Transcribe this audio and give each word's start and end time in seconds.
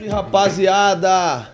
Salve, 0.00 0.08
rapaziada! 0.08 1.50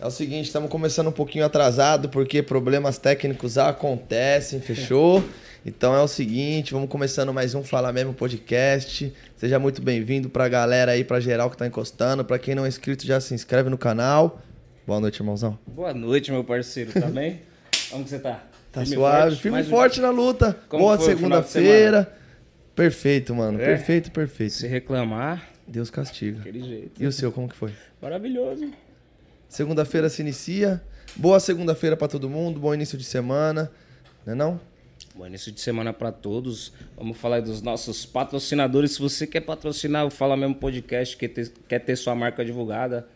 É 0.00 0.06
o 0.06 0.10
seguinte, 0.10 0.46
estamos 0.46 0.70
começando 0.70 1.08
um 1.08 1.12
pouquinho 1.12 1.44
atrasado 1.44 2.08
porque 2.08 2.42
problemas 2.42 2.96
técnicos 2.96 3.58
acontecem, 3.58 4.58
fechou? 4.60 5.22
Então 5.66 5.94
é 5.94 6.00
o 6.00 6.08
seguinte, 6.08 6.72
vamos 6.72 6.88
começando 6.88 7.34
mais 7.34 7.54
um 7.54 7.62
Fala 7.62 7.92
Mesmo 7.92 8.14
podcast. 8.14 9.12
Seja 9.36 9.58
muito 9.58 9.82
bem-vindo 9.82 10.30
pra 10.30 10.48
galera 10.48 10.92
aí, 10.92 11.04
pra 11.04 11.20
geral 11.20 11.50
que 11.50 11.56
tá 11.58 11.66
encostando. 11.66 12.24
Pra 12.24 12.38
quem 12.38 12.54
não 12.54 12.64
é 12.64 12.68
inscrito, 12.68 13.06
já 13.06 13.20
se 13.20 13.34
inscreve 13.34 13.68
no 13.68 13.76
canal. 13.76 14.40
Boa 14.86 14.98
noite, 14.98 15.20
irmãozão. 15.20 15.58
Boa 15.66 15.92
noite, 15.92 16.32
meu 16.32 16.42
parceiro. 16.42 16.92
Tá 16.98 17.06
bem? 17.06 17.42
Como 17.90 18.04
que 18.04 18.10
você 18.10 18.18
tá? 18.18 18.42
Tá 18.72 18.86
suave, 18.86 19.36
firme 19.36 19.48
e 19.48 19.60
Mais 19.60 19.66
um- 19.66 19.70
forte 19.70 20.00
na 20.00 20.08
luta. 20.10 20.56
Como 20.70 20.84
Boa 20.84 20.96
foi 20.96 21.12
o 21.14 21.18
final 21.18 21.42
de 21.42 21.48
segunda-feira. 21.48 22.10
Perfeito, 22.74 23.34
mano. 23.34 23.60
É? 23.60 23.64
Perfeito, 23.66 24.10
perfeito. 24.10 24.54
Se 24.54 24.66
reclamar, 24.66 25.49
Deus 25.70 25.88
castiga. 25.88 26.38
daquele 26.38 26.62
jeito. 26.62 27.00
E 27.00 27.06
o 27.06 27.12
seu, 27.12 27.30
como 27.30 27.48
que 27.48 27.54
foi? 27.54 27.72
Maravilhoso. 28.02 28.68
Segunda-feira 29.48 30.08
se 30.08 30.20
inicia. 30.20 30.82
Boa 31.14 31.38
segunda-feira 31.38 31.96
pra 31.96 32.08
todo 32.08 32.28
mundo, 32.28 32.58
bom 32.58 32.74
início 32.74 32.98
de 32.98 33.04
semana. 33.04 33.70
Não 34.26 34.32
é 34.32 34.36
não? 34.36 34.60
Bom 35.14 35.26
início 35.26 35.52
de 35.52 35.60
semana 35.60 35.92
pra 35.92 36.10
todos. 36.10 36.72
Vamos 36.96 37.16
falar 37.18 37.36
aí 37.36 37.42
dos 37.42 37.62
nossos 37.62 38.04
patrocinadores. 38.04 38.92
Se 38.92 39.00
você 39.00 39.26
quer 39.26 39.40
patrocinar 39.40 40.04
o 40.06 40.10
Fala 40.10 40.36
Mesmo 40.36 40.56
Podcast, 40.56 41.16
quer 41.16 41.28
ter, 41.28 41.52
quer 41.68 41.78
ter 41.78 41.96
sua 41.96 42.14
marca 42.14 42.44
divulgada, 42.44 43.06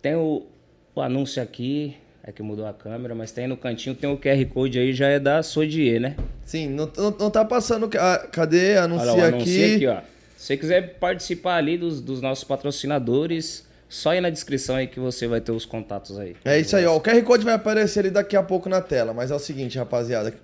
tem 0.00 0.14
o, 0.14 0.46
o 0.94 1.00
anúncio 1.00 1.42
aqui. 1.42 1.96
É 2.26 2.32
que 2.32 2.42
mudou 2.42 2.66
a 2.66 2.72
câmera, 2.72 3.14
mas 3.14 3.32
tem 3.32 3.44
aí 3.44 3.48
no 3.48 3.56
cantinho, 3.58 3.94
tem 3.94 4.08
o 4.10 4.16
QR 4.16 4.42
Code 4.46 4.78
aí, 4.78 4.94
já 4.94 5.08
é 5.08 5.20
da 5.20 5.42
Sodier, 5.42 6.00
né? 6.00 6.16
Sim, 6.42 6.70
não, 6.70 6.90
não, 6.96 7.10
não 7.10 7.30
tá 7.30 7.44
passando. 7.44 7.90
ah, 7.98 8.26
cadê? 8.32 8.70
Olha 8.70 8.84
Anuncia 8.84 9.12
lá, 9.12 9.36
o 9.36 9.40
aqui. 9.40 9.74
aqui, 9.74 9.86
ó. 9.86 10.00
Se 10.44 10.48
você 10.48 10.56
quiser 10.58 10.98
participar 10.98 11.54
ali 11.54 11.78
dos, 11.78 12.02
dos 12.02 12.20
nossos 12.20 12.44
patrocinadores, 12.44 13.64
só 13.88 14.14
ir 14.14 14.20
na 14.20 14.28
descrição 14.28 14.76
aí 14.76 14.86
que 14.86 15.00
você 15.00 15.26
vai 15.26 15.40
ter 15.40 15.52
os 15.52 15.64
contatos 15.64 16.18
aí. 16.18 16.36
É 16.44 16.60
isso 16.60 16.76
aí, 16.76 16.84
ó. 16.84 16.94
O 16.94 17.00
QR 17.00 17.22
Code 17.22 17.46
vai 17.46 17.54
aparecer 17.54 18.00
ali 18.00 18.10
daqui 18.10 18.36
a 18.36 18.42
pouco 18.42 18.68
na 18.68 18.82
tela. 18.82 19.14
Mas 19.14 19.30
é 19.30 19.34
o 19.34 19.38
seguinte, 19.38 19.78
rapaziada. 19.78 20.34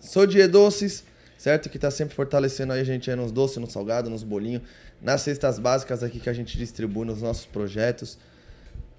Sou 0.00 0.26
de 0.26 0.48
Doces, 0.48 1.04
certo? 1.36 1.68
Que 1.68 1.78
tá 1.78 1.90
sempre 1.90 2.14
fortalecendo 2.14 2.72
aí 2.72 2.80
a 2.80 2.84
gente 2.84 3.10
aí 3.10 3.16
nos 3.16 3.30
doces, 3.30 3.58
no 3.58 3.70
salgado, 3.70 4.08
nos 4.08 4.22
bolinhos, 4.22 4.62
nas 4.98 5.20
cestas 5.20 5.58
básicas 5.58 6.02
aqui 6.02 6.18
que 6.18 6.30
a 6.30 6.32
gente 6.32 6.56
distribui 6.56 7.04
nos 7.04 7.20
nossos 7.20 7.44
projetos. 7.44 8.16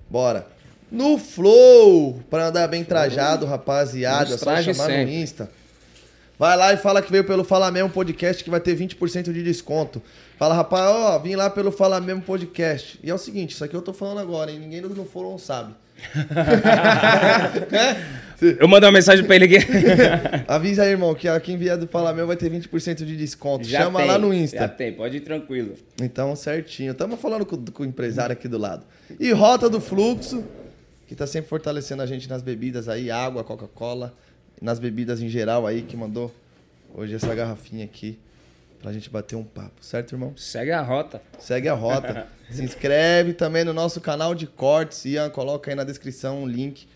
Bora. 0.08 0.46
No 0.92 1.18
Flow, 1.18 2.22
pra 2.30 2.50
andar 2.50 2.68
bem 2.68 2.84
trajado, 2.84 3.48
rapaziada. 3.48 4.36
É 4.36 4.38
só 4.38 4.56
chamar 4.62 4.90
no 4.90 4.94
sempre. 4.94 5.16
Insta. 5.16 5.50
Vai 6.42 6.58
lá 6.58 6.74
e 6.74 6.78
fala 6.78 7.04
que 7.04 7.12
veio 7.12 7.24
pelo 7.24 7.44
Fala 7.44 7.70
Mesmo 7.70 7.92
Podcast 7.92 8.44
que 8.44 8.50
vai 8.50 8.60
ter 8.60 8.76
20% 8.76 9.32
de 9.32 9.44
desconto. 9.44 10.02
Fala, 10.42 10.56
rapaz, 10.56 10.90
ó, 10.90 11.20
vim 11.20 11.36
lá 11.36 11.52
pelo 11.52 11.72
Fala 11.72 12.02
Mesmo 12.02 12.24
Podcast. 12.24 13.00
E 13.04 13.12
é 13.12 13.14
o 13.14 13.18
seguinte, 13.20 13.52
isso 13.52 13.64
aqui 13.64 13.76
eu 13.76 13.82
tô 13.84 13.94
falando 13.94 14.22
agora, 14.22 14.50
hein? 14.50 14.58
Ninguém 14.58 14.82
no 14.82 15.06
Fórum 15.06 15.38
sabe. 15.38 15.76
Eu 18.60 18.68
mandei 18.68 18.90
uma 18.90 18.94
mensagem 18.94 19.24
pra 19.24 19.36
ele 19.36 19.46
aqui. 19.46 19.58
Avisa 20.50 20.82
aí, 20.82 20.90
irmão, 20.90 21.14
que 21.14 21.28
quem 21.42 21.58
vier 21.58 21.78
do 21.78 21.86
Fala 21.86 22.12
Mesmo 22.12 22.26
vai 22.26 22.36
ter 22.36 22.52
20% 22.52 23.06
de 23.06 23.16
desconto. 23.16 23.68
Já 23.68 23.84
Chama 23.84 24.00
tem, 24.00 24.08
lá 24.08 24.18
no 24.18 24.34
Já 24.34 24.40
Insta. 24.40 24.68
tem, 24.68 24.92
pode 24.92 25.18
ir 25.18 25.20
tranquilo. 25.20 25.76
Então, 26.02 26.36
certinho. 26.36 26.94
Estamos 26.94 27.22
falando 27.22 27.46
com, 27.46 27.64
com 27.64 27.84
o 27.84 27.86
empresário 27.86 28.34
aqui 28.34 28.48
do 28.48 28.58
lado. 28.58 28.84
E 29.20 29.32
Rota 29.32 29.70
do 29.70 29.80
Fluxo, 29.80 30.44
que 31.08 31.14
tá 31.14 31.28
sempre 31.28 31.52
fortalecendo 31.52 32.02
a 32.02 32.08
gente 32.08 32.28
nas 32.28 32.42
bebidas 32.42 32.90
aí, 32.90 33.12
água, 33.12 33.44
Coca-Cola, 33.44 34.12
nas 34.60 34.80
bebidas 34.80 35.22
em 35.22 35.30
geral 35.30 35.68
aí, 35.68 35.84
que 35.84 35.96
mandou 35.96 36.34
hoje 36.96 37.14
essa 37.14 37.36
garrafinha 37.36 37.86
aqui 37.86 38.18
pra 38.82 38.92
gente 38.92 39.10
bater 39.10 39.36
um 39.36 39.44
papo, 39.44 39.74
certo, 39.80 40.14
irmão? 40.14 40.34
Segue 40.36 40.72
a 40.72 40.82
rota. 40.82 41.22
Segue 41.40 41.70
a 41.70 41.74
rota. 41.74 42.28
Se 42.50 42.64
inscreve 42.64 43.34
também 43.34 43.64
no 43.64 43.74
nosso 43.74 44.02
canal 44.02 44.34
de 44.36 44.48
cortes. 44.48 45.06
Ian, 45.06 45.30
coloca 45.30 45.72
aí 45.72 45.76
na 45.76 45.84
descrição 45.84 46.44
um 46.44 46.48
link 46.48 46.88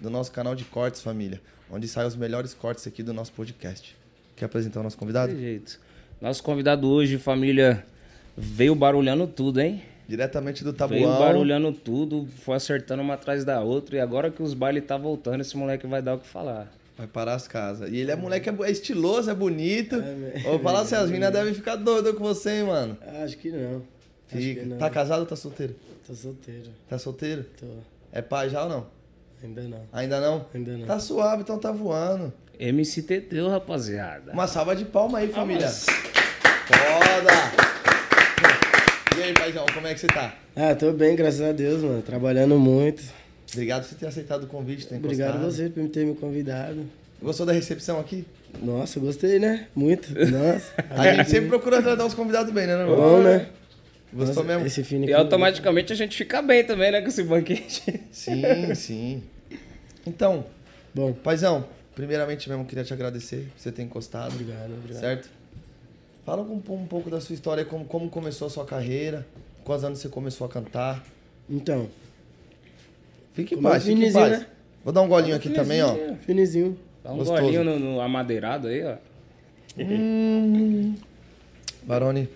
do 0.00 0.10
nosso 0.10 0.30
canal 0.32 0.54
de 0.54 0.64
cortes, 0.64 1.00
família. 1.00 1.40
Onde 1.70 1.86
saem 1.86 2.06
os 2.06 2.16
melhores 2.16 2.54
cortes 2.54 2.86
aqui 2.86 3.02
do 3.02 3.12
nosso 3.12 3.32
podcast. 3.32 3.96
Quer 4.36 4.46
apresentar 4.46 4.80
o 4.80 4.82
nosso 4.82 4.98
convidado? 4.98 5.32
Desse 5.32 5.42
jeito. 5.42 5.80
Nosso 6.20 6.42
convidado 6.42 6.88
hoje, 6.88 7.16
família, 7.18 7.84
veio 8.36 8.74
barulhando 8.74 9.26
tudo, 9.26 9.60
hein? 9.60 9.82
Diretamente 10.08 10.64
do 10.64 10.72
Veio 10.72 10.78
Tabuão. 10.78 11.18
barulhando 11.18 11.70
tudo, 11.70 12.26
foi 12.40 12.56
acertando 12.56 13.02
uma 13.02 13.14
atrás 13.14 13.44
da 13.44 13.60
outra. 13.60 13.96
E 13.96 14.00
agora 14.00 14.30
que 14.30 14.42
os 14.42 14.54
bailes 14.54 14.84
tá 14.84 14.96
voltando, 14.96 15.42
esse 15.42 15.56
moleque 15.56 15.86
vai 15.86 16.00
dar 16.00 16.14
o 16.14 16.18
que 16.18 16.26
falar. 16.26 16.72
Vai 16.98 17.06
parar 17.06 17.34
as 17.34 17.46
casas. 17.46 17.90
E 17.92 17.96
ele 17.96 18.10
é 18.10 18.16
moleque, 18.16 18.50
é 18.50 18.54
é 18.64 18.70
estiloso, 18.72 19.30
é 19.30 19.34
bonito. 19.34 19.94
É, 19.94 20.40
Vou 20.40 20.58
falar 20.58 20.80
assim, 20.80 20.96
as 20.96 21.08
meninas 21.10 21.32
devem 21.32 21.54
ficar 21.54 21.76
doidas 21.76 22.12
com 22.16 22.24
você, 22.24 22.58
hein, 22.58 22.64
mano. 22.64 22.98
Acho 23.22 23.38
que 23.38 23.52
não. 23.52 23.76
Acho 24.26 24.36
Fica. 24.42 24.60
que 24.62 24.66
não. 24.66 24.78
Tá 24.78 24.90
casado 24.90 25.20
ou 25.20 25.26
tá 25.26 25.36
solteiro? 25.36 25.76
Tô 26.04 26.12
solteiro. 26.12 26.70
Tá 26.88 26.98
solteiro? 26.98 27.46
Tô. 27.58 27.66
É 28.10 28.20
pai 28.20 28.50
já 28.50 28.64
ou 28.64 28.68
não? 28.68 28.86
Ainda 29.42 29.62
não. 29.62 29.82
Ainda 29.92 30.20
não? 30.20 30.46
Ainda 30.52 30.76
não. 30.76 30.86
Tá 30.86 30.98
suave, 30.98 31.42
então 31.42 31.56
tá 31.56 31.70
voando. 31.70 32.32
MC 32.58 33.02
Teteu, 33.02 33.48
rapaziada. 33.48 34.32
Uma 34.32 34.48
salva 34.48 34.74
de 34.74 34.84
palma 34.84 35.18
aí, 35.18 35.28
família. 35.28 35.68
Foda! 35.68 37.32
E 39.16 39.22
aí, 39.22 39.32
paizão, 39.34 39.64
como 39.72 39.86
é 39.86 39.94
que 39.94 40.00
você 40.00 40.08
tá? 40.08 40.34
Ah, 40.56 40.74
tô 40.74 40.92
bem, 40.92 41.14
graças 41.14 41.40
a 41.40 41.52
Deus, 41.52 41.82
mano. 41.82 42.02
Trabalhando 42.02 42.58
muito. 42.58 43.02
Obrigado 43.52 43.82
por 43.82 43.88
você 43.88 43.94
ter 43.94 44.06
aceitado 44.06 44.44
o 44.44 44.46
convite, 44.46 44.86
ter 44.86 44.96
Obrigado 44.96 45.36
a 45.36 45.38
você 45.38 45.68
por 45.68 45.88
ter 45.88 46.04
me 46.06 46.14
convidado. 46.14 46.84
Gostou 47.20 47.44
da 47.46 47.52
recepção 47.52 47.98
aqui? 47.98 48.24
Nossa, 48.62 49.00
gostei, 49.00 49.38
né? 49.38 49.66
Muito. 49.74 50.08
Nossa. 50.12 50.72
A 50.90 51.14
gente 51.14 51.30
sempre 51.30 51.48
procura 51.48 51.82
tratar 51.82 52.06
os 52.06 52.14
convidados 52.14 52.52
bem, 52.52 52.66
né, 52.66 52.76
não? 52.76 52.94
Bom, 52.94 53.22
né? 53.22 53.48
Gostou 54.12 54.44
Nossa, 54.44 54.58
mesmo? 54.58 54.66
Esse 54.66 54.96
E 54.96 55.12
automaticamente 55.12 55.92
a 55.92 55.96
gente 55.96 56.16
fica 56.16 56.40
bem 56.40 56.64
também, 56.64 56.90
né, 56.90 57.02
com 57.02 57.08
esse 57.08 57.22
banquete. 57.22 58.00
Sim, 58.10 58.74
sim. 58.74 59.22
Então, 60.06 60.46
Bom, 60.94 61.12
paizão, 61.12 61.64
primeiramente 61.94 62.48
mesmo 62.48 62.64
queria 62.64 62.82
te 62.82 62.92
agradecer 62.92 63.48
por 63.54 63.60
você 63.60 63.70
ter 63.70 63.82
encostado. 63.82 64.32
obrigado, 64.32 64.72
obrigado. 64.72 65.00
Certo? 65.00 65.30
Fala 66.24 66.42
um, 66.42 66.54
um 66.56 66.86
pouco 66.86 67.10
da 67.10 67.20
sua 67.20 67.34
história, 67.34 67.64
como, 67.64 67.84
como 67.84 68.08
começou 68.10 68.48
a 68.48 68.50
sua 68.50 68.64
carreira, 68.64 69.26
quantos 69.64 69.84
anos 69.84 69.98
você 69.98 70.08
começou 70.08 70.46
a 70.46 70.50
cantar. 70.50 71.04
Então, 71.48 71.88
Fique 73.38 73.54
em 73.54 73.62
paz, 73.62 73.84
fique 73.84 74.04
em 74.04 74.12
paz. 74.12 74.40
né? 74.40 74.46
Vou 74.84 74.92
dar 74.92 75.00
um 75.02 75.08
golinho 75.08 75.36
aqui 75.36 75.48
também, 75.50 75.80
ó. 75.80 75.94
finizinho. 76.26 76.76
Dá 77.04 77.12
um 77.12 77.18
Gostoso. 77.18 77.40
golinho 77.40 77.62
no, 77.62 77.78
no 77.78 78.00
amadeirado 78.00 78.66
aí, 78.66 78.82
ó. 78.84 78.96
Barone, 81.84 82.28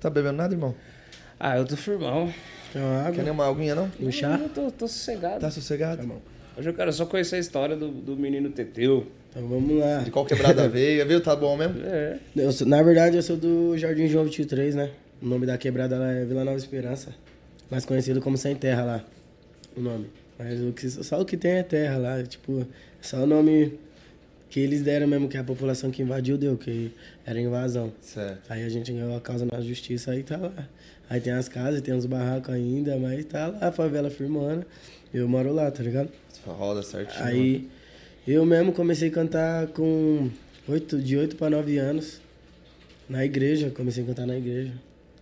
tá 0.00 0.08
bebendo 0.08 0.36
nada, 0.36 0.54
irmão? 0.54 0.74
Ah, 1.38 1.56
eu 1.58 1.64
tô 1.64 1.76
firmão. 1.76 2.32
Tem 2.72 2.80
uma 2.80 3.00
Quer 3.02 3.08
água? 3.08 3.22
nenhuma 3.24 3.48
aguinha, 3.48 3.74
não? 3.74 3.90
Um 4.00 4.12
chá? 4.12 4.38
Eu 4.40 4.48
tô, 4.48 4.70
tô 4.70 4.86
sossegado. 4.86 5.40
Tá 5.40 5.50
sossegado? 5.50 6.08
Hoje 6.56 6.68
eu 6.68 6.74
quero 6.74 6.92
só 6.92 7.04
conhecer 7.06 7.36
a 7.36 7.38
história 7.38 7.74
do, 7.76 7.88
do 7.88 8.16
menino 8.16 8.50
Teteu. 8.50 9.06
Então 9.30 9.46
vamos 9.48 9.78
lá. 9.80 9.98
De 9.98 10.10
qual 10.10 10.24
quebrada 10.24 10.68
veio, 10.70 11.04
viu? 11.06 11.20
Tá 11.20 11.34
bom 11.34 11.56
mesmo? 11.56 11.74
É. 11.84 12.18
Eu 12.36 12.52
sou- 12.52 12.66
na 12.68 12.82
verdade, 12.82 13.16
eu 13.16 13.22
sou 13.22 13.36
do 13.36 13.76
Jardim 13.76 14.06
João 14.06 14.24
23, 14.24 14.74
né? 14.74 14.90
O 15.22 15.26
nome 15.26 15.46
da 15.46 15.58
quebrada 15.58 15.98
lá 15.98 16.12
é 16.12 16.24
Vila 16.24 16.44
Nova 16.44 16.56
Esperança. 16.56 17.14
Mais 17.70 17.84
conhecido 17.84 18.20
como 18.20 18.36
Sem 18.36 18.54
Terra 18.54 18.84
lá. 18.84 19.04
O 19.76 19.80
nome. 19.80 20.06
Mas 20.38 20.60
o 20.60 20.72
que, 20.72 20.88
só 20.88 21.20
o 21.20 21.24
que 21.24 21.36
tem 21.36 21.52
é 21.52 21.62
terra 21.62 21.98
lá. 21.98 22.22
Tipo, 22.22 22.66
só 23.00 23.18
o 23.24 23.26
nome 23.26 23.78
que 24.48 24.58
eles 24.58 24.82
deram 24.82 25.06
mesmo, 25.06 25.28
que 25.28 25.36
a 25.38 25.44
população 25.44 25.90
que 25.90 26.02
invadiu 26.02 26.36
deu, 26.36 26.56
que 26.56 26.90
era 27.24 27.40
invasão. 27.40 27.92
Certo. 28.00 28.50
Aí 28.50 28.64
a 28.64 28.68
gente 28.68 28.92
ganhou 28.92 29.16
a 29.16 29.20
causa 29.20 29.46
na 29.50 29.60
justiça, 29.60 30.10
aí 30.10 30.22
tá 30.22 30.36
lá. 30.36 30.68
Aí 31.08 31.20
tem 31.20 31.32
as 31.32 31.48
casas, 31.48 31.80
tem 31.80 31.94
uns 31.94 32.06
barracos 32.06 32.52
ainda, 32.52 32.96
mas 32.96 33.24
tá 33.26 33.48
lá 33.48 33.68
a 33.68 33.72
favela 33.72 34.10
firmando. 34.10 34.64
Eu 35.12 35.28
moro 35.28 35.52
lá, 35.52 35.70
tá 35.70 35.82
ligado? 35.82 36.08
Roda 36.46 36.82
certinho. 36.82 37.24
Aí 37.24 37.68
eu 38.26 38.44
mesmo 38.46 38.72
comecei 38.72 39.08
a 39.08 39.12
cantar 39.12 39.66
com 39.68 40.30
oito, 40.68 40.98
de 41.00 41.16
8 41.16 41.36
para 41.36 41.50
9 41.50 41.78
anos. 41.78 42.20
Na 43.08 43.24
igreja, 43.24 43.70
comecei 43.70 44.04
a 44.04 44.06
cantar 44.06 44.26
na 44.26 44.36
igreja. 44.36 44.72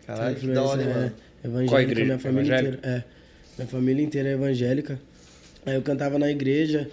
Caralho, 0.06 0.36
que 0.36 0.46
da 0.48 0.62
hora, 0.62 0.84
mano? 0.84 1.12
é, 1.42 1.66
Qual 1.66 1.80
igreja? 1.80 2.04
minha 2.04 2.18
família 2.18 2.58
inteira. 2.60 2.78
É. 2.82 3.17
Minha 3.58 3.66
família 3.66 4.04
inteira 4.04 4.28
é 4.28 4.32
evangélica. 4.34 5.00
Aí 5.66 5.74
eu 5.74 5.82
cantava 5.82 6.16
na 6.16 6.30
igreja. 6.30 6.88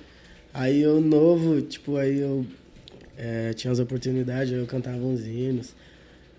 Aí 0.52 0.82
eu 0.82 1.00
novo, 1.00 1.62
tipo, 1.62 1.96
aí 1.96 2.20
eu 2.20 2.44
é, 3.18 3.54
tinha 3.54 3.72
as 3.72 3.78
oportunidades, 3.78 4.52
aí 4.52 4.60
eu 4.60 4.66
cantava 4.66 4.98
uns 4.98 5.26
hinos. 5.26 5.76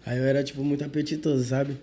Aí 0.05 0.19
eu 0.19 0.25
era, 0.25 0.43
tipo, 0.43 0.65
muito 0.65 0.85
apetitoso, 0.85 1.45
sabe? 1.45 1.77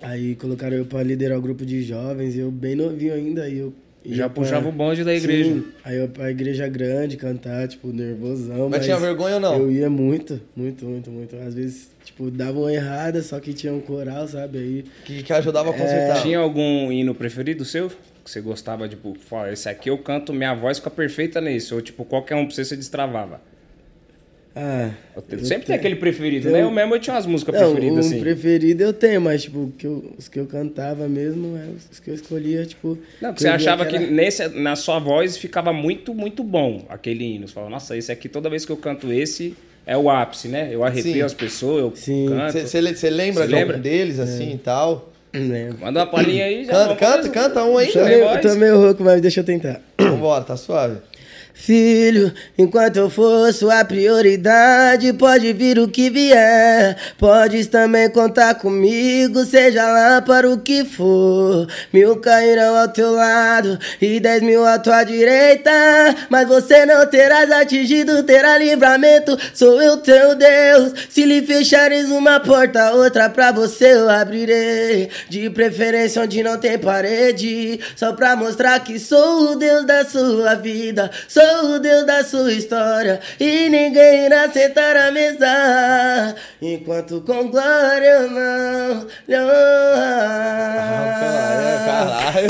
Aí 0.00 0.34
colocaram 0.34 0.76
eu 0.76 0.86
pra 0.86 1.02
liderar 1.02 1.38
o 1.38 1.42
grupo 1.42 1.64
de 1.64 1.82
jovens, 1.82 2.34
e 2.34 2.38
eu 2.40 2.50
bem 2.50 2.74
novinho 2.74 3.14
ainda, 3.14 3.44
aí 3.44 3.58
eu... 3.58 3.72
ia 4.04 4.16
Já 4.16 4.28
pra- 4.28 4.42
puxava 4.42 4.68
o 4.68 4.72
bonde 4.72 5.04
da 5.04 5.14
igreja. 5.14 5.50
Sim, 5.50 5.64
aí 5.84 5.96
eu 5.98 6.08
pra 6.08 6.30
igreja 6.30 6.66
grande 6.68 7.16
cantar, 7.16 7.66
tipo, 7.68 7.88
nervosão. 7.92 8.68
Mas 8.68 8.84
tinha 8.84 8.96
vergonha 8.98 9.34
ou 9.34 9.40
não? 9.40 9.54
Eu 9.58 9.70
ia 9.70 9.90
muito, 9.90 10.40
muito, 10.56 10.84
muito, 10.84 11.10
muito. 11.10 11.36
Às 11.36 11.54
vezes, 11.54 11.90
tipo, 12.04 12.30
davam 12.30 12.62
uma 12.62 12.72
errada, 12.72 13.20
só 13.22 13.38
que 13.40 13.52
tinha 13.52 13.72
um 13.72 13.80
coral, 13.80 14.26
sabe? 14.28 14.58
Aí. 14.58 14.84
Que, 15.04 15.22
que 15.22 15.32
ajudava 15.32 15.70
a 15.70 15.74
É. 15.74 15.78
consertar. 15.78 16.22
Tinha 16.22 16.38
algum 16.38 16.90
hino 16.92 17.14
preferido 17.14 17.64
seu? 17.64 17.88
Que 17.88 18.30
você 18.30 18.40
gostava, 18.40 18.88
tipo, 18.88 19.14
fala, 19.28 19.52
esse 19.52 19.68
aqui 19.68 19.88
eu 19.90 19.98
canto, 19.98 20.32
minha 20.34 20.54
voz 20.54 20.78
fica 20.78 20.90
perfeita 20.90 21.40
nesse. 21.40 21.72
Ou 21.74 21.80
tipo, 21.80 22.04
qualquer 22.04 22.34
um 22.36 22.44
pra 22.46 22.54
você, 22.54 22.64
você 22.64 22.76
destravava. 22.76 23.40
Ah. 24.60 24.90
Sempre 25.14 25.34
eu 25.36 25.48
tem 25.48 25.58
tenho- 25.60 25.78
aquele 25.78 25.94
preferido, 25.96 26.46
tenho- 26.46 26.56
né? 26.56 26.62
Eu 26.64 26.70
mesmo 26.70 26.94
eu 26.96 26.98
tinha 27.00 27.14
umas 27.14 27.26
músicas 27.26 27.54
Não, 27.54 27.70
preferidas, 27.72 28.04
um 28.06 28.08
assim. 28.08 28.20
preferido 28.20 28.82
eu 28.82 28.92
tenho, 28.92 29.20
mas, 29.20 29.42
tipo, 29.44 29.72
que 29.78 29.86
eu- 29.86 30.12
os 30.18 30.26
que 30.26 30.40
eu 30.40 30.46
cantava 30.46 31.06
mesmo, 31.08 31.56
é 31.56 31.64
os 31.92 32.00
que 32.00 32.10
eu 32.10 32.14
escolhia, 32.14 32.66
tipo... 32.66 32.98
Não, 33.22 33.28
porque 33.30 33.34
que 33.34 33.40
você 33.42 33.48
eu 33.48 33.52
achava 33.52 33.86
que, 33.86 33.94
era- 33.94 34.06
nesse, 34.06 34.48
na 34.48 34.74
sua 34.74 34.98
voz 34.98 35.36
ficava 35.36 35.72
muito, 35.72 36.12
muito 36.12 36.42
bom 36.42 36.84
aquele 36.88 37.24
hino. 37.24 37.46
Você 37.46 37.54
fala, 37.54 37.70
nossa, 37.70 37.96
esse 37.96 38.10
aqui, 38.10 38.28
toda 38.28 38.50
vez 38.50 38.64
que 38.64 38.72
eu 38.72 38.76
canto 38.76 39.12
esse, 39.12 39.54
é 39.86 39.96
o 39.96 40.10
ápice, 40.10 40.48
né? 40.48 40.70
Eu 40.72 40.82
arrepio 40.82 41.12
Sim. 41.12 41.22
as 41.22 41.34
pessoas, 41.34 41.80
eu 41.82 41.92
Sim. 41.94 42.26
canto. 42.28 42.58
Você 42.58 42.80
lembra 43.10 43.42
Cê 43.42 43.46
de 43.48 43.54
lembra? 43.54 43.76
algum 43.76 43.82
deles, 43.82 44.18
assim, 44.18 44.54
e 44.54 44.58
tal? 44.58 45.12
Não 45.32 45.46
lembro. 45.48 45.78
Manda 45.82 46.00
uma 46.00 46.06
palhinha 46.06 46.44
aí, 46.46 46.64
já. 46.64 46.72
Canta, 46.72 46.96
canta, 46.96 47.28
canta 47.28 47.64
um 47.64 47.76
aí, 47.78 47.92
Tô 47.92 48.02
meio, 48.04 48.40
tô 48.40 48.54
meio 48.56 48.80
rouco, 48.80 49.04
mas 49.04 49.20
deixa 49.20 49.40
eu 49.40 49.44
tentar. 49.44 49.80
Vambora, 50.00 50.42
tá 50.42 50.56
suave. 50.56 50.96
Filho, 51.60 52.32
enquanto 52.56 52.96
eu 52.96 53.10
for 53.10 53.52
sua 53.52 53.84
prioridade, 53.84 55.12
pode 55.12 55.52
vir 55.52 55.78
o 55.78 55.88
que 55.88 56.08
vier. 56.08 56.96
Podes 57.18 57.66
também 57.66 58.08
contar 58.08 58.54
comigo, 58.54 59.44
seja 59.44 59.84
lá 59.84 60.22
para 60.22 60.48
o 60.48 60.58
que 60.58 60.84
for. 60.84 61.66
Mil 61.92 62.16
cairão 62.20 62.76
ao 62.76 62.88
teu 62.88 63.10
lado 63.10 63.76
e 64.00 64.20
dez 64.20 64.40
mil 64.40 64.64
à 64.64 64.78
tua 64.78 65.02
direita. 65.02 65.70
Mas 66.30 66.46
você 66.46 66.86
não 66.86 67.04
terás 67.06 67.50
atingido, 67.50 68.22
terá 68.22 68.56
livramento. 68.56 69.36
Sou 69.52 69.82
eu 69.82 69.96
teu 69.96 70.36
Deus. 70.36 70.92
Se 71.10 71.24
lhe 71.26 71.42
fechares 71.42 72.08
uma 72.08 72.38
porta, 72.38 72.92
outra 72.92 73.28
pra 73.28 73.50
você 73.50 73.94
eu 73.94 74.08
abrirei. 74.08 75.10
De 75.28 75.50
preferência 75.50 76.22
onde 76.22 76.40
não 76.42 76.56
tem 76.56 76.78
parede. 76.78 77.80
Só 77.96 78.12
pra 78.12 78.36
mostrar 78.36 78.78
que 78.80 78.98
sou 78.98 79.52
o 79.52 79.56
Deus 79.56 79.84
da 79.84 80.04
sua 80.04 80.54
vida. 80.54 81.10
Sou 81.26 81.47
o 81.64 81.78
Deus 81.78 82.06
da 82.06 82.22
sua 82.24 82.52
história. 82.52 83.20
E 83.40 83.68
ninguém 83.68 84.26
irá 84.26 84.48
sentar 84.50 84.96
à 84.96 85.10
mesa. 85.10 86.34
Enquanto 86.62 87.20
com 87.22 87.50
glória 87.50 88.06
eu 88.06 88.30
não 88.30 89.06
lhe 89.26 89.34
Ah, 89.34 89.42
honrar. 91.04 92.32
caralho. 92.34 92.48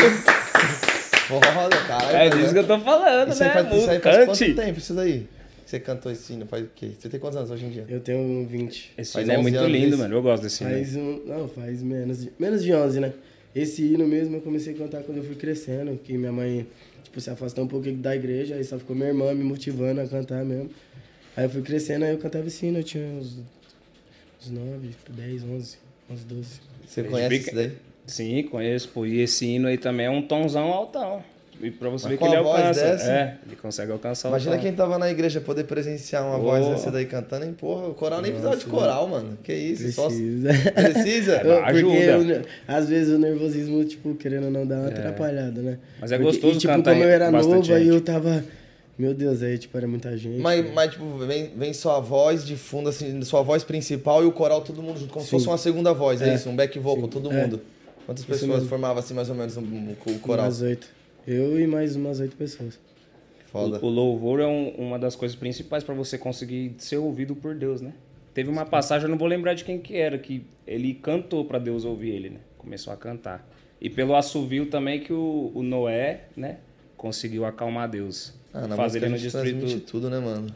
Foda, 1.28 1.76
caralho. 1.86 2.16
É 2.16 2.28
disso 2.30 2.52
que 2.52 2.58
eu 2.58 2.66
tô 2.66 2.78
falando, 2.80 3.30
Isso 3.30 3.42
né? 3.44 3.50
faz, 3.50 3.66
isso 3.74 3.90
aí 3.90 4.00
faz 4.00 4.16
Cante. 4.16 4.44
quanto 4.44 4.54
tempo 4.66 4.78
isso 4.78 4.94
daí? 4.94 5.26
Você 5.66 5.78
cantou 5.80 6.10
esse 6.10 6.32
hino? 6.32 6.46
Faz 6.46 6.64
o 6.64 6.68
quê? 6.74 6.92
Você 6.98 7.08
tem 7.10 7.20
quantos 7.20 7.36
anos 7.36 7.50
hoje 7.50 7.66
em 7.66 7.70
dia? 7.70 7.84
Eu 7.90 8.00
tenho 8.00 8.46
20. 8.46 8.92
Esse 8.96 9.12
Faz 9.12 9.26
hino 9.26 9.34
é 9.34 9.38
11 9.38 9.42
muito 9.50 9.64
lindo, 9.66 9.98
mano. 9.98 10.14
Eu 10.16 10.22
gosto 10.22 10.42
desse 10.42 10.64
hino. 10.64 10.72
Faz 10.72 10.96
um. 10.96 11.20
Não, 11.26 11.48
faz 11.48 11.82
menos 11.82 12.22
de, 12.22 12.32
menos 12.38 12.64
de 12.64 12.72
11, 12.72 13.00
né? 13.00 13.12
Esse 13.54 13.82
hino 13.82 14.06
mesmo 14.06 14.36
eu 14.36 14.40
comecei 14.40 14.72
a 14.72 14.76
cantar 14.78 15.02
quando 15.02 15.18
eu 15.18 15.24
fui 15.24 15.34
crescendo, 15.34 15.98
que 16.02 16.16
minha 16.16 16.32
mãe, 16.32 16.66
tipo, 17.08 17.20
se 17.20 17.30
afastou 17.30 17.64
um 17.64 17.68
pouquinho 17.68 17.96
da 17.96 18.14
igreja, 18.14 18.54
aí 18.54 18.64
só 18.64 18.78
ficou 18.78 18.94
minha 18.94 19.08
irmã 19.08 19.34
me 19.34 19.42
motivando 19.42 20.00
a 20.00 20.06
cantar 20.06 20.44
mesmo. 20.44 20.70
Aí 21.36 21.44
eu 21.44 21.50
fui 21.50 21.62
crescendo, 21.62 22.04
aí 22.04 22.12
eu 22.12 22.18
cantava 22.18 22.46
esse 22.46 22.66
hino, 22.66 22.78
eu 22.78 22.84
tinha 22.84 23.04
uns, 23.04 23.38
uns 24.40 24.50
9, 24.50 24.90
10, 25.10 25.44
11, 25.44 25.78
uns 26.10 26.24
12. 26.24 26.60
Você 26.86 27.04
conhece 27.04 27.36
isso 27.36 27.54
daí? 27.54 27.72
Sim, 28.06 28.42
conheço, 28.44 28.88
pô. 28.88 29.04
E 29.06 29.20
esse 29.20 29.46
hino 29.46 29.68
aí 29.68 29.76
também 29.76 30.06
é 30.06 30.10
um 30.10 30.22
tomzão 30.22 30.72
altão. 30.72 31.22
E 31.60 31.70
pra 31.70 31.88
você 31.88 32.04
Mas 32.04 32.12
ver 32.12 32.18
com 32.18 32.24
que 32.26 32.30
ele 32.30 32.36
a 32.38 32.42
voz 32.42 32.60
alcança. 32.60 32.80
dessa? 32.84 33.10
É, 33.10 33.38
ele 33.46 33.56
consegue 33.56 33.90
alcançar 33.90 34.28
Imagina 34.28 34.56
o 34.56 34.58
quem 34.60 34.72
tava 34.72 34.96
na 34.98 35.10
igreja 35.10 35.40
poder 35.40 35.64
presenciar 35.64 36.24
uma 36.24 36.36
Oh. 36.38 36.42
voz 36.42 36.66
dessa 36.68 36.90
daí 36.90 37.04
cantando, 37.06 37.44
hein? 37.46 37.54
Porra, 37.58 37.88
o 37.88 37.94
coral 37.94 38.20
nem 38.22 38.30
precisava 38.30 38.56
de 38.56 38.64
coral, 38.66 39.08
mano. 39.08 39.36
Que 39.42 39.52
isso, 39.52 39.90
só... 39.92 40.06
Precisa. 40.06 40.50
Precisa? 40.72 41.36
É, 41.38 41.40
Porque 41.40 41.78
ajuda. 41.78 41.94
eu 41.96 42.24
ne- 42.24 42.42
às 42.66 42.88
vezes 42.88 43.12
o 43.14 43.18
nervosismo, 43.18 43.84
tipo, 43.84 44.14
querendo 44.14 44.44
ou 44.44 44.50
não, 44.50 44.66
dá 44.66 44.76
uma 44.76 44.88
atrapalhada, 44.88 45.60
né? 45.60 45.78
Mas 46.00 46.12
é 46.12 46.16
Porque- 46.16 46.32
gostoso 46.32 46.56
e, 46.56 46.58
tipo, 46.60 46.72
cantar 46.72 46.92
como 46.92 47.04
eu 47.04 47.08
era 47.10 47.30
novo, 47.30 47.74
aí 47.74 47.88
eu 47.88 48.00
tava... 48.00 48.44
Meu 48.98 49.14
Deus, 49.14 49.42
aí, 49.44 49.56
tipo, 49.58 49.76
era 49.78 49.86
muita 49.86 50.16
gente. 50.16 50.40
Mas, 50.40 50.72
mas, 50.74 50.90
tipo, 50.90 51.18
vem, 51.18 51.52
vem 51.56 51.72
sua 51.72 52.00
voz 52.00 52.44
de 52.44 52.56
fundo, 52.56 52.88
assim, 52.88 53.22
sua 53.22 53.42
voz 53.42 53.62
principal 53.62 54.24
e 54.24 54.26
o 54.26 54.32
coral 54.32 54.60
todo 54.60 54.82
mundo 54.82 54.98
junto, 54.98 55.12
como 55.12 55.24
se 55.24 55.30
Sim. 55.30 55.36
fosse 55.36 55.46
uma 55.48 55.58
segunda 55.58 55.92
voz, 55.94 56.20
é, 56.20 56.30
É. 56.30 56.34
isso? 56.34 56.48
Um 56.48 56.56
back 56.56 56.76
vocal, 56.80 57.04
Sim. 57.04 57.10
todo 57.10 57.32
É. 57.32 57.42
mundo. 57.42 57.60
Quantas 58.06 58.24
Isso 58.24 58.32
pessoas 58.32 58.50
mesmo. 58.54 58.68
formavam, 58.68 58.98
assim, 58.98 59.14
mais 59.14 59.28
ou 59.28 59.36
menos, 59.36 59.56
um, 59.56 59.60
um- 59.60 59.94
o 60.06 60.18
coral? 60.18 60.46
Umas 60.46 60.62
oito. 60.62 60.88
Eu 61.30 61.60
e 61.60 61.66
mais 61.66 61.94
umas 61.94 62.20
oito 62.20 62.34
pessoas. 62.36 62.80
Foda. 63.52 63.78
O, 63.82 63.86
o 63.86 63.90
louvor 63.90 64.40
é 64.40 64.46
um- 64.46 64.70
uma 64.70 64.98
das 64.98 65.14
coisas 65.14 65.36
principais 65.36 65.84
pra 65.84 65.94
você 65.94 66.16
conseguir 66.16 66.74
ser 66.78 66.96
ouvido 66.96 67.36
por 67.36 67.54
Deus, 67.54 67.80
né? 67.82 67.92
Teve 68.32 68.48
uma 68.48 68.64
passagem, 68.64 69.04
eu 69.06 69.10
não 69.10 69.18
vou 69.18 69.28
lembrar 69.28 69.52
de 69.54 69.62
quem 69.64 69.78
que 69.78 69.96
era, 69.96 70.16
que 70.18 70.42
ele 70.66 70.94
cantou 70.94 71.44
pra 71.44 71.58
Deus 71.58 71.84
ouvir 71.84 72.10
ele, 72.10 72.30
né? 72.30 72.40
Começou 72.56 72.92
a 72.92 72.96
cantar. 72.96 73.46
E 73.80 73.90
pelo 73.90 74.14
assovio 74.16 74.66
também 74.66 75.00
que 75.00 75.12
o, 75.12 75.52
o 75.54 75.62
Noé, 75.62 76.24
né? 76.36 76.58
Conseguiu 76.96 77.44
acalmar 77.44 77.88
Deus. 77.90 78.32
Ah, 78.60 78.66
na 78.66 78.76
música 78.76 79.06
ele 79.06 79.14
gente 79.16 79.22
destruir 79.22 79.52
transmite 79.54 79.80
tudo. 79.80 79.90
tudo, 79.90 80.10
né, 80.10 80.18
mano? 80.18 80.46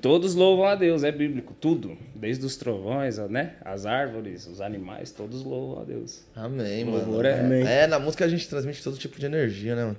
Todos 0.00 0.34
louvam 0.34 0.66
a 0.66 0.74
Deus, 0.74 1.02
é 1.02 1.10
bíblico, 1.10 1.54
tudo. 1.60 1.96
Desde 2.14 2.44
os 2.46 2.56
trovões, 2.56 3.18
né? 3.18 3.54
As 3.64 3.86
árvores, 3.86 4.46
os 4.46 4.60
animais, 4.60 5.10
todos 5.10 5.42
louvam 5.42 5.82
a 5.82 5.84
Deus. 5.84 6.20
Amém, 6.36 6.84
Louvor 6.84 7.24
mano. 7.24 7.26
é- 7.26 7.40
Amém. 7.40 7.66
É, 7.66 7.86
na 7.86 7.98
música 7.98 8.24
a 8.24 8.28
gente 8.28 8.48
transmite 8.48 8.82
todo 8.82 8.96
tipo 8.96 9.18
de 9.18 9.26
energia, 9.26 9.74
né, 9.74 9.84
mano? 9.84 9.96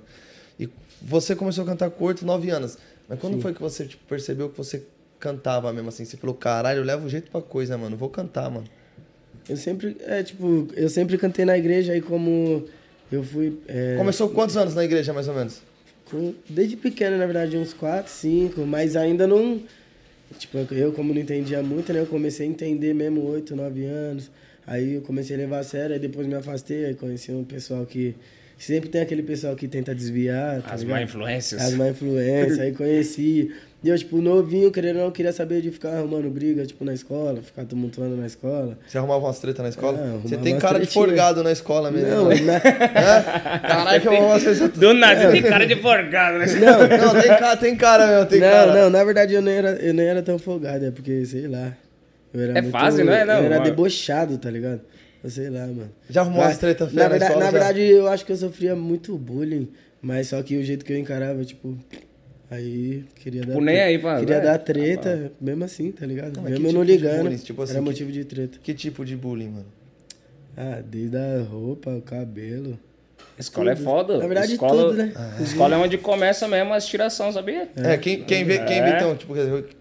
E 0.58 0.68
você 1.00 1.36
começou 1.36 1.64
a 1.64 1.66
cantar 1.66 1.90
com 1.90 2.12
nove 2.24 2.50
anos. 2.50 2.78
Mas 3.08 3.18
quando 3.18 3.40
foi 3.40 3.52
que 3.52 3.60
você 3.60 3.84
tipo, 3.84 4.04
percebeu 4.06 4.48
que 4.48 4.56
você 4.56 4.82
cantava 5.18 5.72
mesmo 5.72 5.88
assim? 5.88 6.04
Você 6.04 6.16
falou, 6.16 6.34
caralho, 6.34 6.78
eu 6.80 6.84
levo 6.84 7.08
jeito 7.08 7.30
pra 7.30 7.42
coisa, 7.42 7.76
mano. 7.76 7.96
Vou 7.96 8.08
cantar, 8.08 8.50
mano. 8.50 8.66
Eu 9.48 9.56
sempre, 9.56 9.96
é, 10.06 10.22
tipo, 10.22 10.68
eu 10.74 10.88
sempre 10.88 11.18
cantei 11.18 11.44
na 11.44 11.58
igreja, 11.58 11.92
aí 11.92 12.00
como 12.00 12.64
eu 13.10 13.22
fui... 13.22 13.58
é, 13.68 13.96
Começou 13.98 14.28
com 14.28 14.34
quantos 14.34 14.56
anos 14.56 14.74
na 14.74 14.84
igreja, 14.84 15.12
mais 15.12 15.26
ou 15.28 15.34
menos? 15.34 15.60
Com- 16.12 16.34
desde 16.48 16.76
pequeno, 16.76 17.18
na 17.18 17.26
verdade, 17.26 17.56
uns 17.56 17.72
quatro, 17.72 18.12
cinco, 18.12 18.60
mas 18.64 18.94
ainda 18.94 19.26
não... 19.26 19.60
Tipo, 20.38 20.58
eu 20.72 20.92
como 20.92 21.12
não 21.12 21.20
entendia 21.20 21.62
muito, 21.62 21.92
né, 21.92 22.00
eu 22.00 22.06
comecei 22.06 22.46
a 22.46 22.48
entender 22.48 22.94
mesmo 22.94 23.22
oito, 23.24 23.56
nove 23.56 23.84
anos. 23.84 24.30
Aí 24.66 24.94
eu 24.94 25.00
comecei 25.02 25.34
a 25.34 25.38
levar 25.38 25.58
a 25.58 25.62
sério, 25.64 25.94
aí 25.94 25.98
depois 25.98 26.26
me 26.26 26.34
afastei, 26.34 26.84
aí 26.84 26.94
conheci 26.94 27.32
um 27.32 27.42
pessoal 27.42 27.84
que... 27.84 28.14
Sempre 28.56 28.88
tem 28.90 29.00
aquele 29.00 29.24
pessoal 29.24 29.56
que 29.56 29.66
tenta 29.66 29.92
desviar, 29.92 30.62
tá 30.62 30.74
As 30.74 30.82
ligado? 30.82 30.96
má 30.98 31.02
influências. 31.02 31.60
As 31.60 31.74
má 31.74 31.88
influências, 31.88 32.60
aí 32.60 32.70
conheci. 32.72 33.50
E 33.84 33.88
eu, 33.88 33.98
tipo, 33.98 34.20
novinho, 34.22 34.70
querendo 34.70 34.98
ou 34.98 35.04
não, 35.06 35.10
queria 35.10 35.32
saber 35.32 35.60
de 35.60 35.70
ficar 35.72 35.90
arrumando 35.96 36.30
briga, 36.30 36.64
tipo, 36.64 36.84
na 36.84 36.94
escola, 36.94 37.42
ficar 37.42 37.64
tumultuando 37.64 38.16
na 38.16 38.26
escola. 38.26 38.78
Você 38.86 38.96
arrumava 38.96 39.24
umas 39.26 39.40
tretas 39.40 39.60
na 39.62 39.68
escola? 39.70 39.98
Arrumava 39.98 40.18
você 40.20 40.36
tem 40.36 40.56
cara 40.58 40.74
de 40.78 40.86
tretinhas. 40.86 40.92
forgado 41.08 41.42
na 41.42 41.50
escola 41.50 41.90
mesmo. 41.90 42.08
Não, 42.08 42.28
né? 42.28 42.36
na... 42.42 42.60
Caralho, 43.58 44.00
que 44.00 44.06
eu 44.08 44.12
arrumo 44.12 44.26
umas 44.28 44.42
vezes. 44.44 44.68
Do 44.70 44.94
nada, 44.94 45.30
tem 45.32 45.42
cara 45.42 45.66
de 45.66 45.76
forgado, 45.76 46.38
né? 46.38 46.46
não, 46.46 46.98
Não, 47.12 47.20
tem 47.20 47.28
cara, 47.36 47.56
tem 47.56 47.76
cara 47.76 48.06
mesmo, 48.06 48.26
tem 48.26 48.40
não, 48.40 48.48
cara. 48.50 48.72
não, 48.82 48.90
na 48.90 49.02
verdade 49.04 49.34
eu 49.34 49.42
nem 49.42 49.54
era, 49.54 49.70
eu 49.72 49.92
nem 49.92 50.06
era 50.06 50.22
tão 50.22 50.38
folgado, 50.38 50.84
é 50.86 50.90
porque, 50.92 51.24
sei 51.26 51.48
lá. 51.48 51.72
Eu 52.32 52.40
era 52.40 52.58
É 52.58 52.62
muito, 52.62 52.72
fase, 52.72 53.02
não 53.02 53.12
é? 53.12 53.24
Não, 53.24 53.34
eu 53.38 53.44
era 53.46 53.56
mano. 53.58 53.64
debochado, 53.64 54.38
tá 54.38 54.48
ligado? 54.48 54.80
Eu 55.24 55.28
sei 55.30 55.50
lá, 55.50 55.66
mano. 55.66 55.90
Já 56.08 56.20
arrumou 56.20 56.38
Mas, 56.40 56.50
umas 56.50 56.58
treta 56.58 56.88
na 56.92 57.08
na 57.08 57.16
escola, 57.16 57.38
Na 57.40 57.44
já? 57.46 57.50
verdade, 57.50 57.82
eu 57.82 58.06
acho 58.08 58.24
que 58.24 58.30
eu 58.32 58.36
sofria 58.36 58.76
muito 58.76 59.16
bullying, 59.18 59.68
mas 60.00 60.28
só 60.28 60.40
que 60.42 60.56
o 60.56 60.62
jeito 60.62 60.84
que 60.84 60.92
eu 60.92 60.98
encarava, 60.98 61.44
tipo. 61.44 61.76
Aí 62.52 63.04
queria 63.16 63.40
dar. 63.40 63.46
Tipo, 63.48 63.60
nem 63.60 63.80
aí 63.80 63.98
pra- 63.98 64.20
Queria 64.20 64.38
né? 64.38 64.44
dar 64.44 64.58
treta, 64.58 65.32
mesmo 65.40 65.64
assim, 65.64 65.90
tá 65.90 66.04
ligado? 66.04 66.36
Não, 66.36 66.42
mesmo 66.42 66.56
que 66.60 66.68
eu 66.68 66.72
não 66.74 66.84
tipo 66.84 66.84
de 66.84 66.92
ligando. 67.04 67.22
bullying? 67.22 67.36
Tipo 67.38 67.62
assim, 67.62 67.72
era 67.72 67.80
que- 67.82 67.88
motivo 67.88 68.12
de 68.12 68.24
treta. 68.24 68.58
Que 68.62 68.74
tipo 68.74 69.04
de 69.04 69.16
bullying, 69.16 69.48
mano? 69.48 69.66
Ah, 70.56 70.82
desde 70.86 71.16
a 71.16 71.42
roupa, 71.50 71.90
o 71.90 72.02
cabelo. 72.02 72.78
Escola 73.38 73.72
é 73.72 73.74
Tudo. 73.74 73.84
foda. 73.84 74.18
Na 74.18 74.26
verdade, 74.26 74.52
escola, 74.52 74.82
tudo, 74.90 74.96
né? 74.98 75.12
Escola 75.40 75.74
é 75.74 75.78
onde 75.78 75.96
começa 75.96 76.46
mesmo 76.46 76.74
as 76.74 76.84
tiração, 76.84 77.32
sabia? 77.32 77.70
É, 77.76 77.96
quem, 77.96 78.22
quem, 78.22 78.44
vê, 78.44 78.58
quem, 78.58 78.82
vê, 78.82 78.90
É. 78.90 78.96
então, 78.96 79.16
tipo, 79.16 79.32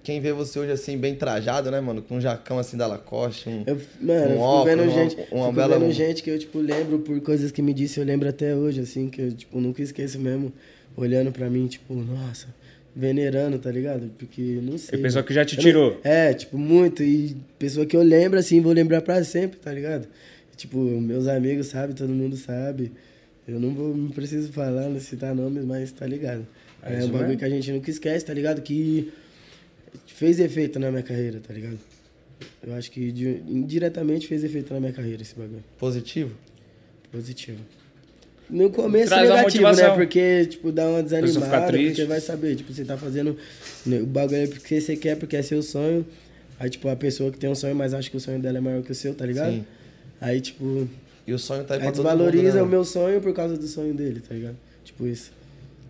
quem 0.02 0.22
vê 0.22 0.32
você 0.32 0.58
hoje 0.60 0.72
assim, 0.72 0.98
bem 0.98 1.16
trajado, 1.16 1.70
né, 1.70 1.82
mano? 1.82 2.02
Com 2.02 2.16
um 2.16 2.22
jacão 2.22 2.58
assim 2.58 2.78
da 2.78 2.88
Lacoste, 2.88 3.50
um... 3.50 3.64
Eu, 3.68 3.82
mano, 4.00 4.20
Um 4.20 4.24
eu 4.24 4.30
fico 4.30 4.40
óculos, 4.42 4.66
vendo 4.66 4.84
uma- 4.84 4.92
gente, 4.94 5.16
uma 5.32 5.44
fico 5.48 5.52
bela- 5.56 5.78
vendo 5.80 5.92
gente 5.92 6.24
que 6.24 6.30
eu, 6.30 6.40
tipo, 6.40 6.60
lembro 6.60 7.00
por 7.00 7.20
coisas 7.20 7.52
que 7.52 7.62
me 7.62 7.74
disse, 7.74 8.00
eu 8.00 8.06
lembro 8.06 8.30
até 8.30 8.56
hoje, 8.56 8.80
assim, 8.80 9.10
que 9.10 9.22
eu, 9.22 9.32
tipo, 9.34 9.60
nunca 9.60 9.82
esqueço 9.82 10.18
mesmo, 10.18 10.54
olhando 10.96 11.32
pra 11.32 11.50
mim, 11.50 11.68
tipo, 11.68 11.94
nossa, 11.94 12.48
venerando, 12.96 13.58
tá 13.60 13.72
ligado? 13.72 14.12
Porque, 14.18 14.60
não 14.62 14.78
sei. 14.78 15.00
E 15.00 15.02
pessoa 15.02 15.24
que 15.24 15.34
já 15.34 15.46
te 15.46 15.56
não- 15.56 15.64
tirou. 15.64 16.02
É, 16.04 16.34
tipo, 16.34 16.58
muito, 16.58 17.02
e 17.04 17.36
pessoa 17.58 17.86
que 17.86 17.96
eu 17.96 18.02
lembro, 18.02 18.38
assim, 18.40 18.60
vou 18.62 18.74
lembrar 18.74 19.02
pra 19.02 19.24
sempre, 19.24 19.60
tá 19.60 19.72
ligado? 19.74 20.08
Tipo, 20.58 20.78
meus 20.78 21.28
amigos 21.28 21.68
sabem, 21.68 21.96
todo 21.96 22.10
mundo 22.10 22.36
sabe. 22.38 22.92
Eu 23.48 23.60
não 23.60 23.74
vou, 23.74 23.96
não 23.96 24.10
preciso 24.10 24.52
falar, 24.52 24.88
não 24.90 25.00
citar 25.00 25.34
nomes, 25.34 25.66
mas 25.66 25.92
tá 25.92 26.06
ligado? 26.06 26.46
É 26.84 26.96
É, 27.00 27.04
um 27.04 27.10
bagulho 27.10 27.38
que 27.38 27.46
a 27.46 27.50
gente 27.50 27.72
nunca 27.72 27.90
esquece, 27.90 28.26
tá 28.26 28.34
ligado? 28.34 28.62
Que 28.62 29.12
fez 30.06 30.40
efeito 30.40 30.80
na 30.80 30.92
minha 30.92 31.04
carreira, 31.04 31.40
tá 31.40 31.54
ligado? 31.54 31.80
Eu 32.62 32.74
acho 32.76 32.92
que 32.92 33.02
indiretamente 33.48 34.28
fez 34.28 34.44
efeito 34.44 34.74
na 34.74 34.80
minha 34.80 34.94
carreira 34.94 35.22
esse 35.22 35.36
bagulho. 35.36 35.64
positivo. 35.80 36.32
Positivo. 37.12 37.60
No 38.52 38.70
começo 38.70 39.08
Traz 39.08 39.32
a 39.32 39.36
negativo, 39.38 39.72
né? 39.72 39.90
Porque, 39.92 40.46
tipo, 40.46 40.72
dá 40.72 40.86
uma 40.86 41.02
desanimada, 41.02 41.46
fica 41.46 41.62
triste. 41.68 41.88
porque 41.88 42.04
vai 42.06 42.20
saber, 42.20 42.56
tipo, 42.58 42.74
você 42.74 42.84
tá 42.84 42.98
fazendo 42.98 43.38
né, 43.86 44.00
o 44.02 44.06
bagulho 44.06 44.42
é 44.42 44.48
porque 44.48 44.82
você 44.82 44.98
quer, 44.98 45.16
porque 45.16 45.38
é 45.38 45.42
seu 45.42 45.64
sonho. 45.64 46.06
Aí, 46.60 46.70
tipo, 46.70 46.90
a 46.90 46.96
pessoa 46.96 47.32
que 47.32 47.40
tem 47.40 47.50
um 47.50 47.56
sonho, 47.56 47.74
mas 47.76 47.94
acha 47.94 48.10
que 48.10 48.18
o 48.18 48.20
sonho 48.20 48.40
dela 48.40 48.58
é 48.58 48.62
maior 48.62 48.84
que 48.84 48.92
o 48.92 48.96
seu, 48.96 49.16
tá 49.16 49.26
ligado? 49.26 49.54
Sim. 49.54 49.66
Aí, 50.20 50.40
tipo, 50.42 50.88
E 51.26 51.34
o 51.34 51.40
sonho 51.40 51.64
tá 51.64 51.76
aí 51.76 51.80
aí 51.80 51.86
pra 51.86 51.92
todo 51.94 52.04
mundo, 52.04 52.18
desvaloriza 52.18 52.58
né, 52.58 52.62
o 52.62 52.68
meu 52.68 52.84
sonho 52.84 53.22
por 53.22 53.34
causa 53.34 53.58
do 53.58 53.66
sonho 53.68 53.94
dele, 53.94 54.20
tá 54.20 54.36
ligado? 54.36 54.58
Tipo 54.84 55.08
isso. 55.08 55.32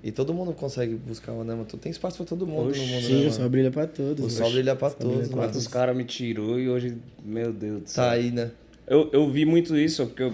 E 0.03 0.11
todo 0.11 0.33
mundo 0.33 0.53
consegue 0.53 0.95
buscar, 0.95 1.31
né, 1.33 1.53
mano? 1.53 1.65
Tem 1.65 1.91
espaço 1.91 2.17
pra 2.17 2.25
todo 2.25 2.47
mundo 2.47 2.69
Oxi, 2.69 2.79
no 2.79 2.87
mundo, 2.87 3.05
Sim, 3.05 3.21
né, 3.23 3.27
o 3.27 3.31
sol 3.31 3.49
brilha 3.49 3.71
pra 3.71 3.85
todos. 3.85 4.25
O 4.25 4.29
sol 4.29 4.51
brilha 4.51 4.75
pra 4.75 4.89
todos, 4.89 5.29
mano. 5.29 5.43
Quantos 5.43 5.67
caras 5.67 5.95
me 5.95 6.03
tirou 6.05 6.59
e 6.59 6.69
hoje, 6.69 6.95
meu 7.23 7.51
Deus 7.51 7.83
do 7.83 7.89
céu. 7.89 8.03
Tá 8.03 8.11
aí, 8.11 8.31
né? 8.31 8.51
Eu, 8.87 9.09
eu 9.11 9.29
vi 9.29 9.45
muito 9.45 9.77
isso, 9.77 10.05
porque 10.07 10.23
eu, 10.23 10.33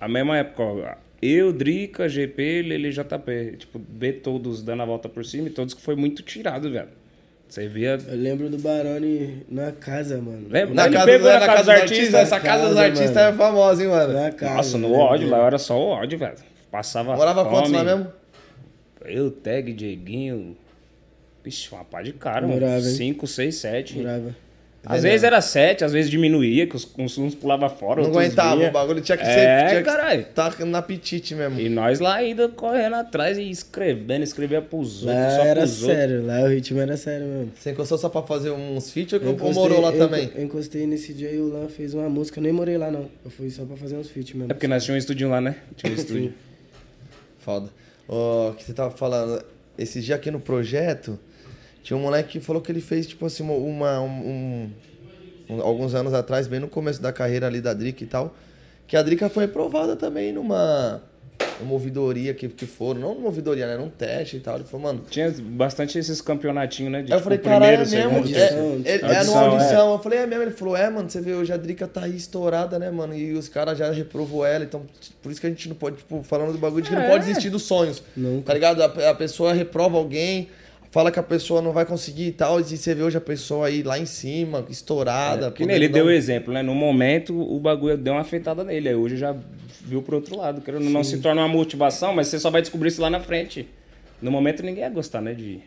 a 0.00 0.08
mesma 0.08 0.38
época, 0.38 0.62
ó, 0.62 0.94
eu, 1.20 1.52
Drica, 1.52 2.08
GP, 2.08 2.62
Lele 2.62 2.90
JP, 2.90 3.56
tipo, 3.58 3.80
ver 3.88 4.20
todos 4.20 4.62
dando 4.62 4.82
a 4.82 4.86
volta 4.86 5.08
por 5.08 5.24
cima 5.24 5.48
e 5.48 5.50
todos 5.50 5.74
que 5.74 5.82
foi 5.82 5.96
muito 5.96 6.22
tirado, 6.22 6.70
velho. 6.70 6.88
Você 7.48 7.66
via. 7.66 7.98
Eu 8.06 8.16
lembro 8.16 8.50
do 8.50 8.58
Barone 8.58 9.42
na 9.48 9.72
casa, 9.72 10.20
mano. 10.20 10.46
Lembra? 10.50 10.74
Na 10.74 10.90
casa, 10.90 11.06
pegou 11.06 11.28
na 11.28 11.40
na 11.40 11.46
casa 11.46 11.60
dos 11.60 11.68
artistas, 11.68 12.14
essa 12.14 12.40
casa 12.40 12.68
dos 12.68 12.76
artistas 12.76 13.14
mano. 13.14 13.28
é 13.28 13.32
famosa, 13.32 13.82
hein, 13.82 13.88
mano? 13.88 14.12
Na 14.12 14.30
casa. 14.30 14.54
Nossa, 14.54 14.78
no 14.78 14.92
ódio 14.92 15.30
lá 15.30 15.46
era 15.46 15.58
só 15.58 15.78
o 15.78 15.86
ódio, 15.88 16.18
velho. 16.18 16.36
Passava. 16.70 17.16
Morava 17.16 17.44
fome. 17.44 17.56
quantos 17.56 17.72
lá 17.72 17.82
mesmo? 17.84 18.12
Eu, 19.04 19.30
Tag, 19.30 19.72
Dieguinho. 19.72 20.56
Vixe, 21.42 21.72
uma 21.72 21.84
pá 21.84 22.02
de 22.02 22.12
cara, 22.12 22.42
mano. 22.46 22.60
Morava, 22.60 22.86
hein? 22.86 22.94
5, 22.94 23.26
6, 23.26 23.54
7. 23.54 23.96
Morava. 23.96 24.36
Às 24.86 25.02
vezes 25.02 25.22
era 25.24 25.40
7, 25.40 25.84
às 25.84 25.92
vezes 25.92 26.10
diminuía, 26.10 26.66
que 26.66 26.74
os, 26.76 26.88
uns, 26.96 27.18
uns 27.18 27.34
pulavam 27.34 27.68
fora. 27.68 28.00
Não 28.00 28.08
outros 28.08 28.16
aguentava, 28.24 28.56
vinha. 28.56 28.68
o 28.70 28.72
bagulho 28.72 29.00
tinha 29.02 29.18
que 29.18 29.24
É, 29.24 29.26
ser. 29.26 29.68
Tinha 29.70 29.82
que 29.82 29.84
tá 30.34 30.54
na 30.64 30.78
apetite 30.78 31.34
mesmo. 31.34 31.60
E 31.60 31.68
nós 31.68 32.00
lá 32.00 32.14
ainda 32.14 32.48
correndo 32.48 32.94
atrás 32.94 33.36
e 33.36 33.50
escrevendo, 33.50 34.22
escrevia 34.22 34.62
pros 34.62 35.02
outros, 35.02 35.04
Lá 35.04 35.30
só 35.36 35.42
era 35.42 35.60
pros 35.60 35.82
outros. 35.82 35.98
sério, 35.98 36.26
lá 36.26 36.40
o 36.42 36.48
ritmo 36.48 36.80
era 36.80 36.96
sério 36.96 37.26
mesmo. 37.26 37.52
Você 37.58 37.70
encostou 37.72 37.98
só 37.98 38.08
pra 38.08 38.22
fazer 38.22 38.50
uns 38.50 38.90
feats 38.90 39.12
ou 39.14 39.20
Eu 39.20 39.36
morou 39.52 39.80
lá 39.80 39.92
eu- 39.92 39.98
também? 39.98 40.30
Eu 40.34 40.44
encostei 40.44 40.86
nesse 40.86 41.12
dia 41.12 41.32
e 41.32 41.38
o 41.38 41.48
Lan 41.52 41.68
fez 41.68 41.92
uma 41.92 42.08
música. 42.08 42.38
Eu 42.38 42.44
nem 42.44 42.52
morei 42.52 42.78
lá, 42.78 42.90
não. 42.90 43.10
Eu 43.24 43.30
fui 43.30 43.50
só 43.50 43.64
pra 43.64 43.76
fazer 43.76 43.96
uns 43.96 44.08
feats 44.08 44.32
mesmo. 44.32 44.50
É 44.50 44.54
porque 44.54 44.68
nós 44.68 44.84
tínhamos 44.84 45.02
um 45.02 45.04
estúdio 45.04 45.28
lá, 45.28 45.40
né? 45.40 45.56
Tinha 45.76 45.92
um 45.92 45.94
estúdio. 45.96 46.32
Foda. 47.40 47.68
Ó, 48.08 48.52
que 48.52 48.64
você 48.64 48.72
tava 48.72 48.90
falando, 48.90 49.44
esse 49.76 50.00
dia 50.00 50.14
aqui 50.14 50.30
no 50.30 50.40
projeto, 50.40 51.18
tinha 51.82 51.96
um 51.96 52.00
moleque 52.02 52.38
que 52.38 52.40
falou 52.40 52.60
que 52.62 52.70
ele 52.72 52.80
fez, 52.80 53.06
tipo 53.06 53.24
assim, 53.26 53.42
uma. 53.42 54.00
um- 54.00 54.70
um- 55.50 55.60
alguns 55.62 55.94
anos 55.94 56.12
atrás, 56.12 56.46
bem 56.46 56.60
no 56.60 56.68
começo 56.68 57.00
da 57.00 57.12
carreira 57.12 57.46
ali 57.46 57.60
da 57.60 57.72
Drica 57.72 58.04
e 58.04 58.06
tal, 58.06 58.34
que 58.86 58.96
a 58.96 59.02
Drica 59.02 59.28
foi 59.28 59.44
aprovada 59.44 59.96
também 59.96 60.32
numa. 60.32 61.00
Uma 61.60 61.72
ouvidoria 61.72 62.34
que, 62.34 62.48
que 62.48 62.66
foram, 62.66 63.00
não 63.00 63.14
numa 63.14 63.26
ouvidoria, 63.26 63.66
né? 63.66 63.76
Num 63.76 63.88
teste 63.88 64.36
e 64.36 64.40
tal. 64.40 64.56
Ele 64.56 64.64
falou, 64.64 64.86
mano. 64.86 65.04
Tinha 65.10 65.32
bastante 65.40 65.98
esses 65.98 66.20
campeonatinhos, 66.20 66.92
né? 66.92 67.02
De, 67.02 67.10
eu 67.10 67.16
tipo, 67.16 67.24
falei, 67.24 67.38
caralho, 67.38 67.64
é 67.64 67.84
primeiro, 67.84 68.12
mesmo? 68.12 68.28
segundo, 68.28 68.86
É, 68.86 68.90
é, 68.90 68.96
é, 69.00 69.04
audição, 69.16 69.24
numa 69.34 69.52
audição. 69.52 69.92
Eu 69.92 69.98
falei, 69.98 70.18
é 70.20 70.26
mesmo? 70.26 70.42
Ele 70.44 70.50
falou, 70.52 70.76
é, 70.76 70.88
mano, 70.90 71.10
você 71.10 71.20
vê 71.20 71.34
hoje 71.34 71.52
a 71.52 71.56
Drica 71.56 71.86
tá 71.88 72.04
aí 72.04 72.16
estourada, 72.16 72.78
né, 72.78 72.90
mano? 72.92 73.12
E 73.14 73.32
os 73.32 73.48
caras 73.48 73.76
já 73.78 73.90
reprovou 73.90 74.44
ela, 74.46 74.64
então 74.64 74.82
por 75.22 75.32
isso 75.32 75.40
que 75.40 75.46
a 75.48 75.50
gente 75.50 75.68
não 75.68 75.74
pode, 75.76 75.96
tipo, 75.96 76.22
falando 76.22 76.52
do 76.52 76.58
bagulho 76.58 76.82
de 76.82 76.90
que 76.90 76.94
não 76.94 77.02
É. 77.02 77.08
pode 77.10 77.24
desistir 77.26 77.50
dos 77.50 77.62
sonhos. 77.62 78.02
Nunca. 78.16 78.46
Tá 78.46 78.54
ligado? 78.54 78.80
A, 78.82 79.10
a 79.10 79.14
pessoa 79.14 79.52
reprova 79.52 79.96
alguém, 79.96 80.48
fala 80.90 81.10
que 81.10 81.18
a 81.18 81.22
pessoa 81.22 81.60
não 81.60 81.72
vai 81.72 81.84
conseguir 81.84 82.26
e 82.28 82.32
tal, 82.32 82.60
e 82.60 82.64
você 82.64 82.94
vê 82.94 83.02
hoje 83.02 83.16
a 83.16 83.20
pessoa 83.20 83.66
aí 83.66 83.82
lá 83.82 83.98
em 83.98 84.06
cima, 84.06 84.64
estourada. 84.68 85.48
É, 85.48 85.50
que 85.50 85.66
nem 85.66 85.76
ele 85.76 85.88
deu 85.88 86.06
o 86.06 86.08
um- 86.08 86.10
exemplo, 86.10 86.52
né? 86.52 86.62
No 86.62 86.74
momento, 86.74 87.38
o 87.38 87.58
bagulho 87.60 87.96
deu 87.96 88.14
uma 88.14 88.22
afetada 88.22 88.64
nele. 88.64 88.88
Aí 88.88 88.94
hoje 88.94 89.16
já 89.16 89.34
viu 89.82 90.02
pro 90.02 90.16
outro 90.16 90.36
lado. 90.36 90.60
Querendo 90.60 90.88
não 90.90 91.04
se 91.04 91.18
torna 91.18 91.42
uma 91.42 91.48
motivação, 91.48 92.14
mas 92.14 92.28
você 92.28 92.38
só 92.38 92.50
vai 92.50 92.60
descobrir 92.60 92.88
isso 92.88 93.00
lá 93.02 93.10
na 93.10 93.20
frente. 93.20 93.68
No 94.20 94.30
momento 94.30 94.62
ninguém 94.62 94.82
ia 94.82 94.90
gostar, 94.90 95.20
né? 95.20 95.34
De, 95.34 95.60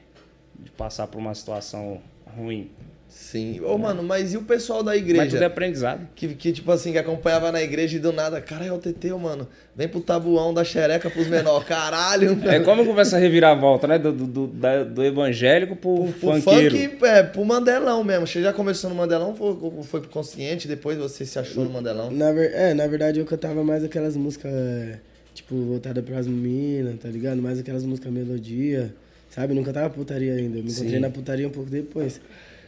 de 0.59 0.71
passar 0.77 1.07
por 1.07 1.19
uma 1.19 1.33
situação 1.33 2.01
ruim. 2.37 2.69
Sim. 3.11 3.59
Ô, 3.61 3.77
mano, 3.77 4.01
mas 4.01 4.33
e 4.33 4.37
o 4.37 4.41
pessoal 4.41 4.81
da 4.81 4.91
Mas 4.91 5.01
tudo 5.01 5.19
é 5.19 5.23
igreja? 5.25 5.45
aprendizado. 5.45 6.07
Que, 6.15 6.29
que, 6.29 6.51
tipo 6.53 6.71
assim, 6.71 6.93
que 6.93 6.97
acompanhava 6.97 7.51
na 7.51 7.61
igreja 7.61 7.97
e 7.97 7.99
do 7.99 8.13
nada, 8.13 8.39
cara, 8.39 8.65
é 8.65 8.71
o 8.71 8.77
TT, 8.77 9.09
mano. 9.13 9.47
Vem 9.75 9.87
pro 9.87 9.99
tabuão 9.99 10.53
da 10.53 10.63
xereca 10.63 11.09
pros 11.09 11.27
menores. 11.27 11.67
Caralho, 11.67 12.37
É 12.47 12.61
como 12.61 12.85
começa 12.85 13.17
a 13.17 13.19
reviravolta, 13.19 13.85
né? 13.85 13.99
Do, 13.99 14.13
do, 14.13 14.25
do, 14.25 14.47
da- 14.47 14.83
do 14.85 15.03
evangélico 15.03 15.75
pro, 15.75 15.89
O 16.05 16.13
funkeiro. 16.13 16.77
funk 16.77 16.97
é 17.05 17.21
pro 17.23 17.43
Mandelão 17.43 18.01
mesmo. 18.03 18.25
Você 18.25 18.41
já 18.41 18.53
começou 18.53 18.89
no 18.89 18.95
Mandelão, 18.95 19.35
foi, 19.35 19.57
foi 19.83 19.99
pro 20.01 20.09
consciente, 20.09 20.67
depois 20.67 20.97
você 20.97 21.25
se 21.25 21.37
achou 21.37 21.65
no 21.65 21.69
Mandelão. 21.69 22.09
Na 22.11 22.31
ver... 22.31 22.53
É, 22.53 22.73
na 22.73 22.87
verdade 22.87 23.19
eu 23.19 23.25
cantava 23.25 23.61
mais 23.63 23.83
aquelas 23.83 24.15
músicas, 24.15 24.51
é, 24.53 24.99
tipo, 25.33 25.53
voltadas 25.55 26.03
pras 26.03 26.27
meninas, 26.27 26.95
tá 26.99 27.09
ligado? 27.09 27.41
Mais 27.41 27.59
aquelas 27.59 27.83
músicas 27.83 28.11
melodia, 28.11 28.93
sabe? 29.29 29.53
Não 29.53 29.63
cantava 29.63 29.89
putaria 29.89 30.33
ainda. 30.33 30.57
Eu 30.59 30.63
me 30.63 30.71
encontrei 30.71 30.93
Sim. 30.95 30.99
na 30.99 31.09
putaria 31.09 31.47
um 31.47 31.51
pouco 31.51 31.69
depois. 31.69 32.19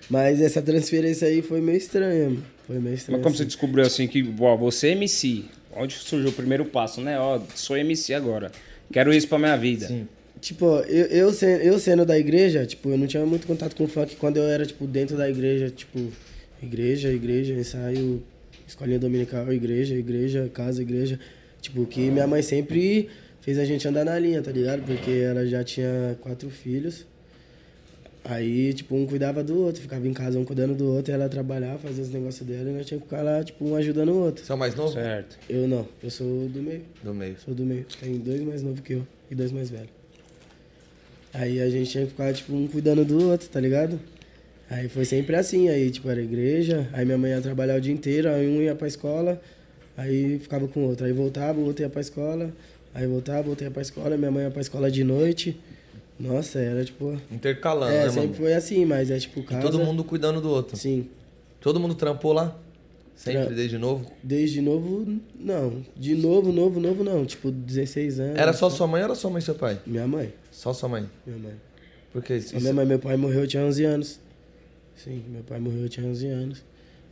Mas 0.10 0.42
essa 0.42 0.62
transferência 0.62 1.28
aí 1.28 1.42
foi 1.42 1.62
meio 1.62 1.78
estranha, 1.78 2.30
mano. 2.30 2.44
Foi 2.68 2.80
meio 2.80 2.96
estranha. 2.96 3.18
Mas 3.18 3.24
como 3.24 3.36
você 3.36 3.44
assim. 3.44 3.48
descobriu 3.48 3.86
assim 3.86 4.08
que, 4.08 4.34
ó, 4.40 4.56
você 4.58 4.90
é 4.90 4.92
MC? 4.92 5.46
Onde 5.76 5.96
surgiu 5.96 6.30
o 6.30 6.34
primeiro 6.34 6.66
passo, 6.66 7.02
né? 7.02 7.20
Ó, 7.20 7.40
sou 7.56 7.78
MC 7.78 8.14
agora. 8.14 8.52
Quero 8.92 9.14
isso 9.14 9.28
pra 9.28 9.40
minha 9.40 9.56
vida. 9.56 9.88
Sim. 9.88 10.08
Tipo, 10.40 10.66
eu, 10.82 11.06
eu, 11.06 11.34
sendo, 11.34 11.62
eu 11.62 11.80
sendo 11.80 12.06
da 12.06 12.20
igreja, 12.20 12.66
tipo, 12.66 12.90
eu 12.90 12.98
não 12.98 13.08
tinha 13.08 13.26
muito 13.26 13.48
contato 13.48 13.76
com 13.76 13.88
funk 13.88 14.16
quando 14.18 14.38
eu 14.38 14.44
era, 14.44 14.66
tipo, 14.66 14.86
dentro 14.86 15.16
da 15.16 15.30
igreja, 15.30 15.70
tipo, 15.70 16.12
igreja, 16.62 17.10
igreja, 17.10 17.54
ensaio, 17.54 18.22
escolinha 18.68 19.00
dominical, 19.00 19.52
igreja, 19.54 19.96
igreja, 19.96 20.50
casa, 20.54 20.82
igreja. 20.82 21.20
Tipo, 21.62 21.86
que 21.86 22.12
minha 22.12 22.28
mãe 22.28 22.42
sempre 22.42 23.08
fez 23.40 23.58
a 23.58 23.64
gente 23.64 23.88
andar 23.88 24.04
na 24.04 24.20
linha, 24.20 24.42
tá 24.42 24.52
ligado? 24.52 24.84
Porque 24.84 25.12
ela 25.12 25.46
já 25.46 25.64
tinha 25.64 26.18
quatro 26.20 26.50
filhos. 26.50 27.06
Aí, 28.26 28.74
tipo, 28.74 28.96
um 28.96 29.06
cuidava 29.06 29.44
do 29.44 29.60
outro, 29.60 29.82
ficava 29.82 30.08
em 30.08 30.14
casa 30.14 30.40
um 30.40 30.46
cuidando 30.46 30.74
do 30.74 30.94
outro, 30.94 31.14
ela 31.14 31.28
trabalhava, 31.28 31.78
fazia 31.78 32.04
os 32.04 32.10
negócios 32.10 32.48
dela, 32.48 32.70
e 32.70 32.74
nós 32.74 32.86
tinha 32.86 32.98
que 32.98 33.06
ficar 33.06 33.22
lá, 33.22 33.44
tipo, 33.44 33.66
um 33.66 33.76
ajudando 33.76 34.10
o 34.10 34.24
outro. 34.24 34.46
Você 34.46 34.52
é 34.52 34.56
o 34.56 34.58
mais 34.58 34.74
novo? 34.76 34.94
Certo. 34.94 35.38
Eu 35.50 35.68
não, 35.68 35.86
eu 36.02 36.10
sou 36.10 36.48
do 36.48 36.62
meio. 36.62 36.84
Do 37.04 37.14
meio. 37.14 37.36
Sou 37.44 37.54
do 37.54 37.66
meio. 37.66 37.86
Tem 38.00 38.18
dois 38.18 38.42
mais 38.42 38.64
novos 38.64 38.80
que 38.80 38.94
eu 38.94 39.06
e 39.30 39.36
dois 39.36 39.52
mais 39.52 39.70
velhos. 39.70 39.90
Aí 41.34 41.60
a 41.60 41.70
gente 41.70 41.90
tinha 41.92 42.06
que 42.06 42.12
ficar, 42.12 42.32
tipo, 42.34 42.54
um 42.54 42.66
cuidando 42.68 43.04
do 43.04 43.30
outro, 43.30 43.50
tá 43.50 43.60
ligado? 43.60 44.00
Aí 44.70 44.88
foi 44.88 45.04
sempre 45.04 45.36
assim, 45.36 45.68
aí, 45.68 45.92
tipo, 45.92 46.10
era 46.10 46.22
igreja, 46.22 46.88
aí 46.94 47.04
minha 47.04 47.18
mãe 47.18 47.32
ia 47.32 47.42
trabalhar 47.42 47.76
o 47.76 47.82
dia 47.82 47.94
inteiro, 47.94 48.30
aí 48.30 48.48
um 48.48 48.62
ia 48.62 48.74
pra 48.74 48.88
escola, 48.88 49.42
aí 49.98 50.40
ficava 50.40 50.66
com 50.68 50.80
o 50.86 50.88
outro. 50.88 51.06
Aí 51.06 51.12
voltava, 51.12 51.60
o 51.60 51.66
outro 51.66 51.84
ia 51.84 51.90
pra 51.90 52.00
escola, 52.00 52.54
aí 52.94 53.06
voltava, 53.06 53.48
o 53.48 53.50
outro 53.50 53.66
ia 53.66 53.72
pra 53.72 53.82
escola, 53.82 54.16
minha 54.16 54.32
mãe 54.32 54.46
ia 54.46 54.52
pra 54.52 54.62
escola 54.62 54.90
de 54.90 55.04
noite. 55.04 55.60
Nossa, 56.24 56.60
era 56.60 56.84
tipo. 56.86 57.20
Intercalando, 57.32 57.92
é, 57.94 58.04
né, 58.06 58.10
sempre 58.10 58.22
mano? 58.28 58.34
foi 58.36 58.54
assim, 58.54 58.86
mas 58.86 59.12
é 59.12 59.20
tipo 59.20 59.42
E 59.42 59.44
casa. 59.44 59.62
todo 59.62 59.80
mundo 59.80 60.04
cuidando 60.04 60.40
do 60.42 60.50
outro. 60.50 60.78
Sim. 60.78 61.10
Todo 61.60 61.80
mundo 61.80 61.96
trampou 61.96 62.34
lá? 62.34 62.58
Sempre, 63.16 63.46
Tra- 63.48 63.56
desde 63.56 63.78
novo? 63.78 64.12
Desde 64.24 64.60
novo, 64.62 65.20
não. 65.40 65.86
De 65.96 66.16
novo, 66.16 66.52
novo, 66.52 66.80
novo, 66.80 67.04
não. 67.04 67.26
Tipo, 67.26 67.52
16 67.52 68.20
anos. 68.20 68.38
Era 68.40 68.54
só 68.54 68.70
sua 68.70 68.88
mãe 68.88 69.02
ou 69.02 69.06
era 69.06 69.16
sua 69.16 69.30
mãe 69.30 69.40
e 69.40 69.42
seu 69.44 69.54
pai? 69.56 69.80
Minha 69.86 70.08
mãe. 70.08 70.34
Só 70.52 70.74
sua 70.74 70.90
mãe. 70.90 71.08
Minha 71.26 71.38
mãe. 71.40 71.54
Por 72.12 72.24
que 72.24 72.34
A 72.34 72.38
isso? 72.38 72.56
minha 72.60 72.74
mãe, 72.74 72.86
meu 72.86 73.00
pai 73.00 73.16
morreu, 73.18 73.42
eu 73.42 73.48
tinha 73.48 73.64
11 73.64 73.84
anos. 73.86 74.20
Sim, 74.96 75.24
meu 75.30 75.44
pai 75.44 75.60
morreu, 75.60 75.82
eu 75.84 75.90
tinha 75.90 76.06
11 76.08 76.28
anos. 76.28 76.64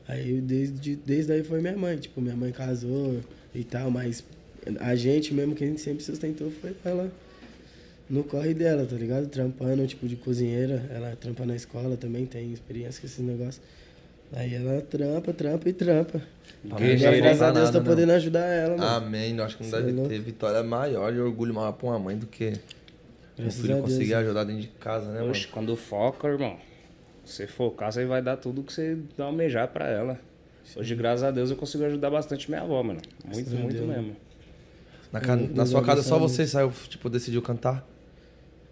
Aí 0.07 0.41
desde, 0.41 0.95
desde 0.95 1.31
aí 1.33 1.43
foi 1.43 1.61
minha 1.61 1.77
mãe. 1.77 1.97
Tipo, 1.97 2.19
minha 2.21 2.35
mãe 2.35 2.51
casou 2.51 3.19
e 3.53 3.63
tal, 3.63 3.89
mas 3.91 4.23
a 4.79 4.95
gente 4.95 5.33
mesmo, 5.33 5.53
que 5.55 5.63
a 5.63 5.67
gente 5.67 5.81
sempre 5.81 6.03
sustentou 6.03 6.51
foi 6.61 6.75
ela 6.85 7.11
no 8.11 8.23
corre 8.23 8.53
dela, 8.53 8.85
tá 8.85 8.95
ligado? 8.95 9.27
Trampando, 9.27 9.85
tipo, 9.87 10.07
de 10.07 10.15
cozinheira. 10.15 10.85
Ela 10.93 11.15
trampa 11.15 11.45
na 11.45 11.55
escola 11.55 11.95
também, 11.97 12.25
tem 12.25 12.51
experiência 12.51 12.99
com 13.01 13.07
esses 13.07 13.19
negócios. 13.25 13.61
Aí 14.33 14.53
ela 14.53 14.81
trampa, 14.81 15.33
trampa 15.33 15.67
e 15.69 15.73
trampa. 15.73 16.21
Graças 16.63 17.41
a 17.41 17.51
Deus, 17.51 17.69
tô 17.69 17.79
não. 17.79 17.85
podendo 17.85 18.11
ajudar 18.13 18.45
ela, 18.45 18.77
mano. 18.77 18.89
Amém. 19.05 19.35
Eu 19.37 19.43
acho 19.43 19.57
que 19.57 19.63
não 19.63 19.69
Cê 19.69 19.75
é 19.77 19.79
deve 19.81 19.91
louco. 19.93 20.09
ter 20.09 20.19
vitória 20.19 20.63
maior 20.63 21.13
e 21.13 21.19
orgulho 21.19 21.53
maior 21.53 21.71
pra 21.73 21.87
uma 21.87 21.99
mãe 21.99 22.17
do 22.17 22.27
que 22.27 22.49
o 23.37 23.41
Graças 23.41 23.61
filho 23.61 23.73
a 23.73 23.77
Deus. 23.79 23.89
conseguir 23.89 24.13
ajudar 24.15 24.43
dentro 24.45 24.61
de 24.61 24.67
casa, 24.69 25.07
né, 25.11 25.19
mano? 25.19 25.31
Oxe, 25.31 25.47
quando 25.47 25.75
foca, 25.75 26.27
irmão, 26.27 26.57
você 27.25 27.45
focar, 27.47 27.91
você 27.91 28.05
vai 28.05 28.21
dar 28.21 28.37
tudo 28.37 28.63
que 28.63 28.71
você 28.71 28.97
almejar 29.17 29.67
pra 29.69 29.89
ela. 29.89 30.19
Hoje, 30.77 30.95
graças 30.95 31.23
a 31.23 31.31
Deus, 31.31 31.49
eu 31.49 31.57
consigo 31.57 31.83
ajudar 31.85 32.09
bastante 32.09 32.49
minha 32.49 32.61
avó, 32.61 32.81
mano. 32.83 33.01
Muito, 33.25 33.35
Graças 33.49 33.53
muito 33.59 33.75
Deus. 33.75 33.87
mesmo. 33.87 34.15
Na, 35.11 35.19
ca- 35.19 35.35
na 35.35 35.65
sua 35.65 35.83
casa 35.83 36.01
só 36.03 36.17
você 36.17 36.47
saiu, 36.47 36.71
tipo, 36.87 37.09
decidiu 37.09 37.41
cantar? 37.41 37.85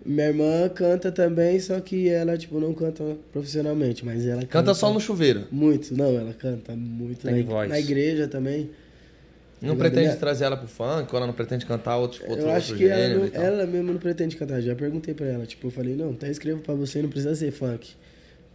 Minha 0.06 0.27
irmã 0.27 0.70
canta 0.70 1.12
também, 1.12 1.60
só 1.60 1.79
que 1.82 2.08
ela, 2.08 2.38
tipo, 2.38 2.60
não 2.60 2.74
canta 2.74 3.18
profissionalmente, 3.34 4.06
mas 4.06 4.25
ela 4.25 4.41
canta. 4.41 4.48
Canta 4.48 4.74
só 4.74 4.94
no 4.94 5.00
chuveiro. 5.00 5.46
Muito, 5.51 5.96
não, 5.96 6.18
ela 6.18 6.34
canta 6.34 6.74
muito. 6.75 7.25
Tem 7.25 7.44
na, 7.44 7.50
voz. 7.50 7.70
na 7.70 7.79
igreja 7.79 8.27
também. 8.27 8.70
Não 9.62 9.75
pretende 9.75 10.06
minha- 10.08 10.15
trazer 10.15 10.46
ela 10.46 10.56
pro 10.56 10.70
funk, 10.70 11.10
ou 11.12 11.18
ela 11.18 11.27
não 11.27 11.34
pretende 11.34 11.65
cantar 11.65 11.98
outro, 11.98 12.20
tipo, 12.20 12.32
outro, 12.32 12.46
eu 12.46 12.51
acho 12.51 12.72
outro 12.72 12.77
que 12.88 12.89
ela, 12.89 13.13
não- 13.15 13.25
ela 13.44 13.65
mesmo 13.68 13.91
não 13.91 14.00
pretende 14.00 14.38
cantar. 14.38 14.62
Já 14.62 14.74
perguntei 14.74 15.13
pra 15.13 15.27
ela, 15.27 15.46
tipo, 15.46 15.68
eu 15.68 15.72
falei, 15.72 15.96
não, 15.96 16.12
até 16.12 16.32
escrevo 16.32 16.62
pra 16.62 16.74
você, 16.75 17.01
não 17.01 17.10
precisa 17.10 17.36
ser 17.36 17.51
funk. 17.51 17.89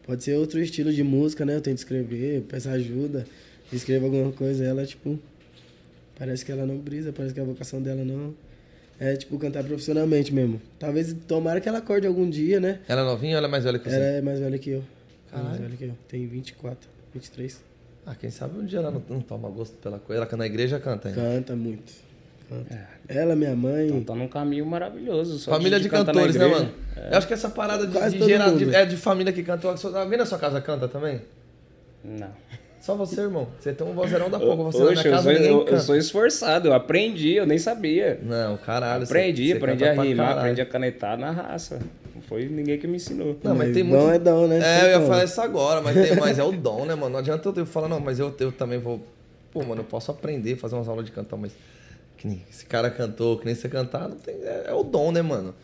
Pode 0.06 0.24
ser 0.24 0.34
outro 0.36 0.58
estilo 0.60 0.90
de 0.92 1.02
música, 1.02 1.44
né? 1.44 1.56
Eu 1.56 1.60
tento 1.60 1.76
escrever, 1.76 2.42
peço 2.48 2.70
ajuda, 2.70 3.26
escrevo 3.70 4.06
alguma 4.06 4.32
coisa. 4.32 4.64
Ela, 4.64 4.86
tipo, 4.86 5.18
parece 6.18 6.42
que 6.42 6.50
ela 6.52 6.64
não 6.64 6.78
brisa, 6.78 7.12
parece 7.12 7.34
que 7.34 7.40
a 7.40 7.44
vocação 7.44 7.82
dela 7.82 8.02
não. 8.02 8.34
É, 8.98 9.16
tipo, 9.16 9.36
cantar 9.38 9.64
profissionalmente 9.64 10.32
mesmo. 10.32 10.60
Talvez, 10.78 11.14
tomara 11.26 11.60
que 11.60 11.68
ela 11.68 11.78
acorde 11.78 12.06
algum 12.06 12.28
dia, 12.30 12.60
né? 12.60 12.78
Ela 12.88 13.00
é 13.00 13.04
novinha 13.04 13.32
ou 13.34 13.38
ela 13.38 13.48
é 13.48 13.50
mais 13.50 13.64
velha 13.64 13.78
que 13.78 13.88
você? 13.90 13.96
Ela 13.96 14.04
é 14.04 14.20
mais 14.22 14.38
velha 14.38 14.58
que 14.58 14.70
eu. 14.70 14.84
É 15.32 15.36
mais 15.36 15.46
Caralho. 15.46 15.62
velha 15.64 15.76
que 15.76 15.84
eu. 15.84 15.94
Tem 16.08 16.26
24, 16.26 16.88
23. 17.12 17.60
Ah, 18.06 18.14
quem 18.14 18.30
sabe 18.30 18.58
um 18.58 18.64
dia 18.64 18.78
ela 18.78 18.90
não, 18.90 19.02
não 19.08 19.20
toma 19.20 19.48
gosto 19.48 19.76
pela 19.78 19.98
coisa. 19.98 20.22
Ela 20.22 20.36
na 20.36 20.46
igreja, 20.46 20.78
canta 20.78 21.08
ainda. 21.08 21.20
Canta 21.20 21.56
muito. 21.56 21.92
Canta. 22.48 22.88
Ela, 23.08 23.34
minha 23.34 23.56
mãe. 23.56 23.88
Então 23.88 24.04
tá 24.04 24.14
num 24.14 24.28
caminho 24.28 24.66
maravilhoso. 24.66 25.38
só 25.38 25.50
Família 25.50 25.80
de, 25.80 25.88
cantores, 25.88 26.36
né, 26.36 26.46
mano? 26.46 26.70
Eu 27.10 27.18
acho 27.18 27.26
que 27.26 27.32
essa 27.34 27.48
parada 27.48 27.86
de, 27.86 28.18
de 28.18 28.24
gerar- 28.24 28.54
de- 28.54 28.74
é 28.74 28.84
de 28.84 28.96
família 28.96 29.32
que 29.32 29.42
canta. 29.42 29.68
Alguém 29.98 30.18
na 30.18 30.26
sua 30.26 30.38
casa 30.38 30.60
canta 30.60 30.86
também? 30.86 31.20
Não. 32.04 32.30
Só 32.84 32.94
você, 32.94 33.22
irmão. 33.22 33.48
Você 33.58 33.72
tem 33.72 33.86
um 33.86 33.94
vozeirão 33.94 34.28
da 34.28 34.38
pouco. 34.38 34.64
Você 34.64 34.76
na 34.76 34.84
Oxe, 34.84 34.92
minha 34.92 35.06
eu 35.06 35.10
casa 35.12 35.22
sou, 35.22 35.68
eu, 35.68 35.80
sou 35.80 35.96
esforçado, 35.96 36.68
eu 36.68 36.74
aprendi, 36.74 37.32
eu 37.32 37.46
nem 37.46 37.56
sabia. 37.56 38.20
Não, 38.22 38.58
caralho. 38.58 39.06
você- 39.06 39.12
Aprendi, 39.14 39.46
você 39.52 39.56
aprendi 39.56 39.84
canta 39.84 40.00
a 40.02 40.04
rimar, 40.04 40.26
caralho. 40.26 40.40
aprendi 40.40 40.60
a 40.60 40.66
canetar 40.66 41.18
na 41.18 41.30
raça. 41.30 41.78
Não 42.14 42.20
foi 42.20 42.44
ninguém 42.44 42.78
que 42.78 42.86
me 42.86 42.96
ensinou. 42.96 43.38
Não, 43.42 43.54
mas 43.54 43.68
Mas 43.68 43.74
tem 43.74 43.84
dom 43.84 43.90
muito. 43.96 44.10
é 44.10 44.18
dom, 44.18 44.46
né? 44.46 44.58
É, 44.62 44.82
eu 44.94 45.00
ia 45.00 45.06
falar 45.06 45.24
isso 45.24 45.40
agora, 45.40 45.80
mas, 45.80 45.94
tem, 45.94 46.14
mas 46.20 46.38
é 46.38 46.44
o 46.44 46.52
dom, 46.52 46.84
né, 46.84 46.94
mano? 46.94 47.08
Não 47.14 47.20
adianta 47.20 47.50
eu 47.56 47.64
falar, 47.64 47.88
não, 47.88 48.00
mas 48.00 48.18
eu, 48.18 48.34
eu 48.38 48.52
também 48.52 48.78
vou. 48.78 49.00
Pô, 49.50 49.62
mano, 49.64 49.80
eu 49.80 49.84
posso 49.86 50.10
aprender, 50.10 50.54
fazer 50.56 50.74
umas 50.74 50.86
aulas 50.86 51.06
de 51.06 51.10
cantar, 51.10 51.38
mas. 51.38 51.52
Que 52.18 52.28
nem 52.28 52.42
esse 52.50 52.66
cara 52.66 52.90
cantou, 52.90 53.38
que 53.38 53.46
nem 53.46 53.54
você 53.54 53.66
cantar, 53.66 54.10
não 54.10 54.16
tem, 54.18 54.34
é, 54.42 54.64
é 54.68 54.74
o 54.74 54.82
dom, 54.82 55.10
né, 55.10 55.22
mano? 55.22 55.54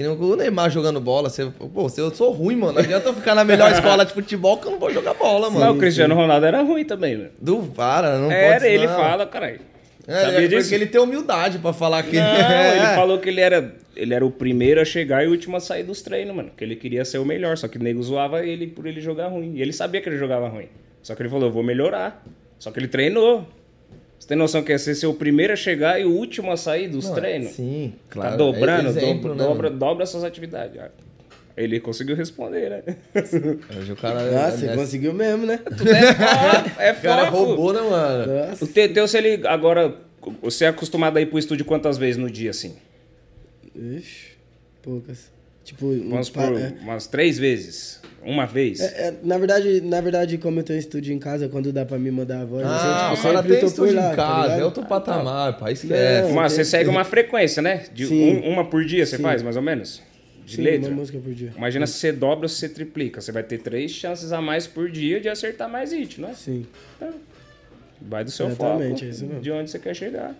Que 0.00 0.06
nem 0.06 0.16
o 0.16 0.34
Neymar 0.36 0.70
jogando 0.70 0.98
bola. 0.98 1.28
Você, 1.28 1.44
pô, 1.46 1.68
você- 1.68 2.00
eu 2.00 2.10
sou 2.14 2.32
ruim, 2.32 2.56
mano. 2.56 2.72
Não 2.72 2.80
adianta 2.80 3.10
eu 3.10 3.14
ficar 3.14 3.34
na 3.34 3.44
melhor 3.44 3.70
escola 3.70 4.02
de 4.06 4.14
futebol 4.14 4.56
que 4.56 4.66
eu 4.66 4.70
não 4.72 4.78
vou 4.78 4.90
jogar 4.90 5.12
bola, 5.12 5.50
mano. 5.50 5.72
o 5.74 5.76
Cristiano 5.78 6.14
Ronaldo 6.14 6.46
era 6.46 6.62
ruim 6.62 6.86
também, 6.86 7.18
velho. 7.18 7.30
Do 7.38 7.58
para, 7.76 8.16
não 8.18 8.32
Era, 8.32 8.54
pode 8.60 8.72
ele 8.72 8.86
não. 8.86 8.96
fala, 8.96 9.26
caralho. 9.26 9.60
É, 10.08 10.14
Sabia 10.22 10.38
é 10.38 10.48
disso? 10.48 10.62
porque 10.62 10.74
ele 10.74 10.86
tem 10.86 10.98
humildade 11.02 11.58
pra 11.58 11.74
falar 11.74 12.02
que. 12.04 12.16
Não, 12.16 12.22
É. 12.24 12.78
ele 12.78 12.86
falou 12.94 13.18
que 13.18 13.28
ele 13.28 13.42
era, 13.42 13.74
ele 13.94 14.14
era 14.14 14.24
o 14.24 14.30
primeiro 14.30 14.80
a 14.80 14.86
chegar 14.86 15.22
e 15.22 15.26
o 15.28 15.32
último 15.32 15.58
a 15.58 15.60
sair 15.60 15.82
dos 15.82 16.00
treinos, 16.00 16.34
mano. 16.34 16.50
Que 16.56 16.64
ele 16.64 16.76
queria 16.76 17.04
ser 17.04 17.18
o 17.18 17.24
melhor, 17.26 17.58
só 17.58 17.68
que 17.68 17.76
o 17.76 17.82
nego 17.82 18.02
zoava 18.02 18.42
ele 18.42 18.66
por 18.68 18.86
ele 18.86 19.02
jogar 19.02 19.28
ruim. 19.28 19.56
E 19.56 19.60
ele 19.60 19.72
sabia 19.74 20.00
que 20.00 20.08
ele 20.08 20.16
jogava 20.16 20.48
ruim. 20.48 20.68
Só 21.02 21.14
que 21.14 21.20
ele 21.20 21.28
falou, 21.28 21.48
eu 21.48 21.52
vou 21.52 21.62
melhorar. 21.62 22.24
Só 22.58 22.70
que 22.70 22.78
ele 22.78 22.88
treinou. 22.88 23.46
Você 24.20 24.28
tem 24.28 24.36
noção 24.36 24.62
que 24.62 24.70
é 24.70 24.76
ser, 24.76 24.94
ser 24.94 25.06
o 25.06 25.14
primeiro 25.14 25.54
a 25.54 25.56
chegar 25.56 25.98
e 25.98 26.04
o 26.04 26.10
último 26.12 26.52
a 26.52 26.56
sair 26.56 26.88
dos 26.88 27.06
Não, 27.08 27.14
treinos? 27.14 27.52
Sim, 27.52 27.94
Tá 28.06 28.12
claro. 28.14 28.36
dobrando, 28.36 28.88
É 28.88 28.90
exemplo, 28.90 29.30
dobra, 29.30 29.34
né, 29.34 29.44
dobra, 29.48 29.70
dobra 29.70 30.06
suas 30.06 30.24
atividades. 30.24 30.78
Ah, 30.78 30.90
Ele 31.56 31.80
conseguiu 31.80 32.14
responder, 32.14 32.68
né? 32.68 32.96
Hoje 33.78 33.92
o 33.92 33.96
cara. 33.96 34.30
Nossa, 34.30 34.58
você 34.58 34.66
é, 34.68 34.76
conseguiu 34.76 35.14
mesmo, 35.14 35.46
né? 35.46 35.58
é 36.78 36.92
O 36.92 37.00
cara 37.00 37.30
roubou, 37.30 37.72
né, 37.72 37.80
mano? 37.80 38.26
Nossa. 38.48 38.62
O 38.62 38.68
Teteu, 38.68 39.08
se 39.08 39.16
ele 39.16 39.46
agora. 39.46 39.96
Você 40.42 40.66
é 40.66 40.68
acostumado 40.68 41.16
a 41.16 41.20
ir 41.22 41.26
pro 41.26 41.38
estúdio 41.38 41.64
quantas 41.64 41.96
vezes 41.96 42.18
no 42.18 42.30
dia, 42.30 42.50
assim? 42.50 42.76
Ixi, 43.74 44.32
poucas. 44.82 45.30
Tipo, 45.70 45.86
um 45.86 46.10
Vamos 46.10 46.28
por 46.30 46.42
é. 46.58 46.74
umas 46.82 47.06
três 47.06 47.38
vezes? 47.38 48.00
Uma 48.24 48.44
vez? 48.44 48.80
É, 48.80 48.84
é, 49.08 49.14
na 49.22 49.38
verdade, 49.38 49.80
na 49.80 50.00
verdade, 50.00 50.36
como 50.36 50.58
eu 50.58 50.64
tenho 50.64 50.80
estúdio 50.80 51.14
em 51.14 51.18
casa, 51.20 51.48
quando 51.48 51.72
dá 51.72 51.86
pra 51.86 51.96
me 51.96 52.10
mandar 52.10 52.40
a 52.40 52.44
voz, 52.44 52.66
Ah, 52.66 53.12
assim, 53.12 53.20
o 53.20 53.22
cara 53.22 53.36
sempre 53.36 53.50
tem 53.52 53.60
tô 53.60 53.66
estúdio 53.66 53.94
por 53.94 54.00
lá, 54.00 54.06
em 54.08 54.10
tá 54.10 54.16
casa, 54.16 54.42
ligado? 54.42 54.60
é 54.60 54.64
outro 54.64 54.84
patamar, 54.84 55.58
pai, 55.58 55.72
esquece. 55.74 56.28
Não, 56.28 56.34
Mas 56.34 56.52
você 56.52 56.64
segue 56.64 56.90
uma 56.90 57.04
frequência, 57.04 57.62
né? 57.62 57.84
De 57.94 58.06
Sim. 58.08 58.40
um- 58.40 58.48
uma 58.52 58.64
por 58.68 58.84
dia 58.84 59.06
você 59.06 59.16
Sim. 59.16 59.22
faz, 59.22 59.42
mais 59.42 59.54
ou 59.56 59.62
menos? 59.62 60.02
De 60.44 60.56
Sim, 60.56 60.62
letra? 60.62 60.88
uma 60.88 60.96
música 60.96 61.18
por 61.20 61.32
dia. 61.32 61.52
Imagina 61.56 61.86
se 61.86 61.92
você 61.94 62.10
dobra 62.12 62.46
ou 62.46 62.48
se 62.48 62.56
você 62.56 62.68
triplica. 62.68 63.20
Você 63.20 63.30
vai 63.30 63.44
ter 63.44 63.58
três 63.58 63.92
chances 63.92 64.32
a 64.32 64.42
mais 64.42 64.66
por 64.66 64.90
dia 64.90 65.20
de 65.20 65.28
acertar 65.28 65.70
mais 65.70 65.92
hit, 65.92 66.20
não 66.20 66.30
é? 66.30 66.34
Sim. 66.34 66.66
Então, 66.96 67.14
vai 68.02 68.24
do 68.24 68.30
seu 68.32 68.48
Exatamente, 68.48 68.90
foco, 68.94 69.04
é 69.04 69.08
isso 69.08 69.24
mesmo. 69.24 69.40
de 69.40 69.50
onde 69.52 69.70
você 69.70 69.78
quer 69.78 69.94
chegar. 69.94 70.34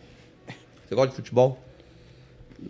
Você 0.89 0.95
gosta 0.97 1.11
de 1.11 1.17
futebol? 1.17 1.59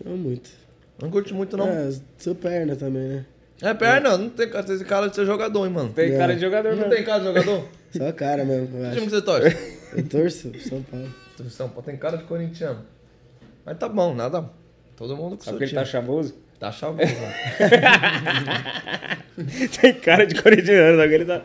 Não 0.05 0.17
muito. 0.19 0.60
Não 1.03 1.11
curte 1.11 1.33
muito, 1.35 1.57
não. 1.57 1.67
É, 1.69 1.91
sou 2.19 2.35
perna 2.35 2.77
também, 2.77 3.03
né? 3.03 3.25
É, 3.63 3.75
perna, 3.75 4.17
não 4.17 4.31
tem 4.31 4.49
cara 4.49 5.09
de 5.09 5.15
ser 5.15 5.27
jogador, 5.27 5.67
hein, 5.67 5.73
mano. 5.73 5.93
Tem 5.93 6.13
É. 6.15 6.17
cara 6.19 6.35
de 6.35 6.41
jogador 6.41 6.71
Não 6.71 6.77
mesmo. 6.79 6.91
tem 6.95 7.05
cara 7.05 7.19
de 7.21 7.25
jogador? 7.27 7.65
Só 7.97 8.09
a 8.09 8.13
cara 8.13 8.45
mesmo, 8.45 8.79
eu 8.79 8.85
Que 8.91 8.95
time 8.97 9.07
que 9.07 9.11
você 9.13 9.23
torce? 9.23 9.57
Eu 9.95 10.09
torço 10.09 10.53
São 10.69 10.83
Paulo. 10.83 11.09
São 11.51 11.69
Paulo 11.69 11.83
tem 11.83 11.97
cara 11.97 12.17
de 12.17 12.25
corintiano. 12.25 12.81
Mas 13.67 13.77
tá 13.79 13.89
bom, 13.89 14.15
nada. 14.15 14.49
Todo 14.97 15.17
mundo 15.17 15.37
com 15.37 15.43
Sabe 15.45 15.59
seu 15.59 15.59
que 15.59 15.65
ele 15.65 15.75
tá 15.75 15.85
chavoso? 15.85 16.35
Tá 16.59 16.71
chavoso, 16.71 17.13
mano. 17.15 17.33
tem 19.81 19.95
cara 19.95 20.27
de 20.27 20.41
corintiano, 20.41 20.99
só 20.99 21.09
que 21.09 21.15
ele 21.15 21.25
tá, 21.25 21.43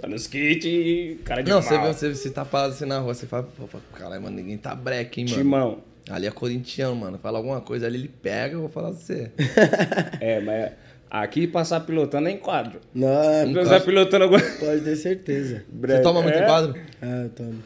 tá 0.00 0.08
nos 0.08 0.26
kits 0.26 0.64
e 0.66 1.20
cara 1.24 1.42
de 1.42 1.50
Não, 1.50 1.60
mal. 1.60 1.68
você 1.68 1.78
vê, 1.78 1.86
você, 1.92 2.14
você 2.14 2.30
tá 2.30 2.44
parado 2.44 2.72
assim 2.72 2.86
na 2.86 2.98
rua, 2.98 3.14
você 3.14 3.26
fala, 3.26 3.42
pô, 3.44 3.68
caralho, 3.94 4.22
mano, 4.22 4.36
ninguém 4.36 4.56
tá 4.58 4.74
breque, 4.74 5.20
hein, 5.20 5.26
mano. 5.28 5.38
Timão. 5.42 5.78
Ali 6.08 6.26
é 6.26 6.30
corintiano, 6.30 6.94
mano. 6.94 7.18
Fala 7.18 7.38
alguma 7.38 7.60
coisa 7.60 7.86
ali, 7.86 7.98
ele 7.98 8.08
pega, 8.22 8.54
eu 8.54 8.60
vou 8.60 8.68
falar 8.68 8.90
pra 8.90 8.98
você. 8.98 9.30
É, 10.20 10.40
mas 10.40 10.72
aqui 11.10 11.46
passar 11.46 11.80
pilotando 11.80 12.28
é 12.28 12.32
em 12.32 12.38
quadro. 12.38 12.80
Não, 12.94 13.08
Se 13.46 13.52
você 13.52 13.70
tá 13.70 13.80
pilotando 13.80 14.24
alguma 14.24 14.40
pode 14.40 14.80
ter 14.82 14.96
certeza. 14.96 15.64
Você 15.80 16.00
toma 16.00 16.22
muito 16.22 16.38
é? 16.38 16.44
quadro? 16.46 16.74
Ah, 17.02 17.22
eu 17.24 17.28
tomo. 17.30 17.62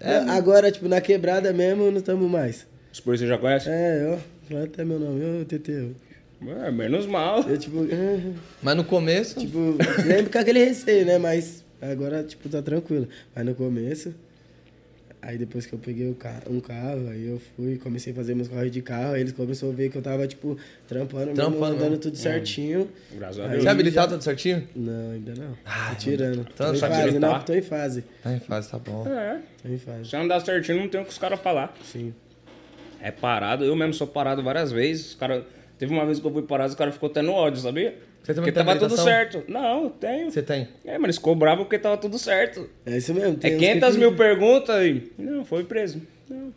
Não, 0.00 0.30
Agora, 0.32 0.70
tipo, 0.70 0.88
na 0.88 1.00
quebrada 1.00 1.52
mesmo, 1.52 1.90
não 1.90 1.98
estamos 1.98 2.28
mais. 2.30 2.66
Os 2.92 3.00
por 3.00 3.16
você 3.16 3.26
já 3.26 3.38
conhece? 3.38 3.68
É, 3.68 4.14
ó, 4.14 4.18
fala 4.48 4.64
até 4.64 4.84
meu 4.84 4.98
nome, 4.98 5.42
ô, 5.42 5.44
TT. 5.44 5.90
É, 6.64 6.70
menos 6.70 7.06
mal. 7.06 7.42
Eu, 7.48 7.56
tipo, 7.56 7.86
Mas 8.62 8.76
no 8.76 8.84
começo. 8.84 9.38
tipo, 9.38 9.76
lembro 10.04 10.30
com 10.30 10.38
aquele 10.38 10.64
receio, 10.64 11.06
né? 11.06 11.18
Mas 11.18 11.64
agora, 11.80 12.22
tipo, 12.24 12.48
tá 12.48 12.60
tranquilo. 12.60 13.08
Mas 13.34 13.44
no 13.46 13.54
começo, 13.54 14.12
aí 15.22 15.38
depois 15.38 15.64
que 15.64 15.72
eu 15.72 15.78
peguei 15.78 16.10
o 16.10 16.14
carro, 16.14 16.42
um 16.50 16.60
carro, 16.60 17.08
aí 17.08 17.28
eu 17.28 17.40
fui, 17.56 17.78
comecei 17.78 18.12
a 18.12 18.16
fazer 18.16 18.34
meus 18.34 18.48
correios 18.48 18.72
de 18.72 18.82
carro, 18.82 19.12
aí 19.14 19.20
eles 19.20 19.32
começaram 19.32 19.72
a 19.72 19.76
ver 19.76 19.88
que 19.90 19.96
eu 19.96 20.02
tava, 20.02 20.26
tipo, 20.26 20.58
trampando, 20.88 21.26
mesmo, 21.26 21.34
Trampando 21.36 21.64
andando 21.76 21.80
mesmo. 21.90 21.96
tudo 21.98 22.16
certinho. 22.16 22.88
Graças 23.12 23.38
a 23.38 23.44
Aí- 23.44 23.50
Deus. 23.50 23.62
Você 23.62 23.68
é 23.68 23.70
habilitado 23.70 24.12
tudo 24.12 24.24
certinho? 24.24 24.68
Não, 24.74 25.12
ainda 25.12 25.34
não. 25.34 25.52
tô 25.54 25.94
tirando. 25.98 26.40
Então, 26.52 26.66
tô 26.70 26.74
em 26.74 26.78
fase, 26.78 27.18
não, 27.18 27.40
tô 27.40 27.54
em 27.54 27.62
fase. 27.62 28.04
Tá 28.22 28.32
em 28.34 28.40
fase, 28.40 28.70
tá 28.70 28.78
bom. 28.78 29.06
É. 29.08 29.40
Tô 29.62 29.68
em 29.68 29.78
fase. 29.78 30.10
Se 30.10 30.16
andar 30.16 30.40
certinho, 30.40 30.78
não 30.80 30.88
tem 30.88 31.00
o 31.00 31.04
que 31.04 31.10
os 31.10 31.18
caras 31.18 31.40
falar. 31.40 31.72
Sim. 31.84 32.12
É 33.00 33.10
parado. 33.10 33.64
Eu 33.64 33.74
mesmo 33.76 33.94
sou 33.94 34.06
parado 34.06 34.42
várias 34.42 34.70
vezes. 34.72 35.10
Os 35.10 35.14
cara... 35.14 35.46
Teve 35.78 35.92
uma 35.92 36.04
vez 36.06 36.20
que 36.20 36.26
eu 36.26 36.32
fui 36.32 36.42
parado, 36.42 36.70
os 36.70 36.76
caras 36.76 36.94
ficou 36.94 37.08
tendo 37.08 37.32
ódio, 37.32 37.60
sabia? 37.60 37.96
Você 38.22 38.34
também 38.34 38.52
porque 38.52 38.52
tem 38.52 38.64
tava 38.64 38.78
tudo 38.78 38.96
certo. 39.00 39.42
Não, 39.48 39.84
eu 39.84 39.90
tenho. 39.90 40.30
Você 40.30 40.42
tem? 40.42 40.68
É, 40.84 40.92
mas 40.96 41.04
eles 41.04 41.18
cobravam 41.18 41.64
porque 41.64 41.78
tava 41.78 41.96
tudo 41.96 42.18
certo. 42.18 42.68
É 42.86 42.96
isso 42.96 43.12
mesmo. 43.12 43.34
É 43.34 43.36
tem 43.36 43.54
uns 43.56 43.58
500 43.60 43.92
que- 43.92 43.98
mil 43.98 44.14
perguntas 44.16 44.84
e... 44.84 45.12
Não, 45.18 45.44
foi 45.44 45.64
preso. 45.64 46.00
Não. 46.30 46.52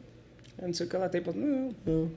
Eu 0.58 0.68
não 0.68 0.74
sei 0.74 0.86
o 0.86 0.90
que 0.90 0.96
ela 0.96 1.10
tem. 1.10 1.22
pra- 1.22 1.34
Não, 1.36 1.76
Não. 1.86 2.12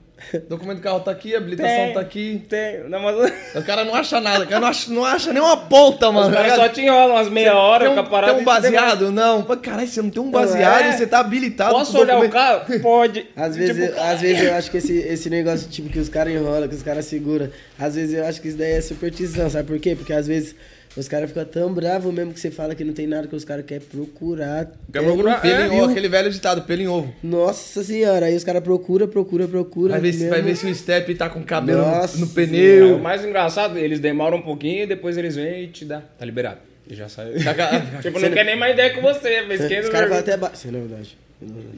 Documento 0.49 0.77
do 0.77 0.81
carro 0.83 1.01
tá 1.01 1.11
aqui, 1.11 1.35
habilitação 1.35 1.75
Tem. 1.85 1.93
tá 1.93 1.99
aqui. 1.99 2.45
tem. 2.47 2.89
Não, 2.89 2.99
mas... 3.01 3.31
O 3.55 3.63
cara 3.63 3.83
não 3.83 3.93
acha 3.93 4.19
nada, 4.21 4.45
o 4.45 4.47
cara 4.47 4.61
não 4.61 4.67
acha, 4.69 4.91
não 4.91 5.05
acha 5.05 5.33
nem 5.33 5.41
uma 5.41 5.57
ponta, 5.57 6.09
mano. 6.11 6.29
Os 6.29 6.33
caras 6.33 6.51
tá 6.53 6.55
só 6.57 6.69
te 6.69 6.81
enrolam 6.81 7.15
umas 7.15 7.29
meia 7.29 7.53
hora, 7.55 7.85
tem 7.85 7.95
fica 7.95 8.07
um, 8.07 8.09
parado. 8.09 8.33
tem 8.33 8.41
um 8.41 8.45
baseado? 8.45 9.11
Não. 9.11 9.43
Pô, 9.43 9.57
Caralho, 9.57 9.87
você 9.87 10.01
não 10.01 10.09
tem 10.09 10.21
um 10.23 10.31
baseado 10.31 10.83
é. 10.83 10.89
e 10.89 10.93
você 10.97 11.05
tá 11.05 11.19
habilitado. 11.19 11.73
Posso 11.73 11.91
com 11.91 11.97
olhar 11.99 12.17
o 12.17 12.21
documento. 12.21 12.31
carro? 12.31 12.79
Pode. 12.81 13.27
Às 13.35 13.55
vezes, 13.57 13.75
Tipo, 13.75 13.97
eu- 13.97 14.03
às 14.03 14.21
vezes 14.21 14.43
eu 14.43 14.53
acho 14.55 14.71
que 14.71 14.77
esse, 14.77 14.97
esse 14.97 15.29
negócio 15.29 15.69
tipo, 15.69 15.89
que 15.89 15.99
os 15.99 16.07
caras 16.09 16.33
enrolam, 16.33 16.67
que 16.69 16.75
os 16.75 16.83
caras 16.83 17.05
seguram, 17.05 17.49
às 17.77 17.95
vezes 17.95 18.17
eu 18.17 18.25
acho 18.25 18.41
que 18.41 18.47
isso 18.47 18.57
daí 18.57 18.71
é 18.71 18.81
superstição, 18.81 19.49
sabe 19.49 19.67
por 19.67 19.79
quê? 19.79 19.95
Porque 19.95 20.13
às 20.13 20.27
vezes 20.27 20.55
os 20.99 21.07
caras 21.07 21.29
ficam 21.29 21.45
tão 21.45 21.73
bravos 21.73 22.13
mesmo 22.13 22.33
que 22.33 22.39
você 22.39 22.51
fala 22.51 22.75
que 22.75 22.83
não 22.83 22.93
tem 22.93 23.07
nada 23.07 23.27
que 23.27 23.35
os 23.35 23.45
caras 23.45 23.65
querem 23.65 23.85
procurar. 23.87 24.67
Quer 24.91 25.01
procurar? 25.03 25.41
Pelo 25.41 25.53
É, 25.53 25.67
em 25.67 25.81
ovo, 25.81 25.91
aquele 25.91 26.09
velho 26.09 26.29
ditado, 26.29 26.61
pelo 26.63 26.81
em 26.81 26.87
ovo. 26.87 27.13
Nossa 27.23 27.83
senhora, 27.83 28.25
aí 28.27 28.35
os 28.35 28.43
caras 28.43 28.61
procuram, 28.63 29.07
procuram, 29.07 29.47
procuram. 29.47 29.91
Vai 29.91 30.01
ver, 30.01 30.13
se, 30.13 30.19
mesmo. 30.19 30.31
vai 30.31 30.41
ver 30.41 30.55
se 30.55 30.65
o 30.67 30.75
step 30.75 31.15
tá 31.15 31.29
com 31.29 31.41
cabelo 31.43 31.81
no- 31.81 31.87
Nossa 31.87 32.17
no, 32.17 32.25
É, 32.25 32.29
pneu. 32.33 32.95
o 32.97 32.99
mais 32.99 33.23
engraçado, 33.23 33.77
eles 33.77 33.99
demoram 33.99 34.37
um 34.37 34.41
pouquinho 34.41 34.83
e 34.83 34.87
depois 34.87 35.17
eles 35.17 35.35
vêm 35.35 35.63
e 35.63 35.67
te 35.67 35.85
dá. 35.85 36.01
Tá 36.17 36.25
liberado. 36.25 36.57
E 36.89 36.95
já 36.95 37.07
sai. 37.07 37.31
Tá 37.43 38.01
tipo, 38.01 38.19
não 38.19 38.31
quer 38.31 38.43
nem 38.45 38.57
mais 38.57 38.73
ideia 38.73 38.93
com 38.93 39.01
você, 39.01 39.41
mas 39.47 39.65
quem 39.67 39.79
Os 39.79 39.85
não 39.85 39.91
caras 39.91 40.09
falam 40.09 40.23
até 40.23 40.37
ba... 40.37 40.51
Sim, 40.53 40.71
na 40.71 40.79
verdade. 40.79 41.17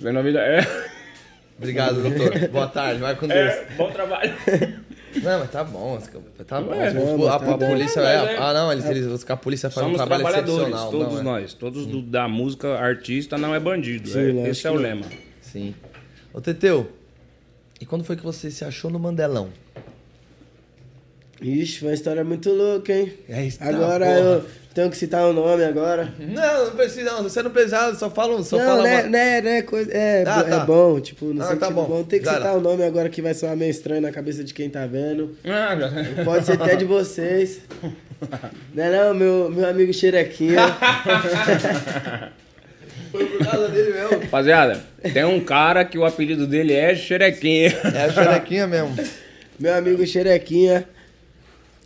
Na 0.02 0.22
vida. 0.22 0.40
É, 0.40 0.66
Obrigado, 1.58 2.02
doutor. 2.02 2.48
Boa 2.50 2.68
tarde, 2.68 3.00
vai 3.00 3.16
com 3.16 3.28
Deus. 3.28 3.38
é, 3.52 3.68
bom 3.78 3.92
trabalho. 3.92 4.34
Não, 5.22 5.40
mas 5.40 5.52
tá 5.52 5.64
bom, 5.64 6.00
tá 6.48 6.62
bom. 6.62 6.74
É, 6.74 6.94
não, 6.94 7.28
a, 7.28 7.40
tá 7.40 7.54
a 7.54 7.58
polícia 7.58 8.00
é. 8.02 8.34
é- 8.34 8.38
Ah, 8.38 8.54
não, 8.54 8.72
eles, 8.72 8.86
eles, 8.86 9.06
os- 9.08 9.30
a 9.30 9.36
polícia 9.38 9.70
faz 9.70 9.86
um 9.86 9.90
Somos 9.92 9.98
trabalho 9.98 10.22
trabalhadores, 10.24 10.68
excepcional. 10.68 10.92
todos 10.92 11.14
não, 11.14 11.20
é? 11.20 11.24
nós. 11.42 11.54
Todos 11.54 11.86
do- 11.86 12.02
da 12.02 12.28
música, 12.28 12.78
artista 12.80 13.38
não 13.38 13.54
é 13.54 13.60
bandido. 13.60 14.10
Sim, 14.10 14.40
é- 14.42 14.50
esse 14.50 14.66
é 14.66 14.72
o 14.72 14.76
lema. 14.76 15.06
Sim. 15.42 15.76
Ô, 16.34 16.40
Teteu, 16.40 16.90
e 17.80 17.86
quando 17.86 18.04
foi 18.04 18.16
que 18.16 18.24
você 18.24 18.50
se 18.50 18.64
achou 18.64 18.90
no 18.90 18.98
Mandelão? 19.00 19.50
Ixi, 21.42 21.80
foi 21.80 21.88
uma 21.90 21.94
história 21.96 22.24
muito 22.24 22.52
louca, 22.52 22.94
hein? 22.94 23.14
Eita, 23.28 23.66
agora 23.66 24.06
porra. 24.06 24.18
eu 24.20 24.46
tenho 24.74 24.90
que 24.90 24.98
citar 24.98 25.26
o 25.28 25.34
nome 25.34 25.64
agora. 25.64 26.12
Não, 26.20 26.66
não 26.66 26.72
precisa, 26.76 27.12
não. 27.12 27.24
Você 27.24 27.42
não 27.44 27.52
precisa, 27.52 27.94
só 27.96 28.10
fala, 28.10 28.42
só 28.44 28.58
não, 28.58 28.66
fala 28.66 28.84
né, 28.84 29.02
uma- 29.02 29.10
né, 29.10 29.42
né, 29.42 29.62
coisa, 29.64 29.92
é, 29.94 30.24
Tá, 30.24 30.44
bo- 30.44 30.50
tá. 30.50 30.56
é 30.56 30.66
bom, 30.66 31.00
tipo, 31.00 31.26
no 31.26 31.42
Ah, 31.42 31.46
sentido 31.46 31.60
tá 31.60 31.70
bom. 31.72 31.86
bom. 31.86 32.04
Tem 32.04 32.20
que 32.20 32.26
Já 32.26 32.36
citar 32.36 32.56
o 32.58 32.62
nome 32.62 32.84
agora 32.84 33.10
que 33.10 33.22
vai 33.22 33.34
soar 33.34 33.56
meio 33.58 33.72
estranho 33.72 34.02
na 34.02 34.12
cabeça 34.12 34.44
de 34.44 34.54
quem 34.54 34.70
tá 34.70 34.86
vendo. 34.86 35.36
Ah, 35.46 35.76
já- 35.78 36.24
Pode 36.24 36.46
ser 36.46 36.54
até 36.54 36.76
de 36.76 36.86
vocês. 36.86 37.62
Não 38.74 38.84
é 38.84 38.92
não, 39.08 39.14
meu, 39.16 39.50
meu 39.50 39.68
amigo 39.68 39.92
Xerequinha. 39.92 40.62
Foi 43.12 43.26
por 43.26 43.46
causa 43.46 43.68
dele 43.68 43.92
mesmo. 43.94 44.20
Rapaziada, 44.22 44.82
tem 45.14 45.26
um 45.26 45.40
cara 45.44 45.84
que 45.84 45.98
o 45.98 46.06
apelido 46.06 46.48
dele 46.48 46.74
é 46.74 46.96
Xerequinha. 46.96 47.70
É 47.94 48.06
a 48.06 48.10
xerequinha 48.12 48.68
mesmo. 48.68 48.96
meu 49.60 49.74
amigo 49.74 50.06
Xerequinha. 50.06 50.88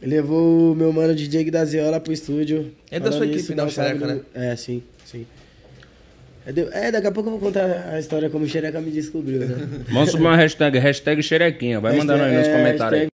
Levou 0.06 0.72
o 0.74 0.76
meu 0.76 0.94
mano 0.94 1.15
DJ 1.15 1.50
da 1.50 1.65
Ziola 1.65 2.00
pro 2.00 2.13
estúdio. 2.13 2.72
É 2.91 3.00
da 3.00 3.12
sua 3.12 3.26
equipe, 3.26 3.56
né, 3.56 3.63
não 3.63 3.70
Xereca, 3.70 4.08
do- 4.08 4.26
É, 4.36 4.56
sim, 4.56 4.84
sim. 5.04 5.26
É, 6.46 6.88
É, 6.88 6.91
daqui 6.91 7.08
a 7.08 7.12
pouco 7.12 7.30
eu 7.30 7.32
vou 7.32 7.39
contar 7.41 7.89
a 7.89 8.00
história 8.00 8.30
como 8.30 8.46
o 8.46 8.48
Xereca 8.48 8.80
me 8.80 8.91
descobriu, 8.91 9.39
né? 9.48 9.56
Vamos 9.89 10.12
subir 10.12 10.24
uma 10.24 10.36
hashtag, 10.36 10.78
hashtag 10.78 11.24
xerequinha. 11.24 11.80
Vai 11.80 11.98
mandando 11.98 12.24
aí 12.24 12.38
nos 12.38 12.48
comentários 12.48 13.02
aí. 13.02 13.08
hashtag- 13.08 13.12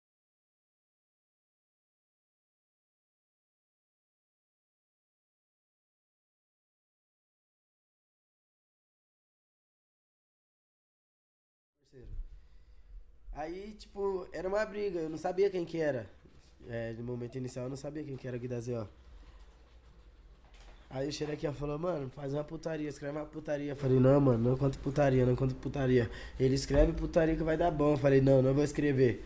Aí, 13.33 13.71
tipo, 13.79 14.27
era 14.33 14.47
uma 14.47 14.65
briga, 14.65 14.99
eu 14.99 15.09
não 15.09 15.17
sabia 15.17 15.49
quem 15.49 15.63
que 15.65 15.79
era. 15.79 16.05
É, 16.69 16.93
no 16.93 17.03
momento 17.03 17.37
inicial 17.37 17.65
eu 17.65 17.69
não 17.69 17.77
sabia 17.77 18.03
quem 18.03 18.15
que 18.15 18.27
era 18.27 18.37
Guida 18.37 18.59
Zé, 18.61 18.79
ó. 18.79 18.85
Aí 20.93 21.07
o 21.07 21.11
Xerequinha 21.11 21.53
falou, 21.53 21.79
mano, 21.79 22.09
faz 22.09 22.33
uma 22.33 22.43
putaria, 22.43 22.89
escreve 22.89 23.17
uma 23.17 23.25
putaria. 23.25 23.71
Eu 23.71 23.75
falei, 23.77 23.97
não, 23.97 24.19
mano, 24.19 24.49
não 24.49 24.57
conta 24.57 24.77
putaria, 24.77 25.25
não 25.25 25.37
conta 25.37 25.55
putaria. 25.55 26.09
Ele 26.37 26.53
escreve 26.53 26.91
putaria 26.91 27.35
que 27.35 27.43
vai 27.43 27.55
dar 27.55 27.71
bom. 27.71 27.93
Eu 27.93 27.97
falei, 27.97 28.19
não, 28.19 28.41
não 28.41 28.53
vou 28.53 28.63
escrever. 28.63 29.23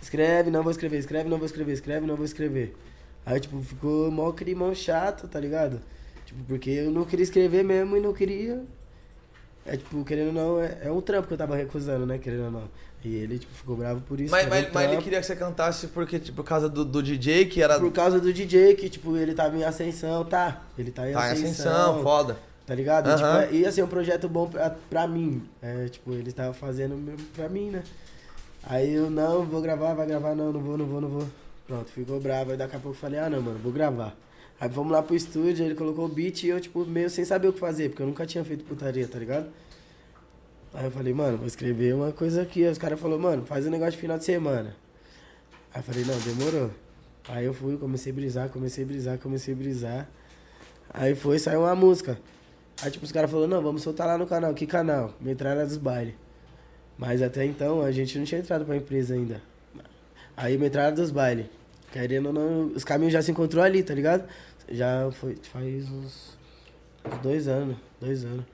Escreve, 0.00 0.50
não 0.50 0.62
vou 0.62 0.70
escrever, 0.70 0.98
escreve, 0.98 1.28
não 1.28 1.38
vou 1.38 1.46
escrever, 1.46 1.72
escreve, 1.72 2.06
não 2.06 2.16
vou 2.16 2.24
escrever. 2.24 2.76
Aí, 3.24 3.40
tipo, 3.40 3.60
ficou 3.62 4.10
mó 4.10 4.30
climão 4.32 4.74
chato, 4.74 5.26
tá 5.26 5.40
ligado? 5.40 5.80
Tipo, 6.26 6.44
porque 6.44 6.70
eu 6.70 6.90
não 6.90 7.04
queria 7.04 7.24
escrever 7.24 7.64
mesmo 7.64 7.96
e 7.96 8.00
não 8.00 8.12
queria. 8.12 8.62
É, 9.64 9.76
tipo, 9.76 10.04
querendo 10.04 10.28
ou 10.28 10.32
não, 10.32 10.60
é, 10.60 10.80
é 10.82 10.92
um 10.92 11.00
trampo 11.00 11.26
que 11.26 11.34
eu 11.34 11.38
tava 11.38 11.56
recusando, 11.56 12.06
né, 12.06 12.18
querendo 12.18 12.44
ou 12.44 12.50
não. 12.50 12.68
E 13.06 13.14
ele, 13.14 13.38
tipo, 13.38 13.54
ficou 13.54 13.76
bravo 13.76 14.00
por 14.00 14.18
isso. 14.20 14.32
Mas, 14.32 14.48
mas, 14.48 14.72
mas 14.72 14.90
ele 14.90 15.00
queria 15.00 15.20
que 15.20 15.26
você 15.26 15.36
cantasse 15.36 15.86
porque, 15.86 16.18
tipo, 16.18 16.38
por 16.42 16.44
causa 16.44 16.68
do, 16.68 16.84
do 16.84 17.00
DJ, 17.00 17.46
que 17.46 17.62
era. 17.62 17.78
Por 17.78 17.92
causa 17.92 18.18
do 18.18 18.32
DJ, 18.32 18.74
que, 18.74 18.88
tipo, 18.88 19.16
ele 19.16 19.32
tava 19.32 19.56
em 19.56 19.62
ascensão, 19.62 20.24
tá? 20.24 20.62
Ele 20.76 20.90
tá 20.90 21.08
em 21.08 21.12
Tá 21.12 21.28
em 21.28 21.32
ascensão. 21.32 21.72
ascensão, 21.92 22.02
foda. 22.02 22.36
Tá 22.66 22.74
ligado? 22.74 23.06
Aham. 23.06 23.42
Tipo, 23.42 23.54
ia 23.54 23.70
ser 23.70 23.84
um 23.84 23.86
projeto 23.86 24.28
bom 24.28 24.48
pra, 24.48 24.70
pra 24.90 25.06
mim. 25.06 25.40
É, 25.62 25.88
tipo, 25.88 26.12
ele 26.14 26.32
tava 26.32 26.52
fazendo 26.52 26.96
mesmo 26.96 27.24
pra 27.36 27.48
mim, 27.48 27.70
né? 27.70 27.84
Aí 28.64 28.92
eu, 28.92 29.08
não, 29.08 29.44
vou 29.44 29.60
gravar, 29.60 29.94
vai 29.94 30.04
gravar, 30.04 30.34
não, 30.34 30.52
não 30.52 30.60
vou, 30.60 30.76
não 30.76 30.86
vou, 30.86 31.00
não 31.00 31.08
vou. 31.08 31.28
Pronto, 31.64 31.88
ficou 31.92 32.18
bravo. 32.18 32.50
Aí 32.50 32.56
daqui 32.56 32.74
a 32.74 32.80
pouco 32.80 32.96
eu 32.96 33.00
falei, 33.00 33.20
ah, 33.20 33.30
não, 33.30 33.40
mano, 33.40 33.60
vou 33.62 33.70
gravar. 33.72 34.16
Aí 34.60 34.68
fomos 34.68 34.90
lá 34.90 35.00
pro 35.00 35.14
estúdio, 35.14 35.64
ele 35.64 35.76
colocou 35.76 36.06
o 36.06 36.08
beat 36.08 36.42
e 36.42 36.48
eu, 36.48 36.60
tipo, 36.60 36.84
meio 36.84 37.08
sem 37.08 37.24
saber 37.24 37.46
o 37.46 37.52
que 37.52 37.60
fazer, 37.60 37.90
porque 37.90 38.02
eu 38.02 38.06
nunca 38.06 38.26
tinha 38.26 38.44
feito 38.44 38.64
putaria, 38.64 39.06
tá 39.06 39.18
ligado? 39.18 39.46
Aí 40.74 40.84
eu 40.84 40.90
falei, 40.90 41.14
mano, 41.14 41.38
vou 41.38 41.46
escrever 41.46 41.94
uma 41.94 42.12
coisa 42.12 42.42
aqui. 42.42 42.64
Aí 42.64 42.70
os 42.70 42.78
caras 42.78 43.00
falaram, 43.00 43.20
mano, 43.20 43.46
faz 43.46 43.66
um 43.66 43.70
negócio 43.70 43.92
de 43.92 43.98
final 43.98 44.18
de 44.18 44.24
semana. 44.24 44.76
Aí 45.72 45.80
eu 45.80 45.82
falei, 45.82 46.04
não, 46.04 46.18
demorou. 46.20 46.70
Aí 47.28 47.44
eu 47.44 47.54
fui, 47.54 47.76
comecei 47.76 48.12
a 48.12 48.14
brisar, 48.14 48.48
comecei 48.50 48.84
a 48.84 48.86
brisar, 48.86 49.18
comecei 49.18 49.54
a 49.54 49.56
brisar. 49.56 50.08
Aí 50.90 51.14
foi, 51.14 51.38
saiu 51.38 51.60
uma 51.60 51.74
música. 51.74 52.18
Aí 52.82 52.90
tipo, 52.90 53.04
os 53.04 53.12
caras 53.12 53.30
falaram, 53.30 53.48
não, 53.48 53.62
vamos 53.62 53.82
soltar 53.82 54.06
lá 54.06 54.16
no 54.18 54.26
canal. 54.26 54.54
Que 54.54 54.66
canal? 54.66 55.14
Metralha 55.20 55.64
dos 55.64 55.76
Bailes. 55.76 56.14
Mas 56.98 57.20
até 57.20 57.44
então 57.44 57.82
a 57.82 57.90
gente 57.90 58.18
não 58.18 58.24
tinha 58.24 58.40
entrado 58.40 58.64
pra 58.64 58.76
empresa 58.76 59.14
ainda. 59.14 59.42
Aí 60.36 60.56
Metralha 60.56 60.94
dos 60.94 61.10
Bailes. 61.10 61.46
Querendo 61.92 62.26
ou 62.26 62.32
não, 62.32 62.66
os 62.66 62.84
caminhos 62.84 63.12
já 63.12 63.22
se 63.22 63.30
encontrou 63.30 63.62
ali, 63.62 63.82
tá 63.82 63.94
ligado? 63.94 64.28
Já 64.68 65.10
foi, 65.12 65.36
faz 65.52 65.90
uns, 65.90 66.38
uns 67.04 67.18
dois 67.22 67.48
anos, 67.48 67.76
dois 68.00 68.24
anos. 68.24 68.44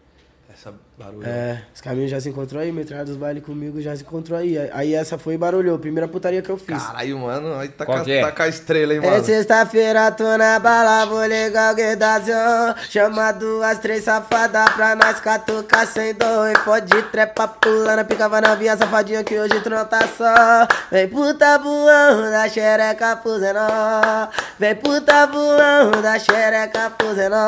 Essa 0.52 0.74
barulho. 0.98 1.26
É, 1.26 1.62
os 1.74 1.80
caminhos 1.80 2.10
já 2.10 2.20
se 2.20 2.28
encontrou 2.28 2.60
aí, 2.62 2.70
Metralha 2.70 3.04
dos 3.04 3.16
Bailes 3.16 3.42
comigo 3.44 3.80
já 3.80 3.94
se 3.96 4.02
encontrou 4.02 4.38
aí. 4.38 4.56
Aí 4.72 4.94
essa 4.94 5.18
foi 5.18 5.34
e 5.34 5.38
barulhou, 5.38 5.78
primeira 5.78 6.06
putaria 6.06 6.40
que 6.42 6.50
eu 6.50 6.56
fiz. 6.56 6.82
Caralho, 6.82 7.18
mano, 7.18 7.54
aí 7.58 7.68
tá, 7.68 7.84
é? 8.06 8.20
tá 8.22 8.32
com 8.32 8.42
a 8.42 8.48
estrela, 8.48 8.94
hein, 8.94 9.00
É 9.02 9.10
mano. 9.10 9.24
sexta-feira, 9.24 10.10
tô 10.12 10.36
na 10.36 10.58
bala, 10.58 11.04
vou 11.06 11.24
ligar 11.26 11.72
o 11.72 11.76
guedação. 11.76 12.74
Chama 12.88 13.32
duas, 13.32 13.78
três 13.78 14.04
safadas 14.04 14.68
pra 14.74 14.94
nós 14.94 15.18
catucar 15.20 15.86
sem 15.86 16.14
dor. 16.14 16.50
E 16.50 16.58
pode 16.64 17.02
trepa 17.04 17.48
pulando, 17.48 18.04
picava 18.04 18.40
na 18.40 18.54
via 18.54 18.76
safadinha 18.76 19.24
que 19.24 19.38
hoje 19.38 19.60
tu 19.60 19.70
não 19.70 19.84
tá 19.84 20.00
só. 20.06 20.68
Vem 20.90 21.08
puta 21.08 21.58
voando 21.58 22.30
da 22.30 22.48
xereca 22.48 23.16
pro 23.16 23.38
zenó. 23.38 24.28
Vem 24.58 24.74
puta 24.76 25.26
voando 25.26 26.02
da 26.02 26.18
xereca 26.18 26.90
pro 26.90 27.14
zenó. 27.14 27.46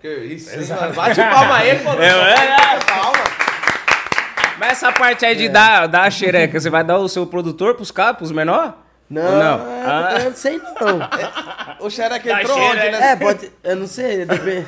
Que 0.00 0.08
isso, 0.08 0.50
hein, 0.58 0.66
mano. 0.68 0.94
Bate 0.94 1.20
palma 1.20 1.56
aí, 1.58 1.78
pô. 1.78 1.90
É, 1.92 2.08
é. 2.08 2.71
Mas 4.58 4.72
essa 4.72 4.92
parte 4.92 5.24
aí 5.26 5.34
de 5.34 5.48
dar, 5.48 5.86
dar 5.88 6.02
a 6.02 6.10
xereca, 6.10 6.60
você 6.60 6.70
vai 6.70 6.84
dar 6.84 6.98
o 6.98 7.08
seu 7.08 7.26
produtor 7.26 7.74
pros 7.74 7.90
caras, 7.90 8.16
pros 8.16 8.30
menor? 8.32 8.78
Não, 9.10 9.22
não? 9.38 9.70
é, 9.72 9.82
Ah. 9.84 10.16
eu 10.20 10.24
não 10.30 10.36
sei 10.36 10.58
não. 10.58 11.86
O 11.86 11.90
Xereca 11.90 12.28
Da 12.32 12.40
entrou 12.42 12.56
onde, 12.58 12.78
xereca. 12.80 12.98
né? 12.98 13.10
É, 13.12 13.16
pode. 13.16 13.52
Eu 13.62 13.76
não 13.76 13.86
sei, 13.86 14.24
depende, 14.24 14.66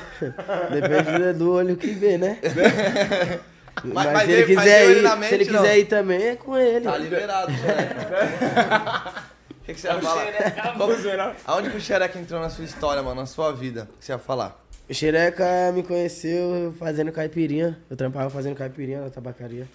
depende 0.71 1.33
do 1.35 1.53
olho 1.55 1.77
que 1.77 1.87
vê, 1.93 2.19
né? 2.19 2.39
Mas, 3.83 4.13
mas 4.13 4.23
se 4.25 4.31
ele 4.31 4.43
ele- 4.43 4.55
mas 4.55 4.65
quiser 4.65 4.91
ir, 4.91 5.03
mente, 5.17 5.29
se 5.29 5.35
ele 5.35 5.45
não. 5.51 5.61
quiser 5.63 5.79
ir 5.79 5.85
também, 5.87 6.23
é 6.29 6.37
com 6.37 6.57
ele. 6.57 6.85
Tá 6.85 6.97
liberado, 6.97 7.51
Xereca. 7.59 9.13
O 9.51 9.65
que, 9.65 9.75
que 9.75 9.81
você 9.81 9.89
ia 9.89 10.01
falar? 10.01 10.25
Qual- 10.77 10.91
Aonde 11.47 11.71
que 11.71 11.77
o 11.77 11.81
Xereca 11.81 12.19
entrou 12.19 12.41
na 12.41 12.49
sua 12.51 12.65
história, 12.65 13.03
mano, 13.03 13.21
na 13.21 13.27
sua 13.27 13.53
vida? 13.53 13.89
O 13.95 13.99
que 13.99 14.05
você 14.05 14.13
ia 14.13 14.19
falar? 14.19 14.57
O 14.89 14.93
Xereca 14.93 15.73
me 15.73 15.83
conheceu 15.83 16.75
fazendo 16.79 17.11
caipirinha. 17.11 17.79
Eu 17.89 17.97
trampava 17.97 18.29
fazendo 18.29 18.55
caipirinha 18.57 19.01
na 19.01 19.11
tabacaria. 19.11 19.67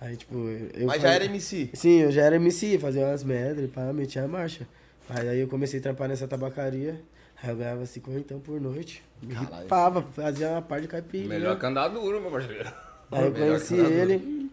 Aí, 0.00 0.16
tipo, 0.16 0.34
eu. 0.74 0.86
Mas 0.86 0.96
fazia- 0.96 1.08
já 1.08 1.14
era 1.14 1.24
MC. 1.26 1.70
Sim, 1.74 2.00
eu 2.02 2.12
já 2.12 2.22
era 2.22 2.36
MC, 2.36 2.78
fazia 2.78 3.04
umas 3.06 3.22
medley, 3.24 3.68
pá, 3.68 3.92
metia 3.92 4.24
a 4.24 4.28
marcha. 4.28 4.66
Aí, 5.08 5.28
aí 5.28 5.40
eu 5.40 5.48
comecei 5.48 5.78
a 5.80 5.82
trampar 5.82 6.08
nessa 6.08 6.26
tabacaria. 6.26 7.00
Aí 7.42 7.50
eu 7.50 7.56
ganhava 7.56 7.84
50 7.84 8.18
então 8.18 8.40
por 8.40 8.58
noite. 8.60 9.02
Me 9.22 9.34
Caralho. 9.34 9.62
ripava, 9.62 10.02
fazia 10.02 10.50
uma 10.50 10.62
parte 10.62 10.82
de 10.82 10.88
caipirinha. 10.88 11.28
Melhor 11.28 11.58
que 11.58 11.66
andar 11.66 11.88
duro, 11.88 12.20
meu 12.20 12.30
parceiro. 12.30 12.70
Aí 13.12 13.24
eu 13.26 13.30
Melhor 13.32 13.46
conheci 13.48 13.74
ele. 13.74 14.50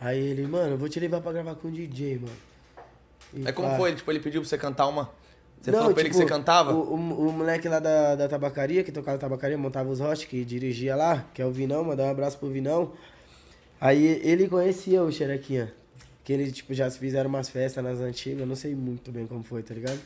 Aí 0.00 0.18
ele, 0.18 0.46
mano, 0.46 0.72
eu 0.74 0.78
vou 0.78 0.88
te 0.88 1.00
levar 1.00 1.20
pra 1.20 1.32
gravar 1.32 1.54
com 1.56 1.68
o 1.68 1.70
DJ, 1.72 2.18
mano. 2.18 2.32
E 3.32 3.46
Aí 3.46 3.52
como 3.52 3.68
pá. 3.70 3.76
foi? 3.76 3.94
Tipo, 3.94 4.10
ele 4.12 4.20
pediu 4.20 4.40
pra 4.40 4.48
você 4.48 4.56
cantar 4.58 4.86
uma. 4.86 5.10
Você 5.64 5.70
Não, 5.70 5.78
falou 5.78 5.94
pra 5.94 6.02
ele 6.02 6.10
que 6.10 6.16
tipo, 6.16 6.28
você 6.28 6.34
cantava? 6.34 6.74
O, 6.74 6.92
o, 6.92 7.28
o 7.28 7.32
moleque 7.32 7.66
lá 7.70 7.78
da, 7.78 8.14
da 8.14 8.28
tabacaria, 8.28 8.84
que 8.84 8.92
tocava 8.92 9.16
tabacaria, 9.16 9.56
montava 9.56 9.88
os 9.88 9.98
hot, 9.98 10.26
que 10.26 10.44
dirigia 10.44 10.94
lá, 10.94 11.24
que 11.32 11.40
é 11.40 11.46
o 11.46 11.50
Vinão, 11.50 11.82
mandar 11.82 12.04
um 12.04 12.10
abraço 12.10 12.36
pro 12.38 12.50
Vinão. 12.50 12.92
Aí 13.80 14.20
ele 14.22 14.46
conhecia 14.46 15.02
o 15.02 15.10
Xerequinha. 15.10 15.72
Que 16.22 16.34
ele, 16.34 16.52
tipo, 16.52 16.74
já 16.74 16.90
fizeram 16.90 17.30
umas 17.30 17.48
festas 17.48 17.82
nas 17.82 17.98
antigas, 18.00 18.46
não 18.46 18.54
sei 18.54 18.74
muito 18.74 19.10
bem 19.10 19.26
como 19.26 19.42
foi, 19.42 19.62
tá 19.62 19.72
ligado? 19.72 19.98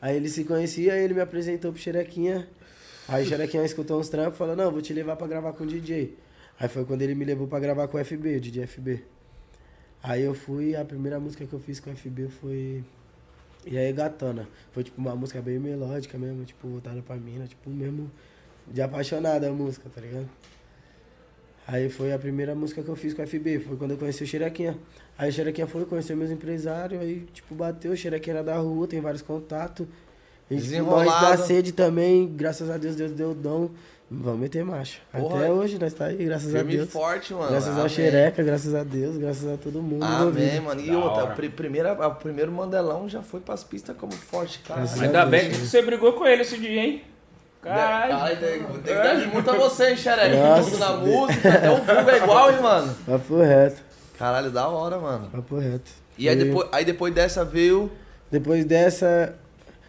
Aí 0.00 0.14
ele 0.14 0.28
se 0.28 0.44
conhecia, 0.44 0.92
aí 0.92 1.02
ele 1.02 1.14
me 1.14 1.20
apresentou 1.20 1.72
pro 1.72 1.82
Xerequinha. 1.82 2.46
Aí 3.08 3.24
o 3.24 3.26
Xerequinha 3.26 3.64
escutou 3.64 3.98
uns 3.98 4.08
trampos 4.08 4.34
e 4.34 4.38
falou, 4.38 4.54
não, 4.54 4.70
vou 4.70 4.80
te 4.80 4.92
levar 4.92 5.16
pra 5.16 5.26
gravar 5.26 5.52
com 5.52 5.64
o 5.64 5.66
DJ. 5.66 6.16
Aí 6.60 6.68
foi 6.68 6.84
quando 6.84 7.02
ele 7.02 7.16
me 7.16 7.24
levou 7.24 7.48
pra 7.48 7.58
gravar 7.58 7.88
com 7.88 7.98
o 7.98 8.04
FB, 8.04 8.36
o 8.36 8.40
DJ 8.40 8.68
FB. 8.68 9.02
Aí 10.00 10.22
eu 10.22 10.32
fui, 10.32 10.76
a 10.76 10.84
primeira 10.84 11.18
música 11.18 11.44
que 11.44 11.52
eu 11.52 11.58
fiz 11.58 11.80
com 11.80 11.90
o 11.90 11.96
FB 11.96 12.28
foi. 12.28 12.84
E 13.66 13.76
aí, 13.76 13.92
Gatona. 13.92 14.48
Foi 14.70 14.84
tipo 14.84 15.00
uma 15.00 15.14
música 15.16 15.42
bem 15.42 15.58
melódica 15.58 16.16
mesmo, 16.16 16.44
tipo, 16.44 16.68
voltada 16.68 17.02
pra 17.02 17.16
mina, 17.16 17.46
tipo, 17.46 17.68
mesmo 17.68 18.10
de 18.68 18.80
apaixonada 18.80 19.48
a 19.48 19.52
música, 19.52 19.90
tá 19.92 20.00
ligado? 20.00 20.28
Aí 21.66 21.88
foi 21.90 22.12
a 22.12 22.18
primeira 22.18 22.54
música 22.54 22.80
que 22.80 22.88
eu 22.88 22.94
fiz 22.94 23.12
com 23.12 23.22
o 23.22 23.26
FB, 23.26 23.58
foi 23.58 23.76
quando 23.76 23.90
eu 23.90 23.98
conheci 23.98 24.22
o 24.22 24.26
Xerequinha. 24.26 24.78
Aí 25.18 25.28
o 25.30 25.32
Xerequinha 25.32 25.66
foi, 25.66 25.84
conheceu 25.84 26.16
meus 26.16 26.30
empresários, 26.30 27.00
aí, 27.00 27.26
tipo, 27.32 27.56
bateu, 27.56 27.92
o 27.92 27.96
Xerequinha 27.96 28.36
era 28.36 28.44
da 28.44 28.56
rua, 28.56 28.86
tem 28.86 29.00
vários 29.00 29.22
contatos. 29.22 29.86
E, 30.48 30.56
tipo, 30.60 30.84
nós 30.84 31.06
da 31.06 31.36
sede 31.36 31.72
também, 31.72 32.28
graças 32.28 32.70
a 32.70 32.76
Deus, 32.78 32.94
Deus 32.94 33.10
deu 33.10 33.34
dom. 33.34 33.70
Vamos 34.08 34.38
meter 34.38 34.64
marcha. 34.64 35.00
Porra. 35.10 35.40
Até 35.40 35.50
hoje 35.50 35.78
nós 35.80 35.92
tá 35.92 36.04
aí, 36.06 36.16
graças 36.24 36.54
a 36.54 36.62
Deus. 36.62 36.88
forte, 36.90 37.34
mano. 37.34 37.50
Graças 37.50 37.70
ao 37.74 37.80
Amém. 37.80 37.88
Xereca, 37.88 38.40
graças 38.42 38.72
a 38.72 38.84
Deus, 38.84 39.16
graças 39.16 39.52
a 39.52 39.56
todo 39.56 39.82
mundo. 39.82 40.04
Amém, 40.04 40.60
mano. 40.60 40.80
E 40.80 40.90
Da 40.92 40.98
outra, 40.98 41.26
pri- 41.28 41.48
primeira, 41.48 41.92
a- 41.92 42.06
o 42.06 42.14
primeiro 42.14 42.52
Mandelão 42.52 43.08
já 43.08 43.20
foi 43.20 43.40
pras 43.40 43.64
pistas 43.64 43.96
como 43.96 44.12
forte, 44.12 44.60
cara. 44.60 44.80
Graças 44.82 45.02
Ainda 45.02 45.24
Deus, 45.24 45.30
bem 45.30 45.50
que 45.50 45.56
você 45.56 45.82
brigou 45.82 46.12
com 46.12 46.24
ele 46.24 46.42
esse 46.42 46.56
dia, 46.56 46.80
hein? 46.84 47.02
Caralho. 47.60 48.12
Caralho, 48.12 48.36
tem, 48.38 48.62
tem 48.62 48.80
que 48.82 48.94
dar 48.94 49.14
de 49.16 49.26
muito 49.26 49.50
a 49.50 49.54
você, 49.56 49.90
hein, 49.90 49.96
Xereca? 49.96 50.62
Tudo 50.62 50.78
na 50.78 50.92
música, 50.98 51.48
até 51.48 51.70
o 51.70 51.76
vulgo 51.82 52.10
é 52.10 52.16
igual, 52.18 52.52
hein, 52.52 52.62
mano. 52.62 52.94
Papo 53.04 53.36
reto, 53.40 53.82
Caralho, 54.16 54.50
da 54.52 54.68
hora, 54.68 54.98
mano. 55.00 55.28
papo 55.32 55.58
reto. 55.58 55.90
E 56.16 56.28
aí 56.28 56.36
depois, 56.36 56.68
aí 56.70 56.84
depois 56.84 57.12
dessa 57.12 57.44
veio. 57.44 57.90
Depois 58.30 58.64
dessa. 58.64 59.34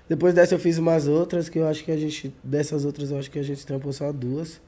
Depois 0.10 0.34
dessa 0.34 0.56
eu 0.56 0.60
fiz 0.60 0.78
umas 0.78 1.08
outras 1.08 1.50
que 1.50 1.60
eu 1.60 1.68
acho 1.68 1.84
que 1.84 1.92
a 1.92 1.98
gente. 1.98 2.34
Dessas 2.44 2.86
outras 2.86 3.12
eu 3.12 3.20
acho 3.20 3.30
que 3.30 3.40
a 3.40 3.44
gente 3.44 3.66
trampou 3.66 3.92
só 3.92 4.12
duas. 4.12 4.62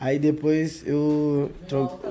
Aí 0.00 0.18
depois 0.18 0.82
eu. 0.86 1.50
trom- 1.68 1.98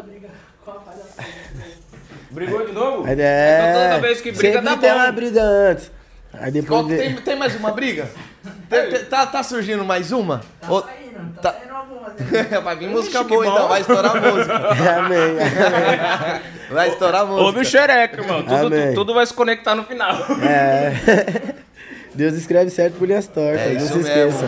Brigou 2.30 2.66
de 2.66 2.72
novo? 2.74 3.06
Aí, 3.08 3.16
é, 3.20 3.70
Então 3.70 3.84
toda 3.90 4.02
vez 4.02 4.22
que 4.22 4.32
briga 4.32 4.54
sempre 4.60 4.70
dá 4.70 4.78
tem 4.78 4.90
bom. 4.92 4.96
uma 4.98 5.12
briga 5.12 5.42
antes. 5.42 5.92
Aí 6.34 6.52
depois. 6.52 6.82
Qual- 6.86 6.98
tem, 6.98 7.16
tem 7.16 7.36
mais 7.36 7.56
uma 7.56 7.72
briga? 7.72 8.08
Tem- 8.70 8.90
tem- 8.90 9.06
tá, 9.06 9.26
tá 9.26 9.44
surgindo 9.44 9.84
mais 9.86 10.12
uma? 10.12 10.42
Ou- 10.70 10.86
indo, 11.06 11.42
tá- 11.42 11.52
tá 11.54 11.66
indo 11.66 11.74
algumas. 11.74 12.14
vai 12.64 12.76
vir 12.78 12.90
música 12.90 13.24
boa 13.24 13.46
então, 13.48 13.68
vai 13.68 13.82
estourar 13.82 14.16
a 14.18 14.20
música. 14.32 14.56
Amém. 15.00 15.20
amém. 15.32 16.42
Vai 16.70 16.90
estourar 16.90 17.22
a 17.22 17.26
música. 17.26 17.44
Ouve 17.46 17.60
o 17.62 17.66
xereca, 17.66 18.22
irmão. 18.22 18.44
Tudo, 18.44 18.68
Amém. 18.68 18.94
tudo 18.94 19.14
vai 19.14 19.26
se 19.26 19.34
conectar 19.34 19.74
no 19.76 19.84
final. 19.86 20.16
É. 20.44 21.56
Deus 22.18 22.34
escreve 22.34 22.70
certo 22.72 22.96
por 22.98 23.08
linhas 23.08 23.28
tortas, 23.28 23.62
É 23.62 23.74
não 23.74 23.80
se 23.88 24.00
esqueça. 24.00 24.46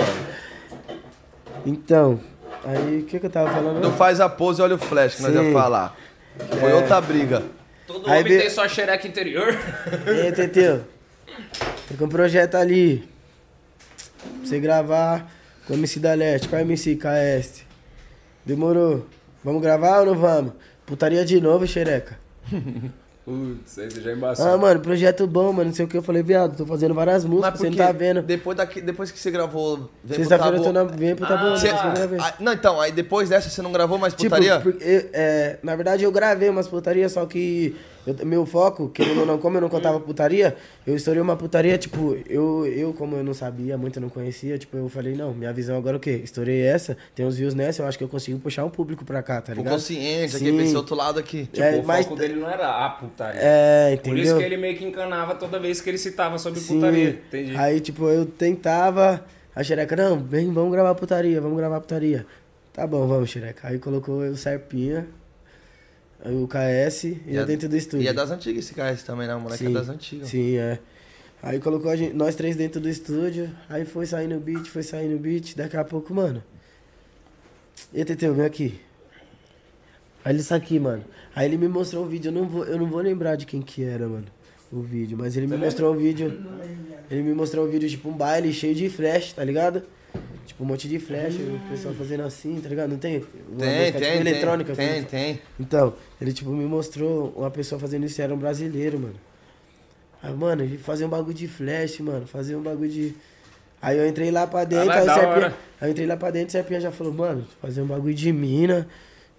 Então, 1.66 2.20
aí 2.66 3.00
o 3.02 3.06
que, 3.06 3.20
que 3.20 3.26
eu 3.26 3.30
tava 3.30 3.50
falando? 3.52 3.80
Não 3.82 3.94
faz 3.94 4.20
a 4.20 4.28
pose 4.28 4.60
e 4.60 4.64
olha 4.64 4.76
o 4.76 4.78
flash 4.80 5.16
que 5.16 5.22
nós 5.22 5.34
Sim. 5.34 5.48
ia 5.48 5.54
falar. 5.54 5.96
Foi 6.60 6.74
outra 6.74 7.00
briga. 7.00 7.44
Todo 7.86 8.10
Aí 8.10 8.22
homem 8.22 8.34
be- 8.34 8.40
tem 8.40 8.50
sua 8.50 8.68
xereca 8.68 9.08
interior. 9.08 9.56
E 10.08 10.22
aí, 10.22 10.32
Teteu? 10.32 10.84
Tem 11.88 11.98
com 11.98 12.06
um 12.06 12.10
projeto 12.10 12.56
ali. 12.56 13.08
Pra 14.18 14.46
você 14.46 14.60
gravar 14.60 15.32
com 15.68 15.74
o 15.74 15.76
MC 15.78 16.00
da 16.00 16.14
Leste, 16.14 16.48
com 16.48 16.56
a 16.56 16.62
MC 16.62 16.96
KS. 16.96 17.64
Demorou. 18.46 19.06
Vamos 19.44 19.62
gravar 19.62 20.00
ou 20.00 20.06
não 20.08 20.16
vamos? 20.16 20.54
Putaria 20.86 21.24
de 21.26 21.40
novo, 21.40 21.68
xereca. 21.68 22.18
Putz, 23.30 23.78
aí 23.78 23.92
você 23.92 24.02
já 24.02 24.12
embaçou. 24.14 24.46
Ah, 24.48 24.58
mano, 24.58 24.80
projeto 24.80 25.28
bom, 25.28 25.54
mano. 25.54 25.66
Não 25.70 25.74
sei 25.76 25.86
o 25.86 25.88
que. 25.88 25.96
Eu 25.98 26.02
falei, 26.02 26.24
viado, 26.24 26.58
tô 26.58 26.66
fazendo 26.66 26.96
várias 26.96 27.24
músicas, 27.26 27.60
você 27.60 27.70
não 27.70 27.78
tá 27.78 27.92
vendo. 27.92 28.24
Depois, 28.24 28.58
daqui, 28.58 28.82
depois 28.82 29.12
que 29.12 29.20
você 29.20 29.30
gravou. 29.30 29.88
Sexta-feira 30.08 30.58
eu 30.58 30.64
Tabu- 30.64 30.64
tô 30.64 30.72
na. 30.72 30.84
Vem 30.84 31.16
pro 31.16 31.28
Tabu, 31.28 31.52
Você- 31.52 31.68
depois 31.68 31.82
que 31.82 31.88
eu 31.88 31.94
gravei. 31.94 32.20
Ah, 32.20 32.34
não, 32.40 32.54
então, 32.54 32.82
aí 32.82 32.92
depois 32.92 33.30
dessa 33.30 33.48
você 33.50 33.62
não 33.62 33.72
gravou 33.72 34.00
mais 34.00 34.14
Tipo, 34.14 34.24
putaria? 34.36 34.60
porque, 34.60 34.84
eu- 34.84 35.10
é, 35.14 35.60
na 35.62 35.76
verdade 35.76 36.04
eu 36.04 36.12
gravei 36.12 36.50
umas 36.50 36.68
putarias, 36.68 37.12
só 37.12 37.24
que 37.28 37.76
eu- 38.08 38.16
meu 38.26 38.46
foco, 38.48 38.90
querendo 38.90 39.20
ou 39.20 39.26
não, 39.28 39.38
como 39.38 39.58
eu 39.58 39.62
não 39.62 39.70
contava 39.70 40.00
putaria, 40.00 40.56
eu 40.88 40.96
estourei 40.96 41.22
uma 41.22 41.36
putaria, 41.36 41.78
tipo, 41.78 42.18
eu, 42.28 42.66
eu 42.66 42.94
como 42.94 43.16
eu 43.16 43.24
não 43.24 43.34
sabia, 43.36 43.78
muito 43.78 43.98
eu 43.98 44.02
não 44.02 44.10
conhecia, 44.10 44.58
tipo, 44.58 44.76
eu 44.76 44.90
falei, 44.90 45.14
não, 45.16 45.34
minha 45.34 45.54
visão 45.54 45.78
agora 45.78 45.96
é 45.96 45.98
o 45.98 46.00
quê? 46.00 46.22
Estourei 46.24 46.62
essa, 46.62 46.98
tem 47.14 47.26
uns 47.26 47.38
views 47.38 47.54
nessa, 47.54 47.84
eu 47.84 47.88
acho 47.88 47.98
que 47.98 48.04
eu 48.04 48.08
consigo 48.10 48.40
puxar 48.40 48.66
um 48.66 48.70
público 48.70 49.06
pra 49.06 49.22
cá, 49.22 49.40
tá 49.42 49.54
ligado? 49.54 49.74
consciente, 49.74 50.36
aqui, 50.36 50.46
Sim. 50.46 50.56
pra 50.56 50.64
esse 50.64 50.76
outro 50.76 50.96
lado 50.96 51.20
aqui. 51.20 51.46
Tipo, 51.46 51.62
É, 51.62 51.76
o 51.80 51.86
mas- 51.86 52.06
foco 52.06 52.18
dele 52.18 52.36
não 52.40 52.50
era 52.50 52.68
a 52.86 52.90
putaria. 53.20 53.42
É, 53.44 53.98
Por 53.98 54.18
isso 54.18 54.22
entendeu? 54.22 54.38
que 54.38 54.44
ele 54.44 54.58
meio 54.58 54.78
que 54.78 54.86
encanava 54.86 55.36
toda 55.36 55.60
vez 55.60 55.82
que 55.82 55.90
ele 55.90 55.98
citava 55.98 56.38
sobre 56.38 56.60
Sim. 56.60 56.76
putaria. 56.76 57.10
Entendi. 57.10 57.56
Aí, 57.56 57.80
tipo, 57.80 58.08
eu 58.08 58.26
tentava, 58.26 59.26
a 59.56 59.64
xereca, 59.64 59.96
não, 59.96 60.24
vem, 60.24 60.52
vamos 60.52 60.72
gravar 60.72 60.96
putaria, 60.96 61.42
vamos 61.42 61.58
gravar 61.58 61.80
putaria. 61.82 62.26
Tá 62.74 62.88
bom, 62.88 63.06
vamos, 63.08 63.30
xereca. 63.30 63.68
Aí 63.68 63.78
colocou 63.80 64.24
eu, 64.24 64.36
Serpinha, 64.36 65.08
o 66.26 66.48
KS 66.48 67.04
e, 67.06 67.22
E 67.28 67.36
eu 67.36 67.44
é- 67.44 67.46
dentro 67.46 67.68
do 67.68 67.76
estúdio. 67.76 68.06
E 68.06 68.08
é 68.08 68.14
das 68.14 68.32
antigas 68.32 68.66
esse 68.66 68.80
esse 68.80 69.06
também, 69.06 69.28
né? 69.28 69.36
O 69.36 69.42
moleque 69.42 69.66
é 69.66 69.70
das 69.70 69.90
antigas. 69.90 70.30
Sim, 70.30 70.58
é. 70.58 70.80
Aí 71.42 71.60
colocou 71.60 71.90
a 71.90 71.96
gente, 71.96 72.14
nós 72.14 72.36
três 72.36 72.56
dentro 72.58 72.82
do 72.82 72.90
estúdio, 72.90 73.50
aí 73.70 73.86
foi 73.86 74.06
saindo 74.06 74.36
o 74.36 74.40
beat, 74.42 74.68
foi 74.68 74.84
saindo 74.84 75.16
o 75.16 75.20
beat, 75.20 75.56
daqui 75.56 75.78
a 75.78 75.86
pouco, 75.86 76.14
mano. 76.14 76.44
E 77.94 78.04
Teteu, 78.04 78.34
vem 78.34 78.46
aqui. 78.46 78.80
Aí 80.24 80.34
ele 80.34 80.42
isso 80.42 80.54
aqui, 80.54 80.78
mano. 80.78 81.04
Aí 81.40 81.46
ele 81.46 81.56
me 81.58 81.70
mostrou 81.70 82.04
um 82.04 82.08
vídeo, 82.10 82.28
eu 82.28 82.34
não 82.34 82.46
vou, 82.46 82.66
eu 82.66 82.78
não 82.78 82.86
vou 82.86 83.00
lembrar 83.00 83.38
de 83.38 83.46
quem 83.46 83.62
que 83.62 83.82
era, 83.82 84.06
mano, 84.10 84.26
o 84.70 84.82
vídeo, 84.82 85.18
mas 85.18 85.38
ele 85.38 85.48
me 85.48 85.56
mostrou 85.56 85.94
um 85.94 85.98
vídeo. 85.98 86.38
Ele 87.10 87.24
me 87.24 87.34
mostrou 87.34 87.66
um 87.66 87.70
vídeo, 87.70 87.88
tipo, 87.88 88.10
um 88.10 88.12
baile 88.12 88.52
cheio 88.52 88.76
de 88.76 88.90
flash, 88.90 89.32
tá 89.32 89.42
ligado? 89.42 89.84
Tipo, 90.46 90.66
um 90.66 90.68
monte 90.68 90.90
de 90.90 91.00
flash, 91.00 91.36
o 91.36 91.70
pessoal 91.70 91.94
fazendo 91.94 92.24
assim, 92.24 92.60
tá 92.60 92.68
ligado? 92.68 92.90
Não 92.90 92.98
tem? 92.98 93.24
Uma 93.48 93.58
Tem, 93.58 93.80
música, 93.80 94.00
tem, 94.00 94.12
tipo, 94.12 94.24
tem, 94.24 94.34
eletrônica. 94.34 94.76
Tem, 94.76 95.04
tem. 95.06 95.40
então, 95.58 95.94
ele 96.20 96.34
tipo 96.34 96.50
me 96.50 96.66
mostrou 96.66 97.34
uma 97.38 97.50
pessoa 97.50 97.80
fazendo 97.80 98.06
isso, 98.06 98.22
era 98.22 98.34
um 98.34 98.38
brasileiro, 98.38 99.00
mano. 99.00 99.16
Aí, 100.22 100.34
mano, 100.34 100.62
ele 100.62 100.78
fazia 100.78 101.08
um 101.08 101.10
bagulho 101.10 101.34
de 101.34 101.48
flash, 101.48 102.02
mano, 102.02 102.28
fazia 102.28 102.58
um 102.58 102.62
bagulho 102.62 102.90
de. 102.90 103.16
Aí 103.82 103.98
eu 103.98 104.06
entrei 104.06 104.30
lá 104.30 104.46
pra 104.46 104.66
dentro, 104.66 104.92
Ah, 104.92 104.96
aí, 104.96 105.08
o 105.08 105.14
Serpinha, 105.14 105.56
aí 105.80 105.88
eu 105.88 105.92
entrei 105.94 106.06
lá 106.06 106.18
pra 106.18 106.32
dentro, 106.32 106.50
o 106.50 106.52
Serpinha 106.52 106.82
já 106.82 106.92
falou, 106.92 107.14
mano, 107.14 107.48
fazer 107.62 107.82
um 107.82 107.88
bagulho 107.88 108.14
de 108.14 108.30
mina 108.34 108.86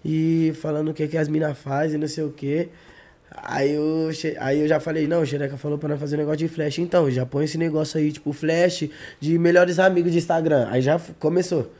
e 0.04 0.52
falando 0.60 0.90
o 0.90 0.94
que, 0.94 1.06
que 1.08 1.16
as 1.16 1.28
minas 1.28 1.56
fazem, 1.58 1.98
não 1.98 2.08
sei 2.08 2.24
o 2.24 2.30
quê. 2.30 2.68
Aí 3.30 3.72
eu, 3.72 4.10
aí 4.40 4.60
eu 4.60 4.68
já 4.68 4.80
falei, 4.80 5.06
não, 5.06 5.22
o 5.22 5.26
Xereca 5.26 5.56
falou 5.56 5.78
pra 5.78 5.88
nós 5.88 6.00
fazer 6.00 6.16
um 6.16 6.18
negócio 6.18 6.38
de 6.38 6.48
flash, 6.48 6.78
então, 6.78 7.08
já 7.10 7.24
põe 7.24 7.44
esse 7.44 7.56
negócio 7.56 7.98
aí, 7.98 8.10
tipo, 8.10 8.32
flash 8.32 8.88
de 9.20 9.38
melhores 9.38 9.78
amigos 9.78 10.10
de 10.12 10.18
Instagram. 10.18 10.66
Aí 10.68 10.82
já 10.82 11.00
começou. 11.18 11.72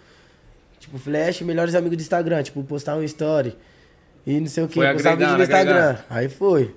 Tipo, 0.79 0.97
flash, 0.97 1.43
melhores 1.43 1.75
amigos 1.75 1.97
de 1.97 2.03
Instagram, 2.05 2.43
tipo, 2.43 2.63
postar 2.63 2.97
um 2.97 3.03
story. 3.03 3.57
E 4.27 4.39
não 4.39 4.47
sei 4.47 4.65
o 4.65 4.69
que, 4.69 4.75
Foi 4.75 4.93
postar 4.93 5.15
um 5.15 5.17
vídeo 5.17 5.37
no 5.37 5.43
Instagram. 5.43 5.75
agregando. 5.77 6.05
Aí 6.09 6.29
foi. 6.29 6.75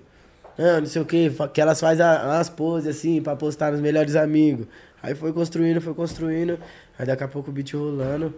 Não, 0.57 0.79
não 0.81 0.85
sei 0.85 1.01
o 1.01 1.05
que, 1.05 1.31
que 1.53 1.61
elas 1.61 1.79
fazem 1.79 2.05
as 2.05 2.49
poses 2.49 2.95
assim 2.95 3.21
pra 3.21 3.35
postar 3.35 3.71
nos 3.71 3.81
melhores 3.81 4.15
amigos. 4.15 4.67
Aí 5.01 5.13
foi 5.15 5.33
construindo, 5.33 5.81
foi 5.81 5.93
construindo. 5.93 6.59
Aí 6.97 7.05
daqui 7.05 7.23
a 7.23 7.27
pouco 7.27 7.49
o 7.49 7.53
beat 7.53 7.73
rolando. 7.73 8.33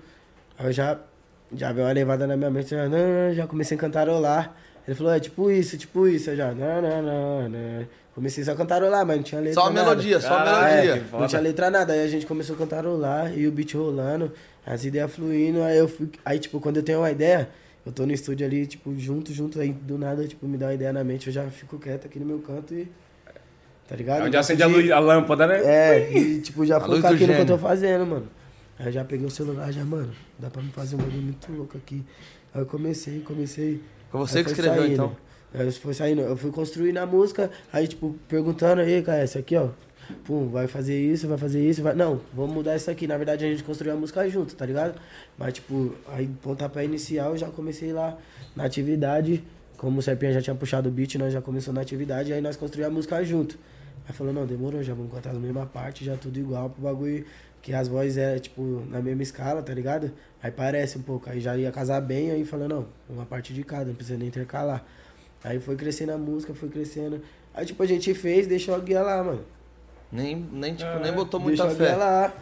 Aí 0.58 0.68
eu 0.68 0.72
já, 0.72 1.00
já 1.54 1.72
veio 1.72 1.86
uma 1.88 1.94
levada 1.94 2.26
na 2.28 2.36
minha 2.38 2.50
mente, 2.50 2.70
já, 2.70 2.88
não, 2.88 2.98
não, 2.98 3.34
já 3.34 3.46
comecei 3.48 3.78
a 3.78 3.80
cantarolar. 3.80 4.56
Ele 4.88 4.96
falou, 4.96 5.14
é 5.14 5.20
tipo 5.20 5.50
isso, 5.50 5.78
tipo 5.78 6.08
isso. 6.08 6.30
Eu 6.30 6.36
já, 6.36 6.54
não, 6.54 6.82
não, 6.82 7.02
não, 7.02 7.50
não. 7.50 7.88
Comecei 8.14 8.44
só 8.44 8.52
a 8.52 8.56
cantarolar, 8.56 9.06
mas 9.06 9.18
não 9.18 9.24
tinha 9.24 9.42
letra. 9.42 9.62
Só 9.62 9.68
a 9.68 9.72
nada. 9.72 9.90
melodia, 9.90 10.22
só 10.22 10.38
a 10.38 10.46
melodia. 10.46 10.94
É, 10.96 11.04
não 11.20 11.28
tinha 11.28 11.42
letra 11.42 11.70
nada. 11.70 11.94
Aí 11.94 12.02
a 12.04 12.08
gente 12.08 12.26
começou 12.26 12.56
a 12.56 12.60
cantarolar 12.60 13.38
e 13.38 13.46
o 13.48 13.52
beat 13.52 13.74
rolando, 13.74 14.32
as 14.66 14.86
ideias 14.86 15.12
fluindo. 15.14 15.62
Aí 15.64 15.78
eu 15.78 15.88
fui. 15.88 16.10
Aí, 16.24 16.40
tipo, 16.40 16.60
quando 16.62 16.78
eu 16.78 16.84
tenho 16.84 17.00
uma 17.00 17.12
ideia, 17.12 17.50
eu 17.86 17.92
tô 17.92 18.06
no 18.06 18.14
estúdio 18.14 18.46
ali, 18.46 18.66
tipo, 18.68 18.98
junto, 18.98 19.34
junto, 19.34 19.60
aí 19.60 19.74
do 19.74 19.98
nada, 19.98 20.26
tipo, 20.28 20.48
me 20.48 20.58
dá 20.58 20.68
uma 20.68 20.74
ideia 20.76 20.94
na 20.94 21.04
mente, 21.04 21.28
eu 21.28 21.34
já 21.34 21.44
fico 21.50 21.78
quieto 21.78 22.06
aqui 22.06 22.20
no 22.20 22.26
meu 22.26 22.40
canto 22.40 22.74
e. 22.74 22.88
Tá 23.88 23.96
ligado? 23.96 24.20
É 24.20 24.22
Eu 24.22 24.26
onde 24.28 24.38
acende 24.38 24.64
a, 24.64 24.68
de- 24.68 24.74
luz, 24.74 24.92
a 24.92 25.00
lâmpada, 25.00 25.46
né? 25.46 25.62
É, 25.64 26.12
e 26.18 26.42
tipo, 26.42 26.66
já 26.66 26.80
focar 26.80 27.02
do 27.02 27.08
aqui 27.16 27.28
no 27.28 27.34
que 27.36 27.42
eu 27.42 27.46
tô 27.46 27.58
fazendo, 27.58 28.06
mano. 28.06 28.28
Aí 28.78 28.88
eu 28.88 28.92
já 28.92 29.06
peguei 29.06 29.26
o 29.26 29.30
celular, 29.30 29.72
já, 29.72 29.86
mano, 29.86 30.12
dá 30.38 30.50
pra 30.50 30.62
me 30.62 30.72
fazer 30.72 30.96
um 30.96 31.00
bagulho 31.00 31.22
muito 31.22 31.52
louco 31.52 31.78
aqui. 31.78 32.04
Aí 32.54 32.62
eu 32.62 32.66
comecei, 32.66 33.22
comecei. 33.22 33.82
Foi 34.10 34.20
você 34.20 34.44
que 34.44 34.50
escreveu, 34.50 34.76
saindo. 34.76 34.94
então? 34.94 35.18
Aí 35.54 35.72
foi 35.72 35.94
saindo, 35.94 36.22
eu 36.22 36.36
fui 36.36 36.52
construindo 36.52 36.98
a 36.98 37.06
música, 37.06 37.50
aí 37.72 37.88
tipo, 37.88 38.16
perguntando 38.28 38.82
aí, 38.82 39.02
cara, 39.02 39.24
esse 39.24 39.38
aqui, 39.38 39.56
ó. 39.56 39.70
Pum, 40.24 40.50
vai 40.50 40.68
fazer 40.68 41.00
isso, 41.00 41.28
vai 41.28 41.38
fazer 41.38 41.68
isso, 41.68 41.82
vai. 41.82 41.96
Não, 41.96 42.22
vamos 42.34 42.54
mudar 42.54 42.76
isso 42.76 42.92
aqui. 42.92 43.08
Na 43.08 43.18
verdade 43.18 43.44
a 43.44 43.50
gente 43.50 43.64
construiu 43.64 43.94
a 43.94 43.98
música 43.98 44.28
junto, 44.30 44.56
tá 44.56 44.66
ligado? 44.66 45.00
Mas 45.38 45.54
tipo, 45.56 45.96
aí 46.08 46.28
pontapé 46.44 46.86
inicial 46.86 47.32
eu 47.32 47.38
já 47.38 47.48
comecei 47.48 47.92
lá 47.92 48.16
na 48.56 48.66
atividade. 48.66 49.44
Como 49.78 50.00
o 50.00 50.02
Serpinha 50.02 50.32
já 50.32 50.42
tinha 50.42 50.56
puxado 50.56 50.90
o 50.90 50.92
beat, 50.92 51.16
nós 51.16 51.34
já 51.34 51.42
começamos 51.42 51.76
na 51.76 51.82
atividade, 51.82 52.32
aí 52.32 52.42
nós 52.42 52.56
construímos 52.56 52.92
a 52.92 52.94
música 52.94 53.24
junto. 53.24 53.58
Aí 54.08 54.14
falou, 54.14 54.32
não, 54.32 54.46
demorou, 54.46 54.84
já 54.84 54.94
vamos 54.94 55.12
cantar 55.12 55.34
na 55.34 55.40
mesma 55.40 55.66
parte, 55.66 56.06
já 56.06 56.16
tudo 56.16 56.40
igual 56.40 56.70
pro 56.70 56.84
bagulho. 56.84 57.26
Que 57.66 57.74
as 57.74 57.88
vozes 57.88 58.16
é, 58.16 58.38
tipo, 58.38 58.84
na 58.92 59.02
mesma 59.02 59.24
escala, 59.24 59.60
tá 59.64 59.74
ligado? 59.74 60.12
Aí 60.42 60.52
parece 60.52 61.00
um 61.00 61.02
pouco, 61.02 61.28
aí 61.28 61.40
já 61.40 61.58
ia 61.58 61.72
casar 61.72 62.00
bem, 62.00 62.30
aí 62.30 62.46
falou, 62.46 62.70
não, 62.70 62.86
uma 63.10 63.26
parte 63.26 63.56
de 63.56 63.64
cada, 63.64 63.86
não 63.86 63.96
precisa 63.96 64.20
nem 64.20 64.28
intercalar. 64.28 64.86
Aí 65.44 65.60
foi 65.60 65.76
crescendo 65.76 66.12
a 66.12 66.18
música, 66.18 66.54
foi 66.54 66.70
crescendo. 66.70 67.22
Aí, 67.56 67.66
tipo, 67.66 67.82
a 67.82 67.86
gente 67.88 68.14
fez, 68.14 68.46
deixou 68.46 68.76
a 68.76 68.80
guia 68.80 69.02
lá, 69.02 69.24
mano. 69.24 69.42
Nem, 70.12 70.36
nem, 70.52 70.76
tipo, 70.76 70.88
Ah, 70.92 71.00
nem 71.00 71.12
botou 71.12 71.40
muita 71.40 71.64
deixou 71.64 71.84
a 71.84 71.88
guia 71.88 71.98
fé. 71.98 72.04
lá. 72.06 72.34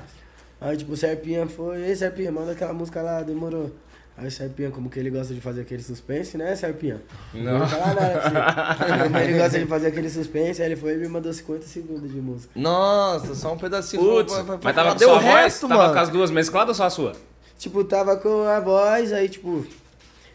Aí, 0.59 0.75
tipo, 0.75 0.91
o 0.91 0.97
Serpinha 0.97 1.47
foi, 1.47 1.81
ei, 1.83 1.95
Serpinha, 1.95 2.29
manda 2.29 2.51
aquela 2.51 2.73
música 2.73 3.01
lá, 3.01 3.21
demorou. 3.23 3.71
Aí 4.15 4.27
o 4.27 4.31
Serpinha, 4.31 4.69
como 4.69 4.89
que 4.91 4.99
ele 4.99 5.09
gosta 5.09 5.33
de 5.33 5.41
fazer 5.41 5.61
aquele 5.61 5.81
suspense, 5.81 6.37
né, 6.37 6.55
Serpinha? 6.55 7.01
Não. 7.33 7.59
vou 7.59 7.67
falar 7.67 7.95
nada 7.95 8.29
pra. 8.29 9.03
Como 9.03 9.17
ele 9.17 9.37
gosta 9.39 9.59
de 9.59 9.65
fazer 9.65 9.87
aquele 9.87 10.09
suspense, 10.09 10.61
aí 10.61 10.67
ele 10.67 10.75
foi 10.75 10.93
e 10.93 10.97
me 10.97 11.07
mandou 11.07 11.33
50 11.33 11.65
segundos 11.65 12.11
de 12.11 12.21
música. 12.21 12.51
Nossa, 12.55 13.33
só 13.33 13.53
um 13.53 13.57
pedacinho. 13.57 14.03
Putz, 14.03 14.33
mas 14.61 14.75
tava 14.75 14.93
com 14.93 14.99
sua 14.99 15.13
o 15.17 15.19
voz? 15.19 15.25
resto, 15.25 15.67
tava 15.67 15.81
mano? 15.81 15.93
com 15.93 15.99
as 15.99 16.09
duas 16.09 16.29
mescladas 16.29 16.69
ou 16.69 16.75
só 16.75 16.85
a 16.85 16.89
sua? 16.91 17.13
Tipo, 17.57 17.83
tava 17.83 18.17
com 18.17 18.43
a 18.43 18.59
voz, 18.59 19.11
aí, 19.11 19.27
tipo, 19.27 19.65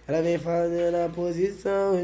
ela 0.08 0.22
vem 0.22 0.38
fazendo 0.38 0.96
a 0.96 1.08
posição. 1.08 1.94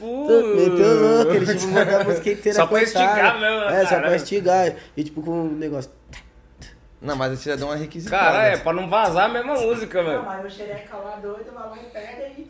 Uh. 0.00 0.56
Meteu 0.56 1.00
louco, 1.00 1.32
ele 1.32 1.54
tipo 1.54 1.70
mandou 1.70 2.00
a 2.00 2.04
música 2.04 2.30
inteira 2.30 2.56
Só 2.56 2.66
pra 2.66 2.82
esticar 2.82 3.38
mesmo, 3.38 3.64
É, 3.64 3.86
só 3.86 4.00
pra 4.00 4.16
estigar. 4.16 4.74
E 4.96 5.04
tipo 5.04 5.22
com 5.22 5.42
um 5.42 5.54
negócio. 5.54 5.90
Não, 7.00 7.14
mas 7.14 7.38
você 7.38 7.50
já 7.50 7.56
deu 7.56 7.66
uma 7.68 7.76
requisitada. 7.76 8.24
Cara, 8.24 8.42
é 8.48 8.56
pra 8.56 8.72
não 8.72 8.88
vazar 8.90 9.26
a 9.26 9.28
mesma 9.28 9.54
música, 9.54 10.02
Não, 10.02 10.10
velho. 10.10 10.22
mas 10.24 10.44
o 10.44 10.50
xereca 10.56 10.96
lá 10.96 11.16
doido, 11.22 11.52
vai 11.54 11.68
lá 11.68 11.76
e 11.76 11.84
pega 11.92 12.28
e 12.36 12.48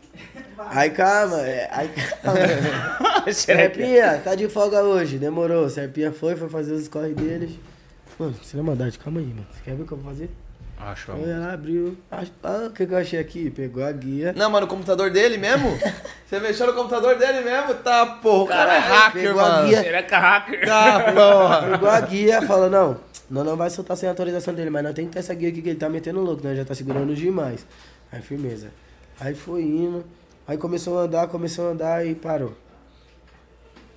vai. 0.57 0.67
Aí 0.71 0.89
calma, 0.89 1.41
é, 1.41 1.69
aí 1.71 1.89
calma. 1.89 2.39
Xereca. 3.31 3.33
Serpinha, 3.33 4.21
tá 4.23 4.33
de 4.35 4.49
folga 4.49 4.81
hoje, 4.81 5.17
demorou. 5.19 5.69
Serpinha 5.69 6.11
foi, 6.11 6.35
foi 6.35 6.49
fazer 6.49 6.73
os 6.73 6.87
corre 6.87 7.13
deles. 7.13 7.51
Mano, 8.17 8.33
você 8.41 8.57
é 8.57 8.61
maldade, 8.61 8.97
calma 8.97 9.19
aí, 9.19 9.27
mano. 9.27 9.45
Você 9.51 9.61
quer 9.63 9.75
ver 9.75 9.83
o 9.83 9.85
que 9.85 9.91
eu 9.91 9.97
vou 9.97 10.11
fazer? 10.11 10.29
Acho. 10.81 11.11
Foi 11.11 11.29
ela 11.29 11.53
abriu. 11.53 11.97
ach- 12.09 12.31
Ah, 12.41 12.67
o 12.67 12.69
que, 12.71 12.85
que 12.87 12.93
eu 12.93 12.97
achei 12.97 13.19
aqui? 13.19 13.49
Pegou 13.49 13.83
a 13.85 13.91
guia. 13.91 14.33
Não, 14.35 14.49
mas 14.49 14.61
no 14.61 14.67
computador 14.67 15.09
dele 15.11 15.37
mesmo? 15.37 15.77
Você 16.25 16.39
mexeu 16.39 16.67
no 16.67 16.73
computador 16.73 17.17
dele 17.17 17.41
mesmo? 17.41 17.73
Tá, 17.75 18.05
porra. 18.05 18.43
O 18.43 18.47
cara 18.47 18.73
é 18.77 18.81
Caralho, 18.81 18.93
hacker, 19.03 19.21
pegou 19.21 19.41
a 19.41 19.49
mano. 19.49 19.67
guia. 19.67 19.83
Xereca 19.83 20.19
hacker. 20.19 20.65
Tá, 20.65 20.99
porra. 21.11 21.61
Pegou 21.71 21.89
a 21.89 21.99
guia, 22.01 22.41
falou, 22.43 22.69
não, 22.69 22.97
não, 23.29 23.43
não 23.43 23.55
vai 23.55 23.69
soltar 23.69 23.95
sem 23.95 24.09
autorização 24.09 24.53
dele, 24.53 24.69
mas 24.69 24.83
não 24.83 24.93
tem 24.93 25.05
que 25.05 25.11
ter 25.11 25.19
essa 25.19 25.33
guia 25.33 25.49
aqui 25.49 25.61
que 25.61 25.69
ele 25.69 25.79
tá 25.79 25.87
metendo 25.87 26.19
louco, 26.19 26.43
né? 26.43 26.55
Já 26.55 26.65
tá 26.65 26.73
segurando 26.73 27.13
demais. 27.13 27.65
Aí 28.11 28.21
firmeza. 28.21 28.71
Aí 29.19 29.35
foi 29.35 29.61
indo, 29.61 30.03
aí 30.47 30.57
começou 30.57 30.97
a 30.97 31.03
andar, 31.03 31.27
começou 31.27 31.67
a 31.67 31.71
andar 31.71 32.07
e 32.07 32.15
parou. 32.15 32.53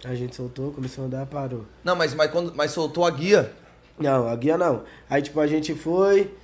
A 0.04 0.14
gente 0.14 0.34
soltou, 0.34 0.72
começou 0.72 1.04
a 1.04 1.06
andar, 1.06 1.26
parou. 1.26 1.64
Não, 1.82 1.94
mas, 1.96 2.12
mas, 2.12 2.30
quando, 2.30 2.52
mas 2.54 2.72
soltou 2.72 3.06
a 3.06 3.10
guia. 3.10 3.52
Não, 3.98 4.28
a 4.28 4.36
guia 4.36 4.58
não. 4.58 4.82
Aí 5.08 5.22
tipo, 5.22 5.38
a 5.40 5.46
gente 5.46 5.74
foi, 5.74 6.34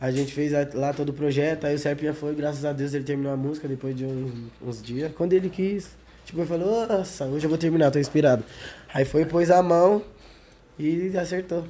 a 0.00 0.10
gente 0.10 0.32
fez 0.32 0.52
lá 0.74 0.92
todo 0.92 1.08
o 1.08 1.12
projeto, 1.12 1.66
aí 1.66 1.74
o 1.74 1.78
Serpinha 1.78 2.12
foi, 2.12 2.34
graças 2.34 2.64
a 2.64 2.72
Deus 2.72 2.94
ele 2.94 3.04
terminou 3.04 3.32
a 3.32 3.36
música 3.36 3.66
depois 3.66 3.96
de 3.96 4.04
uns, 4.04 4.32
uns 4.62 4.82
dias. 4.82 5.10
Quando 5.16 5.32
ele 5.32 5.48
quis, 5.48 5.96
tipo, 6.24 6.38
ele 6.38 6.46
falou, 6.46 6.86
nossa, 6.86 7.24
hoje 7.24 7.46
eu 7.46 7.48
vou 7.48 7.58
terminar, 7.58 7.90
tô 7.90 7.98
inspirado. 7.98 8.44
Aí 8.92 9.04
foi, 9.04 9.24
pôs 9.24 9.50
a 9.50 9.62
mão 9.62 10.02
e 10.78 11.16
acertou. 11.16 11.64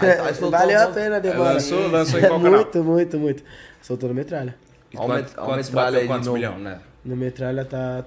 Aí- 0.00 0.10
aí 0.20 0.34
soltou 0.34 0.50
Valeu 0.58 0.78
um 0.78 0.82
a 0.82 0.86
pena 0.88 1.16
a 1.16 1.18
demora. 1.18 1.52
lançou- 1.54 1.88
lançou 1.88 2.18
em 2.18 2.22
qual 2.26 2.40
canal? 2.40 2.52
Muito, 2.62 2.84
muito, 2.84 3.18
muito. 3.18 3.42
Soltou 3.82 4.08
no 4.08 4.14
Metralha. 4.14 4.54
E 4.92 4.96
quanto- 4.96 5.34
quantos 5.34 5.68
bateu 5.68 6.00
aí 6.00 6.06
quantos 6.06 6.28
milhões, 6.28 6.60
né? 6.60 6.80
No 7.04 7.16
Metralha 7.16 7.64
tá 7.64 8.04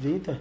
30? 0.00 0.38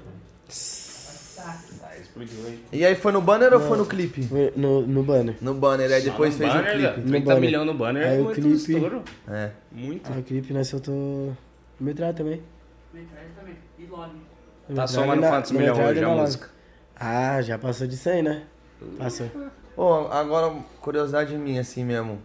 Ah, 1.43 1.57
explodiu, 1.99 2.47
hein? 2.47 2.59
E 2.71 2.85
aí 2.85 2.93
foi 2.95 3.11
no 3.11 3.21
banner 3.21 3.51
ou 3.53 3.59
foi 3.59 3.77
no 3.77 3.85
clipe? 3.85 4.27
No, 4.55 4.81
no 4.85 5.01
banner. 5.03 5.35
No 5.41 5.53
banner, 5.55 5.91
aí 5.91 6.01
depois 6.03 6.35
fez 6.35 6.49
banner, 6.53 6.63
o 6.67 6.71
clipe. 6.75 6.87
velho. 6.93 7.07
30 7.07 7.25
banner. 7.25 7.41
milhões 7.41 7.65
no 7.65 7.73
banner 7.73 8.07
Aí 8.07 8.17
é 8.17 8.19
o 8.21 8.23
muito 8.25 8.41
clipe- 8.41 8.55
estouro. 8.73 9.03
É. 9.27 9.49
Muito. 9.71 10.11
Aí 10.13 10.19
o 10.19 10.23
clipe 10.23 10.53
nós 10.53 10.67
soltou 10.67 10.93
no 10.93 11.35
Metralha 11.79 12.13
também. 12.13 12.41
Metralha 12.93 13.27
também. 13.39 13.55
E 13.79 13.85
Log. 13.85 14.11
Tá 14.75 14.87
somando 14.87 15.21
quantos 15.23 15.51
milhões 15.51 15.79
hoje 15.79 16.03
a 16.03 16.09
música? 16.09 16.49
Ah, 16.95 17.41
já 17.41 17.57
passou 17.57 17.87
de 17.87 17.97
100, 17.97 18.21
né? 18.21 18.43
Passou. 18.99 19.27
Pô, 19.75 20.07
agora, 20.11 20.53
curiosidade 20.81 21.35
minha, 21.37 21.61
assim 21.61 21.83
mesmo. 21.83 22.21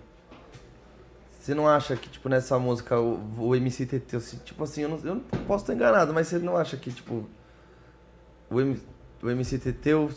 Você 1.40 1.54
não 1.54 1.68
acha 1.68 1.94
que, 1.96 2.08
tipo, 2.08 2.28
nessa 2.28 2.58
música, 2.58 2.98
o, 3.00 3.20
o 3.38 3.54
MC 3.54 3.86
Teteu, 3.86 4.18
assim, 4.18 4.36
tipo 4.44 4.64
assim, 4.64 4.82
eu 4.82 4.88
não, 4.88 4.98
eu 5.04 5.14
não 5.14 5.20
posso 5.46 5.62
estar 5.62 5.74
enganado, 5.74 6.12
mas 6.12 6.26
você 6.26 6.38
não 6.40 6.56
acha 6.56 6.76
que, 6.76 6.90
tipo, 6.90 7.24
o, 8.50 8.60
M, 8.60 8.80
o 9.22 9.30
MC 9.30 9.58
Teteu 9.58 10.10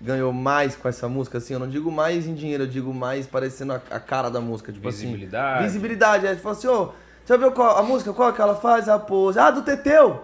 ganhou 0.00 0.32
mais 0.32 0.76
com 0.76 0.88
essa 0.88 1.08
música, 1.08 1.38
assim? 1.38 1.54
Eu 1.54 1.58
não 1.60 1.68
digo 1.68 1.90
mais 1.90 2.26
em 2.26 2.34
dinheiro, 2.34 2.62
eu 2.62 2.68
digo 2.68 2.94
mais 2.94 3.26
parecendo 3.26 3.72
a, 3.72 3.82
a 3.90 3.98
cara 3.98 4.30
da 4.30 4.40
música, 4.40 4.72
tipo 4.72 4.88
Visibilidade. 4.88 5.54
assim. 5.58 5.66
Visibilidade. 5.66 6.26
Aí 6.28 6.36
você 6.36 6.40
fala 6.40 6.54
assim, 6.54 6.68
ô, 6.68 6.84
você 6.86 6.92
já 7.26 7.36
viu 7.36 7.50
qual, 7.50 7.76
a 7.76 7.82
música, 7.82 8.12
qual 8.12 8.32
que 8.32 8.40
ela 8.40 8.54
faz? 8.54 8.88
A 8.88 8.96
pose. 8.96 9.38
Ah, 9.40 9.50
do 9.50 9.62
Teteu! 9.62 10.22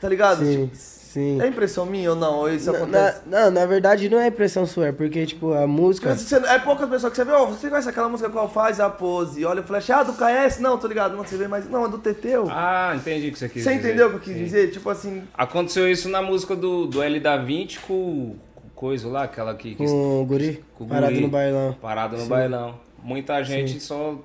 Tá 0.00 0.08
ligado? 0.08 0.44
Sim, 0.44 0.68
Tipo, 0.68 0.76
sim. 1.16 1.40
é 1.40 1.46
impressão 1.46 1.86
minha 1.86 2.10
ou 2.10 2.16
não? 2.16 2.34
Ou 2.40 2.50
isso 2.52 2.70
Na, 2.70 2.78
acontece? 2.78 3.20
na- 3.26 3.40
não, 3.44 3.50
na 3.50 3.66
verdade 3.66 4.08
não 4.08 4.18
é 4.20 4.26
impressão 4.28 4.66
sua, 4.66 4.88
é 4.88 4.92
porque, 4.92 5.24
tipo, 5.26 5.52
a 5.52 5.66
música. 5.66 6.14
Você- 6.14 6.36
é 6.36 6.58
poucas 6.58 6.88
pessoas 6.88 7.10
que 7.10 7.16
você 7.16 7.24
vê, 7.24 7.32
ó, 7.32 7.46
você 7.46 7.68
conhece 7.68 7.88
aquela 7.88 8.08
música 8.08 8.28
qual 8.30 8.48
faz 8.48 8.78
a 8.80 8.90
pose, 8.90 9.44
olha 9.44 9.60
o 9.60 9.64
flash, 9.64 9.90
ah, 9.90 10.02
do 10.02 10.12
KS? 10.12 10.60
Não, 10.60 10.78
tô 10.78 10.86
ligado, 10.86 11.16
não, 11.16 11.24
você 11.24 11.36
vê, 11.36 11.48
mas 11.48 11.68
não, 11.68 11.86
é 11.86 11.88
do 11.88 11.98
Teteu. 11.98 12.46
Ah, 12.50 12.92
entendi 12.94 13.28
o 13.28 13.32
que 13.32 13.38
você 13.38 13.48
quis 13.48 13.62
você 13.64 13.74
dizer. 13.74 13.88
entendeu 13.88 14.06
o 14.08 14.10
que 14.10 14.16
eu 14.16 14.20
quis 14.20 14.34
Sim. 14.34 14.44
dizer? 14.44 14.70
Tipo 14.70 14.90
assim, 14.90 15.22
Aconteceu 15.34 15.90
isso 15.90 16.08
na 16.08 16.20
música 16.22 16.54
do, 16.54 16.86
do 16.86 17.02
L 17.02 17.18
da 17.20 17.36
20 17.36 17.80
com 17.80 18.36
com 18.54 18.68
coisa 18.74 19.08
lá, 19.08 19.22
aquela 19.24 19.54
que... 19.54 19.74
que 19.74 19.84
Com 19.86 20.22
o 20.22 20.26
guri, 20.26 20.62
com 20.74 20.84
o 20.84 20.86
parado 20.86 21.12
guri, 21.12 21.20
no 21.24 21.28
bailão. 21.28 21.76
Parado 21.80 22.16
no 22.16 22.22
Sim. 22.24 22.28
bailão. 22.28 22.74
Muita 23.02 23.42
gente 23.42 23.80
só... 23.80 24.16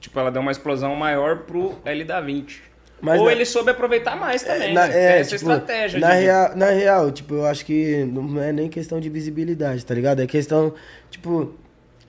Tipo, 0.00 0.18
ela 0.20 0.30
deu 0.30 0.42
uma 0.42 0.50
explosão 0.50 0.94
maior 0.96 1.38
pro 1.40 1.74
L 1.84 2.04
da 2.04 2.20
20. 2.20 2.62
Mas 3.00 3.20
Ou 3.20 3.26
na- 3.26 3.32
ele 3.32 3.44
soube 3.44 3.70
aproveitar 3.70 4.16
mais 4.16 4.42
também, 4.42 4.72
na, 4.72 4.86
né? 4.86 4.96
é, 4.98 5.20
Essa 5.20 5.36
tipo, 5.36 5.50
estratégia. 5.50 6.00
Na 6.00 6.14
de- 6.14 6.20
real, 6.22 6.56
na 6.56 6.70
real, 6.70 7.10
tipo, 7.12 7.34
eu 7.34 7.44
acho 7.44 7.64
que 7.66 8.04
não 8.04 8.40
é 8.42 8.50
nem 8.52 8.68
questão 8.68 8.98
de 8.98 9.10
visibilidade, 9.10 9.84
tá 9.84 9.92
ligado? 9.94 10.20
É 10.22 10.26
questão, 10.26 10.72
tipo, 11.10 11.52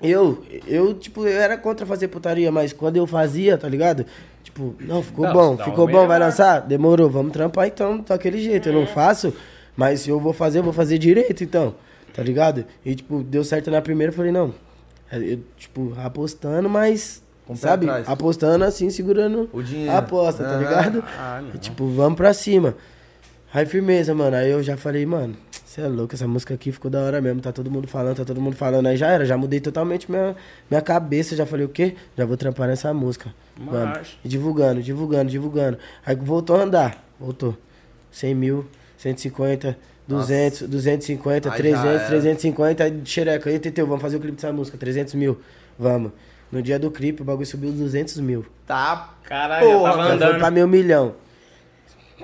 eu, 0.02 0.44
eu, 0.68 0.94
tipo, 0.94 1.28
eu 1.28 1.38
era 1.42 1.58
contra 1.58 1.86
fazer 1.86 2.08
putaria, 2.08 2.52
mas 2.52 2.72
quando 2.72 2.96
eu 2.98 3.06
fazia, 3.06 3.58
tá 3.58 3.68
ligado? 3.68 4.06
Tipo, 4.44 4.74
não, 4.80 5.02
ficou 5.04 5.26
Não, 5.26 5.34
bom, 5.34 5.58
ficou 5.58 5.88
bom, 5.88 6.08
vai 6.08 6.20
lançar? 6.20 6.62
Demorou, 6.62 7.10
vamos 7.10 7.34
trampar 7.34 7.68
então, 7.68 7.98
daquele 7.98 8.40
jeito. 8.40 8.70
Eu 8.70 8.74
não 8.74 8.88
faço, 8.88 9.34
mas 9.76 10.02
se 10.02 10.10
eu 10.10 10.20
vou 10.20 10.32
fazer, 10.32 10.60
eu 10.60 10.64
vou 10.64 10.72
fazer 10.72 10.98
direito, 10.98 11.44
então, 11.44 11.76
tá 12.14 12.24
ligado? 12.24 12.64
E, 12.86 12.96
tipo, 12.96 13.22
deu 13.22 13.44
certo 13.44 13.70
na 13.70 13.82
primeira, 13.82 14.14
eu 14.14 14.16
falei, 14.16 14.32
não, 14.32 14.54
é, 15.12 15.18
eu, 15.18 15.40
tipo, 15.58 15.94
apostando, 15.98 16.70
mas, 16.70 17.22
Com 17.46 17.56
sabe? 17.56 17.86
atrás. 17.88 18.10
Apostando 18.10 18.64
assim, 18.66 18.90
segurando 18.90 19.50
o 19.54 19.62
dinheiro. 19.62 19.92
a 19.92 19.98
aposta, 20.00 20.44
tá 20.44 20.50
Aham. 20.52 20.60
ligado? 20.60 21.04
Ah. 21.18 21.44
E, 21.54 21.58
tipo, 21.58 21.88
vamos 21.90 22.18
pra 22.18 22.34
cima. 22.34 22.76
Aí, 23.54 23.66
firmeza, 23.66 24.14
mano. 24.14 24.36
Aí 24.36 24.50
eu 24.50 24.62
já 24.64 24.76
falei, 24.76 25.06
mano, 25.06 25.36
você 25.64 25.82
é 25.82 25.88
louco, 25.88 26.16
essa 26.16 26.28
música 26.28 26.54
aqui 26.54 26.72
ficou 26.72 26.90
da 26.90 27.00
hora 27.02 27.22
mesmo. 27.22 27.42
Tá 27.42 27.52
todo 27.52 27.70
mundo 27.70 27.88
falando, 27.88 28.18
tá 28.18 28.26
todo 28.26 28.42
mundo 28.42 28.56
falando. 28.56 28.88
Aí 28.88 28.98
já 28.98 29.08
era, 29.10 29.26
já 29.26 29.38
mudei 29.38 29.60
totalmente 29.60 30.10
minha, 30.10 30.36
minha 30.70 30.82
cabeça. 30.82 31.36
Já 31.36 31.46
falei, 31.46 31.66
o 31.66 31.70
quê? 31.70 31.96
Já 32.18 32.26
vou 32.26 32.36
trampar 32.38 32.68
nessa 32.68 32.94
música. 32.94 33.34
Marcha. 33.60 34.18
E 34.24 34.28
divulgando, 34.28 34.82
divulgando, 34.82 35.30
divulgando. 35.30 35.78
Aí 36.06 36.16
voltou 36.16 36.56
a 36.56 36.64
andar. 36.64 37.06
Voltou. 37.20 37.56
100 38.12 38.34
mil, 38.36 38.66
150, 38.98 39.78
200, 40.08 40.62
250, 40.68 41.50
Aí 41.50 41.52
já 41.52 41.58
300, 41.58 41.86
era. 41.86 42.08
350. 42.08 42.84
Aí, 42.84 43.02
xereca, 43.06 43.50
aí, 43.50 43.60
Teteu, 43.60 43.86
vamos 43.86 44.02
fazer 44.02 44.18
o 44.18 44.20
clipe 44.20 44.36
dessa 44.36 44.54
música. 44.54 44.78
300 44.78 45.14
mil. 45.16 45.40
Vamos. 45.78 46.12
No 46.52 46.62
dia 46.62 46.78
do 46.80 46.90
clipe, 46.92 47.22
o 47.22 47.26
bagulho 47.26 47.46
subiu 47.46 47.72
200 47.72 48.18
mil. 48.20 48.46
Tá. 48.66 49.14
Caralho, 49.24 49.68
já 49.68 49.74
Porra, 49.78 49.92
tava 49.92 50.02
Já 50.04 50.08
foi 50.08 50.16
andando. 50.28 50.38
pra 50.40 50.52
meio 50.52 50.68
milhão. 50.68 51.16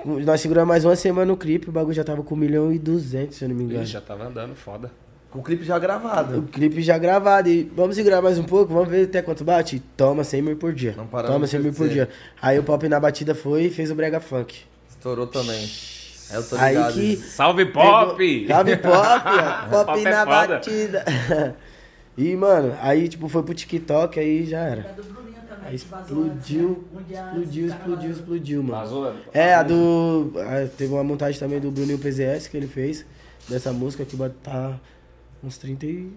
Nós 0.04 0.40
seguramos 0.40 0.68
mais 0.68 0.84
uma 0.84 0.96
semana 0.96 1.26
no 1.26 1.36
clipe, 1.36 1.68
o 1.68 1.72
bagulho 1.72 1.94
já 1.94 2.02
tava 2.02 2.22
com 2.22 2.34
1 2.34 2.38
milhão 2.38 2.72
e 2.72 2.78
200, 2.78 3.36
se 3.36 3.44
eu 3.44 3.48
não 3.48 3.56
me 3.56 3.64
engano. 3.64 3.82
Ih, 3.82 3.86
já 3.86 4.00
tava 4.00 4.24
andando, 4.24 4.54
foda. 4.54 4.90
Com 5.30 5.38
o 5.38 5.42
clipe 5.42 5.64
já 5.64 5.76
O 5.76 5.80
gravado. 5.80 6.42
clipe 6.52 6.82
já 6.82 6.96
gravado. 6.98 7.48
E 7.48 7.70
vamos 7.74 7.96
segurar 7.96 8.20
mais 8.22 8.38
um 8.38 8.42
pouco, 8.44 8.72
vamos 8.72 8.88
ver 8.88 9.04
até 9.04 9.22
quanto 9.22 9.44
bate? 9.44 9.80
Toma 9.96 10.24
100 10.24 10.42
mil 10.42 10.56
por 10.56 10.72
dia. 10.72 10.94
Não 10.96 11.06
paramos 11.06 11.32
Toma 11.32 11.44
de 11.46 11.50
100 11.50 11.60
mil 11.60 11.72
por 11.72 11.88
dia. 11.88 12.08
Aí 12.40 12.58
o 12.58 12.62
Pop 12.62 12.86
na 12.88 12.98
batida 13.00 13.34
foi 13.34 13.64
e 13.64 13.70
fez 13.70 13.90
o 13.90 13.94
Brega 13.94 14.20
Funk. 14.20 14.60
Estourou 14.90 15.26
também. 15.26 15.68
É, 16.30 16.36
eu 16.36 16.42
tô 16.48 16.56
Aí 16.56 16.74
ligado. 16.76 16.94
que. 16.94 17.16
Salve, 17.16 17.64
Pop! 17.66 18.16
Pegou- 18.16 18.48
Salve 18.48 18.76
Pop! 18.76 18.90
Pop, 19.70 19.86
Pop 19.86 20.00
é 20.06 20.10
na 20.10 20.24
foda. 20.26 20.48
batida. 20.54 21.04
e, 22.16 22.36
mano, 22.36 22.76
aí 22.80 23.08
tipo 23.08 23.28
foi 23.28 23.42
pro 23.42 23.54
TikTok, 23.54 24.18
aí 24.20 24.44
já 24.46 24.58
era. 24.60 24.80
É 24.82 24.92
do 24.94 25.02
Bruninho 25.02 25.36
também. 25.48 25.68
Aí 25.68 25.74
explodiu, 25.74 26.84
né? 26.92 27.02
Explodiu, 27.10 27.66
explodiu, 27.66 27.68
vazaram. 27.68 28.10
explodiu, 28.10 28.62
mano. 28.62 28.74
Vazou? 28.78 29.14
É, 29.32 29.54
a 29.54 29.62
do. 29.62 30.32
a- 30.38 30.68
teve 30.76 30.92
uma 30.92 31.04
montagem 31.04 31.38
também 31.40 31.60
do 31.60 31.70
Bruninho 31.70 31.98
PZS 31.98 32.48
que 32.48 32.56
ele 32.56 32.66
fez, 32.68 33.04
dessa 33.48 33.72
música 33.72 34.04
que 34.04 34.16
bate- 34.16 34.34
tá 34.42 34.78
uns 35.42 35.56
30 35.58 35.86
e 35.86 36.10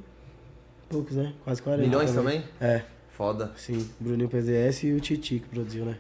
poucos, 0.90 1.16
né? 1.16 1.34
Quase 1.44 1.62
40. 1.62 1.88
Milhões 1.88 2.12
também? 2.12 2.44
É, 2.60 2.82
Foda. 3.10 3.52
sim. 3.56 3.90
Bruninho 4.00 4.30
PZS 4.30 4.84
e 4.88 4.92
o 4.94 5.00
Titi 5.00 5.40
que 5.40 5.48
produziu, 5.50 5.86
né? 5.86 5.98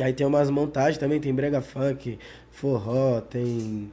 Aí 0.00 0.12
tem 0.12 0.24
umas 0.26 0.48
montagens 0.50 0.98
também, 0.98 1.18
tem 1.20 1.34
brega 1.34 1.60
funk, 1.60 2.18
forró, 2.52 3.20
tem. 3.20 3.90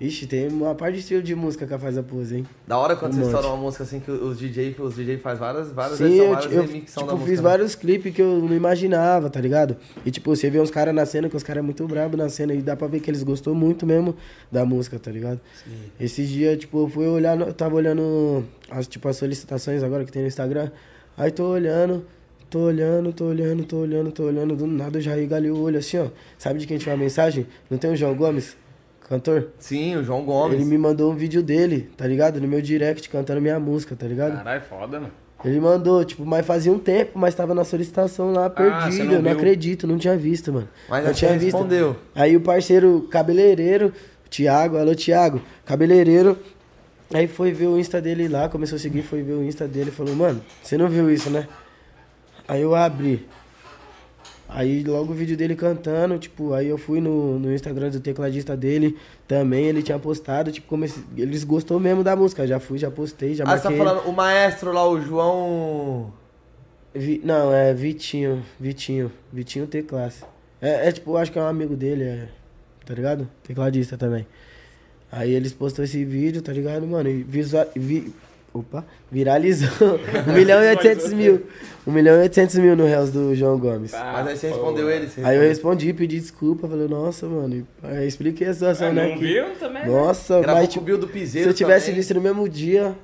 Ixi, 0.00 0.28
tem 0.28 0.46
uma 0.46 0.76
parte 0.76 0.94
de 0.94 1.00
estilo 1.00 1.20
de 1.20 1.34
música 1.34 1.66
que 1.66 1.72
ela 1.72 1.82
faz 1.82 1.98
a 1.98 2.04
pose, 2.04 2.36
hein? 2.36 2.46
Da 2.68 2.78
hora 2.78 2.94
quando 2.94 3.14
Um 3.14 3.16
você 3.16 3.20
monte. 3.22 3.34
estoura 3.34 3.48
uma 3.48 3.56
música 3.56 3.82
assim 3.82 3.98
que 3.98 4.08
os 4.12 4.38
DJ, 4.38 4.76
os 4.78 4.94
DJ 4.94 5.18
faz 5.18 5.40
várias, 5.40 5.72
várias 5.72 5.98
Sim, 5.98 6.14
eu, 6.14 6.30
várias 6.34 6.52
eu 6.52 6.62
remixão 6.62 7.02
tipo, 7.02 7.06
da 7.06 7.12
música. 7.14 7.28
fiz 7.30 7.40
né? 7.40 7.48
vários 7.48 7.74
clipes 7.74 8.14
que 8.14 8.22
eu 8.22 8.38
não 8.38 8.54
imaginava, 8.54 9.28
tá 9.28 9.40
ligado? 9.40 9.76
E 10.06 10.10
tipo, 10.12 10.34
você 10.36 10.48
vê 10.48 10.60
uns 10.60 10.70
caras 10.70 10.94
na 10.94 11.04
cena, 11.04 11.28
que 11.28 11.34
os 11.36 11.42
caras 11.42 11.62
é 11.62 11.64
muito 11.64 11.84
brabo 11.88 12.16
na 12.16 12.28
cena, 12.28 12.54
e 12.54 12.62
dá 12.62 12.76
pra 12.76 12.86
ver 12.86 13.00
que 13.00 13.10
eles 13.10 13.24
gostou 13.24 13.56
muito 13.56 13.84
mesmo 13.84 14.14
da 14.52 14.64
música, 14.64 15.00
tá 15.00 15.10
ligado? 15.10 15.40
Esses 15.98 16.28
dias, 16.28 16.56
tipo, 16.58 16.84
eu 16.84 16.88
fui 16.88 17.08
olhar, 17.08 17.36
eu 17.40 17.52
tava 17.52 17.74
olhando 17.74 18.44
as, 18.70 18.86
tipo, 18.86 19.08
as 19.08 19.16
solicitações 19.16 19.82
agora 19.82 20.04
que 20.04 20.12
tem 20.12 20.22
no 20.22 20.28
Instagram, 20.28 20.70
aí 21.16 21.32
tô 21.32 21.44
olhando, 21.44 22.04
tô 22.48 22.60
olhando, 22.60 23.12
tô 23.12 23.24
olhando, 23.24 23.64
tô 23.64 23.76
olhando, 23.78 24.12
tô 24.12 24.22
olhando, 24.22 24.54
do 24.54 24.64
nada 24.68 24.98
eu 24.98 25.02
já 25.02 25.16
regalei 25.16 25.50
o 25.50 25.58
olho 25.60 25.76
assim, 25.80 25.98
ó. 25.98 26.06
Sabe 26.38 26.60
de 26.60 26.68
quem 26.68 26.78
tinha 26.78 26.94
uma 26.94 27.02
mensagem? 27.02 27.48
Não 27.68 27.76
tem 27.78 27.90
o 27.90 27.96
João 27.96 28.14
Gomes, 28.14 28.56
cantor? 29.08 29.48
Sim, 29.58 29.96
o 29.96 30.04
João 30.04 30.24
Gomes. 30.24 30.54
Ele 30.54 30.64
me 30.64 30.78
mandou 30.78 31.12
um 31.12 31.16
vídeo 31.16 31.42
dele, 31.42 31.90
tá 31.96 32.06
ligado? 32.06 32.40
No 32.40 32.46
meu 32.46 32.60
direct, 32.60 33.08
cantando 33.08 33.40
minha 33.40 33.58
música, 33.58 33.96
tá 33.96 34.06
ligado? 34.06 34.36
Caralho, 34.36 34.62
foda, 34.62 35.00
mano. 35.00 35.12
Ele 35.44 35.60
mandou, 35.60 36.04
tipo, 36.04 36.26
mas 36.26 36.44
fazia 36.44 36.72
um 36.72 36.78
tempo, 36.78 37.16
mas 37.16 37.34
tava 37.34 37.54
na 37.54 37.64
solicitação 37.64 38.32
lá, 38.32 38.48
você 38.48 38.56
perdido. 38.56 39.04
não 39.04 39.12
eu 39.14 39.22
não 39.22 39.30
acredito, 39.30 39.86
não 39.86 39.96
tinha 39.96 40.16
visto, 40.16 40.52
mano. 40.52 40.68
Mas 40.88 41.04
não 41.04 41.10
aí 41.10 41.14
você 41.14 41.26
respondeu. 41.44 41.96
Aí 42.12 42.36
o 42.36 42.40
parceiro 42.40 43.06
cabeleireiro, 43.08 43.92
Thiago, 44.28 44.76
alô 44.76 44.96
Thiago, 44.96 45.40
cabeleireiro, 45.64 46.36
aí 47.14 47.28
foi 47.28 47.52
ver 47.52 47.68
o 47.68 47.78
Insta 47.78 48.00
dele 48.00 48.26
lá, 48.26 48.48
começou 48.48 48.76
a 48.76 48.78
seguir, 48.80 49.02
foi 49.02 49.22
ver 49.22 49.34
o 49.34 49.44
Insta 49.44 49.68
dele 49.68 49.90
e 49.90 49.92
falou, 49.92 50.14
mano, 50.16 50.42
você 50.60 50.76
não 50.76 50.88
viu 50.88 51.08
isso, 51.08 51.30
né? 51.30 51.46
Aí 52.48 52.62
eu 52.62 52.74
abri. 52.74 53.24
Aí 54.48 54.82
logo 54.82 55.12
o 55.12 55.14
vídeo 55.14 55.36
dele 55.36 55.54
cantando, 55.54 56.18
tipo, 56.18 56.54
aí 56.54 56.68
eu 56.68 56.78
fui 56.78 57.00
no, 57.02 57.38
no 57.38 57.52
Instagram 57.52 57.90
do 57.90 58.00
tecladista 58.00 58.56
dele 58.56 58.96
também, 59.26 59.66
ele 59.66 59.82
tinha 59.82 59.98
postado, 59.98 60.50
tipo, 60.50 60.66
comecei, 60.66 61.02
eles 61.18 61.44
gostou 61.44 61.78
mesmo 61.78 62.02
da 62.02 62.16
música, 62.16 62.46
já 62.46 62.58
fui, 62.58 62.78
já 62.78 62.90
postei, 62.90 63.34
já 63.34 63.44
Ah, 63.44 63.56
você 63.58 63.62
tá 63.64 63.70
marquei. 63.70 63.86
falando, 63.86 64.08
o 64.08 64.12
maestro 64.12 64.72
lá, 64.72 64.88
o 64.88 64.98
João. 65.00 66.12
Vi- 66.94 67.20
não, 67.22 67.52
é 67.52 67.74
Vitinho, 67.74 68.42
Vitinho, 68.58 69.12
Vitinho 69.30 69.66
T-Classe. 69.66 70.24
É, 70.62 70.88
é 70.88 70.92
tipo, 70.92 71.14
acho 71.18 71.30
que 71.30 71.38
é 71.38 71.42
um 71.42 71.46
amigo 71.46 71.76
dele, 71.76 72.04
é, 72.04 72.28
tá 72.86 72.94
ligado? 72.94 73.28
Tecladista 73.46 73.98
também. 73.98 74.26
Aí 75.12 75.30
eles 75.32 75.52
postou 75.52 75.84
esse 75.84 76.02
vídeo, 76.04 76.40
tá 76.40 76.52
ligado, 76.52 76.86
mano? 76.86 77.08
E 77.08 77.22
visual, 77.22 77.66
vi, 77.76 78.12
opa, 78.52 78.84
viralizou 79.10 79.98
1 80.26 80.32
milhão 80.32 80.62
e 80.62 80.68
800 80.70 81.12
mil. 81.12 81.46
1 81.86 81.90
milhão 81.92 82.16
e 82.16 82.22
800 82.22 82.56
mil 82.56 82.76
no 82.76 82.84
Reels 82.84 83.10
do 83.10 83.34
João 83.34 83.58
Gomes. 83.58 83.92
Mas 83.92 84.26
aí 84.26 84.36
você 84.36 84.48
respondeu 84.48 84.90
ele. 84.90 85.06
Você 85.08 85.22
Aí 85.24 85.36
eu 85.36 85.42
respondi, 85.42 85.92
pedi 85.94 86.18
desculpa, 86.20 86.68
falei, 86.68 86.86
nossa, 86.88 87.26
mano. 87.26 87.66
Aí 87.82 88.02
eu 88.04 88.08
expliquei 88.08 88.46
a 88.48 88.52
situação, 88.52 88.88
Ah, 88.88 88.92
né? 88.92 89.08
não 89.08 89.18
viu 89.18 89.44
também? 89.58 89.82
né? 89.84 89.88
Nossa, 89.90 90.40
Gravou 90.40 90.60
mas 90.62 90.68
tipo, 90.72 90.84
do 90.98 91.06
se 91.06 91.12
Piseiro 91.12 91.50
eu 91.50 91.54
tivesse 91.54 91.86
também. 91.86 91.96
visto 92.00 92.14
no 92.14 92.20
mesmo 92.20 92.46
dia, 92.48 92.94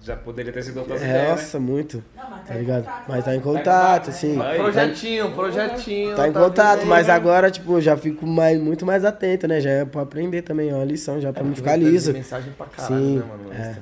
Já 0.00 0.16
poderia 0.16 0.50
ter 0.52 0.62
sido 0.62 0.78
outras 0.78 1.02
é, 1.02 1.04
ideias, 1.04 1.22
né? 1.24 1.30
nossa, 1.32 1.60
muito. 1.60 2.02
Não, 2.16 2.30
mas 2.30 2.46
Tá 2.48 2.54
em 2.54 2.58
ligado? 2.60 2.84
contato, 2.84 3.04
Mas 3.08 3.24
tá 3.24 3.34
em 3.34 3.36
né? 3.36 3.42
contato, 3.42 4.12
sim. 4.12 4.36
Vai. 4.36 4.56
Projetinho, 4.56 5.30
projetinho. 5.32 6.16
Tá 6.16 6.28
em 6.28 6.32
contato, 6.32 6.74
vivendo. 6.76 6.88
mas 6.88 7.08
agora, 7.10 7.50
tipo, 7.50 7.78
já 7.80 7.94
fico 7.96 8.26
mais, 8.26 8.58
muito 8.58 8.86
mais 8.86 9.04
atento, 9.04 9.46
né? 9.46 9.60
Já 9.60 9.70
é 9.70 9.84
pra 9.84 10.02
aprender 10.02 10.40
também, 10.42 10.70
é 10.70 10.74
uma 10.74 10.84
lição, 10.84 11.20
já 11.20 11.30
pra 11.32 11.42
me 11.44 11.54
ficar 11.54 11.76
liso. 11.76 12.12
mensagem 12.14 12.52
pra 12.56 12.66
caralho, 12.66 12.96
Sim, 13.04 13.16
né, 13.18 13.24
mano? 13.28 13.44
no 13.48 13.52
é. 13.52 13.76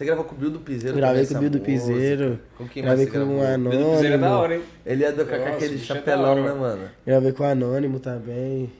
Você 0.00 0.06
gravou 0.06 0.24
com 0.24 0.34
o 0.34 0.38
Bill 0.38 0.50
do 0.50 0.60
Piseiro 0.60 0.96
Gravei 0.96 1.26
com 1.26 1.34
o 1.34 1.38
Bill 1.40 1.50
do. 1.50 1.60
Piseiro. 1.60 2.40
Com 2.56 2.66
quem 2.66 2.82
Gravei 2.82 3.04
com 3.04 3.18
o 3.18 3.36
gravou? 3.36 3.38
Pedro 3.38 3.70
Piseiro 3.70 4.14
é 4.14 4.16
da 4.18 4.26
Anônimo. 4.26 4.40
hora, 4.42 4.54
hein? 4.54 4.62
Ele 4.86 5.04
é 5.04 5.12
do, 5.12 5.26
com 5.26 5.30
Nossa, 5.36 5.48
aquele 5.50 5.72
bicho 5.74 5.92
é 5.92 5.96
chapelão, 5.96 6.30
hora, 6.30 6.42
né, 6.42 6.54
mano. 6.58 6.88
Gravei 7.06 7.32
com 7.32 7.42
o 7.42 7.46
Anônimo 7.46 8.00
também. 8.00 8.72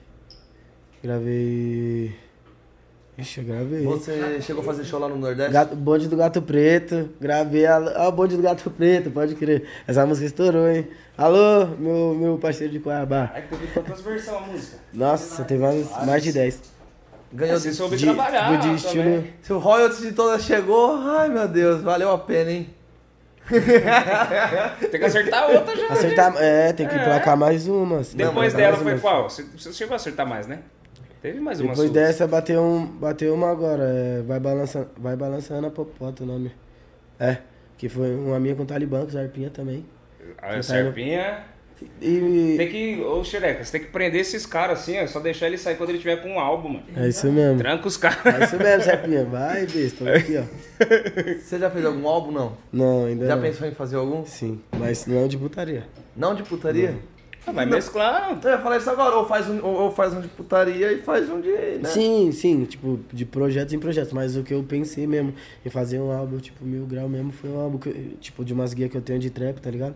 Gravei. 1.03 2.15
Ixi, 3.19 3.39
eu 3.39 3.45
gravei. 3.45 3.83
Você 3.83 4.41
chegou 4.41 4.63
a 4.63 4.65
fazer 4.65 4.83
show 4.83 4.99
lá 4.99 5.07
no 5.07 5.15
Nordeste? 5.15 5.53
Gato, 5.53 5.75
bonde 5.75 6.07
do 6.07 6.17
Gato 6.17 6.41
Preto. 6.41 7.09
Gravei. 7.21 7.67
a- 7.67 7.93
Ó, 7.97 8.09
o 8.09 8.11
bonde 8.11 8.35
do 8.35 8.41
Gato 8.41 8.67
Preto, 8.71 9.11
pode 9.11 9.35
crer. 9.35 9.65
Essa 9.85 10.03
música 10.07 10.25
estourou, 10.25 10.67
hein? 10.67 10.87
Alô, 11.15 11.67
meu, 11.77 12.15
meu 12.15 12.37
parceiro 12.39 12.73
de 12.73 12.79
Cuiabá. 12.79 13.29
Aí 13.35 13.43
teve 13.43 13.67
quantas 13.67 14.01
versões 14.01 14.37
a 14.37 14.39
música? 14.41 14.77
Nossa, 14.91 15.43
teve 15.43 15.61
mais, 15.61 15.87
mais 16.03 16.23
de 16.23 16.33
10. 16.33 16.80
Ganhou 17.33 17.57
Você 17.57 17.69
de... 17.69 17.75
soube 17.75 17.95
De, 17.95 18.05
trabalhar 18.05 18.51
de 18.51 18.57
também. 18.59 18.75
estilo. 18.75 19.23
Se 19.41 19.53
o 19.53 19.57
royalties 19.59 20.01
de 20.01 20.11
todas 20.11 20.43
chegou, 20.43 20.97
ai 20.97 21.29
meu 21.29 21.47
Deus, 21.47 21.81
valeu 21.81 22.11
a 22.11 22.17
pena, 22.17 22.51
hein? 22.51 22.69
Tem 24.91 24.99
que 24.99 25.05
acertar 25.05 25.49
outra 25.49 25.75
já. 25.75 25.87
Acertar. 25.87 26.33
É, 26.37 26.71
tem 26.73 26.87
que 26.87 26.95
emplacar 26.95 27.35
mais 27.35 27.67
uma. 27.67 28.01
Depois 28.13 28.53
dela 28.53 28.77
foi 28.77 28.93
uma. 28.93 29.01
qual? 29.01 29.29
Você, 29.29 29.43
você 29.43 29.73
chegou 29.73 29.93
a 29.93 29.95
acertar 29.97 30.25
mais, 30.27 30.47
né? 30.47 30.59
Teve 31.21 31.39
mais 31.39 31.59
uma 31.59 31.69
Depois 31.71 31.89
sua. 31.89 31.93
dessa 31.99 32.27
bateu, 32.27 32.61
um, 32.61 32.85
bateu 32.85 33.33
uma 33.33 33.51
agora. 33.51 33.83
É, 33.83 34.21
vai, 34.21 34.39
balançando, 34.39 34.89
vai 34.97 35.15
balançando 35.15 35.67
a 35.67 35.71
popota 35.71 36.23
o 36.23 36.25
nome. 36.25 36.51
É. 37.19 37.37
Que 37.77 37.89
foi 37.89 38.15
uma 38.15 38.39
minha 38.39 38.55
com 38.55 38.63
o 38.63 38.65
Talibã, 38.65 39.01
com 39.01 39.07
o 39.07 39.11
Zarpinha 39.11 39.49
também. 39.49 39.85
A 40.41 40.61
Serpinha. 40.61 41.43
E. 42.01 42.55
Tem 42.57 42.69
que. 42.69 43.01
Ô, 43.03 43.23
Xereca, 43.23 43.63
você 43.63 43.71
tem 43.73 43.81
que 43.81 43.87
prender 43.91 44.21
esses 44.21 44.45
caras 44.45 44.79
assim, 44.79 44.99
ó. 45.01 45.07
Só 45.07 45.19
deixar 45.19 45.47
ele 45.47 45.57
sair 45.57 45.75
quando 45.75 45.89
ele 45.89 45.99
tiver 45.99 46.17
com 46.17 46.29
um 46.29 46.39
álbum, 46.39 46.69
mano. 46.69 46.83
É 46.95 47.07
isso 47.07 47.31
mesmo. 47.31 47.57
Tranca 47.57 47.87
os 47.87 47.97
caras. 47.97 48.25
É 48.25 48.43
isso 48.45 48.57
mesmo, 48.57 48.83
Zarpinha. 48.83 49.25
Vai, 49.25 49.65
besta. 49.65 50.13
Aqui, 50.15 50.37
ó. 50.37 50.43
Você 51.39 51.59
já 51.59 51.69
fez 51.69 51.85
algum 51.85 52.07
álbum, 52.07 52.31
não? 52.31 52.57
Não, 52.71 53.05
ainda 53.05 53.27
Já 53.27 53.35
não. 53.35 53.43
pensou 53.43 53.67
em 53.67 53.71
fazer 53.71 53.95
algum? 53.97 54.25
Sim, 54.25 54.59
mas 54.77 55.05
não 55.05 55.27
de 55.27 55.37
putaria. 55.37 55.83
Não 56.15 56.33
de 56.35 56.43
putaria? 56.43 56.95
Ah, 57.45 57.51
Vai 57.51 57.65
mesclar. 57.65 58.39
Eu 58.43 58.49
ia 58.51 58.59
falar 58.59 58.77
isso 58.77 58.89
agora, 58.89 59.15
ou 59.15 59.25
faz 59.27 59.49
um, 59.49 59.65
ou 59.65 59.73
ou 59.81 59.91
faz 59.91 60.13
um 60.13 60.21
de 60.21 60.27
putaria 60.27 60.91
e 60.91 61.01
faz 61.01 61.27
um 61.29 61.41
de. 61.41 61.49
Né? 61.49 61.85
Sim, 61.85 62.31
sim, 62.31 62.65
tipo, 62.65 62.99
de 63.11 63.25
projetos 63.25 63.73
em 63.73 63.79
projetos. 63.79 64.13
Mas 64.13 64.35
o 64.37 64.43
que 64.43 64.53
eu 64.53 64.63
pensei 64.63 65.07
mesmo 65.07 65.33
em 65.65 65.69
fazer 65.69 65.99
um 65.99 66.11
álbum, 66.11 66.37
tipo, 66.37 66.63
mil 66.63 66.85
grau 66.85 67.09
mesmo, 67.09 67.31
foi 67.31 67.49
um 67.49 67.59
álbum, 67.59 67.77
que, 67.79 67.91
tipo, 68.19 68.45
de 68.45 68.53
umas 68.53 68.73
guias 68.75 68.91
que 68.91 68.97
eu 68.97 69.01
tenho 69.01 69.17
de 69.19 69.31
trap, 69.31 69.59
tá 69.59 69.71
ligado? 69.71 69.95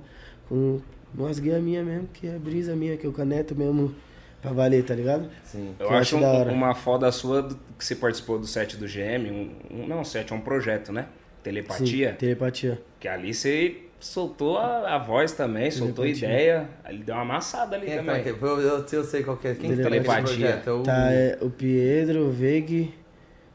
Com 0.50 0.80
umas 1.24 1.40
guias 1.40 1.62
minhas 1.62 1.86
mesmo, 1.86 2.08
que 2.14 2.28
é 2.28 2.32
brisa 2.38 2.76
minha, 2.76 2.98
que 2.98 3.06
eu 3.06 3.12
caneto 3.14 3.56
mesmo 3.56 3.94
pra 4.42 4.52
valer, 4.52 4.84
tá 4.84 4.94
ligado? 4.94 5.28
Sim. 5.44 5.74
Eu 5.80 5.88
Que 5.88 5.94
eu 5.94 5.98
acho 5.98 6.18
um- 6.18 6.52
uma 6.52 6.76
foda 6.76 7.12
sua 7.12 7.42
do- 7.42 7.56
que 7.78 7.84
você 7.86 7.96
participou 7.96 8.38
do 8.40 8.46
set 8.48 8.78
do 8.78 8.86
GM. 8.88 9.30
Um, 9.32 9.82
um- 9.82 9.88
não, 9.88 10.04
set, 10.04 10.32
é 10.32 10.36
um 10.36 10.42
projeto, 10.42 10.92
né? 10.92 11.08
Telepatia. 11.44 12.12
Sim, 12.12 12.16
telepatia. 12.18 12.82
Que 13.00 13.08
ali 13.08 13.34
você 13.34 13.78
soltou 14.00 14.58
a, 14.58 14.96
a 14.96 14.98
voz 14.98 15.32
também, 15.32 15.70
soltou 15.72 16.04
a 16.06 16.08
ideia. 16.08 16.68
Ali 16.84 17.04
deu 17.04 17.16
uma 17.16 17.22
amassada 17.24 17.76
ali 17.76 17.86
Quem 17.86 17.96
é 17.96 17.98
que 18.00 18.06
tá 18.06 18.12
também. 18.14 18.32
aqui? 18.34 18.44
Eu, 18.44 18.60
eu, 18.62 18.86
eu 18.92 19.04
sei 19.04 19.24
qual 19.24 19.38
que 19.38 19.48
é. 19.48 19.56
Quem 19.56 19.70
que 19.72 19.78
tá 19.82 19.90
nesse 19.90 20.04
Telepatia. 20.06 20.24
projeto? 20.24 20.70
É 20.70 20.74
o, 20.74 20.84
Tá, 20.84 21.12
é 21.12 21.38
o 21.42 21.50
Piedro, 21.50 22.28
o 22.28 22.32
Veg, 22.32 22.94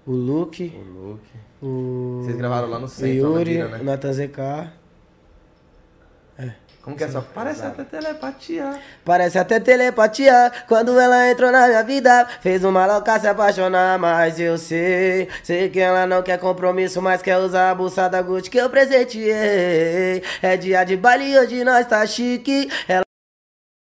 o 0.07 0.13
Luke, 0.13 0.73
o 0.75 1.09
Luke. 1.11 1.31
o. 1.63 2.21
Vocês 2.23 2.37
gravaram 2.37 2.69
lá 2.69 2.79
no 2.79 2.87
o 2.87 2.89
centro, 2.89 3.33
na 3.33 3.39
Yuri, 3.39 3.59
né? 3.59 3.79
o 3.81 3.85
Nathan 3.85 4.13
ZK. 4.13 4.71
Como 6.83 6.97
que 6.97 7.05
é 7.05 7.09
só? 7.09 7.21
Parece 7.35 7.63
até 7.63 7.85
telepatia. 7.85 8.81
Parece 9.05 9.39
até 9.39 9.61
telepatia 9.61 10.51
quando 10.67 10.99
ela 10.99 11.31
entrou 11.31 11.53
na 11.53 11.69
minha 11.69 11.83
vida. 11.83 12.27
Fez 12.41 12.65
uma 12.65 12.87
louca 12.87 13.21
se 13.21 13.27
apaixonar, 13.27 13.99
mas 13.99 14.41
eu 14.41 14.57
sei. 14.57 15.29
Sei 15.43 15.69
que 15.69 15.79
ela 15.79 16.07
não 16.07 16.23
quer 16.23 16.39
compromisso, 16.39 17.03
mas 17.03 17.21
quer 17.21 17.37
usar 17.37 17.71
a 17.71 17.75
bolsa 17.75 18.09
da 18.09 18.23
Gucci 18.23 18.51
que 18.51 18.59
eu 18.59 18.71
presenteei. 18.71 20.23
É 20.41 20.57
dia 20.57 20.83
de 20.85 20.97
baile, 20.97 21.39
hoje 21.39 21.63
nós 21.65 21.87
tá 21.87 22.07
chique. 22.07 22.71
Ela 22.89 23.10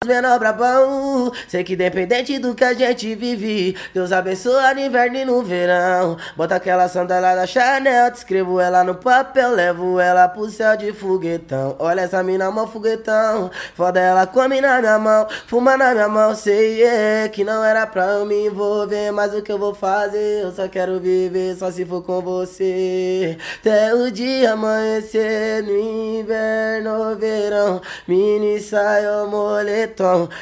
menor 0.06 0.38
brabão. 0.38 1.32
Sei 1.48 1.64
que 1.64 1.74
independente 1.74 2.38
do 2.38 2.54
que 2.54 2.64
a 2.64 2.74
gente 2.74 3.14
vive, 3.14 3.76
Deus 3.92 4.12
abençoa 4.12 4.74
no 4.74 4.80
inverno 4.80 5.16
e 5.16 5.24
no 5.24 5.42
verão. 5.42 6.16
Bota 6.36 6.56
aquela 6.56 6.88
sandália 6.88 7.34
da 7.34 7.46
Chanel, 7.46 8.10
te 8.10 8.16
escrevo 8.16 8.60
ela 8.60 8.82
no 8.84 8.94
papel, 8.94 9.52
levo 9.52 10.00
ela 10.00 10.28
pro 10.28 10.48
céu 10.48 10.76
de 10.76 10.92
foguetão. 10.92 11.76
Olha 11.78 12.02
essa 12.02 12.22
mina, 12.22 12.50
mó 12.50 12.66
foguetão. 12.66 13.50
Foda 13.74 14.00
ela 14.00 14.26
come 14.26 14.60
na 14.60 14.80
minha 14.80 14.98
mão, 14.98 15.26
fuma 15.46 15.76
na 15.76 15.92
minha 15.92 16.08
mão. 16.08 16.34
Sei 16.34 16.82
é, 16.82 17.28
que 17.28 17.44
não 17.44 17.64
era 17.64 17.86
pra 17.86 18.04
eu 18.12 18.26
me 18.26 18.46
envolver, 18.46 19.10
mas 19.12 19.34
o 19.34 19.42
que 19.42 19.52
eu 19.52 19.58
vou 19.58 19.74
fazer? 19.74 20.42
Eu 20.42 20.52
só 20.52 20.68
quero 20.68 21.00
viver, 21.00 21.56
só 21.56 21.70
se 21.70 21.84
for 21.84 22.02
com 22.02 22.20
você. 22.20 23.36
Até 23.60 23.94
o 23.94 24.10
dia 24.10 24.52
amanhecer 24.52 25.62
no 25.62 25.76
inverno 25.76 27.16
verão. 27.16 27.80
Mini 28.06 28.60
saio 28.60 29.26
moletom, 29.28 29.95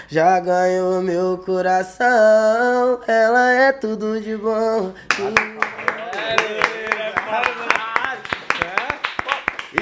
já 0.09 0.39
ganhou 0.41 1.01
meu 1.03 1.39
coração. 1.39 3.01
Ela 3.07 3.53
é 3.53 3.73
tudo 3.73 4.21
de 4.21 4.37
bom. 4.37 4.93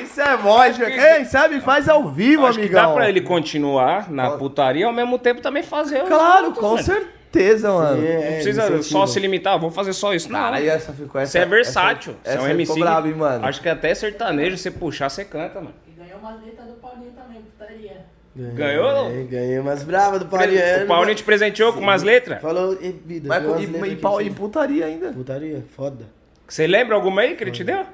Isso 0.02 0.20
é 0.20 0.36
voz, 0.36 0.76
velho. 0.76 0.94
Quem 0.94 1.24
sabe 1.26 1.60
faz 1.60 1.88
ao 1.88 2.08
vivo, 2.08 2.46
Acho 2.46 2.58
que 2.58 2.64
amigão. 2.66 2.88
dá 2.88 2.94
pra 2.94 3.08
ele 3.08 3.20
continuar 3.20 4.10
na 4.10 4.30
putaria 4.32 4.82
e 4.82 4.84
ao 4.84 4.92
mesmo 4.92 5.18
tempo 5.18 5.40
também 5.40 5.62
fazer 5.62 6.02
Claro, 6.04 6.46
outros, 6.46 6.58
com 6.64 6.70
mano. 6.72 6.82
certeza, 6.82 7.70
mano. 7.72 8.04
É, 8.06 8.14
Não 8.14 8.22
precisa 8.32 8.82
só 8.82 9.06
se 9.06 9.20
limitar, 9.20 9.58
vou 9.58 9.70
fazer 9.70 9.92
só 9.92 10.14
isso. 10.14 10.30
Não, 10.32 10.38
Cara, 10.40 10.62
essa 10.64 10.92
ficou 10.92 11.20
essa. 11.20 11.32
Você 11.32 11.38
é 11.40 11.46
versátil. 11.46 12.14
Essa, 12.24 12.32
você 12.32 12.38
é 12.38 12.40
um 12.40 12.44
essa 12.44 12.54
MC. 12.54 12.72
ficou 12.72 12.86
brabo, 12.88 13.06
hein, 13.08 13.14
mano. 13.14 13.46
Acho 13.46 13.60
que 13.60 13.68
até 13.68 13.94
sertanejo, 13.94 14.56
você 14.56 14.70
puxar, 14.70 15.10
você 15.10 15.24
canta, 15.24 15.60
mano. 15.60 15.74
E 15.86 15.90
ganhou 15.92 16.18
umas 16.18 16.42
letras 16.42 16.66
do 16.68 16.74
Paulinho 16.74 17.12
também, 17.12 17.42
putaria. 17.42 18.06
Ganhou? 18.34 19.08
Ganhei, 19.08 19.24
ganhei 19.26 19.58
umas 19.58 19.82
bravas 19.82 20.20
do 20.20 20.24
o 20.24 20.28
Paulinho. 20.28 20.86
Paulinho 20.86 21.14
te 21.14 21.24
presenteou 21.24 21.72
com 21.72 21.80
umas 21.80 22.02
letras? 22.02 22.40
Falou, 22.40 22.78
e 22.80 22.90
vida. 22.90 23.28
Mas, 23.28 23.44
e, 23.62 23.66
letras 23.66 23.88
e, 23.92 24.06
aqui 24.06 24.26
e 24.26 24.30
putaria 24.30 24.86
ainda. 24.86 25.12
Putaria, 25.12 25.62
foda. 25.76 26.06
Você 26.48 26.66
lembra 26.66 26.94
alguma 26.94 27.22
aí 27.22 27.36
que 27.36 27.44
ele 27.44 27.50
te 27.50 27.62
deu? 27.62 27.84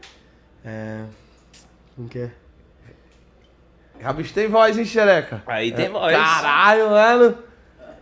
É. 0.65 1.03
Como 1.97 2.09
que 2.09 2.21
é? 2.21 2.31
Tem 4.33 4.47
voz, 4.47 4.79
hein, 4.79 4.85
xereca? 4.85 5.43
Aí 5.47 5.73
tem 5.73 5.89
voz. 5.89 6.17
Caralho, 6.17 6.91
mano. 6.91 7.48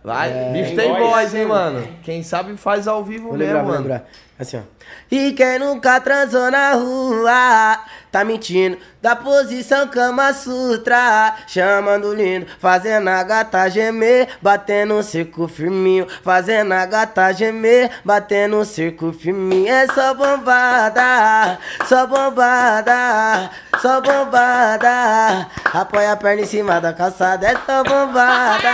Vai, 0.03 0.29
É, 0.31 0.51
bicho 0.53 0.75
tem 0.75 0.89
voz. 0.89 0.99
voz, 1.03 1.35
hein, 1.35 1.45
mano. 1.45 1.87
Quem 2.03 2.23
sabe 2.23 2.55
faz 2.57 2.87
ao 2.87 3.03
vivo 3.03 3.29
Vou 3.29 3.37
mesmo, 3.37 3.53
lembrar, 3.53 3.63
mano. 3.63 3.79
lembrar. 3.81 4.05
Assim, 4.39 4.57
ó. 4.57 4.61
E 5.11 5.31
quem 5.33 5.57
nunca 5.59 5.99
transou 5.99 6.51
na 6.51 6.73
rua, 6.73 7.79
tá 8.11 8.23
mentindo. 8.23 8.77
Da 9.01 9.15
posição 9.15 9.87
Kama 9.87 10.31
Sutra, 10.31 11.35
chamando 11.47 12.13
lindo. 12.13 12.45
Fazendo 12.59 13.07
a 13.09 13.23
gata 13.23 13.67
gemer, 13.67 14.27
batendo 14.41 14.93
um 14.93 15.01
circo 15.03 15.47
firminho. 15.47 16.07
Fazendo 16.23 16.71
a 16.73 16.85
gata 16.85 17.31
gemer, 17.33 17.89
batendo 18.05 18.57
um 18.59 18.63
circo 18.65 19.11
firminho. 19.11 19.67
É 19.67 19.87
só 19.87 20.13
bombada, 20.13 21.57
só 21.85 22.05
bombada, 22.05 23.49
só 23.81 24.01
bombada. 24.01 25.47
Apoia 25.73 26.11
a 26.11 26.15
perna 26.15 26.41
em 26.41 26.45
cima 26.45 26.79
da 26.79 26.93
calçada, 26.93 27.47
é 27.47 27.55
só 27.65 27.83
bombada. 27.83 28.67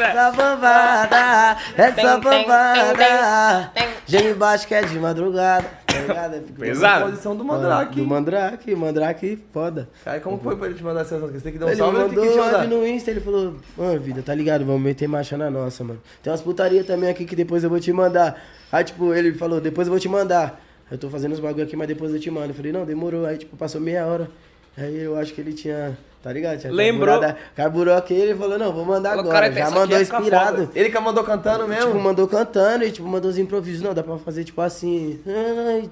Só 0.10 0.30
bombada, 0.32 1.56
é 1.76 1.92
só 1.92 2.20
bombada. 2.20 3.72
Gênio 4.06 4.36
baixo 4.36 4.66
que 4.66 4.74
é 4.74 4.82
de 4.82 4.98
madrugada, 4.98 5.68
tá 5.86 6.30
Pesado. 6.58 7.06
Posição 7.06 7.32
do 7.32 7.38
Do 7.38 7.44
Mandrake. 7.44 8.00
Mandrake, 8.00 8.74
Mandrake, 8.74 9.38
foda. 9.52 9.88
Cara, 10.04 10.20
como 10.20 10.38
foi 10.38 10.56
pra 10.56 10.66
ele 10.66 10.76
te 10.76 10.82
mandar 10.82 11.02
essas 11.02 11.20
músicas? 11.20 11.42
Você 11.42 11.50
tem 11.50 11.52
que 11.52 11.58
dar 11.58 11.66
um 11.66 11.68
Ele 11.70 11.78
salve 11.78 11.96
que 11.96 12.16
mandou 12.16 12.42
áudio 12.42 12.68
no 12.68 12.86
Insta, 12.86 13.10
ele 13.10 13.20
falou, 13.20 13.56
mano, 13.76 14.00
vida, 14.00 14.22
tá 14.22 14.34
ligado? 14.34 14.64
Vamos 14.64 14.82
meter 14.82 15.08
marcha 15.08 15.36
na 15.36 15.50
nossa, 15.50 15.84
mano. 15.84 16.00
Tem 16.22 16.30
umas 16.32 16.42
putaria 16.42 16.84
também 16.84 17.10
aqui 17.10 17.24
que 17.24 17.36
depois 17.36 17.64
eu 17.64 17.70
vou 17.70 17.80
te 17.80 17.92
mandar. 17.92 18.40
Aí, 18.70 18.84
tipo, 18.84 19.14
ele 19.14 19.32
falou, 19.34 19.60
depois 19.60 19.86
eu 19.86 19.92
vou 19.92 20.00
te 20.00 20.08
mandar. 20.08 20.60
Eu 20.90 20.98
tô 20.98 21.08
fazendo 21.08 21.32
os 21.32 21.40
bagulho 21.40 21.64
aqui, 21.64 21.76
mas 21.76 21.86
depois 21.86 22.12
eu 22.12 22.20
te 22.20 22.30
mando. 22.30 22.48
Eu 22.48 22.54
falei, 22.54 22.72
não, 22.72 22.84
demorou. 22.84 23.24
Aí, 23.24 23.38
tipo, 23.38 23.56
passou 23.56 23.80
meia 23.80 24.06
hora. 24.06 24.28
Aí 24.76 24.98
eu 25.02 25.16
acho 25.18 25.34
que 25.34 25.40
ele 25.40 25.52
tinha, 25.52 25.98
tá 26.22 26.32
ligado? 26.32 26.58
Tinha 26.60 26.72
Lembrou. 26.72 27.20
Carburou 27.54 27.94
aqui, 27.94 28.14
ele 28.14 28.34
falou, 28.34 28.58
não, 28.58 28.72
vou 28.72 28.84
mandar 28.84 29.12
agora. 29.18 29.28
cara, 29.50 29.52
Já 29.52 29.70
mandou 29.70 29.98
ficar 29.98 30.18
inspirado. 30.18 30.56
foda. 30.66 30.70
Ele 30.74 30.90
que 30.90 30.98
mandou 31.00 31.24
cantando 31.24 31.68
mesmo? 31.68 31.86
Tipo, 31.90 31.98
mandou 32.02 32.28
cantando 32.28 32.84
e, 32.84 32.90
tipo, 32.92 33.06
mandou 33.06 33.30
os 33.30 33.36
improvisos. 33.36 33.82
Não, 33.82 33.92
dá 33.92 34.02
pra 34.02 34.16
fazer, 34.16 34.44
tipo, 34.44 34.60
assim, 34.62 35.20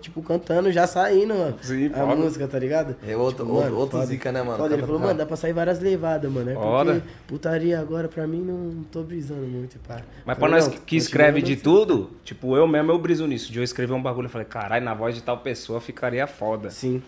tipo, 0.00 0.22
cantando, 0.22 0.70
já 0.72 0.86
saindo, 0.86 1.34
mano. 1.34 1.56
Sim, 1.60 1.86
a 1.92 1.98
foda. 1.98 2.16
música, 2.16 2.48
tá 2.48 2.58
ligado? 2.58 2.96
É 3.06 3.14
outro- 3.16 3.44
Tipo, 3.44 3.56
outro- 3.58 3.76
outro 3.76 3.96
foda. 3.98 4.06
zica, 4.06 4.32
né, 4.32 4.42
mano? 4.42 4.56
Foda. 4.58 4.74
Ele 4.74 4.82
falou, 4.82 4.98
pra 4.98 5.06
mano, 5.08 5.18
dá 5.18 5.26
pra 5.26 5.36
sair 5.36 5.52
várias 5.52 5.80
levadas, 5.80 6.30
mano. 6.32 6.50
É 6.50 6.54
porque 6.54 7.02
putaria 7.26 7.78
agora, 7.80 8.08
pra 8.08 8.26
mim, 8.26 8.40
não 8.40 8.84
tô 8.84 9.02
brisando 9.02 9.42
muito, 9.42 9.78
pá. 9.80 9.96
Mas 10.24 10.38
pra 10.38 10.48
Falei, 10.48 10.54
nós 10.54 10.68
não, 10.68 10.78
que, 10.84 10.96
escreve 10.96 11.42
de 11.42 11.56
tudo, 11.56 12.10
tipo, 12.24 12.56
eu 12.56 12.66
mesmo 12.66 12.90
eu 12.92 12.98
briso 12.98 13.26
nisso. 13.26 13.52
De 13.52 13.58
eu 13.58 13.64
escrever 13.64 13.92
um 13.92 14.02
bagulho, 14.02 14.26
eu 14.26 14.30
falei, 14.30 14.46
caralho, 14.46 14.84
na 14.84 14.94
voz 14.94 15.14
de 15.14 15.22
tal 15.22 15.38
pessoa 15.38 15.80
ficaria 15.80 16.26
foda. 16.26 16.70
Sim. 16.70 17.02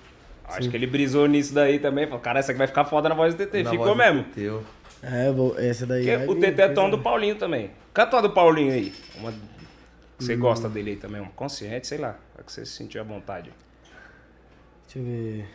Acho 0.59 0.71
que 0.71 0.77
ele 0.77 0.87
brisou 0.87 1.27
nisso 1.27 1.55
daí 1.55 1.79
também. 1.79 2.07
Falou, 2.07 2.21
cara, 2.21 2.39
essa 2.39 2.53
aqui 2.53 2.59
vai 2.59 2.67
ficar 2.67 2.85
foda 2.85 3.09
na 3.09 3.15
voz 3.15 3.35
do 3.35 3.47
TT. 3.47 3.63
Na 3.63 3.71
Ficou 3.71 3.95
mesmo. 3.95 4.25
Teu. 4.35 4.63
É, 5.03 5.31
vou, 5.33 5.59
essa 5.59 5.87
daí. 5.87 6.27
O 6.27 6.35
TT 6.35 6.61
é 6.61 6.69
tom 6.69 6.91
do 6.91 6.99
Paulinho 6.99 7.37
também. 7.37 7.71
Canta 7.93 8.17
uma 8.17 8.23
do 8.23 8.31
Paulinho 8.31 8.73
aí. 8.73 8.93
Uma... 9.19 9.33
que 9.33 9.39
Hum. 10.21 10.27
Você 10.27 10.37
gosta 10.37 10.69
dele 10.69 10.91
aí 10.91 10.97
também, 10.97 11.21
uma 11.21 11.31
consciente, 11.31 11.87
sei 11.87 11.99
lá. 11.99 12.17
É 12.39 12.43
que 12.43 12.53
você 12.53 12.67
se 12.67 12.73
sentiu 12.73 13.01
à 13.01 13.05
vontade. 13.05 13.51
Deixa 14.85 14.99
eu 14.99 15.05
ver. 15.05 15.47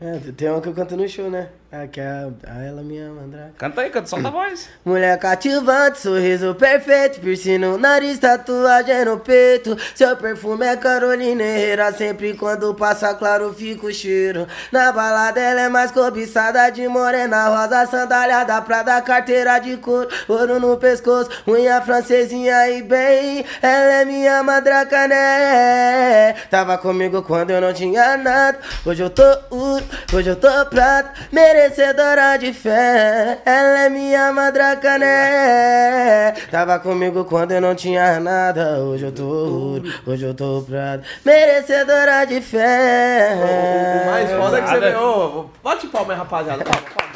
É, 0.00 0.32
tem 0.32 0.48
uma 0.48 0.60
que 0.60 0.68
eu 0.68 0.74
canto 0.74 0.96
no 0.96 1.08
show, 1.08 1.30
né? 1.30 1.50
Ah, 1.72 1.86
que 1.86 2.00
é 2.00 2.04
a, 2.04 2.64
ela 2.64 2.82
minha 2.82 3.08
mandraca. 3.10 3.52
Canta 3.56 3.82
aí, 3.82 3.90
canta, 3.90 4.08
solta 4.08 4.26
a 4.26 4.30
voz. 4.32 4.68
Mulher 4.84 5.16
cativante, 5.20 6.00
sorriso 6.00 6.52
perfeito, 6.56 7.20
piercing 7.20 7.58
no 7.58 7.78
nariz, 7.78 8.18
tatuagem 8.18 9.04
no 9.04 9.20
peito. 9.20 9.76
Seu 9.94 10.16
perfume 10.16 10.66
é 10.66 10.76
Carolina 10.76 11.44
Herrera, 11.44 11.92
sempre 11.92 12.34
quando 12.34 12.74
passa 12.74 13.14
claro 13.14 13.54
fica 13.54 13.86
o 13.86 13.92
cheiro. 13.92 14.48
Na 14.72 14.90
balada 14.90 15.38
ela 15.38 15.60
é 15.60 15.68
mais 15.68 15.92
cobiçada 15.92 16.68
de 16.70 16.88
morena, 16.88 17.46
rosa, 17.46 17.86
sandália 17.86 18.42
da 18.42 18.60
Prada, 18.60 19.00
carteira 19.00 19.56
de 19.60 19.76
couro, 19.76 20.08
ouro 20.26 20.58
no 20.58 20.76
pescoço, 20.76 21.30
unha 21.46 21.80
francesinha 21.82 22.68
e 22.68 22.82
bem. 22.82 23.44
Ela 23.62 24.00
é 24.00 24.04
minha 24.04 24.42
madraca, 24.42 25.06
né? 25.06 26.32
Tava 26.50 26.76
comigo 26.78 27.22
quando 27.22 27.50
eu 27.50 27.60
não 27.60 27.72
tinha 27.72 28.16
nada, 28.16 28.58
hoje 28.84 29.04
eu 29.04 29.10
tô 29.10 29.22
ouro, 29.50 29.84
hoje 30.12 30.30
eu 30.30 30.36
tô 30.36 30.48
prata, 30.66 31.12
merecedora 31.60 32.38
de 32.38 32.52
fé. 32.54 33.38
Ela 33.44 33.84
é 33.84 33.88
minha 33.90 34.32
madraca, 34.32 34.98
né? 34.98 36.32
Tava 36.50 36.78
comigo 36.78 37.24
quando 37.24 37.52
eu 37.52 37.60
não 37.60 37.74
tinha 37.74 38.18
nada. 38.18 38.78
Hoje 38.78 39.04
eu 39.04 39.12
tô 39.12 39.24
ouro, 39.24 39.92
hoje 40.06 40.24
eu 40.24 40.34
tô 40.34 40.64
prata. 40.66 41.04
Merecedora 41.24 42.24
de 42.24 42.40
fé. 42.40 43.34
O 43.34 44.10
mais 44.10 44.30
foda 44.30 44.58
é 44.58 44.62
que 44.62 44.68
você. 44.68 44.96
Ô, 44.96 45.46
bate 45.62 45.86
palma 45.88 46.12
aí, 46.14 46.18
rapaziada. 46.18 46.64
Palma, 46.64 46.86
palma, 46.96 47.09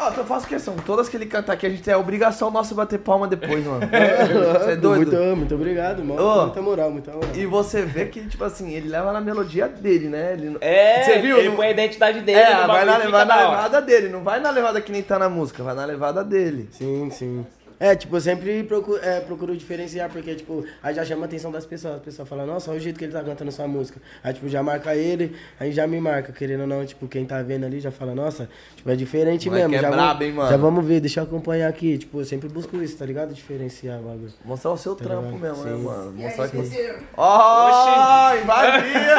ó, 0.00 0.12
eu 0.16 0.24
faço 0.24 0.46
questão, 0.46 0.74
todas 0.84 1.08
que 1.08 1.16
ele 1.16 1.26
cantar 1.26 1.52
aqui, 1.54 1.66
a 1.66 1.70
gente 1.70 1.82
tem 1.82 1.94
a 1.94 1.98
obrigação 1.98 2.50
nossa 2.50 2.70
de 2.70 2.74
bater 2.74 2.98
palma 2.98 3.26
depois, 3.26 3.64
mano. 3.64 3.80
Você 4.60 4.72
é 4.72 4.76
doido? 4.76 5.12
Muito, 5.12 5.36
muito 5.36 5.54
obrigado, 5.54 6.04
mano. 6.04 6.22
Ô. 6.22 6.42
Muita 6.42 6.62
moral, 6.62 6.90
muita 6.90 7.12
moral. 7.12 7.30
E 7.34 7.46
você 7.46 7.82
vê 7.82 8.06
que, 8.06 8.20
tipo 8.26 8.44
assim, 8.44 8.72
ele 8.72 8.88
leva 8.88 9.12
na 9.12 9.20
melodia 9.20 9.68
dele, 9.68 10.08
né? 10.08 10.32
Ele, 10.34 10.56
É, 10.60 11.02
Você 11.02 11.18
viu? 11.18 11.38
ele 11.38 11.50
põe 11.52 11.66
a 11.66 11.70
identidade 11.70 12.20
dele. 12.20 12.38
É, 12.38 12.66
vai 12.66 12.84
na, 12.84 12.98
vai 12.98 13.24
na 13.24 13.36
levada 13.36 13.82
dele, 13.82 14.08
não 14.08 14.22
vai 14.22 14.40
na 14.40 14.50
levada 14.50 14.80
que 14.80 14.92
nem 14.92 15.02
tá 15.02 15.18
na 15.18 15.28
música, 15.28 15.62
vai 15.62 15.74
na 15.74 15.84
levada 15.84 16.22
dele. 16.24 16.68
Sim, 16.72 17.10
sim. 17.10 17.46
É, 17.80 17.94
tipo, 17.94 18.16
eu 18.16 18.20
sempre 18.20 18.62
procuro, 18.64 18.98
é, 19.02 19.20
procuro 19.20 19.56
diferenciar, 19.56 20.10
porque, 20.10 20.34
tipo, 20.34 20.64
aí 20.82 20.94
já 20.94 21.04
chama 21.04 21.22
a 21.22 21.24
atenção 21.26 21.50
das 21.52 21.64
pessoas. 21.64 21.96
As 21.96 22.02
pessoas 22.02 22.28
falam, 22.28 22.44
nossa, 22.46 22.70
olha 22.70 22.78
o 22.78 22.82
jeito 22.82 22.98
que 22.98 23.04
ele 23.04 23.12
tá 23.12 23.22
cantando 23.22 23.52
sua 23.52 23.68
música. 23.68 24.00
Aí, 24.22 24.34
tipo, 24.34 24.48
já 24.48 24.62
marca 24.62 24.94
ele, 24.96 25.36
aí 25.60 25.70
já 25.70 25.86
me 25.86 26.00
marca, 26.00 26.32
querendo 26.32 26.62
ou 26.62 26.66
não, 26.66 26.84
tipo, 26.84 27.06
quem 27.06 27.24
tá 27.24 27.40
vendo 27.42 27.64
ali 27.66 27.78
já 27.80 27.90
fala, 27.92 28.14
nossa, 28.14 28.48
tipo, 28.74 28.90
é 28.90 28.96
diferente 28.96 29.48
Moleque 29.48 29.68
mesmo. 29.68 29.86
é 29.86 29.88
já 29.88 29.94
brabo, 29.94 30.08
vamos, 30.18 30.22
hein, 30.26 30.32
mano? 30.32 30.50
Já 30.50 30.56
vamos 30.56 30.84
ver, 30.84 31.00
deixa 31.00 31.20
eu 31.20 31.24
acompanhar 31.24 31.68
aqui. 31.68 31.98
Tipo, 31.98 32.20
eu 32.20 32.24
sempre 32.24 32.48
busco 32.48 32.76
isso, 32.82 32.96
tá 32.96 33.06
ligado? 33.06 33.32
Diferenciar 33.32 34.00
o 34.00 34.02
bagulho. 34.02 34.32
Mostrar 34.44 34.70
o 34.72 34.76
seu 34.76 34.96
Tá 34.96 35.04
trampo 35.04 35.30
ligado? 35.36 35.40
mesmo, 35.40 35.64
né, 35.64 35.76
Sim. 35.76 35.82
mano? 35.82 36.14
E 36.16 36.20
aí, 36.20 36.24
Mostrar 36.26 36.48
que 36.48 36.56
você. 36.56 36.96
Ó, 37.16 38.34
invadia! 38.36 39.14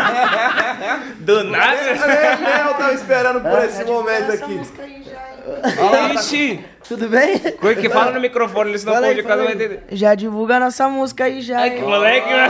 Do 1.22 1.44
nada. 1.46 1.82
Eu 1.90 2.74
tava 2.76 2.94
esperando 2.94 3.42
por 3.42 3.64
esse 3.64 3.84
momento 3.86 4.32
Essa 4.32 4.44
aqui. 4.46 4.54
música 4.54 4.84
aí 4.84 5.04
já, 5.04 5.29
hein? 5.50 6.16
Ixi. 6.16 6.66
Tudo 6.88 7.08
bem? 7.10 7.38
Coisa 7.60 7.80
que 7.82 7.90
fala 7.90 8.12
no 8.12 8.20
microfone, 8.20 8.72
eles 8.72 8.84
não 8.84 8.94
podem 8.94 9.24
cada 9.24 9.42
um 9.42 9.46
fala 9.46 9.46
vai 9.46 9.54
entender. 9.54 9.84
Já 9.92 10.16
divulga 10.16 10.56
a 10.56 10.60
nossa 10.60 10.88
música 10.90 11.26
aí 11.26 11.42
já, 11.42 11.60
Ai, 11.60 11.72
que 11.72 11.78
hein? 11.78 11.84
moleque, 11.84 12.30
né? 12.30 12.50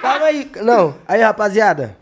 Calma 0.00 0.26
aí. 0.26 0.50
Não, 0.62 0.96
aí, 1.06 1.20
rapaziada. 1.20 1.99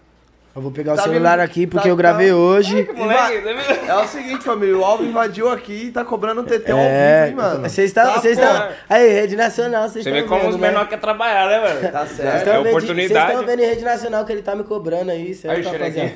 Eu 0.58 0.62
vou 0.62 0.72
pegar 0.72 0.94
o 0.94 0.96
Tá 0.96 1.04
celular 1.04 1.36
vendo? 1.36 1.44
aqui 1.44 1.66
porque 1.68 1.84
Tá- 1.86 1.88
eu 1.92 1.94
gravei 1.94 2.30
tá- 2.30 2.34
hoje. 2.34 2.84
Que 2.84 2.92
moleque, 2.92 3.42
tá? 3.42 3.86
É 3.86 3.94
o 3.94 4.08
seguinte, 4.08 4.42
família, 4.42 4.76
o 4.76 4.84
Alvin 4.84 5.08
invadiu 5.10 5.48
aqui 5.48 5.84
e 5.86 5.92
tá 5.92 6.04
cobrando 6.04 6.40
um 6.40 6.44
TT 6.44 6.72
ao 6.72 6.78
É, 6.80 7.26
vivo, 7.26 7.40
hein, 7.40 7.46
mano. 7.48 7.60
vocês 7.68 7.90
estão. 7.90 8.04
Tá, 8.12 8.20
Vocês 8.20 8.36
estão. 8.36 8.68
Aí, 8.88 9.08
Rede 9.08 9.36
Nacional, 9.36 9.82
vocês 9.88 10.02
Você 10.02 10.10
estão 10.10 10.14
vê 10.22 10.28
como 10.28 10.40
vendo, 10.40 10.50
os 10.50 10.56
né? 10.60 10.66
menores 10.66 10.88
querem 10.88 11.00
trabalhar, 11.00 11.46
né, 11.48 11.60
mano? 11.60 11.92
Tá 11.92 12.06
certo. 12.06 12.48
É 12.48 12.58
oportunidade. 12.58 13.08
Vocês 13.12 13.28
estão 13.28 13.46
vendo 13.46 13.60
em 13.60 13.66
rede 13.66 13.84
nacional 13.84 14.24
que 14.24 14.32
ele 14.32 14.42
tá 14.42 14.56
me 14.56 14.64
cobrando 14.64 15.12
aí, 15.12 15.32
certo, 15.32 15.58
Aí, 15.58 15.62
rapaziada? 15.62 16.12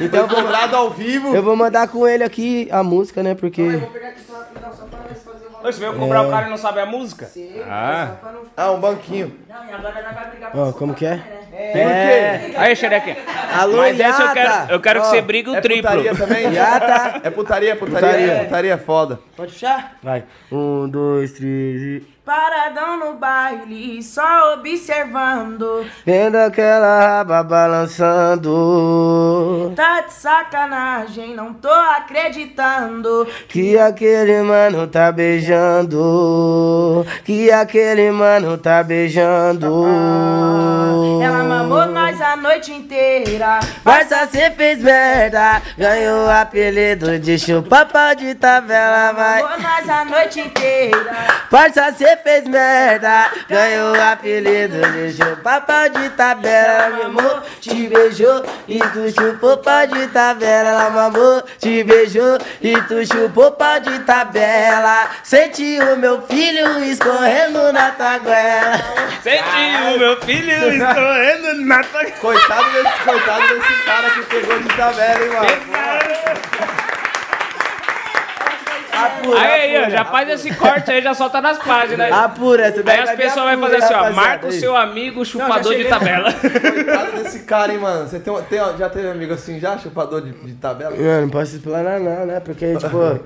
Então, 0.00 0.20
eu 0.22 0.26
vou, 0.26 0.42
cobrado 0.42 0.74
ao 0.76 0.90
vivo. 0.90 1.32
eu 1.32 1.42
vou 1.44 1.54
mandar 1.54 1.86
com 1.86 2.04
ele 2.08 2.24
aqui 2.24 2.66
a 2.72 2.82
música, 2.82 3.22
né? 3.22 3.36
Porque. 3.36 3.60
Eu 3.62 3.78
vou 3.78 3.90
pegar 3.90 4.08
aqui 4.08 4.22
só 4.26 4.34
só 4.72 4.86
Você 5.72 5.80
veio 5.80 5.94
cobrar 5.94 6.22
o 6.22 6.30
cara 6.30 6.46
e 6.46 6.50
não 6.50 6.56
sabe 6.58 6.80
a 6.80 6.86
música? 6.86 7.26
Sim, 7.26 7.60
Ah. 7.68 8.08
só 8.10 8.14
pra 8.16 8.32
não... 8.32 8.42
Ah, 8.56 8.70
um 8.72 8.80
banquinho. 8.80 9.34
Não, 9.48 9.64
e 9.64 9.72
agora 9.72 10.02
nós 10.02 10.14
vai 10.14 10.30
brigar 10.30 10.50
Ó, 10.50 10.56
soltar 10.56 10.78
como 10.78 10.94
que 10.94 11.06
é? 11.06 11.16
né? 11.16 11.40
É. 11.52 12.52
Aí, 12.56 12.76
Xereque. 12.76 13.16
Alô, 13.58 13.76
Mas 13.78 13.98
essa 14.00 14.22
eu 14.22 14.26
Yata. 14.26 14.34
quero, 14.34 14.72
eu 14.72 14.80
quero 14.80 15.00
que 15.00 15.06
Ó, 15.06 15.10
você 15.10 15.22
brigue 15.22 15.50
o 15.50 15.56
é 15.56 15.60
triplo. 15.60 15.90
putaria 15.90 16.14
também? 16.14 16.52
Yata. 16.52 17.20
É 17.24 17.30
putaria, 17.30 17.76
putaria. 17.76 18.08
Putaria. 18.08 18.44
Putaria, 18.44 18.72
é 18.74 18.76
foda. 18.78 19.20
Pode 19.36 19.52
puxar? 19.52 19.96
Vai. 20.02 20.24
Um, 20.52 20.88
dois, 20.88 21.32
três 21.32 21.80
e. 21.82 22.13
Paradão 22.24 22.98
no 22.98 23.12
baile, 23.18 24.02
só 24.02 24.54
observando. 24.54 25.84
Vendo 26.06 26.36
aquela 26.36 27.18
raba 27.18 27.42
balançando. 27.42 28.50
Tá 29.76 30.00
de 30.00 30.14
sacanagem, 30.14 31.34
não 31.34 31.52
tô 31.52 31.68
acreditando. 31.68 33.28
Que 33.46 33.78
aquele 33.78 34.40
mano 34.40 34.86
tá 34.86 35.12
beijando. 35.12 37.04
Que 37.26 37.52
aquele 37.52 38.10
mano 38.10 38.56
tá 38.56 38.82
beijando. 38.82 39.84
Ela 41.22 41.44
mamou 41.44 41.84
nós 41.88 42.18
a 42.22 42.36
noite 42.36 42.72
inteira. 42.72 43.60
Parça, 43.84 44.26
cê 44.28 44.50
fez 44.50 44.78
merda. 44.78 45.60
Ganhou 45.76 46.24
o 46.24 46.30
apelido 46.30 47.18
de 47.18 47.38
chupa 47.38 47.84
de 48.16 48.34
tabela, 48.34 49.12
vai. 49.12 49.42
Mamou 49.42 49.60
nós 49.60 49.86
a 49.90 50.06
noite 50.06 50.40
inteira. 50.40 51.14
Parça, 51.50 51.92
cê 51.92 52.13
fez 52.16 52.46
merda. 52.46 53.30
Ganhou 53.48 53.96
o 53.96 54.02
apelido 54.02 54.80
de 54.92 55.12
chupa 55.12 55.88
de 55.88 56.10
tabela. 56.10 56.84
Ela 56.84 57.08
mamou, 57.08 57.42
te 57.60 57.88
beijou 57.88 58.44
e 58.68 58.78
tu 58.78 59.10
chupou 59.10 59.56
pau 59.58 59.86
de 59.86 60.06
tabela. 60.08 60.70
Ela 60.70 60.90
mamou, 60.90 61.42
te 61.58 61.82
beijou 61.84 62.38
e 62.60 62.80
tu 62.82 63.06
chupou 63.06 63.52
pau 63.52 63.80
de 63.80 63.98
tabela. 64.00 65.10
Senti 65.22 65.78
o 65.80 65.96
meu 65.96 66.22
filho 66.22 66.84
escorrendo 66.84 67.72
na 67.72 67.90
tua 67.92 68.18
goela. 68.18 68.78
Sente 69.22 69.94
o 69.94 69.98
meu 69.98 70.20
filho 70.20 70.72
escorrendo 70.72 71.64
na 71.66 71.82
tua... 71.84 72.04
Coitado 72.20 72.70
desse, 72.72 72.98
coitado 73.04 73.48
desse 73.48 73.82
cara 73.84 74.10
que 74.10 74.22
pegou 74.22 74.58
de 74.58 74.68
tabela, 74.68 75.24
hein, 75.24 75.30
mano. 75.30 76.73
Apura, 78.94 79.38
Aí, 79.40 79.74
ó, 79.76 79.78
apura, 79.80 79.90
já 79.90 80.04
faz 80.04 80.28
esse 80.28 80.54
corte 80.54 80.90
aí, 80.90 81.02
já 81.02 81.14
solta 81.14 81.40
nas 81.40 81.58
páginas. 81.58 82.12
Apura, 82.12 82.66
essa 82.66 82.82
daí 82.82 82.96
Aí 82.96 83.00
as 83.02 83.06
vai 83.08 83.16
pessoas 83.16 83.50
vão 83.58 83.60
fazer 83.68 83.84
apura, 83.84 84.00
assim, 84.00 84.12
ó, 84.12 84.12
marca 84.14 84.46
o 84.46 84.52
seu 84.52 84.76
amigo 84.76 85.24
chupador 85.24 85.74
de 85.74 85.84
tabela. 85.84 86.32
Coitado 86.34 87.12
desse 87.22 87.38
cara, 87.40 87.72
hein, 87.72 87.78
mano. 87.78 88.08
Você 88.08 88.18
tem, 88.20 88.34
tem, 88.42 88.58
já 88.78 88.88
teve 88.88 89.08
amigo 89.08 89.34
assim 89.34 89.58
já, 89.58 89.76
chupador 89.78 90.20
de, 90.22 90.32
de 90.32 90.54
tabela? 90.54 90.94
Não, 90.96 91.20
não 91.22 91.28
posso 91.28 91.56
explanar 91.56 91.98
não, 92.00 92.26
né? 92.26 92.40
Porque, 92.40 92.76
tipo, 92.76 93.20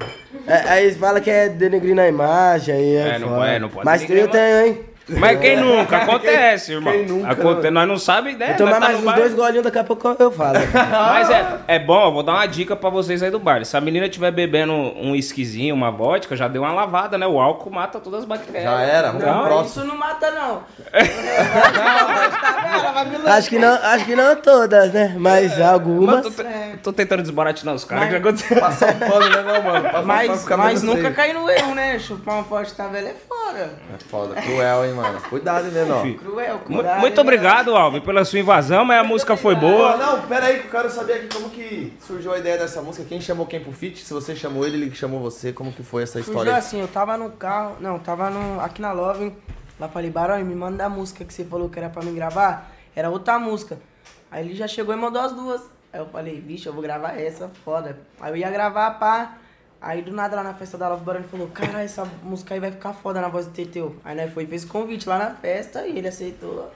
é, 0.46 0.54
aí 0.68 0.84
eles 0.84 0.96
falam 0.96 1.20
que 1.20 1.30
é 1.30 1.48
denegrir 1.48 1.94
na 1.94 2.08
imagem, 2.08 2.74
aí 2.74 2.96
é, 2.96 3.08
É, 3.14 3.18
não 3.18 3.28
pode- 3.28 3.58
não 3.58 3.68
pode 3.68 3.84
Mas 3.84 4.08
eu 4.10 4.28
tenho, 4.28 4.66
hein? 4.66 4.80
Mas 5.08 5.40
quem 5.40 5.56
nunca? 5.56 5.96
Acontece, 5.98 6.72
irmão. 6.72 6.92
quem 6.92 7.06
nunca, 7.06 7.30
Aconte-? 7.32 7.70
Nós 7.70 7.88
não 7.88 7.98
sabemos, 7.98 8.38
né? 8.38 8.52
Eu 8.52 8.56
tomar 8.58 8.72
tá 8.72 8.80
mais 8.80 8.98
uns 8.98 9.04
bar. 9.04 9.16
dois 9.16 9.34
golinhos, 9.34 9.64
daqui 9.64 9.78
a 9.78 9.84
pouco 9.84 10.16
eu 10.18 10.30
falo. 10.30 10.58
Mas 11.12 11.30
é, 11.30 11.46
é 11.66 11.78
bom, 11.78 12.06
eu 12.06 12.12
vou 12.12 12.22
dar 12.22 12.32
uma 12.34 12.46
dica 12.46 12.76
pra 12.76 12.90
vocês 12.90 13.22
aí 13.22 13.30
do 13.30 13.38
bar. 13.38 13.64
Se 13.64 13.76
a 13.76 13.80
menina 13.80 14.06
estiver 14.06 14.30
bebendo 14.30 14.72
um 14.72 15.14
esquisinho, 15.16 15.74
uma 15.74 15.90
vodka, 15.90 16.36
já 16.36 16.46
deu 16.48 16.62
uma 16.62 16.72
lavada, 16.72 17.16
né? 17.16 17.26
O 17.26 17.40
álcool 17.40 17.70
mata 17.70 17.98
todas 17.98 18.20
as 18.20 18.26
bactérias. 18.26 18.64
Já 18.64 18.80
era, 18.82 19.08
vamos 19.12 19.24
pro 19.24 19.44
próximo. 19.44 19.82
Isso 19.82 19.84
não 19.84 19.96
mata, 19.98 20.30
não. 20.30 20.62
acho 23.32 23.48
que 23.48 23.58
não, 23.58 23.74
acho 23.74 24.04
que 24.04 24.16
não 24.16 24.36
todas, 24.36 24.92
né? 24.92 25.14
Mas 25.18 25.52
Mano, 25.58 25.70
algumas. 25.72 26.22
tô, 26.22 26.30
te- 26.30 26.44
tô 26.82 26.92
tentando 26.92 27.22
desbaratinar 27.22 27.74
os 27.74 27.84
caras. 27.84 28.14
Aconteceu? 28.14 28.58
Passar 28.60 28.94
um 28.94 28.98
pano, 28.98 29.28
né, 29.30 29.42
não, 29.42 29.62
mano? 29.62 29.82
Passar 29.84 29.88
um 30.00 30.02
pano 30.06 30.06
Mas, 30.06 30.40
fica 30.42 30.56
mas 30.56 30.82
nunca 30.82 31.10
cai 31.12 31.32
no 31.32 31.48
erro, 31.48 31.74
né? 31.74 31.98
Chupar 31.98 32.34
uma 32.36 32.44
pote 32.44 32.70
de 32.70 32.76
tabela 32.76 33.08
é 33.08 33.14
fora. 33.28 33.70
É 33.94 33.98
foda, 34.10 34.34
cruel, 34.40 34.84
hein, 34.86 34.92
mano. 35.02 35.20
Cuidado, 35.28 35.66
hein, 35.66 35.72
menor. 35.72 36.02
Cruel, 36.14 36.54
Mu- 36.68 36.78
cruel. 36.80 36.98
Muito 37.00 37.20
obrigado, 37.20 37.76
Alvin, 37.76 38.00
pela 38.00 38.24
sua 38.24 38.38
invasão, 38.38 38.84
mas 38.84 39.00
a 39.00 39.04
música 39.04 39.36
foi 39.36 39.54
boa. 39.54 39.96
não, 39.96 40.22
pera 40.22 40.46
aí 40.46 40.60
que 40.60 40.66
eu 40.66 40.70
quero 40.70 40.90
saber 40.90 41.12
aqui 41.14 41.28
como 41.34 41.50
que 41.50 41.92
surgiu 42.00 42.32
a 42.32 42.38
ideia 42.38 42.58
dessa 42.58 42.82
música. 42.82 43.04
Quem 43.08 43.20
chamou 43.20 43.46
quem 43.46 43.60
pro 43.60 43.72
feat? 43.72 43.98
Se 44.04 44.12
você 44.12 44.34
chamou 44.36 44.66
ele, 44.66 44.76
ele 44.76 44.90
que 44.90 44.96
chamou 44.96 45.20
você. 45.20 45.52
Como 45.52 45.72
que 45.72 45.82
foi 45.82 46.02
essa 46.02 46.14
Surgiu 46.14 46.32
história? 46.32 46.52
aí? 46.52 46.58
assim, 46.58 46.80
eu 46.80 46.88
tava 46.88 47.16
no 47.16 47.30
carro, 47.30 47.76
não, 47.80 47.98
tava 47.98 48.30
no, 48.30 48.60
aqui 48.60 48.80
na 48.82 48.92
Love, 48.92 49.32
lá 49.78 49.88
falei, 49.88 50.10
Barão, 50.10 50.38
me 50.44 50.54
manda 50.54 50.84
a 50.84 50.88
música 50.88 51.24
que 51.24 51.32
você 51.32 51.44
falou 51.44 51.68
que 51.68 51.78
era 51.78 51.88
pra 51.88 52.02
mim 52.02 52.14
gravar, 52.14 52.70
era 52.94 53.08
outra 53.10 53.38
música. 53.38 53.78
Aí 54.30 54.44
ele 54.44 54.54
já 54.54 54.66
chegou 54.68 54.94
e 54.94 54.96
mandou 54.98 55.22
as 55.22 55.32
duas. 55.32 55.62
Aí 55.92 56.00
eu 56.00 56.06
falei, 56.06 56.38
vixe, 56.38 56.66
eu 56.66 56.72
vou 56.72 56.82
gravar 56.82 57.18
essa, 57.18 57.50
foda. 57.64 57.98
Aí 58.20 58.30
eu 58.32 58.36
ia 58.36 58.50
gravar, 58.50 58.90
pá. 58.92 59.38
Aí 59.80 60.02
do 60.02 60.12
nada 60.12 60.34
lá 60.36 60.42
na 60.42 60.54
festa 60.54 60.76
da 60.76 60.88
Love 60.88 61.04
Barão 61.04 61.20
ele 61.20 61.28
falou, 61.28 61.46
cara, 61.48 61.82
essa 61.82 62.04
música 62.22 62.54
aí 62.54 62.60
vai 62.60 62.72
ficar 62.72 62.92
foda 62.92 63.20
na 63.20 63.28
voz 63.28 63.46
do 63.46 63.52
Teteu. 63.52 63.94
Aí 64.04 64.16
nós 64.16 64.32
foi 64.32 64.42
e 64.42 64.46
fez 64.46 64.64
convite 64.64 65.08
lá 65.08 65.18
na 65.18 65.30
festa 65.30 65.86
e 65.86 65.98
ele 65.98 66.08
aceitou. 66.08 66.70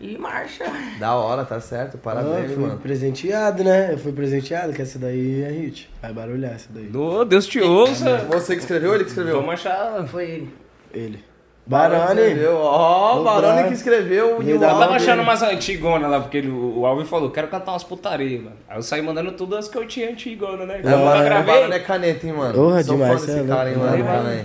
E 0.00 0.16
marcha. 0.16 0.64
Da 1.00 1.14
hora, 1.16 1.44
tá 1.44 1.60
certo. 1.60 1.96
Ah, 1.96 2.00
Parabéns, 2.00 2.52
fui 2.52 2.62
mano. 2.62 2.78
presenteado, 2.78 3.64
né? 3.64 3.92
Eu 3.92 3.98
fui 3.98 4.12
presenteado, 4.12 4.72
que 4.72 4.80
essa 4.80 4.96
daí 4.96 5.42
é 5.42 5.50
hit. 5.50 5.90
Vai 6.00 6.12
barulhar 6.12 6.52
essa 6.52 6.68
daí. 6.70 6.88
Ô, 6.96 7.24
Deus 7.24 7.46
te 7.48 7.60
ouça. 7.60 8.18
Você 8.18 8.54
que 8.54 8.60
escreveu 8.60 8.90
ou 8.90 8.94
ele 8.94 9.02
que 9.02 9.10
escreveu? 9.10 9.34
Vamos 9.40 9.54
achar. 9.54 10.06
Foi 10.06 10.24
ele. 10.24 10.54
Ele. 10.94 11.24
Barone. 11.68 12.20
escreveu. 12.22 12.56
Ó, 12.56 13.22
Barone 13.22 13.42
Barone. 13.46 13.68
que 13.68 13.74
escreveu. 13.74 14.42
E 14.42 14.52
o 14.52 14.54
Eu 14.56 14.60
tava 14.60 14.94
achando 14.94 15.22
umas 15.22 15.42
antigonas 15.42 16.10
lá, 16.10 16.18
porque 16.20 16.38
ele- 16.38 16.48
o 16.50 16.86
Alvin 16.86 17.04
falou, 17.04 17.30
quero 17.30 17.48
cantar 17.48 17.72
umas 17.72 17.84
putarias, 17.84 18.42
mano. 18.42 18.56
Aí 18.68 18.78
eu 18.78 18.82
saí 18.82 19.02
mandando 19.02 19.32
tudo 19.32 19.54
as 19.56 19.68
que 19.68 19.76
eu 19.76 19.86
tinha 19.86 20.08
antigona, 20.10 20.64
né? 20.64 20.78
É, 20.78 20.82
Quando 20.82 20.92
eu 20.94 20.98
mano, 21.04 21.20
o 21.20 21.24
gravei. 21.24 21.54
Barone 21.54 21.74
é 21.74 21.78
caneta, 21.80 22.26
hein, 22.26 22.32
mano. 22.32 22.54
Porra, 22.54 22.82
Sou 22.82 22.96
demais, 22.96 23.20
fã 23.20 23.26
desse 23.26 23.38
é 23.38 23.44
cara, 23.44 23.70
hein, 23.70 23.76
mano. 23.76 24.44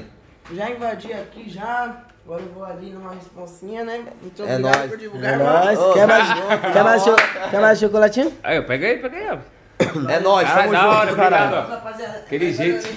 Já 0.53 0.69
invadi 0.69 1.13
aqui, 1.13 1.49
já. 1.49 1.95
Agora 2.26 2.41
eu 2.41 2.53
vou 2.53 2.63
ali 2.65 2.89
numa 2.91 3.11
responsinha, 3.13 3.84
né? 3.84 4.01
Muito 4.21 4.41
É 4.43 4.53
obrigado 4.55 4.78
nóis. 4.78 4.89
por 4.91 4.97
divulgar. 4.97 5.34
É 5.34 5.38
mano. 5.38 5.63
nóis. 5.65 5.80
Ô, 5.80 5.93
Quer 5.93 6.07
mais, 6.07 6.28
tá 6.30 6.36
quer, 6.71 6.84
mais 6.84 7.03
quer 7.51 7.61
mais 7.61 7.80
chocolatinho? 7.80 8.34
Aí 8.43 8.55
eu 8.57 8.63
peguei, 8.63 8.97
peguei, 8.97 9.28
ó. 9.30 9.38
É 10.09 10.19
nóis, 10.21 10.49
Ah, 10.49 10.55
tamo 10.55 10.74
junto, 10.74 10.86
hora, 10.88 11.15
caralho. 11.15 11.57
Aquele 12.26 12.53
jeito. 12.53 12.88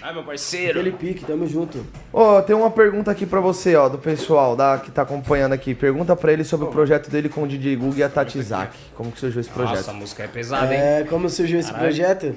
Ai, 0.00 0.12
meu 0.12 0.22
parceiro. 0.22 0.78
Aquele 0.78 0.96
pique, 0.96 1.24
tamo 1.24 1.46
junto. 1.46 1.84
Ô, 2.12 2.40
tem 2.42 2.54
uma 2.54 2.70
pergunta 2.70 3.10
aqui 3.10 3.26
pra 3.26 3.40
você, 3.40 3.74
ó, 3.74 3.88
do 3.88 3.98
pessoal 3.98 4.54
da, 4.54 4.78
que 4.78 4.90
tá 4.90 5.02
acompanhando 5.02 5.52
aqui. 5.52 5.74
Pergunta 5.74 6.14
pra 6.14 6.32
ele 6.32 6.44
sobre 6.44 6.66
o 6.66 6.70
projeto 6.70 7.10
dele 7.10 7.28
com 7.28 7.42
o 7.42 7.48
DJ 7.48 7.74
Gug 7.76 7.98
e 7.98 8.02
a 8.02 8.08
Tati 8.08 8.40
Zak. 8.40 8.76
Como 8.94 9.10
que 9.10 9.18
surgiu 9.18 9.40
esse 9.40 9.50
projeto? 9.50 9.76
Nossa, 9.76 9.90
a 9.90 9.94
música 9.94 10.22
é 10.22 10.28
pesada, 10.28 10.72
hein? 10.72 10.80
É, 10.80 11.04
como 11.04 11.28
surgiu 11.28 11.58
esse 11.58 11.72
Caralho. 11.72 11.88
projeto? 11.88 12.36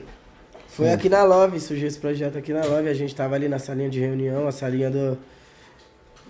Foi 0.69 0.91
aqui 0.91 1.09
na 1.09 1.23
Love, 1.23 1.59
surgiu 1.59 1.87
esse 1.87 1.99
projeto 1.99 2.37
aqui 2.37 2.51
na 2.51 2.65
Love. 2.65 2.87
A 2.87 2.93
gente 2.93 3.13
tava 3.13 3.35
ali 3.35 3.47
na 3.47 3.59
salinha 3.59 3.89
de 3.89 3.99
reunião, 3.99 4.47
a 4.47 4.51
salinha 4.51 4.89
do. 4.89 5.17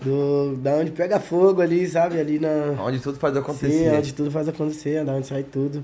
do 0.02 0.58
da 0.58 0.72
onde 0.74 0.92
pega 0.92 1.20
fogo 1.20 1.62
ali, 1.62 1.88
sabe? 1.88 2.20
Ali 2.20 2.40
na. 2.40 2.76
Onde 2.82 3.00
tudo 3.00 3.18
faz 3.18 3.38
acontecer. 3.38 3.70
Sim, 3.70 3.90
onde 3.90 4.14
tudo 4.14 4.32
faz 4.32 4.50
acontecer, 4.50 5.06
da 5.06 5.14
onde 5.14 5.28
sai 5.28 5.44
tudo. 5.44 5.84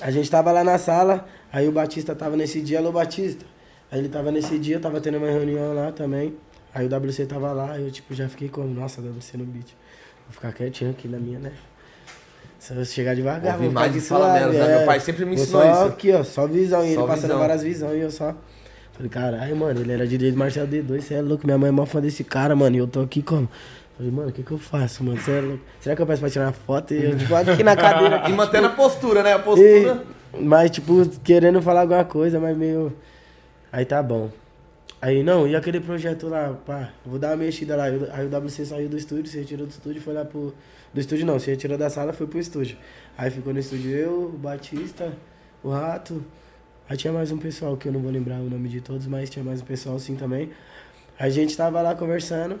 A 0.00 0.10
gente 0.10 0.30
tava 0.30 0.52
lá 0.52 0.62
na 0.62 0.78
sala, 0.78 1.26
aí 1.52 1.66
o 1.66 1.72
Batista 1.72 2.14
tava 2.14 2.36
nesse 2.36 2.60
dia, 2.60 2.78
alô 2.78 2.92
Batista. 2.92 3.51
Aí 3.92 3.98
ele 3.98 4.08
tava 4.08 4.32
nesse 4.32 4.58
dia, 4.58 4.80
tava 4.80 5.02
tendo 5.02 5.18
uma 5.18 5.28
reunião 5.28 5.74
lá 5.74 5.92
também. 5.92 6.34
Aí 6.74 6.86
o 6.86 6.88
WC 6.88 7.26
tava 7.26 7.52
lá, 7.52 7.78
eu 7.78 7.90
tipo 7.90 8.14
já 8.14 8.26
fiquei 8.26 8.48
como, 8.48 8.66
nossa, 8.72 9.02
WC 9.02 9.36
no 9.36 9.44
beat. 9.44 9.66
Vou 10.26 10.32
ficar 10.32 10.50
quietinho 10.50 10.92
aqui 10.92 11.06
na 11.06 11.18
minha, 11.18 11.38
né? 11.38 11.52
Se 12.58 12.72
eu 12.74 12.82
chegar 12.86 13.14
devagar, 13.14 13.54
Ouvi 13.54 13.66
vou 13.66 13.74
mais 13.74 13.92
ficar 13.92 13.98
e 13.98 14.08
fala 14.08 14.32
menos, 14.32 14.54
né? 14.54 14.72
é. 14.72 14.78
Meu 14.78 14.86
pai 14.86 14.98
sempre 14.98 15.26
me 15.26 15.34
ensinou 15.34 15.60
só 15.60 15.72
isso. 15.72 15.84
aqui, 15.92 16.12
ó, 16.12 16.24
só 16.24 16.46
visão. 16.46 16.82
E 16.82 16.92
ele 16.92 16.96
passando 17.02 17.20
visão. 17.22 17.38
várias 17.38 17.62
visões 17.62 17.96
e 17.98 18.00
eu 18.00 18.10
só. 18.10 18.34
Falei, 18.92 19.10
caralho, 19.10 19.56
mano, 19.56 19.80
ele 19.80 19.92
era 19.92 20.06
direito 20.06 20.38
Marcelo 20.38 20.68
D2, 20.68 21.00
você 21.02 21.14
é 21.14 21.20
louco, 21.20 21.44
minha 21.44 21.58
mãe 21.58 21.68
é 21.68 21.72
mó 21.72 21.84
fã 21.84 22.00
desse 22.00 22.24
cara, 22.24 22.56
mano, 22.56 22.76
e 22.76 22.78
eu 22.78 22.86
tô 22.86 23.00
aqui 23.00 23.20
como? 23.20 23.46
Falei, 23.96 24.10
mano, 24.10 24.30
o 24.30 24.32
que 24.32 24.42
que 24.42 24.52
eu 24.52 24.58
faço, 24.58 25.04
mano, 25.04 25.20
você 25.20 25.32
é 25.32 25.40
louco? 25.42 25.62
Será 25.80 25.94
que 25.94 26.00
eu 26.00 26.06
peço 26.06 26.20
pra 26.20 26.30
tirar 26.30 26.46
uma 26.46 26.52
foto 26.52 26.94
e 26.94 27.04
eu, 27.04 27.18
tipo, 27.18 27.34
aqui 27.34 27.62
na 27.62 27.76
cadeira? 27.76 28.22
E 28.28 28.32
mantendo 28.32 28.68
a 28.68 28.70
postura, 28.70 29.22
né? 29.22 29.34
A 29.34 29.38
e, 29.38 29.42
postura. 29.42 30.02
mas, 30.40 30.70
tipo, 30.70 31.06
querendo 31.22 31.60
falar 31.60 31.82
alguma 31.82 32.04
coisa, 32.04 32.40
mas 32.40 32.56
meio... 32.56 32.90
Aí 33.72 33.86
tá 33.86 34.02
bom. 34.02 34.30
Aí, 35.00 35.22
não, 35.22 35.48
e 35.48 35.56
aquele 35.56 35.80
projeto 35.80 36.28
lá, 36.28 36.52
pá, 36.64 36.92
vou 37.04 37.18
dar 37.18 37.30
uma 37.30 37.38
mexida 37.38 37.74
lá. 37.74 37.84
Aí 37.84 38.26
o 38.26 38.28
WC 38.28 38.66
saiu 38.66 38.88
do 38.88 38.98
estúdio, 38.98 39.26
se 39.26 39.38
retirou 39.38 39.66
do 39.66 39.70
estúdio, 39.70 40.02
foi 40.02 40.12
lá 40.12 40.24
pro... 40.24 40.54
Do 40.92 41.00
estúdio 41.00 41.24
não, 41.24 41.38
se 41.38 41.50
retirou 41.50 41.78
da 41.78 41.88
sala, 41.88 42.12
foi 42.12 42.26
pro 42.26 42.38
estúdio. 42.38 42.76
Aí 43.16 43.30
ficou 43.30 43.52
no 43.52 43.58
estúdio 43.58 43.90
eu, 43.90 44.24
o 44.26 44.38
Batista, 44.38 45.12
o 45.64 45.70
Rato. 45.70 46.22
Aí 46.88 46.96
tinha 46.98 47.12
mais 47.12 47.32
um 47.32 47.38
pessoal, 47.38 47.76
que 47.76 47.88
eu 47.88 47.92
não 47.92 48.00
vou 48.00 48.12
lembrar 48.12 48.40
o 48.40 48.50
nome 48.50 48.68
de 48.68 48.82
todos, 48.82 49.06
mas 49.06 49.30
tinha 49.30 49.44
mais 49.44 49.62
um 49.62 49.64
pessoal 49.64 49.98
sim 49.98 50.16
também. 50.16 50.50
A 51.18 51.30
gente 51.30 51.56
tava 51.56 51.80
lá 51.80 51.94
conversando. 51.94 52.60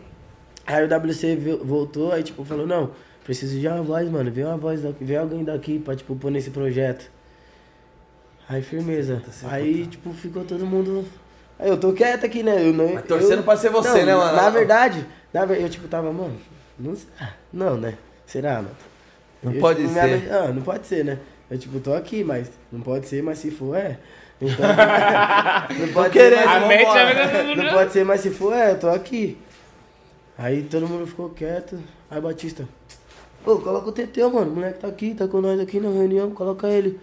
Aí 0.66 0.82
o 0.82 0.88
WC 0.88 1.36
voltou, 1.62 2.10
aí 2.10 2.22
tipo, 2.22 2.42
falou, 2.44 2.66
não, 2.66 2.90
preciso 3.22 3.60
de 3.60 3.68
uma 3.68 3.82
voz, 3.82 4.08
mano. 4.08 4.32
Vê 4.32 4.44
uma 4.44 4.56
voz 4.56 4.80
vê 4.98 5.16
alguém 5.16 5.44
daqui 5.44 5.78
pra, 5.78 5.94
tipo, 5.94 6.16
pôr 6.16 6.30
nesse 6.30 6.50
projeto. 6.50 7.10
Aí 8.48 8.62
firmeza. 8.62 9.22
Aí, 9.44 9.86
tipo, 9.86 10.12
ficou 10.12 10.44
todo 10.44 10.66
mundo. 10.66 11.04
Aí 11.58 11.68
eu 11.68 11.76
tô 11.78 11.92
quieto 11.92 12.24
aqui, 12.26 12.42
né? 12.42 12.66
Eu 12.68 12.72
não, 12.72 12.94
Mas 12.94 13.04
torcendo 13.06 13.38
eu- 13.38 13.42
pra 13.44 13.56
ser 13.56 13.70
você, 13.70 14.00
Não, 14.00 14.06
né, 14.06 14.14
mano? 14.16 14.36
Na 14.36 14.50
verdade, 14.50 15.06
na 15.32 15.44
ver- 15.44 15.60
eu 15.60 15.68
tipo 15.68 15.86
tava, 15.88 16.12
mano, 16.12 16.36
não, 16.78 16.94
sei- 16.96 17.08
ah, 17.20 17.30
não, 17.52 17.76
né? 17.76 17.94
Será, 18.26 18.56
mano? 18.56 18.70
Não 19.42 19.52
Eu, 19.52 19.60
pode 19.60 19.82
tipo, 19.82 19.94
ser. 19.94 20.18
minha- 20.18 20.38
ah, 20.38 20.48
não 20.48 20.62
pode 20.62 20.86
ser, 20.86 21.04
né? 21.04 21.18
Eu, 21.50 21.58
tipo, 21.58 21.78
tô 21.80 21.94
aqui, 21.94 22.24
mas 22.24 22.50
não 22.70 22.80
pode 22.80 23.06
ser, 23.06 23.22
mas 23.22 23.38
se 23.38 23.50
for, 23.50 23.76
é. 23.76 23.98
Então, 24.40 24.56
não 25.78 25.92
pode 25.92 26.12
ser, 26.14 26.34
mas, 26.36 26.46
A 26.48 26.66
mente 26.66 26.84
é 26.98 27.54
não 27.56 27.72
pode 27.72 27.92
ser, 27.92 28.04
mas 28.04 28.20
se 28.20 28.30
for, 28.30 28.52
é, 28.54 28.72
eu 28.72 28.78
tô 28.80 28.88
aqui. 28.88 29.38
Aí 30.36 30.62
todo 30.64 30.88
mundo 30.88 31.06
ficou 31.06 31.28
quieto. 31.30 31.78
Aí 32.10 32.20
Batista, 32.20 32.66
ô, 33.46 33.56
coloca 33.58 33.88
o 33.88 33.92
Teteu, 33.92 34.30
mano, 34.30 34.50
o 34.50 34.54
moleque 34.56 34.80
tá 34.80 34.88
aqui, 34.88 35.14
tá 35.14 35.28
com 35.28 35.40
nós 35.40 35.60
aqui 35.60 35.78
na 35.78 35.90
reunião, 35.90 36.30
coloca 36.32 36.66
ele. 36.68 36.98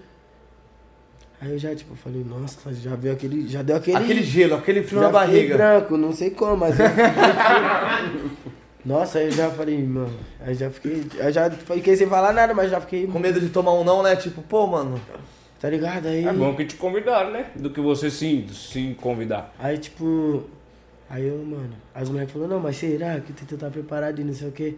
Aí 1.42 1.52
eu 1.52 1.58
já, 1.58 1.74
tipo, 1.74 1.96
falei, 1.96 2.24
nossa, 2.24 2.74
já 2.74 2.96
veio 2.96 3.14
aquele, 3.14 3.48
já 3.48 3.62
deu 3.62 3.78
aquele... 3.78 3.96
Aquele 3.98 4.24
gelo, 4.24 4.56
aquele 4.56 4.84
frio 4.84 5.00
já 5.02 5.10
na 5.10 5.22
fiquei 5.22 5.48
barriga. 5.48 5.58
branco, 5.58 5.98
não 5.98 6.12
sei 6.14 6.32
como, 6.32 6.58
mas... 6.58 6.78
eu 6.80 6.86
fiquei- 6.90 7.06
Nossa, 8.86 9.20
aí 9.20 9.26
eu 9.26 9.32
já 9.32 9.50
falei, 9.52 9.78
mano, 9.84 10.14
aí 10.40 10.54
já 10.56 10.70
fiquei, 10.70 11.06
aí 11.20 11.32
já 11.34 11.50
fiquei 11.50 11.96
sem 11.96 12.08
falar 12.08 12.32
nada, 12.34 12.54
mas 12.54 12.72
já 12.72 12.80
fiquei, 12.80 13.06
Com 13.08 13.20
medo 13.20 13.40
de 13.40 13.50
tomar 13.50 13.74
um 13.74 13.84
não, 13.84 14.02
né? 14.02 14.16
Tipo, 14.16 14.42
pô, 14.42 14.66
mano. 14.68 15.00
tá 15.60 15.70
ligado? 15.70 16.08
Aí, 16.08 16.26
É 16.26 16.32
bom 16.34 16.56
que 16.56 16.66
te 16.66 16.76
convidaram, 16.76 17.32
né? 17.32 17.48
Do 17.56 17.70
que 17.70 17.82
você 17.82 18.10
se, 18.10 18.46
se 18.54 18.96
convidar. 19.02 19.54
aí 19.60 19.78
tipo, 19.78 20.44
aí 21.10 21.28
eu, 21.28 21.38
mano, 21.38 21.72
aí 21.94 22.04
os 22.04 22.10
moleques 22.10 22.34
falaram, 22.34 22.54
não, 22.56 22.60
mas 22.62 22.78
será 22.78 23.20
que 23.20 23.32
o 23.32 23.36
Tito 23.36 23.58
tá 23.58 23.70
preparado 23.70 24.20
e 24.20 24.24
não 24.24 24.34
sei 24.34 24.48
o 24.48 24.52
quê? 24.52 24.76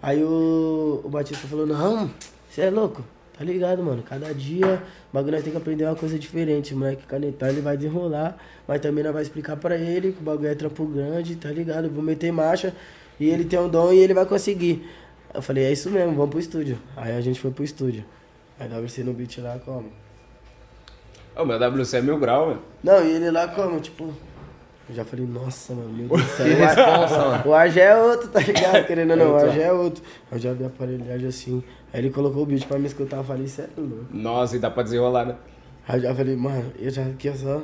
Aí 0.00 0.22
o, 0.22 1.02
o 1.04 1.08
Batista 1.08 1.46
falou, 1.48 1.66
não, 1.66 2.08
você 2.48 2.62
é 2.62 2.70
louco, 2.70 3.04
tá 3.40 3.44
ligado, 3.46 3.82
mano, 3.82 4.02
cada 4.02 4.34
dia 4.34 4.82
o 5.10 5.14
bagulho 5.14 5.32
nós 5.32 5.42
tem 5.42 5.50
que 5.50 5.56
aprender 5.56 5.86
uma 5.86 5.96
coisa 5.96 6.18
diferente, 6.18 6.74
o 6.74 6.76
moleque 6.76 7.06
canetar, 7.06 7.48
ele 7.48 7.62
vai 7.62 7.74
desenrolar, 7.74 8.36
mas 8.68 8.82
também 8.82 9.02
nós 9.02 9.14
vai 9.14 9.22
explicar 9.22 9.56
pra 9.56 9.78
ele 9.78 10.12
que 10.12 10.20
o 10.20 10.22
bagulho 10.22 10.48
é 10.50 10.54
trampo 10.54 10.84
grande, 10.84 11.36
tá 11.36 11.48
ligado, 11.50 11.86
eu 11.86 11.90
vou 11.90 12.02
meter 12.02 12.30
marcha 12.30 12.74
e 13.18 13.30
ele 13.30 13.46
tem 13.46 13.58
um 13.58 13.66
dom 13.66 13.94
e 13.94 13.98
ele 13.98 14.12
vai 14.12 14.26
conseguir. 14.26 14.86
Eu 15.32 15.40
falei, 15.40 15.64
é 15.64 15.72
isso 15.72 15.88
mesmo, 15.88 16.12
vamos 16.14 16.28
pro 16.28 16.38
estúdio. 16.38 16.78
Aí 16.94 17.16
a 17.16 17.20
gente 17.22 17.40
foi 17.40 17.50
pro 17.50 17.64
estúdio. 17.64 18.04
Aí 18.58 18.68
WC 18.68 19.04
no 19.04 19.14
beat 19.14 19.38
lá, 19.38 19.58
como? 19.64 19.86
Ô, 21.34 21.42
meu 21.46 21.56
WC 21.58 21.96
é 21.96 22.02
mil 22.02 22.18
grau, 22.18 22.48
mano. 22.48 22.62
Não, 22.84 23.02
e 23.02 23.10
ele 23.12 23.30
lá 23.30 23.48
como, 23.48 23.80
tipo. 23.80 24.12
Eu 24.88 24.94
já 24.96 25.04
falei, 25.04 25.24
nossa, 25.24 25.72
mano, 25.72 25.88
meu 25.88 26.08
Deus 26.08 26.22
do 26.22 26.28
céu. 26.28 26.46
Mano. 26.48 27.42
O 27.48 27.54
ar 27.54 27.70
já 27.70 27.82
é 27.82 27.96
outro, 27.96 28.28
tá 28.28 28.40
ligado? 28.40 28.86
Querendo 28.86 29.12
ou 29.12 29.16
não, 29.16 29.30
o 29.30 29.36
ar 29.36 29.44
Outro. 29.44 29.56
já 29.56 29.62
é 29.62 29.72
outro. 29.72 30.02
Eu 30.32 30.38
já 30.38 30.52
vi 30.52 30.64
a 30.64 30.66
aparelhagem 30.66 31.28
assim. 31.28 31.62
Aí 31.92 32.00
ele 32.00 32.10
colocou 32.10 32.42
o 32.42 32.46
beat 32.46 32.66
pra 32.66 32.78
me 32.78 32.86
escutar, 32.86 33.16
eu 33.18 33.24
falei, 33.24 33.46
sério, 33.48 33.72
mano. 33.76 34.06
Nossa, 34.12 34.56
e 34.56 34.58
dá 34.58 34.70
pra 34.70 34.82
desenrolar, 34.82 35.24
né? 35.24 35.34
Aí 35.88 35.96
eu 35.98 36.02
já 36.02 36.14
falei, 36.14 36.36
mano, 36.36 36.72
eu 36.78 36.90
já 36.90 37.02
aqui 37.02 37.28
ó, 37.28 37.34
só. 37.34 37.62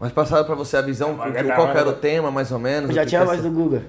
Mas 0.00 0.12
passaram 0.12 0.44
pra 0.44 0.54
você 0.54 0.76
a 0.76 0.82
visão, 0.82 1.14
Vai 1.16 1.32
qual 1.54 1.70
que 1.72 1.78
era 1.78 1.88
o 1.88 1.92
vai. 1.92 2.00
tema, 2.00 2.30
mais 2.30 2.50
ou 2.52 2.58
menos? 2.58 2.90
Eu 2.90 2.96
já 2.96 3.02
que 3.02 3.08
tinha 3.08 3.20
a 3.22 3.24
voz 3.24 3.42
do 3.42 3.50
Guga. 3.50 3.82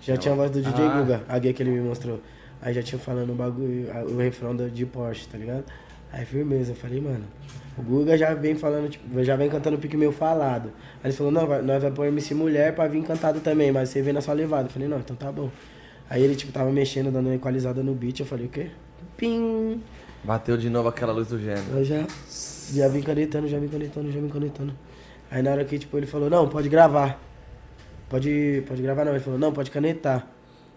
Já 0.00 0.16
tinha 0.16 0.32
a 0.32 0.36
voz 0.36 0.50
do 0.50 0.60
DJ 0.62 0.84
Ah. 0.84 0.98
Guga, 1.00 1.22
a 1.28 1.38
guia 1.38 1.52
que 1.52 1.62
ele 1.62 1.70
me 1.70 1.80
mostrou. 1.80 2.20
Aí 2.62 2.72
já 2.74 2.82
tinha 2.82 2.98
falando 2.98 3.30
o 3.30 3.34
bagulho, 3.34 3.88
o 4.10 4.16
refrão 4.18 4.54
do- 4.54 4.70
de 4.70 4.84
Porsche, 4.86 5.26
tá 5.28 5.38
ligado? 5.38 5.64
Aí 6.12 6.24
firmeza, 6.24 6.72
eu 6.72 6.76
falei, 6.76 7.00
mano, 7.00 7.24
o 7.76 7.82
Guga 7.82 8.16
já 8.16 8.32
vem 8.34 8.54
falando, 8.56 8.88
tipo, 8.90 9.22
já 9.24 9.36
vem 9.36 9.48
cantando 9.48 9.76
o 9.76 9.78
pique 9.78 9.96
meio 9.96 10.12
falado. 10.12 10.70
Aí 11.02 11.10
ele 11.10 11.12
falou, 11.12 11.32
não, 11.32 11.46
vai- 11.46 11.62
nós 11.62 11.82
vamos 11.82 11.96
pôr 11.96 12.06
MC 12.06 12.34
mulher 12.34 12.74
pra 12.74 12.86
vir 12.88 13.02
cantado 13.02 13.40
também, 13.40 13.70
mas 13.72 13.88
você 13.90 14.02
vem 14.02 14.12
na 14.12 14.20
sua 14.20 14.34
levada. 14.34 14.64
Eu 14.68 14.70
falei, 14.70 14.88
não, 14.88 14.98
então 14.98 15.14
tá 15.16 15.30
bom. 15.32 15.50
Aí 16.10 16.22
ele, 16.22 16.34
tipo, 16.34 16.52
tava 16.52 16.70
mexendo, 16.70 17.10
dando 17.10 17.26
uma 17.26 17.34
equalizada 17.34 17.82
no 17.82 17.94
beat, 17.94 18.20
eu 18.20 18.26
falei, 18.26 18.46
o 18.46 18.48
quê? 18.48 18.70
Pim! 19.16 19.82
Bateu 20.24 20.56
de 20.56 20.70
novo 20.70 20.88
aquela 20.88 21.12
luz 21.12 21.28
do 21.28 21.38
gênio. 21.38 21.62
Eu 21.70 21.84
já, 21.84 22.06
já 22.72 22.88
vim 22.88 23.02
canetando, 23.02 23.46
já 23.46 23.58
vim 23.58 23.68
canetando, 23.68 24.10
já 24.10 24.20
vim 24.20 24.28
canetando. 24.28 24.72
Aí 25.30 25.42
na 25.42 25.50
hora 25.50 25.64
que, 25.64 25.78
tipo, 25.78 25.96
ele 25.96 26.06
falou, 26.06 26.30
não, 26.30 26.48
pode 26.48 26.68
gravar. 26.68 27.20
Pode, 28.08 28.64
pode 28.66 28.80
gravar 28.80 29.04
não. 29.04 29.12
Ele 29.12 29.20
falou, 29.20 29.38
não, 29.38 29.52
pode 29.52 29.70
canetar. 29.70 30.26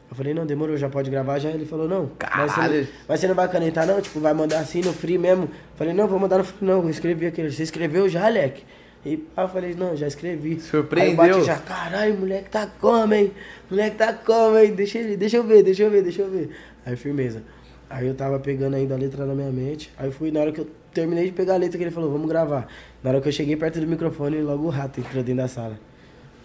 Eu 0.09 0.15
falei, 0.15 0.33
não, 0.33 0.45
demorou, 0.45 0.75
já 0.75 0.89
pode 0.89 1.09
gravar 1.09 1.39
já. 1.39 1.49
Ele 1.49 1.65
falou, 1.65 1.87
não. 1.87 2.11
Mas 2.37 2.51
você, 2.51 2.61
não 2.61 2.87
mas 3.07 3.19
você 3.19 3.27
não 3.29 3.35
vai 3.35 3.49
canetar 3.49 3.87
não? 3.87 4.01
Tipo, 4.01 4.19
vai 4.19 4.33
mandar 4.33 4.59
assim 4.59 4.81
no 4.81 4.91
free 4.91 5.17
mesmo? 5.17 5.43
Eu 5.43 5.77
falei, 5.77 5.93
não, 5.93 6.05
vou 6.05 6.19
mandar 6.19 6.39
no 6.39 6.43
free 6.43 6.67
não. 6.67 6.83
Eu 6.83 6.89
escrevi 6.89 7.25
aquele. 7.25 7.49
Você 7.49 7.63
escreveu 7.63 8.09
já, 8.09 8.27
Leque? 8.27 8.63
E 9.03 9.17
pá, 9.17 9.43
eu 9.43 9.49
falei, 9.49 9.73
não, 9.73 9.95
já 9.95 10.07
escrevi. 10.07 10.59
Surpreendeu. 10.59 11.23
Aí 11.23 11.31
o 11.31 11.35
Bate 11.35 11.45
já, 11.45 11.57
caralho, 11.57 12.17
moleque 12.17 12.49
tá 12.49 12.67
como, 12.79 13.13
hein? 13.13 13.31
Moleque 13.69 13.95
tá 13.97 14.13
como, 14.13 14.57
hein? 14.59 14.73
Deixa, 14.75 14.99
ele, 14.99 15.17
deixa 15.17 15.37
eu 15.37 15.43
ver, 15.43 15.63
deixa 15.63 15.83
eu 15.83 15.89
ver, 15.89 16.03
deixa 16.03 16.21
eu 16.21 16.29
ver. 16.29 16.51
Aí, 16.85 16.95
firmeza. 16.95 17.41
Aí 17.89 18.07
eu 18.07 18.13
tava 18.13 18.39
pegando 18.39 18.75
ainda 18.75 18.93
a 18.93 18.97
letra 18.97 19.25
na 19.25 19.33
minha 19.33 19.51
mente. 19.51 19.91
Aí 19.97 20.07
eu 20.07 20.11
fui, 20.11 20.31
na 20.31 20.39
hora 20.39 20.51
que 20.51 20.61
eu 20.61 20.67
terminei 20.93 21.25
de 21.25 21.31
pegar 21.31 21.55
a 21.55 21.57
letra, 21.57 21.77
que 21.77 21.83
ele 21.83 21.91
falou, 21.91 22.11
vamos 22.11 22.27
gravar. 22.27 22.67
Na 23.03 23.09
hora 23.09 23.21
que 23.21 23.27
eu 23.27 23.31
cheguei 23.31 23.55
perto 23.55 23.79
do 23.79 23.87
microfone, 23.87 24.39
logo 24.41 24.65
o 24.65 24.69
rato 24.69 24.99
entrou 24.99 25.23
dentro 25.23 25.41
da 25.41 25.47
sala. 25.47 25.79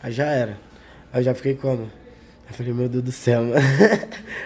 Aí 0.02 0.10
já 0.12 0.26
era. 0.26 0.58
Aí 1.12 1.20
eu 1.20 1.24
já 1.24 1.34
fiquei 1.34 1.54
como? 1.54 1.82
Eu 2.48 2.54
falei, 2.54 2.72
meu 2.72 2.88
Deus 2.88 3.04
do 3.04 3.12
céu, 3.12 3.42
mano. 3.42 3.54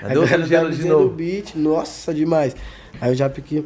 Aí 0.02 0.12
deu 0.12 0.22
Agora 0.24 0.46
gelo 0.46 0.70
tá 0.70 0.74
de 0.74 0.84
novo. 0.84 1.04
o 1.06 1.10
beat, 1.10 1.54
nossa, 1.54 2.12
demais. 2.12 2.56
Aí 3.00 3.10
eu 3.10 3.14
já 3.14 3.28
piquei, 3.30 3.64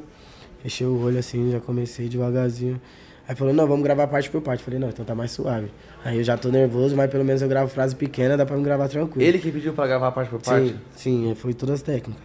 fechei 0.62 0.86
o 0.86 1.00
olho 1.00 1.18
assim, 1.18 1.50
já 1.50 1.60
comecei 1.60 2.08
devagarzinho. 2.08 2.80
Aí 3.26 3.34
falou, 3.34 3.54
não, 3.54 3.66
vamos 3.66 3.82
gravar 3.82 4.06
parte 4.06 4.28
por 4.28 4.42
parte. 4.42 4.62
Falei, 4.62 4.78
não, 4.78 4.88
então 4.88 5.04
tá 5.04 5.14
mais 5.14 5.30
suave. 5.30 5.70
Aí 6.04 6.18
eu 6.18 6.24
já 6.24 6.36
tô 6.36 6.50
nervoso, 6.50 6.94
mas 6.94 7.10
pelo 7.10 7.24
menos 7.24 7.40
eu 7.40 7.48
gravo 7.48 7.68
frase 7.70 7.96
pequena, 7.96 8.36
dá 8.36 8.44
pra 8.44 8.56
me 8.56 8.62
gravar 8.62 8.88
tranquilo. 8.88 9.26
Ele 9.26 9.38
que 9.38 9.50
pediu 9.50 9.72
pra 9.72 9.86
gravar 9.86 10.12
parte 10.12 10.28
por 10.28 10.40
parte? 10.40 10.76
Sim, 10.94 11.26
sim, 11.26 11.34
foi 11.34 11.54
todas 11.54 11.76
as 11.76 11.82
técnicas. 11.82 12.22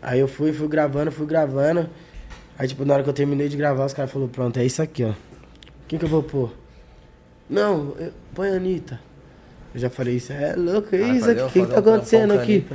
Aí 0.00 0.18
eu 0.18 0.26
fui, 0.26 0.52
fui 0.52 0.66
gravando, 0.66 1.12
fui 1.12 1.26
gravando. 1.26 1.88
Aí, 2.58 2.66
tipo, 2.66 2.84
na 2.84 2.94
hora 2.94 3.02
que 3.02 3.08
eu 3.08 3.14
terminei 3.14 3.48
de 3.48 3.56
gravar, 3.56 3.84
os 3.84 3.92
caras 3.92 4.10
falaram, 4.10 4.30
pronto, 4.30 4.58
é 4.58 4.64
isso 4.64 4.80
aqui, 4.80 5.04
ó. 5.04 5.12
Quem 5.86 5.98
que 5.98 6.04
eu 6.04 6.08
vou 6.08 6.22
pôr? 6.22 6.54
Não, 7.48 7.94
eu, 7.98 8.12
põe 8.34 8.48
a 8.48 8.54
Anitta. 8.54 9.00
Eu 9.74 9.80
já 9.80 9.90
falei, 9.90 10.16
isso 10.16 10.32
é 10.32 10.54
louco, 10.56 10.94
é 10.94 11.02
Ah, 11.02 11.08
isso 11.08 11.30
aqui, 11.30 11.42
o 11.42 11.48
que 11.48 11.60
fazer 11.60 11.72
tá 11.72 11.78
acontecendo 11.80 12.32
aqui? 12.32 12.66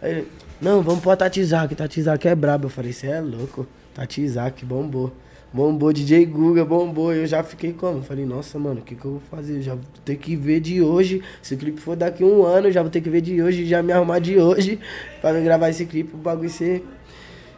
Aí 0.00 0.10
ele, 0.10 0.28
não, 0.60 0.82
vamos 0.82 1.00
pro 1.00 1.16
Tatizak, 1.16 1.74
Tatizak 1.74 2.26
é 2.26 2.34
brabo. 2.34 2.66
Eu 2.66 2.70
falei, 2.70 2.90
isso 2.90 3.06
é 3.06 3.20
louco, 3.20 3.66
Tatizak, 3.94 4.64
bombou. 4.64 5.12
Bombou, 5.52 5.92
DJ 5.92 6.24
Guga, 6.24 6.64
bombou. 6.64 7.12
Eu 7.12 7.26
já 7.26 7.42
fiquei 7.42 7.72
como? 7.74 8.02
Falei, 8.02 8.24
nossa, 8.24 8.58
mano, 8.58 8.80
o 8.80 8.82
que 8.82 8.94
que 8.94 9.04
eu 9.04 9.12
vou 9.12 9.20
fazer? 9.30 9.56
Eu 9.58 9.62
já 9.62 9.74
vou 9.74 9.84
ter 10.04 10.16
que 10.16 10.34
ver 10.34 10.60
de 10.60 10.80
hoje. 10.80 11.22
Se 11.42 11.54
o 11.54 11.58
clipe 11.58 11.78
for 11.80 11.94
daqui 11.94 12.24
um 12.24 12.44
ano, 12.44 12.68
eu 12.68 12.72
já 12.72 12.80
vou 12.80 12.90
ter 12.90 13.00
que 13.02 13.10
ver 13.10 13.20
de 13.20 13.42
hoje, 13.42 13.66
já 13.66 13.82
me 13.82 13.92
arrumar 13.92 14.18
de 14.18 14.38
hoje 14.38 14.78
pra 15.20 15.32
me 15.32 15.42
gravar 15.42 15.68
esse 15.68 15.84
clipe, 15.84 16.14
o 16.14 16.16
bagulho 16.16 16.48
ser, 16.48 16.82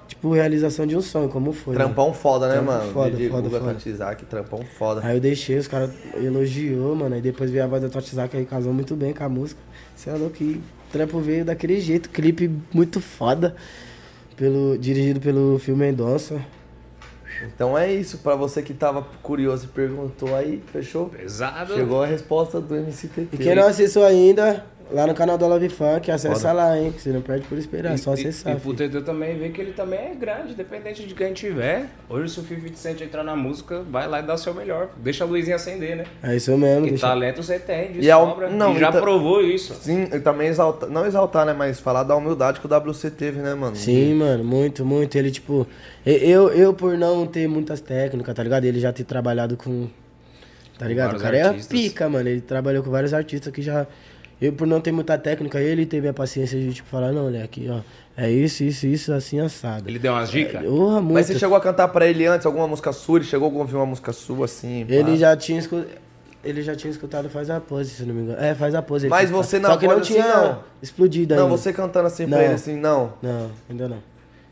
tipo, 0.09 0.33
realização 0.33 0.87
de 0.89 0.97
um 0.97 1.01
sonho, 1.01 1.29
como 1.29 1.53
foi. 1.53 1.75
né? 1.77 1.85
Trampão 1.85 2.13
foda, 2.13 2.49
né, 2.49 2.55
Trampo 2.55 2.73
mano? 2.73 2.93
foda, 2.93 3.11
DJ 3.13 3.29
foda, 3.29 3.43
Guga, 3.43 3.61
foda. 3.61 3.73
Tatizak, 3.75 4.25
trampão 4.27 4.61
foda. 4.77 5.01
Aí 5.05 5.17
eu 5.17 5.21
deixei, 5.21 5.57
os 5.59 5.69
caras 5.69 5.91
elogiou, 6.21 6.97
mano. 6.97 7.15
Aí 7.15 7.21
depois 7.23 7.49
veio 7.49 7.63
a 7.63 7.67
voz 7.69 7.81
da 7.81 7.89
Totizak 7.89 8.37
aí 8.37 8.45
casou 8.45 8.73
muito 8.73 8.97
bem 8.97 9.13
com 9.13 9.23
a 9.23 9.29
música. 9.29 9.61
Você 9.95 10.11
é 10.11 10.15
louco, 10.15 10.43
e 10.43 10.55
o 10.55 10.63
trampo 10.91 11.21
veio 11.21 11.45
daquele 11.45 11.81
jeito, 11.81 12.11
clipe 12.11 12.51
muito 12.73 13.01
foda. 13.01 13.55
Pelo, 14.37 14.77
dirigido 14.77 15.21
pelo 15.21 15.61
Phil 15.61 15.77
Mendonça. 15.77 16.41
Então 17.43 17.77
é 17.77 17.93
isso, 17.93 18.19
pra 18.19 18.35
você 18.35 18.63
que 18.63 18.75
tava 18.75 19.03
curioso 19.23 19.67
e 19.67 19.69
perguntou 19.69 20.35
aí, 20.35 20.63
fechou? 20.73 21.09
Pesado. 21.09 21.75
Chegou 21.75 22.03
a 22.03 22.07
resposta 22.07 22.61
do 22.61 22.75
MCTT. 22.75 23.29
E 23.33 23.37
quem 23.39 23.55
não 23.55 23.67
acessou 23.67 24.05
ainda, 24.05 24.65
lá 24.93 25.07
no 25.07 25.15
canal 25.15 25.37
da 25.39 25.47
Love 25.47 25.69
Funk, 25.69 26.11
acessa 26.11 26.35
Foda. 26.37 26.53
lá, 26.53 26.79
hein? 26.79 26.93
Que 26.93 27.01
você 27.01 27.11
não 27.11 27.21
perde 27.21 27.47
por 27.47 27.57
esperar, 27.59 27.95
é 27.95 27.97
só 27.97 28.13
acessar. 28.13 28.53
E, 28.53 28.57
e 28.57 28.61
pro. 28.61 28.75
TT 28.75 29.01
também 29.03 29.37
ver 29.39 29.51
que 29.53 29.61
ele 29.61 29.73
também 29.73 29.99
é 29.99 30.15
grande, 30.15 30.53
independente 30.53 31.07
de 31.07 31.15
quem 31.15 31.33
tiver. 31.33 31.87
Hoje, 32.09 32.33
se 32.33 32.41
o 32.41 32.43
50 32.45 32.77
Cent 32.77 33.01
entrar 33.01 33.23
na 33.25 33.35
música, 33.37 33.83
vai 33.91 34.09
lá 34.09 34.21
e 34.21 34.23
dá 34.23 34.35
o 34.35 34.39
seu 34.39 34.55
melhor. 34.55 34.91
Deixa 34.97 35.25
a 35.25 35.27
luzinha 35.27 35.57
acender, 35.57 35.97
né? 35.97 36.05
É 36.23 36.37
isso 36.37 36.51
mesmo, 36.57 36.77
Porque 36.81 36.91
deixa. 36.91 37.07
talento 37.07 37.43
você 37.43 37.59
tem, 37.59 37.93
de 37.93 38.01
E 38.01 38.11
é 38.11 38.15
sobra. 38.15 38.49
não, 38.51 38.77
e 38.77 38.81
já 38.81 38.89
e 38.89 38.93
ta- 38.93 39.01
provou 39.01 39.43
isso. 39.43 39.75
Sim, 39.75 40.05
e 40.13 40.21
também 40.21 40.49
exaltar, 40.49 40.89
não 40.89 41.07
exaltar, 41.07 41.47
né, 41.47 41.53
mas 41.53 41.81
falar 41.81 42.03
da 42.03 42.15
humildade 42.17 42.61
que 42.61 42.67
o 42.67 42.69
WC 42.69 43.11
teve, 43.11 43.41
né, 43.41 43.55
mano? 43.55 43.77
Sim, 43.77 44.15
mano, 44.15 44.45
muito, 44.45 44.85
muito. 44.85 45.17
Ele, 45.17 45.31
tipo, 45.31 45.67
e- 46.05 46.31
eu, 46.31 46.51
eu 46.51 46.75
por 46.75 46.97
não 46.99 47.27
ter 47.27 47.49
muitas 47.49 47.81
técnicas, 47.81 48.35
tá 48.35 48.43
ligado? 48.43 48.65
Ele 48.65 48.79
já 48.81 48.93
ter 48.93 49.05
trabalhado 49.05 49.57
com. 49.57 49.89
Tá 50.79 50.89
ligado? 50.89 51.17
O 51.17 51.21
cara 51.21 51.37
é 51.37 51.43
artistas. 51.43 51.69
pica, 51.81 52.09
mano. 52.09 52.29
Ele 52.29 52.41
trabalhou 52.41 52.83
com 52.83 52.91
vários 52.91 53.15
artistas 53.15 53.53
que 53.53 53.63
já. 53.63 53.87
Eu, 54.41 54.53
por 54.53 54.67
não 54.67 54.81
ter 54.81 54.93
muita 54.93 55.17
técnica, 55.17 55.61
ele 55.61 55.87
teve 55.87 56.09
a 56.09 56.13
paciência 56.13 56.59
de, 56.59 56.75
tipo, 56.75 56.89
falar: 56.89 57.13
não, 57.13 57.27
olha, 57.27 57.45
aqui, 57.45 57.67
ó. 57.71 57.81
É 58.17 58.31
isso, 58.31 58.63
isso, 58.63 58.87
isso, 58.87 59.13
assim, 59.13 59.41
assado. 59.41 59.89
Ele 59.89 59.99
deu 59.99 60.13
umas 60.13 60.31
dicas? 60.31 60.63
Porra, 60.63 61.01
muito. 61.01 61.15
Mas 61.15 61.27
você 61.27 61.39
chegou 61.39 61.57
a 61.57 61.61
cantar 61.61 61.89
pra 61.89 62.07
ele 62.07 62.27
antes 62.27 62.47
alguma 62.47 62.69
música 62.69 62.93
sua? 62.93 63.19
Ele 63.19 63.25
chegou 63.25 63.51
a 63.51 63.53
ouvir 63.53 63.75
uma 63.77 63.87
música 63.87 64.13
sua, 64.13 64.45
assim? 64.45 64.85
pá? 64.89 64.95
Ele 64.95 65.17
já 65.17 65.37
tinha 65.37 65.59
escutado. 65.59 65.89
Ele 66.45 66.61
já 66.63 66.77
tinha 66.77 66.91
escutado 66.91 67.31
Faz 67.31 67.49
a 67.49 67.59
Pose, 67.59 67.89
se 67.91 68.05
não 68.05 68.15
me 68.15 68.21
engano. 68.23 68.39
É, 68.39 68.55
Faz 68.55 68.75
a 68.75 68.83
Pose. 68.83 69.09
Mas 69.09 69.31
você 69.31 69.59
na 69.59 69.71
Só 69.71 69.77
que 69.79 69.87
não 69.87 69.95
assim, 69.99 70.13
tinha 70.13 70.29
não. 70.29 70.59
explodido 70.83 71.35
Não, 71.35 71.45
ainda. 71.45 71.57
você 71.57 71.73
cantando 71.73 72.07
assim 72.07 72.29
pra 72.29 72.37
Não. 72.37 72.45
ele, 72.45 72.55
assim, 72.55 72.77
não. 72.77 73.15
Não, 73.23 73.51
ainda 73.69 73.89
não. 73.89 73.99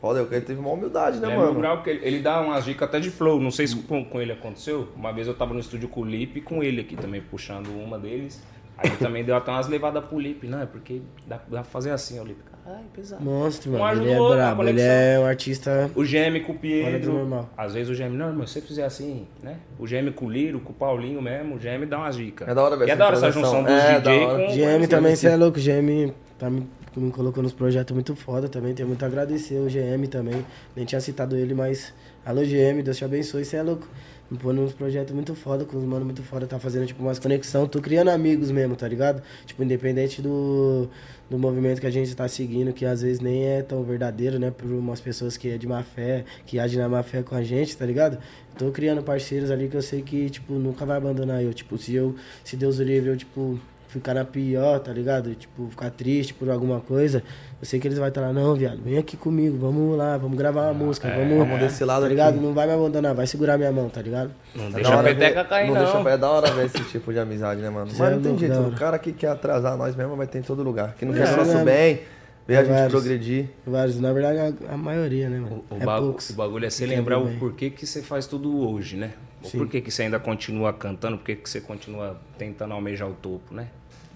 Foda, 0.01 0.27
ele 0.33 0.41
teve 0.41 0.59
uma 0.59 0.71
humildade, 0.71 1.21
né, 1.21 1.31
é 1.33 1.37
mano? 1.37 1.55
grau, 1.61 1.77
porque 1.77 1.91
ele, 1.91 2.01
ele 2.03 2.19
dá 2.21 2.41
umas 2.41 2.65
dicas 2.65 2.89
até 2.89 2.99
de 2.99 3.11
flow. 3.11 3.39
Não 3.39 3.51
sei 3.51 3.67
se 3.69 3.77
com, 3.77 4.03
com 4.05 4.21
ele 4.23 4.33
aconteceu. 4.33 4.89
Uma 4.97 5.13
vez 5.13 5.29
eu 5.29 5.35
tava 5.35 5.53
no 5.53 5.61
estúdio 5.61 5.87
com 5.87 6.01
o 6.01 6.05
Lipe 6.05 6.39
e 6.39 6.43
com 6.43 6.63
ele 6.63 6.81
aqui 6.81 6.97
também, 6.97 7.21
puxando 7.21 7.69
uma 7.69 7.99
deles. 7.99 8.43
Aí 8.83 8.97
também 8.99 9.25
deu 9.25 9.35
até 9.37 9.51
umas 9.51 9.69
levadas 9.69 10.05
pro 10.05 10.19
Lipe. 10.19 10.47
Não, 10.47 10.61
é 10.61 10.67
porque 10.67 11.03
dá, 11.27 11.37
dá 11.37 11.61
pra 11.61 11.65
fazer 11.65 11.91
assim, 11.91 12.19
ó, 12.19 12.25
Lipe. 12.25 12.41
Ai, 12.65 12.85
pesado. 12.95 13.25
Monstro, 13.25 13.73
Um 13.73 13.79
mano. 13.79 14.03
Ele 14.03 14.13
é 14.13 14.17
brabo. 14.17 14.63
Ele 14.63 14.81
é 14.81 15.19
um 15.19 15.27
artista. 15.27 15.91
O 15.97 16.05
Geme 16.05 16.41
com 16.41 16.53
o 16.53 16.59
Pietro. 16.59 17.13
normal. 17.13 17.51
Às 17.57 17.75
vezes 17.75 17.89
o 17.91 17.95
Geme, 17.95 18.17
não, 18.17 18.29
irmão, 18.29 18.47
se 18.47 18.55
você 18.55 18.61
fizer 18.61 18.85
assim, 18.85 19.27
né? 19.43 19.57
O 19.81 19.87
Geme 19.87 20.13
com 20.13 20.27
o 20.27 20.31
Liro, 20.31 20.61
com 20.61 20.71
o 20.71 20.75
Paulinho 20.75 21.21
mesmo, 21.21 21.57
o 21.57 21.59
Geme 21.59 21.87
dá 21.87 21.99
umas 21.99 22.15
dicas. 22.17 22.47
É 22.47 22.55
da 22.55 22.63
hora 22.63 22.77
ver 22.77 22.87
E 22.87 22.91
é 22.91 22.93
essa 22.93 22.99
da 22.99 23.07
hora 23.07 23.17
essa 23.17 23.33
junção 23.33 23.65
dos 23.65 23.73
É, 23.73 24.01
DJ 24.01 24.27
com. 24.27 24.37
GM 24.55 24.81
com 24.83 24.87
também, 24.89 25.17
você 25.17 25.27
é 25.27 25.37
louco. 25.37 25.59
GM 25.59 26.13
tá 26.39 26.49
me, 26.49 26.69
me 26.97 27.11
colocou 27.11 27.43
nos 27.43 27.53
projetos 27.53 27.93
muito 27.93 28.15
foda 28.15 28.49
também. 28.49 28.73
Tenho 28.75 28.87
muito 28.87 29.03
a 29.03 29.09
agradecer 29.09 29.57
o 29.59 29.67
GM 29.67 30.07
também. 30.07 30.47
Nem 30.77 30.85
tinha 30.85 31.01
citado 31.01 31.37
ele, 31.37 31.55
mas. 31.55 31.93
Alô, 32.25 32.43
GM, 32.43 32.81
Deus 32.85 32.97
te 32.97 33.05
abençoe, 33.05 33.45
você 33.45 33.57
é 33.57 33.63
louco. 33.65 33.89
Me 34.33 34.39
pôr 34.39 34.55
nos 34.55 34.73
projetos 34.73 35.15
muito 35.15 35.35
foda, 35.35 35.67
com 35.67 35.77
os 35.77 35.85
mano 35.85 36.07
muito 36.07 36.23
foda, 36.23 36.47
tá 36.47 36.59
fazendo, 36.59 36.87
tipo, 36.87 37.03
umas 37.03 37.19
conexão. 37.19 37.69
Tô 37.69 37.83
criando 37.83 38.09
amigos 38.09 38.51
mesmo, 38.51 38.75
tá 38.75 38.89
ligado? 38.89 39.23
Tipo, 39.45 39.63
independente 39.63 40.23
do, 40.23 40.89
do 41.29 41.39
movimento 41.39 41.83
que 41.83 41.87
a 41.87 41.91
gente 41.91 42.17
tá 42.17 42.27
seguindo, 42.27 42.73
que 42.73 42.87
às 42.87 43.03
vezes 43.03 43.21
nem 43.21 43.45
é 43.45 43.61
tão 43.61 43.83
verdadeiro, 43.83 44.39
né? 44.39 44.51
Por 44.51 44.71
umas 44.71 45.03
pessoas 45.03 45.37
que 45.37 45.51
é 45.51 45.59
de 45.59 45.67
má 45.67 45.83
fé, 45.83 46.25
que 46.47 46.59
agem 46.59 46.79
na 46.79 46.89
má 46.89 47.03
fé 47.03 47.23
com 47.23 47.35
a 47.35 47.43
gente, 47.43 47.77
tá 47.77 47.85
ligado? 47.85 48.17
Tô 48.57 48.71
criando 48.71 49.03
parceiros 49.03 49.51
ali 49.51 49.69
que 49.69 49.77
eu 49.77 49.83
sei 49.83 50.01
que, 50.01 50.31
tipo, 50.31 50.55
nunca 50.55 50.87
vai 50.87 50.97
abandonar 50.97 51.43
eu. 51.45 51.53
Tipo, 51.53 51.77
se 51.77 51.95
eu, 51.95 52.17
se 52.43 52.57
Deus 52.57 52.79
o 52.79 52.83
livre, 52.83 53.11
eu, 53.11 53.17
tipo, 53.19 53.61
ficar 53.93 54.15
na 54.15 54.25
pior, 54.25 54.79
tá 54.81 54.93
ligado? 54.93 55.35
Tipo, 55.35 55.69
ficar 55.71 55.91
triste 55.91 56.33
por 56.35 56.49
alguma 56.51 56.81
coisa, 56.81 57.23
eu 57.61 57.67
sei 57.67 57.79
que 57.79 57.87
eles 57.87 57.99
vão 57.99 58.09
estar 58.09 58.21
lá, 58.21 58.33
não, 58.33 58.55
viado, 58.55 58.81
vem 58.83 58.99
aqui 58.99 59.17
comigo, 59.17 59.57
vamos 59.59 59.97
lá, 59.97 60.17
vamos 60.17 60.37
gravar 60.37 60.63
uma 60.71 60.75
música, 60.75 61.09
vamos, 61.11 61.39
vamos 61.39 61.61
desse 61.61 61.85
lado 61.85 62.03
tá 62.03 62.09
ligado? 62.09 62.35
aqui. 62.35 62.45
Não 62.45 62.53
vai 62.55 62.67
me 62.67 62.73
abandonar, 62.73 63.15
vai 63.15 63.27
segurar 63.27 63.57
minha 63.59 63.71
mão, 63.71 63.89
tá 63.89 64.01
ligado? 64.03 64.31
Não 64.55 64.67
É 64.67 64.71
deixa 64.71 64.95
a 64.99 65.03
peteca 65.03 65.45
cair, 65.45 65.71
não. 65.71 65.75
deixa- 65.83 66.11
é 66.11 66.19
da 66.19 66.31
hora 66.31 66.51
ver 66.53 66.67
esse 66.67 66.83
tipo 66.85 67.13
de 67.13 67.19
amizade, 67.19 67.61
né, 67.61 67.71
mano? 67.71 67.91
Mas 67.97 68.01
é 68.01 68.15
não 68.15 68.23
tem 68.23 68.39
jeito, 68.39 68.59
o 68.61 68.73
cara 68.73 68.99
que 68.99 69.13
quer 69.13 69.29
atrasar 69.29 69.77
nós 69.77 69.95
mesmo 69.95 70.17
vai 70.17 70.27
ter 70.27 70.39
em 70.39 70.43
todo 70.43 70.63
lugar. 70.63 70.95
Que 70.95 71.05
não 71.05 71.15
É, 71.15 71.19
quer 71.19 71.33
o 71.35 71.37
nosso 71.37 71.55
né? 71.59 71.65
bem, 71.65 72.01
ver 72.47 72.57
a 72.57 72.61
É 72.61 72.65
gente 72.65 72.75
vários. 72.75 72.93
progredir. 72.93 73.49
Vários, 73.67 74.01
na 74.01 74.13
verdade, 74.13 74.57
a, 74.69 74.75
a 74.75 74.77
maioria, 74.77 75.29
né, 75.29 75.39
mano? 75.39 75.65
O, 75.71 75.75
o 75.75 75.79
é 75.79 75.85
bagu- 75.85 76.07
poucos. 76.07 76.31
o 76.31 76.35
bagulho 76.35 76.67
é 76.67 76.71
você 76.71 76.87
lembrar 76.87 77.19
o 77.19 77.31
porquê 77.39 77.71
que 77.71 77.87
você 77.87 78.03
faz 78.03 78.27
tudo 78.27 78.69
hoje, 78.69 78.97
né? 78.97 79.13
O 79.45 79.51
porquê 79.51 79.81
que 79.81 79.91
você 79.91 80.03
ainda 80.05 80.21
continua 80.21 80.73
cantando, 80.73 81.17
porquê 81.19 81.35
que 81.35 81.51
você 81.51 81.61
continua 81.61 82.17
tentando 82.39 82.75
almejar 82.75 83.09
o 83.09 83.13
topo, 83.13 83.53
né? 83.53 83.67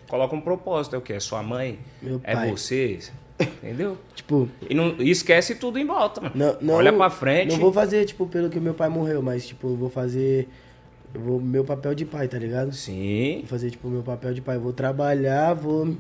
Coloca 0.09 0.35
um 0.35 0.41
propósito, 0.41 0.97
é 0.97 0.99
o 0.99 1.03
quê? 1.03 1.15
É 1.15 1.21
sua 1.21 1.43
mãe? 1.43 1.79
Meu 2.01 2.21
é 2.25 2.35
pai. 2.35 2.51
você? 2.51 2.99
Entendeu? 3.39 3.99
Tipo, 4.15 4.49
E, 4.69 4.75
não, 4.75 4.97
e 4.99 5.11
esquece 5.11 5.55
tudo 5.57 5.79
em 5.79 5.85
volta, 5.85 6.21
mano. 6.21 6.33
não, 6.35 6.57
não, 6.61 6.75
Olha 6.75 6.93
pra 6.93 7.11
frente. 7.11 7.53
Não 7.53 7.59
vou 7.59 7.73
fazer, 7.73 8.05
tipo, 8.07 8.27
pelo 8.27 8.49
que 8.49 8.59
meu 8.59 8.75
pai 8.75 8.89
morreu, 8.89 9.21
mas, 9.23 9.47
tipo, 9.47 9.69
eu 9.69 9.77
vou 9.77 9.91
fazer 9.91 10.49
eu 11.17 11.21
vou 11.23 11.41
meu 11.41 11.65
papel 11.65 11.95
de 11.95 12.05
pai, 12.05 12.29
tá 12.29 12.39
ligado? 12.39 12.73
Sim. 12.73 13.39
Vou 13.41 13.47
fazer, 13.49 13.71
tipo, 13.71 13.89
o 13.89 13.91
meu 13.91 14.03
papel 14.03 14.33
de 14.35 14.41
pai. 14.41 14.59
Vou 14.59 14.73
trabalhar, 14.73 15.55
vou 15.55 15.87
me 15.87 15.97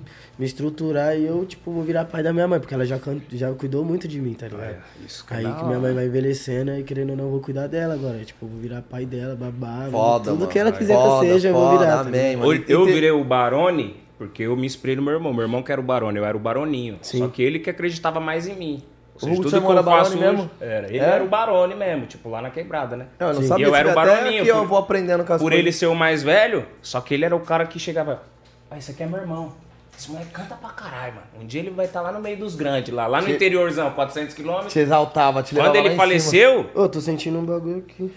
estruturar 0.47 1.17
e 1.19 1.25
eu, 1.25 1.45
tipo, 1.45 1.71
vou 1.73 1.83
virar 1.83 2.05
pai 2.05 2.23
da 2.23 2.33
minha 2.33 2.47
mãe, 2.47 2.61
porque 2.61 2.75
ela 2.75 2.85
já, 2.85 2.99
can- 2.99 3.21
já 3.33 3.51
cuidou 3.53 3.85
muito 3.85 4.07
de 4.07 4.21
mim, 4.21 4.35
tá 4.35 4.47
ligado? 4.47 4.62
É, 4.64 4.79
isso 5.07 5.27
que 5.27 5.35
é 5.35 5.39
Aí 5.39 5.45
que 5.55 5.64
minha 5.64 5.79
mãe 5.79 5.93
vai 5.95 6.07
envelhecendo 6.07 6.73
e 6.79 6.83
querendo 6.83 7.11
ou 7.11 7.17
não, 7.17 7.25
eu 7.25 7.31
vou 7.31 7.41
cuidar 7.41 7.67
dela 7.67 7.95
agora. 7.95 8.19
Tipo, 8.25 8.45
eu 8.45 8.49
vou 8.51 8.61
virar 8.61 8.83
pai 8.83 9.05
dela, 9.07 9.35
babá. 9.35 9.89
Foda, 9.91 10.25
tudo 10.31 10.41
mano. 10.41 10.51
que 10.53 10.59
ela 10.59 10.73
quiser 10.73 10.95
que 10.97 11.03
Foda, 11.03 11.27
eu 11.27 11.33
seja, 11.35 11.49
eu 11.49 11.55
vou 11.55 11.67
foda, 11.71 11.79
virar. 11.79 11.95
tá 11.95 12.01
amém, 12.03 12.31
ligado? 12.37 12.47
mano. 12.47 12.64
Eu, 12.69 12.85
virei 12.87 13.11
o 13.11 13.25
Barone 13.25 13.97
porque 14.19 14.43
eu 14.45 14.57
me 14.57 14.67
inspirei 14.67 14.97
no 14.97 15.03
meu 15.03 15.14
irmão. 15.14 15.33
Meu 15.33 15.43
irmão 15.43 15.62
que 15.62 15.73
era 15.73 15.81
o 15.81 15.85
Barone, 15.85 16.19
eu 16.19 16.25
era 16.25 16.37
o 16.37 16.41
Baroninho. 16.41 16.99
Sim. 17.03 17.19
Só 17.19 17.29
que 17.29 17.43
ele 17.43 17.59
que 17.59 17.71
acreditava 17.71 18.21
mais 18.21 18.47
em 18.47 18.55
mim. 18.57 18.83
Ou 19.17 19.21
seja, 19.21 19.33
Hugo 19.33 19.43
tudo 19.43 19.51
chamou 19.51 19.73
que 19.73 19.79
eu 19.79 19.85
faço 19.85 20.11
hoje, 20.12 20.21
mesmo? 20.21 20.51
Era. 20.61 20.87
Ele 20.89 20.99
É? 20.99 21.03
era 21.03 21.25
o 21.25 21.29
Barone 21.29 21.75
mesmo, 21.75 22.07
tipo, 22.07 22.29
lá 22.29 22.41
na 22.43 22.51
quebrada, 22.51 22.97
né? 22.97 23.07
Eu 23.19 23.33
não 23.33 23.43
Sim. 23.43 23.49
sabia 23.49 23.67
E 23.67 23.69
eu 23.69 23.75
era 23.75 23.91
o 23.91 23.95
Baroninho, 23.95 24.43
por- 24.45 24.49
eu 24.49 24.67
vou 24.67 24.79
aprendendo 24.79 25.25
com 25.25 25.33
as 25.33 25.39
Por 25.41 25.45
coisas. 25.51 25.59
ele 25.59 25.73
ser 25.73 25.87
o 25.87 25.95
mais 25.95 26.23
velho, 26.23 26.67
só 26.83 27.01
que 27.01 27.14
ele 27.14 27.25
era 27.25 27.35
o 27.35 27.41
cara 27.41 27.64
que 27.67 27.79
chegava. 27.79 28.23
Ah, 28.71 28.77
esse 28.79 28.91
aqui 28.91 29.03
é 29.03 29.07
meu 29.07 29.19
irmão. 29.21 29.53
Esse 29.99 30.11
moleque 30.11 30.31
canta 30.31 30.55
pra 30.57 30.69
caralho, 30.71 31.14
mano. 31.14 31.27
Um 31.41 31.47
dia 31.47 31.61
ele 31.61 31.71
vai 31.71 31.87
estar 31.87 32.03
lá 32.03 32.12
no 32.12 32.21
meio 32.21 32.37
dos 32.37 32.55
grandes, 32.55 32.93
lá, 32.93 33.07
lá 33.07 33.21
no 33.23 33.29
Te- 33.29 33.33
interiorzão, 33.33 33.91
400 33.93 34.35
quilômetros. 34.35 34.73
Te 34.75 34.79
exaltava, 34.81 35.43
te 35.43 35.55
Quando 35.55 35.75
ele 35.77 35.97
faleceu, 35.97 36.69
Ô, 36.75 36.87
tô 36.87 37.01
sentindo 37.01 37.39
um 37.39 37.45
bagulho 37.47 37.79
aqui. 37.79 38.12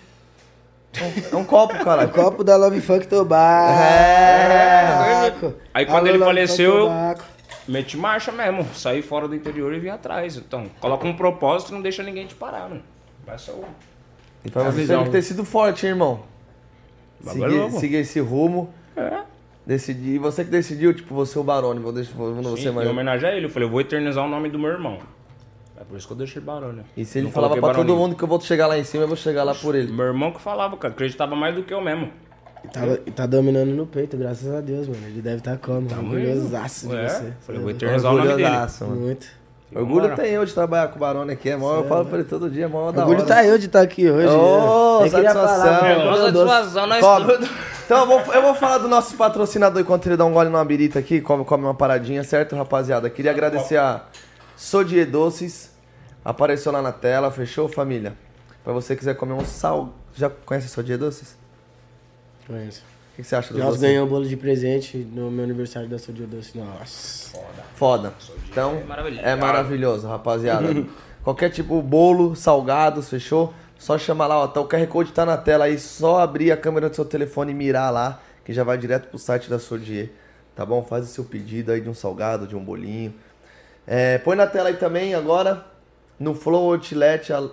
É 1.32 1.36
um 1.36 1.46
copo, 1.46 1.76
O 1.76 1.84
caralho. 1.86 2.10
copo 2.10 2.44
da 2.44 2.58
Love 2.58 2.82
Funk 2.82 3.08
Tobaco. 3.08 3.80
É. 3.80 5.54
Aí 5.74 5.86
quando 5.86 6.08
Alô, 6.08 6.16
ele 6.16 6.20
faleceu, 6.26 6.76
eu- 6.80 7.16
Meti 7.70 7.96
marcha 7.96 8.32
mesmo. 8.32 8.66
Saí 8.74 9.02
fora 9.02 9.28
do 9.28 9.36
interior 9.36 9.74
e 9.74 9.80
vim 9.80 9.90
atrás. 9.90 10.36
Então, 10.36 10.66
coloca 10.80 11.08
um 11.08 11.16
propósito 11.16 11.70
e 11.70 11.74
não 11.74 11.82
deixa 11.82 12.02
ninguém 12.02 12.26
te 12.26 12.34
parar, 12.36 12.68
mano. 12.68 12.82
Vai 13.26 13.38
ser 13.38 13.52
o. 13.52 13.64
E 14.44 14.50
pra 14.50 14.64
você 14.64 14.78
visão. 14.82 14.98
tem 14.98 15.06
que 15.06 15.12
ter 15.12 15.22
sido 15.22 15.46
forte, 15.46 15.86
hein, 15.86 15.92
irmão. 15.92 16.24
Seguir, 17.22 17.72
seguir 17.72 17.96
esse 17.98 18.20
rumo. 18.20 18.74
É. 18.96 19.22
Decidir. 19.66 20.16
E 20.16 20.18
você 20.18 20.44
que 20.44 20.50
decidiu, 20.50 20.94
tipo, 20.94 21.14
você 21.14 21.38
é 21.38 21.42
o 21.42 21.44
Barone, 21.44 21.80
vou 21.80 21.92
deixar 21.92 22.14
vou- 22.14 22.34
você 22.34 22.64
Sim, 22.64 22.72
mais. 22.72 22.88
em 22.88 22.92
homenagem 22.92 23.30
a 23.30 23.36
ele, 23.36 23.46
eu 23.46 23.50
falei, 23.50 23.68
eu 23.68 23.72
vou 23.72 23.82
eternizar 23.82 24.26
o 24.26 24.28
nome 24.30 24.50
do 24.50 24.58
meu 24.58 24.72
irmão. 24.72 24.98
É 25.80 25.84
por 25.84 25.96
isso 25.96 26.08
que 26.08 26.14
eu 26.14 26.18
deixei 26.18 26.42
Barone. 26.42 26.82
E 26.98 27.06
se 27.06 27.20
ele 27.20 27.28
Não 27.28 27.32
falava 27.32 27.56
pra 27.56 27.74
todo 27.74 27.96
mundo 27.96 28.16
que 28.16 28.24
eu 28.24 28.28
vou 28.28 28.42
chegar 28.42 28.66
lá 28.68 28.78
em 28.80 28.84
cima, 28.84 29.04
eu 29.04 29.08
vou 29.08 29.16
chegar 29.16 29.44
lá 29.44 29.54
por 29.54 29.76
ele. 29.76 29.92
Meu 29.92 30.06
irmão 30.08 30.32
que 30.32 30.42
falava, 30.42 30.76
cara, 30.76 30.94
acreditava 30.94 31.36
mais 31.36 31.54
do 31.54 31.62
que 31.64 31.74
eu 31.74 31.82
mesmo. 31.82 32.12
Tava, 32.74 32.98
tá 33.16 33.26
dominando 33.26 33.70
no 33.70 33.86
peito, 33.86 34.18
graças 34.18 34.54
a 34.54 34.62
Deus, 34.62 34.88
mano. 34.88 35.06
Ele 35.08 35.22
deve 35.22 35.38
estar 35.38 35.58
como? 35.58 35.90
Orgulhosaço 35.90 36.88
de 36.88 36.96
é, 36.96 37.08
você. 37.08 37.34
Falei, 37.42 37.62
vou 37.62 37.72
eternizar 37.72 38.14
o 38.14 38.18
nome 38.18 38.28
dele. 38.30 38.44
Orgulhosaço, 38.44 38.86
mano. 38.86 39.02
Muito. 39.02 39.28
Orgulho 39.74 40.16
tem 40.16 40.32
eu 40.32 40.44
de 40.44 40.54
trabalhar 40.54 40.88
com 40.88 40.96
o 40.96 41.00
Barone 41.00 41.32
aqui, 41.32 41.50
é 41.50 41.56
mó, 41.56 41.76
eu 41.76 41.84
falo 41.84 42.04
pra 42.06 42.18
ele 42.18 42.28
todo 42.28 42.50
dia, 42.50 42.66
é 42.66 42.68
mó 42.68 42.92
da 42.92 43.02
Orgulho 43.02 43.20
hora. 43.20 43.28
tá 43.28 43.46
eu 43.46 43.56
de 43.58 43.68
estar 43.68 43.82
aqui 43.82 44.10
hoje. 44.10 44.28
Ô, 44.28 45.02
né? 45.02 45.06
Eu 45.06 45.12
queria 45.12 45.32
satisfação. 45.32 45.76
falar, 45.76 45.90
É, 45.90 46.06
mano, 46.06 46.18
satisfação, 46.18 46.88
nós 46.88 47.06
tudo. 47.06 47.50
Então 47.86 48.00
eu 48.00 48.08
vou, 48.08 48.34
eu 48.34 48.42
vou 48.42 48.56
falar 48.56 48.80
do 48.80 48.88
nosso 48.88 49.16
patrocinador 49.16 49.80
enquanto 49.82 50.08
ele 50.08 50.18
dá 50.18 50.26
um 50.26 50.34
gole 50.34 50.50
numa 50.50 50.66
birita 50.66 50.98
aqui, 50.98 51.22
come, 51.22 51.46
come 51.46 51.64
uma 51.66 51.76
paradinha, 51.76 52.24
certo, 52.24 52.56
rapaziada? 52.56 53.10
Queria 53.12 53.30
agradecer 53.30 53.78
a 53.78 54.06
Sodier 54.58 55.10
Doces, 55.10 55.72
apareceu 56.26 56.72
lá 56.72 56.82
na 56.82 56.92
tela, 56.92 57.30
fechou, 57.30 57.68
família? 57.68 58.14
Pra 58.64 58.74
você 58.74 58.96
quiser 58.96 59.16
comer 59.16 59.34
um 59.34 59.46
sal... 59.46 59.94
Já 60.16 60.30
conhece 60.30 60.66
a 60.66 60.70
Sodier 60.70 60.98
Doces? 60.98 61.38
Conheço. 62.50 62.82
que 63.16 63.24
você 63.24 63.36
acha 63.36 63.54
do 63.54 63.60
Nós 63.60 63.70
doce? 63.76 63.82
ganhamos 63.82 64.10
um 64.10 64.14
bolo 64.14 64.26
de 64.28 64.36
presente 64.36 64.98
no 64.98 65.30
meu 65.30 65.44
aniversário 65.44 65.88
da 65.88 66.00
Sodio 66.00 66.26
Doce. 66.26 66.58
Nossa. 66.58 67.38
Foda. 67.76 68.14
Então, 68.50 68.78
É 68.78 68.84
maravilhoso. 68.84 69.26
é 69.28 69.36
maravilhoso, 69.36 70.08
rapaziada. 70.08 70.68
Qualquer 71.24 71.50
tipo, 71.52 71.82
bolo, 71.82 72.36
salgados, 72.36 73.10
fechou? 73.10 73.54
Só 73.78 73.98
chama 73.98 74.26
lá, 74.26 74.40
ó. 74.40 74.48
Tá, 74.48 74.62
o 74.62 74.68
QR 74.68 74.88
Code 74.88 75.12
tá 75.12 75.26
na 75.26 75.38
tela 75.38 75.66
aí. 75.66 75.78
Só 75.78 76.20
abrir 76.20 76.52
a 76.52 76.58
câmera 76.58 76.90
do 76.90 76.96
seu 76.96 77.06
telefone 77.06 77.52
e 77.52 77.56
mirar 77.56 77.92
lá, 77.94 78.20
que 78.44 78.52
já 78.54 78.64
vai 78.64 78.78
direto 78.78 79.10
pro 79.10 79.20
site 79.20 79.50
da 79.50 79.60
Sordier. 79.60 80.10
Tá 80.56 80.66
bom? 80.66 80.84
Faz 80.84 81.06
o 81.06 81.08
seu 81.08 81.24
pedido 81.24 81.72
aí 81.72 81.80
de 81.82 81.88
um 81.90 81.94
salgado, 81.94 82.48
de 82.48 82.56
um 82.56 82.64
bolinho. 82.64 83.14
É, 83.86 84.18
põe 84.18 84.36
na 84.36 84.48
tela 84.48 84.70
aí 84.70 84.76
também 84.78 85.14
agora, 85.14 85.66
no 86.20 86.34
Flow 86.34 86.74
Outlet, 86.74 87.32
a- 87.32 87.48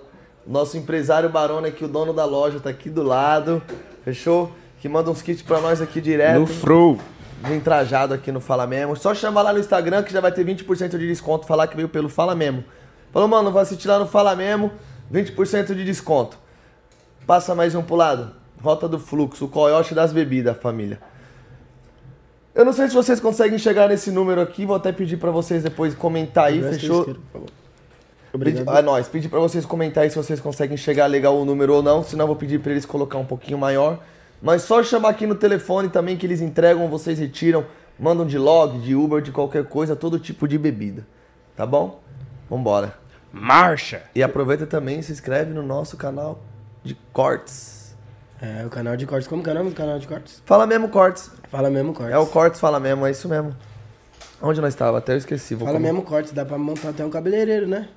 nosso 0.47 0.77
empresário 0.77 1.29
Barone 1.29 1.69
aqui, 1.69 1.85
o 1.85 1.89
dono 1.89 2.13
da 2.13 2.25
loja, 2.25 2.61
tá 2.61 2.71
aqui 2.71 2.89
do 2.89 3.03
lado. 3.03 3.63
Fechou? 4.05 4.53
Que 4.87 4.89
manda 4.89 5.11
uns 5.11 5.21
kits 5.21 5.43
pra 5.43 5.61
nós 5.61 5.81
aqui 5.81 6.01
direto. 6.01 6.39
No 6.39 6.47
Fro. 6.47 6.97
Vem 7.43 7.59
trajado 7.59 8.15
aqui 8.15 8.31
no 8.31 8.39
Fala 8.39 8.69
Mesmo. 8.69 8.95
Só 8.95 9.13
chama 9.13 9.43
lá 9.43 9.53
no 9.53 9.59
Instagram 9.59 10.05
que 10.05 10.13
já 10.13 10.21
vai 10.21 10.31
ter 10.31 10.47
20% 10.47 10.97
de 10.97 11.09
desconto. 11.09 11.45
Falar 11.45 11.67
que 11.67 11.75
veio 11.75 11.89
pelo 11.89 12.09
Fala 12.09 12.37
Mesmo. 12.37 12.63
Falou, 13.13 13.27
mano, 13.27 13.51
vai 13.51 13.65
assistir 13.65 13.89
lá 13.89 13.99
no 13.99 14.07
Fala 14.07 14.37
Mesmo, 14.37 14.71
20% 15.13 15.75
de 15.75 15.85
desconto. 15.85 16.39
Passa 17.27 17.53
mais 17.53 17.75
um 17.75 17.83
pro 17.83 17.97
lado. 17.97 18.31
Rota 18.63 18.89
do 18.89 18.97
Fluxo, 18.97 19.47
o 19.47 19.49
coiote 19.49 19.93
das 19.93 20.13
bebidas, 20.13 20.57
família. 20.57 21.01
Eu 22.55 22.65
não 22.65 22.73
sei 22.73 22.87
se 22.87 22.95
vocês 22.95 23.19
conseguem 23.19 23.59
chegar 23.59 23.89
nesse 23.89 24.13
número 24.13 24.41
aqui. 24.41 24.65
Vou 24.65 24.77
até 24.77 24.93
pedir 24.93 25.17
pra 25.17 25.33
vocês 25.33 25.65
depois 25.65 25.97
comentar 25.97 26.45
aí, 26.45 26.63
fechou? 26.63 27.01
isqueiro, 27.01 27.21
por 27.33 27.33
favor. 27.33 27.49
Pedi, 28.39 28.61
Obrigado. 28.61 28.79
é 28.79 28.83
nóis. 28.83 29.09
Pedir 29.09 29.29
pra 29.29 29.41
vocês 29.41 29.67
comentarem 29.67 30.11
se 30.11 30.17
vocês 30.17 30.39
conseguem 30.39 30.77
chegar 30.77 31.07
legal 31.07 31.37
o 31.37 31.45
número 31.45 31.75
ou 31.75 31.83
não. 31.83 32.05
Senão 32.05 32.23
eu 32.23 32.29
vou 32.29 32.37
pedir 32.37 32.61
pra 32.61 32.71
eles 32.71 32.87
colocar 32.87 33.19
um 33.19 33.27
pouquinho 33.27 33.59
maior. 33.59 33.99
Mas 34.47 34.63
só 34.63 34.81
chamar 34.81 35.09
aqui 35.09 35.27
no 35.27 35.35
telefone 35.35 35.89
também 35.89 36.17
que 36.17 36.25
eles 36.25 36.41
entregam, 36.41 36.87
vocês 36.89 37.19
retiram. 37.19 37.67
Mandam 37.99 38.25
de 38.25 38.39
log, 38.39 38.79
de 38.79 38.95
Uber, 38.95 39.21
de 39.21 39.33
qualquer 39.33 39.65
coisa, 39.65 39.97
todo 39.97 40.21
tipo 40.21 40.47
de 40.47 40.57
bebida. 40.57 41.05
Tá 41.57 41.67
bom? 41.67 42.01
Vambora. 42.49 42.95
Marcha. 43.33 44.05
E 44.15 44.23
aproveita 44.23 44.65
também 44.65 45.01
e 45.01 45.03
se 45.03 45.11
inscreve 45.11 45.53
no 45.53 45.65
nosso 45.65 45.97
canal 45.97 46.45
de 46.85 46.97
cortes. 47.13 47.97
É, 48.41 48.65
o 48.65 48.71
canal 48.71 48.97
de 48.97 49.05
cortes. 49.05 49.27
Como 49.27 49.43
que 49.43 49.51
é 49.51 49.53
o 49.53 49.57
nome 49.57 49.71
do 49.71 49.75
canal 49.77 49.99
de 49.99 50.07
cortes? 50.07 50.41
Fala 50.47 50.65
mesmo 50.65 50.91
cortes. 50.91 51.29
Fala 51.51 51.69
mesmo 51.69 51.93
cortes. 51.93 52.15
É 52.15 52.19
o 52.19 52.27
cortes, 52.27 52.61
fala 52.61 52.79
mesmo, 52.79 53.05
é 53.05 53.11
isso 53.11 53.29
mesmo. 53.29 53.53
Onde 54.41 54.61
nós 54.61 54.75
estava? 54.75 54.99
Até 54.99 55.15
eu 55.15 55.17
esqueci. 55.17 55.57
Vou 55.57 55.67
Fala 55.67 55.79
com- 55.79 55.83
mesmo 55.83 56.03
cortes. 56.03 56.31
Dá 56.33 56.45
pra 56.45 56.57
montar 56.57 56.91
até 56.91 57.05
um 57.05 57.11
cabeleireiro, 57.11 57.67
né? 57.67 57.89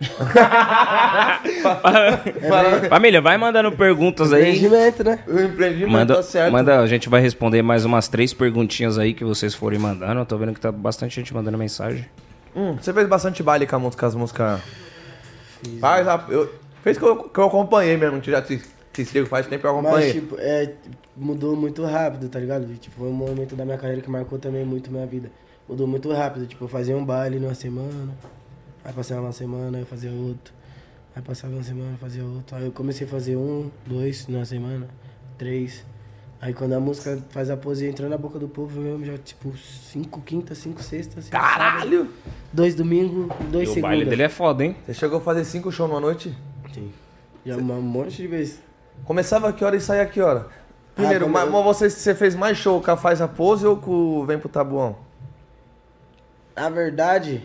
Família, 2.88 3.20
vai 3.20 3.36
mandando 3.38 3.72
perguntas 3.72 4.32
aí. 4.32 4.56
Empreendimento, 4.56 5.04
né? 5.04 5.18
O 5.26 5.40
empreendimento 5.40 5.92
Manda, 5.92 6.14
tá 6.16 6.22
certo. 6.22 6.52
manda, 6.52 6.80
a 6.80 6.86
gente 6.86 7.08
vai 7.08 7.20
responder 7.20 7.62
mais 7.62 7.84
umas 7.84 8.08
três 8.08 8.32
perguntinhas 8.34 8.98
aí 8.98 9.14
que 9.14 9.24
vocês 9.24 9.54
forem 9.54 9.78
mandando. 9.78 10.20
Eu 10.20 10.26
tô 10.26 10.36
vendo 10.36 10.52
que 10.52 10.60
tá 10.60 10.72
bastante 10.72 11.16
gente 11.16 11.32
mandando 11.34 11.58
mensagem. 11.58 12.06
Hum, 12.54 12.76
você 12.80 12.92
fez 12.92 13.08
bastante 13.08 13.42
baile 13.42 13.66
com, 13.66 13.76
a 13.76 13.78
música, 13.78 14.00
com 14.00 14.06
as 14.06 14.14
músicas. 14.14 14.60
Faz, 15.80 16.06
eu, 16.28 16.52
fez 16.82 16.98
que 16.98 17.04
eu, 17.04 17.16
que 17.24 17.38
eu 17.38 17.44
acompanhei 17.44 17.96
mesmo. 17.96 18.22
Já 18.22 18.42
te, 18.42 18.62
te 18.92 19.04
sigo 19.04 19.26
faz 19.26 19.46
tempo 19.46 19.62
que 19.62 19.66
eu 19.66 19.74
Mas, 19.74 19.84
acompanhei. 19.86 20.12
tipo, 20.12 20.36
é, 20.38 20.72
mudou 21.16 21.56
muito 21.56 21.84
rápido, 21.84 22.28
tá 22.28 22.38
ligado? 22.38 22.66
Tipo, 22.74 22.96
foi 22.98 23.08
um 23.08 23.12
momento 23.12 23.56
da 23.56 23.64
minha 23.64 23.78
carreira 23.78 24.02
que 24.02 24.10
marcou 24.10 24.38
também 24.38 24.64
muito 24.64 24.90
minha 24.90 25.06
vida. 25.06 25.30
Mudou 25.68 25.86
muito 25.86 26.12
rápido. 26.12 26.46
Tipo, 26.46 26.64
eu 26.64 26.68
fazia 26.68 26.96
um 26.96 27.04
baile 27.04 27.38
numa 27.38 27.54
semana, 27.54 28.12
aí 28.84 28.92
passava 28.92 29.20
uma 29.22 29.32
semana, 29.32 29.78
eu 29.78 29.86
fazia 29.86 30.10
outro. 30.10 30.52
Aí 31.16 31.22
passava 31.22 31.54
uma 31.54 31.62
semana, 31.62 31.92
eu 31.92 31.98
fazia 31.98 32.24
outro. 32.24 32.56
Aí 32.56 32.64
eu 32.64 32.72
comecei 32.72 33.06
a 33.06 33.10
fazer 33.10 33.36
um, 33.36 33.70
dois 33.86 34.26
numa 34.28 34.44
semana, 34.44 34.88
três. 35.38 35.84
Aí 36.40 36.52
quando 36.52 36.74
a 36.74 36.80
música 36.80 37.18
faz 37.30 37.48
a 37.48 37.56
pose 37.56 37.86
e 37.86 37.88
entrou 37.88 38.08
na 38.10 38.18
boca 38.18 38.38
do 38.38 38.48
povo, 38.48 38.78
eu 38.78 38.98
mesmo 38.98 39.06
já, 39.06 39.16
tipo, 39.16 39.56
cinco 39.56 40.20
quinta, 40.20 40.54
cinco 40.54 40.82
sexta, 40.82 41.22
cinco 41.22 41.34
sábado, 41.36 41.58
Caralho! 41.58 42.08
dois 42.52 42.74
domingo, 42.74 43.34
dois 43.50 43.74
E 43.74 43.78
o 43.78 43.82
baile 43.82 44.04
dele 44.04 44.24
é 44.24 44.28
foda, 44.28 44.62
hein? 44.64 44.76
Você 44.84 44.92
chegou 44.92 45.18
a 45.18 45.20
fazer 45.22 45.44
cinco 45.44 45.72
shows 45.72 45.88
numa 45.88 46.00
noite? 46.00 46.36
Sim. 46.72 46.92
Já 47.46 47.56
um 47.56 47.80
monte 47.80 48.16
de 48.16 48.26
vezes. 48.26 48.60
Começava 49.04 49.48
a 49.48 49.52
que 49.52 49.64
hora 49.64 49.76
e 49.76 49.80
saía 49.80 50.02
a 50.02 50.06
que 50.06 50.20
hora? 50.20 50.48
Primeiro, 50.94 51.26
Ah, 51.26 51.28
mas 51.28 51.50
você, 51.64 51.88
você 51.90 52.14
fez 52.14 52.34
mais 52.34 52.56
show 52.58 52.80
com 52.82 52.90
a 52.90 52.96
Faz 52.96 53.20
a 53.20 53.28
Pose 53.28 53.66
ou 53.66 53.76
com 53.76 53.90
o 54.20 54.26
Vem 54.26 54.38
pro 54.38 54.48
Tabuão? 54.48 54.96
Na 56.54 56.68
verdade, 56.68 57.42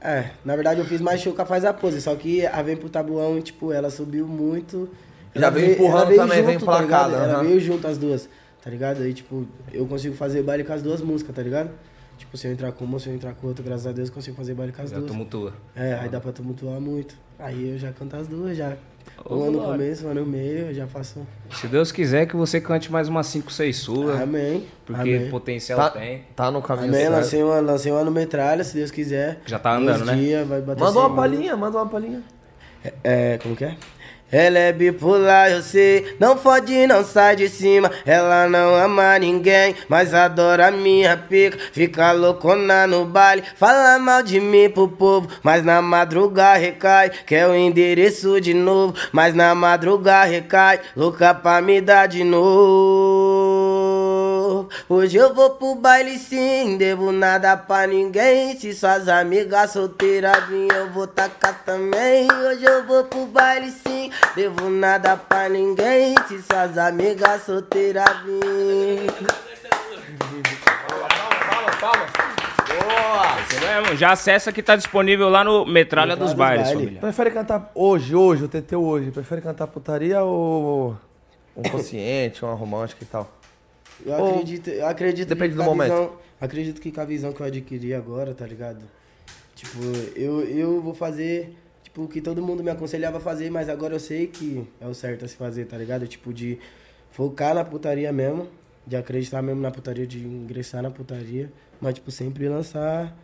é, 0.00 0.30
na 0.44 0.54
verdade 0.56 0.80
eu 0.80 0.86
fiz 0.86 1.00
mais 1.00 1.20
show 1.20 1.32
com 1.34 1.42
a 1.42 1.44
Faz 1.46 1.64
a 1.64 1.72
Pose, 1.72 2.00
só 2.00 2.14
que 2.14 2.46
a 2.46 2.62
Vem 2.62 2.76
pro 2.76 2.88
Tabuão, 2.88 3.40
tipo, 3.40 3.72
ela 3.72 3.90
subiu 3.90 4.26
muito. 4.26 4.88
Já 5.34 5.42
Ela 5.46 5.50
veio 5.50 5.72
empurrando 5.72 6.12
ela 6.12 6.22
também, 6.22 6.42
veio 6.44 6.58
tá 6.58 6.62
emplacada, 6.64 6.84
ligado? 7.08 7.14
Ela 7.24 7.34
aham. 7.38 7.42
veio 7.44 7.60
junto 7.60 7.86
as 7.86 7.98
duas, 7.98 8.28
tá 8.62 8.68
ligado? 8.70 9.02
Aí, 9.02 9.12
tipo, 9.14 9.46
eu 9.72 9.86
consigo 9.86 10.14
fazer 10.16 10.42
baile 10.42 10.64
com 10.64 10.72
as 10.72 10.82
duas 10.82 11.00
músicas, 11.00 11.34
tá 11.36 11.42
ligado? 11.42 11.70
Tipo, 12.18 12.36
se 12.36 12.46
eu 12.48 12.52
entrar 12.52 12.72
com 12.72 12.84
uma, 12.84 12.98
se 12.98 13.08
eu 13.08 13.14
entrar 13.14 13.32
com 13.34 13.46
outra, 13.46 13.64
graças 13.64 13.86
a 13.86 13.92
Deus, 13.92 14.08
eu 14.08 14.14
consigo 14.14 14.36
fazer 14.36 14.54
baile 14.54 14.72
com 14.72 14.82
as 14.82 14.90
Já 14.90 14.96
duas. 14.98 15.10
tumultua. 15.10 15.54
É, 15.74 15.94
aí 15.94 16.08
dá 16.08 16.20
pra 16.20 16.32
tumultuar 16.32 16.80
muito. 16.80 17.14
Aí 17.38 17.70
eu 17.70 17.78
já 17.78 17.92
canto 17.92 18.16
as 18.16 18.26
duas, 18.28 18.56
já. 18.56 18.76
Ô, 19.24 19.34
Uma 19.36 19.46
no 19.46 19.52
glória. 19.52 19.72
começo, 19.72 20.04
uma 20.06 20.14
no 20.14 20.26
meio, 20.26 20.66
eu 20.68 20.74
já 20.74 20.86
faço. 20.86 21.26
Se 21.52 21.66
Deus 21.68 21.92
quiser 21.92 22.26
que 22.26 22.34
você 22.34 22.60
cante 22.60 22.90
mais 22.90 23.06
umas 23.08 23.26
5, 23.26 23.52
6 23.52 23.76
suas. 23.76 24.20
Amém. 24.20 24.66
Porque 24.86 25.00
Amém. 25.00 25.30
potencial 25.30 25.78
Tá, 25.78 25.90
tem. 25.90 26.24
tá 26.34 26.50
no 26.50 26.62
caminho 26.62 26.88
Amém, 26.88 27.00
certo. 27.02 27.12
lancei 27.14 27.42
uma, 27.42 27.60
lancei 27.60 27.92
uma 27.92 28.02
no 28.04 28.10
metralha, 28.10 28.64
se 28.64 28.74
Deus 28.74 28.90
quiser. 28.90 29.40
Já 29.46 29.58
tá 29.58 29.76
andando, 29.76 29.98
Dois 30.04 30.06
né? 30.10 30.14
dias, 30.16 30.48
vai 30.48 30.60
bater 30.62 30.80
Manda 30.80 30.92
100 30.92 31.00
uma 31.02 31.14
palhinha, 31.14 31.56
manda 31.56 31.76
uma 31.78 31.86
palhinha. 31.86 32.22
É, 33.04 33.38
como 33.42 33.54
que 33.54 33.64
é? 33.64 33.76
Ela 34.32 34.58
é 34.58 34.72
bipolar, 34.72 35.50
eu 35.50 35.62
sei, 35.62 36.14
não 36.18 36.36
fode, 36.36 36.86
não 36.86 37.04
sai 37.04 37.36
de 37.36 37.48
cima. 37.48 37.90
Ela 38.06 38.48
não 38.48 38.74
ama 38.74 39.18
ninguém, 39.18 39.74
mas 39.88 40.14
adora 40.14 40.68
a 40.68 40.70
minha 40.70 41.16
pica. 41.16 41.58
Fica 41.72 42.12
loucona 42.12 42.86
no 42.86 43.04
baile, 43.04 43.42
fala 43.56 43.98
mal 43.98 44.22
de 44.22 44.40
mim 44.40 44.70
pro 44.70 44.88
povo. 44.88 45.28
Mas 45.42 45.64
na 45.64 45.82
madruga 45.82 46.54
recai, 46.54 47.10
quer 47.26 47.46
o 47.46 47.54
endereço 47.54 48.40
de 48.40 48.54
novo. 48.54 48.94
Mas 49.12 49.34
na 49.34 49.54
madruga 49.54 50.24
recai, 50.24 50.80
louca 50.96 51.34
pra 51.34 51.60
me 51.60 51.80
dar 51.80 52.06
de 52.06 52.22
novo. 52.22 53.69
Hoje 54.88 55.16
eu 55.16 55.34
vou 55.34 55.50
pro 55.50 55.74
baile 55.74 56.18
sim, 56.18 56.76
devo 56.76 57.12
nada 57.12 57.56
pra 57.56 57.86
ninguém. 57.86 58.56
Se 58.58 58.72
suas 58.72 59.08
amigas 59.08 59.70
solteiras 59.72 60.46
vir, 60.48 60.72
eu 60.72 60.90
vou 60.90 61.06
tacar 61.06 61.62
também. 61.64 62.28
Hoje 62.30 62.64
eu 62.64 62.86
vou 62.86 63.04
pro 63.04 63.26
baile 63.26 63.70
sim, 63.70 64.10
devo 64.34 64.68
nada 64.70 65.16
pra 65.16 65.48
ninguém. 65.48 66.14
Se 66.28 66.42
suas 66.42 66.76
amigas 66.78 67.42
solteiras 67.42 68.10
vir. 68.24 69.10
Isso 73.50 73.60
mesmo. 73.60 73.96
Já 73.96 74.12
acessa 74.12 74.52
que 74.52 74.62
tá 74.62 74.76
disponível 74.76 75.28
lá 75.28 75.42
no 75.42 75.64
Metralha 75.66 75.80
Metralha 76.10 76.16
dos 76.16 76.28
dos 76.28 76.34
Bailes, 76.38 76.66
Baile. 76.66 76.78
família. 76.80 77.00
Prefere 77.00 77.30
cantar 77.30 77.70
hoje, 77.74 78.14
hoje, 78.14 78.44
o 78.44 78.48
TT 78.48 78.76
hoje? 78.76 79.10
Prefere 79.10 79.40
cantar 79.40 79.66
putaria 79.66 80.22
ou 80.22 80.96
um 81.56 81.62
consciente, 81.62 82.44
uma 82.44 82.54
romântica 82.54 83.02
e 83.02 83.06
tal? 83.06 83.28
Eu 84.04 84.12
Ou- 84.14 84.30
acredito, 84.34 84.70
eu 84.70 84.86
acredito 84.86 85.28
Depende 85.28 85.50
que 85.50 85.56
do 85.56 85.64
com 85.64 85.70
a 85.70 85.74
momento. 85.74 85.90
Visão, 85.92 86.12
acredito 86.40 86.80
que 86.80 86.90
com 86.92 87.00
a 87.00 87.04
visão 87.04 87.32
que 87.32 87.40
eu 87.40 87.46
adquiri 87.46 87.94
agora, 87.94 88.34
tá 88.34 88.46
ligado? 88.46 88.80
Tipo, 89.54 89.78
eu, 90.16 90.40
eu 90.42 90.80
vou 90.80 90.94
fazer, 90.94 91.54
tipo, 91.82 92.02
o 92.04 92.08
que 92.08 92.20
todo 92.20 92.40
mundo 92.42 92.62
me 92.64 92.70
aconselhava 92.70 93.18
a 93.18 93.20
fazer, 93.20 93.50
mas 93.50 93.68
agora 93.68 93.94
eu 93.94 94.00
sei 94.00 94.26
que 94.26 94.66
é 94.80 94.86
o 94.86 94.94
certo 94.94 95.24
a 95.24 95.28
se 95.28 95.36
fazer, 95.36 95.66
tá 95.66 95.76
ligado? 95.76 96.06
Tipo, 96.06 96.32
de 96.32 96.58
focar 97.10 97.54
na 97.54 97.64
putaria 97.64 98.10
mesmo, 98.12 98.48
de 98.86 98.96
acreditar 98.96 99.42
mesmo 99.42 99.60
na 99.60 99.70
putaria, 99.70 100.06
de 100.06 100.18
ingressar 100.24 100.82
na 100.82 100.90
putaria, 100.90 101.52
mas, 101.80 101.94
tipo, 101.94 102.10
sempre 102.10 102.48
lançar 102.48 103.14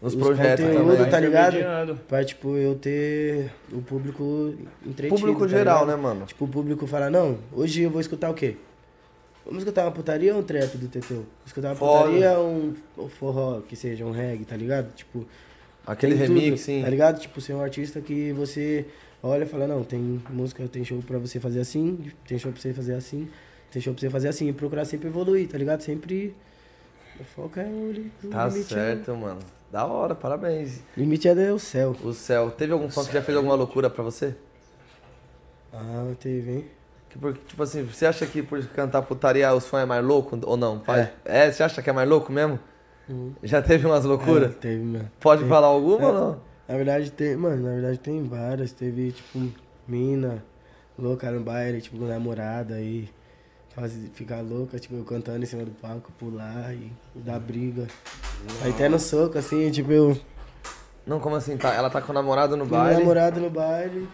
Nos 0.00 0.14
os 0.14 0.20
projetos 0.22 0.64
conteúdos, 0.64 0.96
também. 0.96 1.10
tá 1.10 1.18
ligado? 1.20 1.96
Pra, 2.06 2.24
tipo, 2.24 2.56
eu 2.56 2.76
ter 2.76 3.50
o 3.72 3.82
público 3.82 4.54
entretido, 4.86 5.18
Público 5.18 5.40
tá 5.40 5.48
geral, 5.48 5.80
ligado? 5.84 5.96
né, 5.96 6.02
mano? 6.02 6.26
Tipo, 6.26 6.44
o 6.44 6.48
público 6.48 6.86
fala, 6.86 7.10
não, 7.10 7.38
hoje 7.52 7.82
eu 7.82 7.90
vou 7.90 8.00
escutar 8.00 8.30
o 8.30 8.34
quê? 8.34 8.54
Vamos 9.44 9.62
escutar 9.62 9.84
uma 9.84 9.92
putaria 9.92 10.34
ou 10.34 10.40
um 10.40 10.42
trap 10.42 10.76
do 10.76 10.88
TT? 10.88 11.14
Vou 11.14 11.24
escutar 11.46 11.68
uma 11.68 11.76
putaria 11.76 12.38
ou 12.38 12.48
um, 12.48 12.74
um 12.98 13.08
forró, 13.08 13.60
que 13.60 13.74
seja 13.74 14.04
um 14.04 14.10
reggae, 14.10 14.44
tá 14.44 14.56
ligado? 14.56 14.92
Tipo, 14.94 15.26
Aquele 15.86 16.14
remix, 16.14 16.44
tudo, 16.44 16.58
sim. 16.58 16.82
Tá 16.82 16.90
ligado? 16.90 17.18
Tipo, 17.18 17.40
ser 17.40 17.54
um 17.54 17.62
artista 17.62 17.98
que 18.00 18.30
você 18.32 18.84
olha 19.22 19.44
e 19.44 19.46
fala, 19.46 19.66
não, 19.66 19.82
tem 19.82 20.22
música, 20.28 20.68
tem 20.68 20.84
show 20.84 21.02
pra 21.02 21.18
você 21.18 21.40
fazer 21.40 21.60
assim, 21.60 22.12
tem 22.26 22.38
show 22.38 22.52
pra 22.52 22.60
você 22.60 22.74
fazer 22.74 22.94
assim, 22.94 23.26
tem 23.70 23.80
show 23.80 23.94
pra 23.94 24.00
você 24.00 24.10
fazer 24.10 24.28
assim. 24.28 24.48
E 24.48 24.52
procurar 24.52 24.84
sempre 24.84 25.08
evoluir, 25.08 25.48
tá 25.48 25.56
ligado? 25.56 25.80
Sempre... 25.80 26.34
O 27.18 27.24
foco 27.24 27.58
é 27.58 27.64
o, 27.64 28.10
o 28.24 28.30
Tá 28.30 28.50
certo, 28.50 29.16
mano. 29.16 29.40
Da 29.72 29.86
hora, 29.86 30.14
parabéns. 30.14 30.78
É, 30.78 30.80
o 30.98 31.00
limite 31.00 31.26
é 31.26 31.52
o 31.52 31.58
céu. 31.58 31.96
O 32.04 32.12
céu, 32.12 32.50
teve 32.50 32.72
algum 32.72 32.88
fã 32.90 33.04
que 33.04 33.12
já 33.12 33.22
fez 33.22 33.36
alguma 33.36 33.54
loucura 33.54 33.88
pra 33.88 34.04
você? 34.04 34.34
Ah, 35.72 36.12
teve, 36.20 36.50
hein? 36.52 36.64
Que 37.10 37.18
por- 37.18 37.32
tipo 37.34 37.62
assim, 37.62 37.82
você 37.84 38.04
acha 38.06 38.26
que 38.26 38.42
por 38.42 38.62
cantar 38.68 39.02
putaria 39.02 39.52
os 39.54 39.66
fãs 39.66 39.82
é 39.82 39.86
mais 39.86 40.04
louco 40.04 40.38
ou 40.44 40.56
não? 40.56 40.78
Pai? 40.80 41.10
É. 41.24 41.50
você 41.50 41.62
acha 41.62 41.80
que 41.82 41.88
é 41.88 41.92
mais 41.92 42.08
louco 42.08 42.30
mesmo? 42.32 42.58
Já 43.42 43.62
teve 43.62 43.86
umas 43.86 44.04
loucuras? 44.04 44.50
É, 44.50 44.54
teve, 44.54 44.84
mano. 44.84 45.10
Pode 45.18 45.38
Teve. 45.40 45.48
falar 45.50 45.68
alguma 45.68 46.02
É. 46.02 46.06
ou 46.06 46.12
não? 46.12 46.40
Na 46.68 46.76
verdade 46.76 47.10
tem, 47.10 47.34
mano, 47.36 47.62
na 47.62 47.70
verdade 47.74 47.98
tem 47.98 48.22
várias. 48.24 48.72
Teve, 48.72 49.12
tipo, 49.12 49.48
mina, 49.86 50.44
louca 50.98 51.30
no 51.30 51.40
baile, 51.40 51.80
tipo, 51.80 51.96
com 51.96 52.04
namorada 52.04 52.74
aí. 52.74 53.08
fazer, 53.74 54.08
ficar 54.12 54.40
louca, 54.42 54.76
tipo, 54.78 54.96
eu 54.96 55.04
cantando 55.04 55.42
em 55.42 55.46
cima 55.46 55.64
do 55.64 55.70
palco, 55.70 56.10
pular 56.18 56.74
e 56.74 56.90
dar 57.14 57.38
briga. 57.38 57.86
Aí 58.62 58.70
até 58.72 58.88
no 58.88 58.98
soco, 58.98 59.38
assim, 59.38 59.70
tipo, 59.70 59.90
eu. 59.92 60.18
Não, 61.06 61.20
como 61.20 61.36
assim? 61.36 61.56
Tá, 61.56 61.72
ela 61.72 61.88
tá 61.88 62.02
com 62.02 62.10
o 62.10 62.14
namorado 62.14 62.56
no 62.56 62.66
baile. 62.66 62.98
namorado 63.00 63.40
no 63.40 63.48
baile 63.48 64.06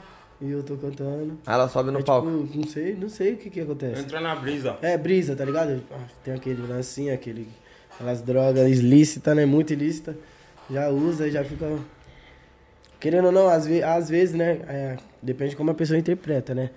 e 0.44 0.52
eu 0.52 0.62
tô 0.62 0.76
cantando. 0.76 1.38
Aí 1.46 1.54
ela 1.54 1.68
sobe 1.68 1.90
no 1.90 1.98
Aí, 1.98 2.04
palco. 2.04 2.28
Tipo, 2.46 2.58
não 2.58 2.66
sei, 2.66 2.94
não 2.94 3.08
sei 3.08 3.32
o 3.34 3.36
que 3.36 3.50
que 3.50 3.60
acontece. 3.60 4.02
Entra 4.02 4.20
na 4.20 4.34
brisa. 4.34 4.76
É, 4.82 4.96
brisa, 4.98 5.34
tá 5.34 5.44
ligado? 5.44 5.82
Ah, 5.90 5.98
Tem 6.22 6.34
aquele 6.34 6.66
lancinho, 6.66 7.12
aquele, 7.12 7.48
aquelas 7.94 8.22
drogas 8.22 8.68
ilícitas, 8.78 9.34
né? 9.36 9.44
Muito 9.46 9.72
ilícita. 9.72 10.16
Já 10.70 10.88
usa 10.88 11.26
e 11.28 11.30
já 11.30 11.44
fica. 11.44 11.78
Querendo 13.00 13.26
ou 13.26 13.32
não, 13.32 13.48
às, 13.48 13.66
ve 13.66 13.82
às 13.82 14.08
vezes, 14.08 14.34
né? 14.34 14.60
é, 14.68 14.96
depende 15.22 15.50
de 15.50 15.56
como 15.56 15.70
a 15.70 15.74
pessoa 15.74 15.98
interpreta, 15.98 16.54
né? 16.54 16.70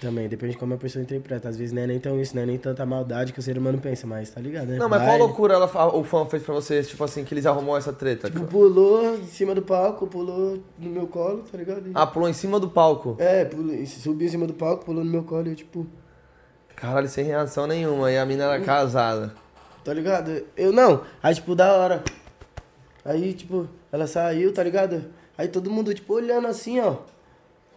Também, 0.00 0.28
depende 0.28 0.52
de 0.52 0.58
como 0.58 0.74
a 0.74 0.76
pessoa 0.76 1.02
interpreta. 1.02 1.48
Às 1.48 1.56
vezes 1.56 1.72
não 1.72 1.82
é 1.82 1.86
nem 1.88 1.98
tão 1.98 2.20
isso, 2.20 2.34
não 2.36 2.42
é 2.42 2.46
nem 2.46 2.56
tanta 2.56 2.86
maldade 2.86 3.32
que 3.32 3.40
o 3.40 3.42
ser 3.42 3.58
humano 3.58 3.78
pensa, 3.78 4.06
mas 4.06 4.30
tá 4.30 4.40
ligado, 4.40 4.68
né? 4.68 4.76
Não, 4.78 4.88
mas 4.88 5.00
qual 5.00 5.08
Baile. 5.08 5.22
loucura 5.24 5.54
ela, 5.54 5.66
o 5.96 6.04
fã 6.04 6.24
fez 6.26 6.42
pra 6.44 6.54
vocês, 6.54 6.86
tipo 6.88 7.02
assim, 7.02 7.24
que 7.24 7.34
eles 7.34 7.44
arrumou 7.46 7.76
essa 7.76 7.92
treta? 7.92 8.30
Tipo, 8.30 8.44
pulou 8.46 9.16
em 9.16 9.26
cima 9.26 9.56
do 9.56 9.62
palco, 9.62 10.06
pulou 10.06 10.60
no 10.78 10.90
meu 10.90 11.08
colo, 11.08 11.42
tá 11.50 11.58
ligado? 11.58 11.88
E- 11.88 11.92
Ah, 11.94 12.06
pulou 12.06 12.28
em 12.28 12.32
cima 12.32 12.60
do 12.60 12.70
palco. 12.70 13.16
É, 13.18 13.44
pulou, 13.44 13.74
subiu 13.86 14.28
em 14.28 14.30
cima 14.30 14.46
do 14.46 14.54
palco, 14.54 14.84
pulou 14.84 15.02
no 15.02 15.10
meu 15.10 15.24
colo 15.24 15.48
e 15.48 15.50
eu, 15.50 15.56
tipo, 15.56 15.84
Caralho, 16.76 17.08
sem 17.08 17.24
reação 17.24 17.66
nenhuma. 17.66 18.12
E 18.12 18.16
a 18.18 18.24
mina 18.24 18.44
era 18.44 18.60
casada. 18.62 19.34
tá 19.84 19.92
ligado? 19.92 20.44
Eu 20.56 20.70
não. 20.72 21.02
Aí, 21.20 21.34
tipo, 21.34 21.56
da 21.56 21.72
hora. 21.72 22.04
Aí, 23.04 23.32
tipo, 23.32 23.66
ela 23.90 24.06
saiu, 24.06 24.52
tá 24.54 24.62
ligado? 24.62 25.06
Aí 25.36 25.48
todo 25.48 25.70
mundo, 25.70 25.92
tipo, 25.92 26.14
olhando 26.14 26.46
assim, 26.46 26.78
ó. 26.78 26.96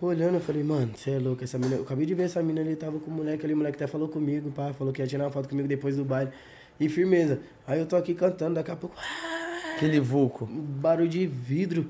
Olhando, 0.02 0.36
eu 0.36 0.42
falei, 0.42 0.64
mano, 0.64 0.94
você 0.96 1.12
é 1.12 1.20
louco, 1.20 1.44
essa 1.44 1.60
mina. 1.60 1.76
Eu 1.76 1.84
acabei 1.84 2.08
de 2.08 2.16
ver 2.16 2.24
essa 2.24 2.42
mina 2.42 2.60
ali, 2.60 2.76
tava 2.76 3.00
com 3.00 3.12
o 3.12 3.14
moleque 3.14 3.46
ali, 3.46 3.54
o 3.54 3.58
moleque 3.58 3.76
até 3.76 3.86
falou 3.86 4.10
comigo, 4.10 4.50
pá, 4.50 4.74
falou 4.74 4.92
que 4.92 5.00
ia 5.00 5.08
tirar 5.08 5.26
uma 5.26 5.30
foto 5.30 5.48
comigo 5.48 5.68
depois 5.68 5.96
do 5.96 6.04
baile. 6.04 6.32
E 6.80 6.90
firmeza. 6.90 7.40
Aí 7.68 7.80
eu 7.80 7.86
tô 7.86 7.96
aqui 7.96 8.16
cantando, 8.16 8.56
daqui 8.56 8.72
a 8.72 8.76
pouco. 8.76 8.96
Aquele 9.76 10.00
vulco. 10.00 10.48
Barulho 10.48 11.08
de 11.08 11.28
vidro. 11.28 11.86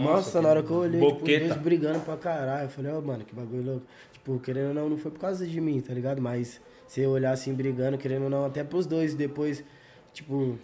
Nossa, 0.00 0.40
na 0.40 0.48
hora 0.48 0.62
que 0.62 0.70
eu 0.70 0.76
olhei, 0.78 0.98
tipo, 0.98 1.12
os 1.12 1.18
boqueta. 1.20 1.48
dois 1.48 1.60
brigando 1.60 2.00
pra 2.00 2.16
caralho. 2.16 2.64
Eu 2.64 2.68
falei, 2.70 2.92
ó, 2.92 3.00
mano, 3.02 3.24
que 3.24 3.34
bagulho 3.34 3.62
louco. 3.62 3.86
Tipo, 4.14 4.38
querendo 4.38 4.68
ou 4.68 4.74
não, 4.74 4.88
não 4.88 4.96
foi 4.96 5.10
por 5.10 5.20
causa 5.20 5.46
de 5.46 5.60
mim, 5.60 5.78
tá 5.80 5.92
ligado? 5.92 6.22
Mas 6.22 6.62
se 6.88 7.02
eu 7.02 7.10
olhar 7.10 7.32
assim, 7.32 7.52
brigando, 7.52 7.98
querendo 7.98 8.24
ou 8.24 8.30
não, 8.30 8.46
até 8.46 8.64
pros 8.64 8.86
dois, 8.86 9.14
depois, 9.14 9.62
tipo, 10.14 10.56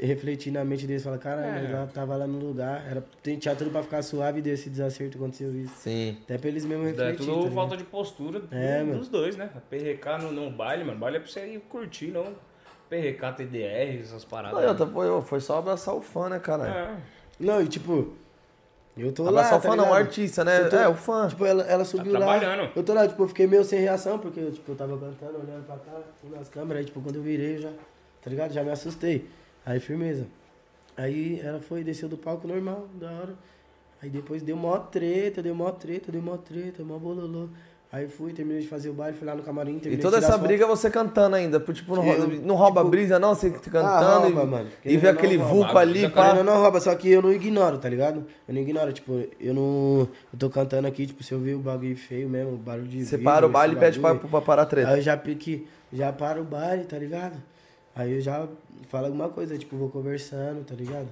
refletir 0.00 0.50
na 0.52 0.64
mente 0.64 0.86
deles, 0.86 1.02
falar, 1.02 1.18
caralho, 1.18 1.46
É. 1.58 1.62
nós 1.62 1.72
lá, 1.72 1.86
tava 1.92 2.16
lá 2.16 2.26
no 2.26 2.38
lugar, 2.38 2.86
era, 2.88 3.04
tinha 3.22 3.54
tudo 3.54 3.70
pra 3.70 3.82
ficar 3.82 4.00
suave 4.02 4.38
e 4.38 4.42
desse 4.42 4.70
desacerto 4.70 5.18
aconteceu 5.18 5.54
isso. 5.54 5.74
Sim. 5.76 6.16
Até 6.22 6.38
pra 6.38 6.48
eles 6.48 6.64
mesmos 6.64 6.86
É 6.86 6.90
refletir, 6.90 7.26
tudo 7.26 7.44
tá 7.46 7.50
falta 7.50 7.76
de 7.76 7.84
postura 7.84 8.40
do- 8.40 8.54
É, 8.54 8.82
mano. 8.82 8.98
dos 9.00 9.08
dois, 9.08 9.36
né? 9.36 9.50
Perrecar 9.68 10.22
no, 10.22 10.30
no 10.32 10.50
baile, 10.50 10.84
mano. 10.84 10.98
Baile 10.98 11.16
é 11.18 11.20
pra 11.20 11.28
você 11.28 11.44
ir 11.46 11.58
curtir, 11.68 12.06
não 12.12 12.24
perrecar 12.88 13.34
TDR, 13.34 14.00
essas 14.00 14.24
paradas. 14.24 14.56
Não, 14.58 14.64
e 14.64 14.68
outra, 14.68 14.86
foi, 14.86 15.22
foi 15.22 15.40
só 15.40 15.58
abraçar 15.58 15.94
o 15.94 16.00
fã, 16.00 16.28
né, 16.28 16.38
caralho? 16.38 16.72
É. 16.72 16.96
Não, 17.40 17.60
e 17.60 17.66
tipo, 17.66 18.12
eu 18.96 19.10
tô 19.12 19.22
lá, 19.24 19.30
Abraçar 19.30 19.58
o 19.58 19.62
tá 19.62 19.68
fã 19.70 19.76
não, 19.76 19.90
o 19.90 19.94
artista, 19.94 20.44
né? 20.44 20.64
Tô- 20.64 20.76
É, 20.76 20.86
o 20.86 20.94
fã. 20.94 21.26
Tipo, 21.26 21.44
ela, 21.46 21.62
ela 21.64 21.84
subiu 21.84 22.12
lá. 22.12 22.20
Tá 22.20 22.26
trabalhando. 22.38 22.70
Eu 22.76 22.82
tô 22.84 22.92
lá, 22.94 23.08
tipo, 23.08 23.22
eu 23.22 23.28
fiquei 23.28 23.46
meio 23.46 23.64
sem 23.64 23.80
reação, 23.80 24.18
porque 24.18 24.38
eu, 24.38 24.52
tipo, 24.52 24.70
eu 24.70 24.76
tava 24.76 24.96
cantando, 24.98 25.38
olhando 25.38 25.64
pra 25.66 25.76
cá, 25.76 25.98
nas 26.30 26.48
câmeras, 26.50 26.80
aí, 26.80 26.84
tipo, 26.84 27.00
quando 27.00 27.16
eu 27.16 27.22
virei, 27.22 27.58
já, 27.58 27.70
tá 28.22 28.30
ligado? 28.30 28.52
Já 28.52 28.62
me 28.62 28.70
assustei. 28.70 29.26
Aí, 29.64 29.78
firmeza. 29.80 30.26
Aí 30.96 31.40
ela 31.42 31.60
foi, 31.60 31.82
desceu 31.82 32.08
do 32.08 32.16
palco 32.16 32.46
normal, 32.46 32.86
da 32.94 33.10
hora. 33.10 33.34
Aí 34.02 34.10
depois 34.10 34.42
deu 34.42 34.56
mó 34.56 34.78
treta, 34.78 35.42
deu 35.42 35.54
mó 35.54 35.70
treta, 35.70 36.10
deu 36.12 36.20
mó 36.20 36.36
treta, 36.36 36.82
mó 36.82 36.98
bololô. 36.98 37.48
Aí 37.90 38.08
fui, 38.08 38.32
terminei 38.32 38.62
de 38.62 38.68
fazer 38.68 38.88
o 38.88 38.94
baile, 38.94 39.16
fui 39.16 39.26
lá 39.26 39.34
no 39.34 39.42
camarim, 39.42 39.78
E 39.84 39.98
toda 39.98 40.16
essa 40.16 40.32
foto. 40.32 40.46
briga 40.46 40.66
você 40.66 40.90
cantando 40.90 41.36
ainda. 41.36 41.60
por, 41.60 41.74
Tipo, 41.74 41.94
não, 41.94 42.06
Eu, 42.06 42.26
não 42.40 42.54
rouba 42.54 42.80
tipo, 42.80 42.90
brisa, 42.90 43.18
não? 43.18 43.34
Você 43.34 43.50
cantando 43.50 43.86
Ah, 43.86 44.16
rouba, 44.18 44.42
e, 44.42 44.46
mano. 44.46 44.68
e 44.82 44.96
vê 44.96 45.08
aquele 45.10 45.36
não, 45.36 45.44
vulco 45.46 45.64
rouba. 45.66 45.80
ali, 45.80 46.08
pá. 46.08 46.32
Ou 46.38 46.42
não 46.42 46.58
rouba, 46.60 46.80
só 46.80 46.94
que 46.94 47.10
eu 47.10 47.20
não 47.20 47.30
ignoro, 47.30 47.76
tá 47.76 47.90
ligado? 47.90 48.24
Eu 48.48 48.54
não 48.54 48.62
ignoro, 48.62 48.92
tipo, 48.94 49.22
eu 49.38 49.52
não. 49.52 50.08
Eu 50.32 50.38
tô 50.38 50.48
cantando 50.48 50.88
aqui, 50.88 51.06
tipo, 51.06 51.22
se 51.22 51.32
eu 51.32 51.38
ver 51.38 51.54
o 51.54 51.58
bagulho 51.58 51.94
feio 51.96 52.30
mesmo, 52.30 52.56
barulho 52.56 52.88
de. 52.88 53.04
Você 53.04 53.18
vidro, 53.18 53.30
para 53.30 53.46
o 53.46 53.50
baile 53.50 53.74
e 53.74 53.78
pede 53.78 54.00
pra, 54.00 54.14
pra 54.14 54.40
parar 54.40 54.62
a 54.62 54.66
treta. 54.66 54.88
Aí 54.88 54.98
eu 54.98 55.02
já 55.02 55.14
pique, 55.16 55.66
já 55.92 56.10
paro 56.14 56.40
o 56.40 56.44
baile, 56.44 56.84
tá 56.84 56.96
ligado? 56.98 57.36
Aí 57.94 58.14
eu 58.14 58.20
já 58.20 58.46
falo 58.88 59.06
alguma 59.06 59.28
coisa, 59.28 59.56
tipo, 59.58 59.76
vou 59.76 59.88
conversando, 59.90 60.64
tá 60.64 60.74
ligado? 60.74 61.08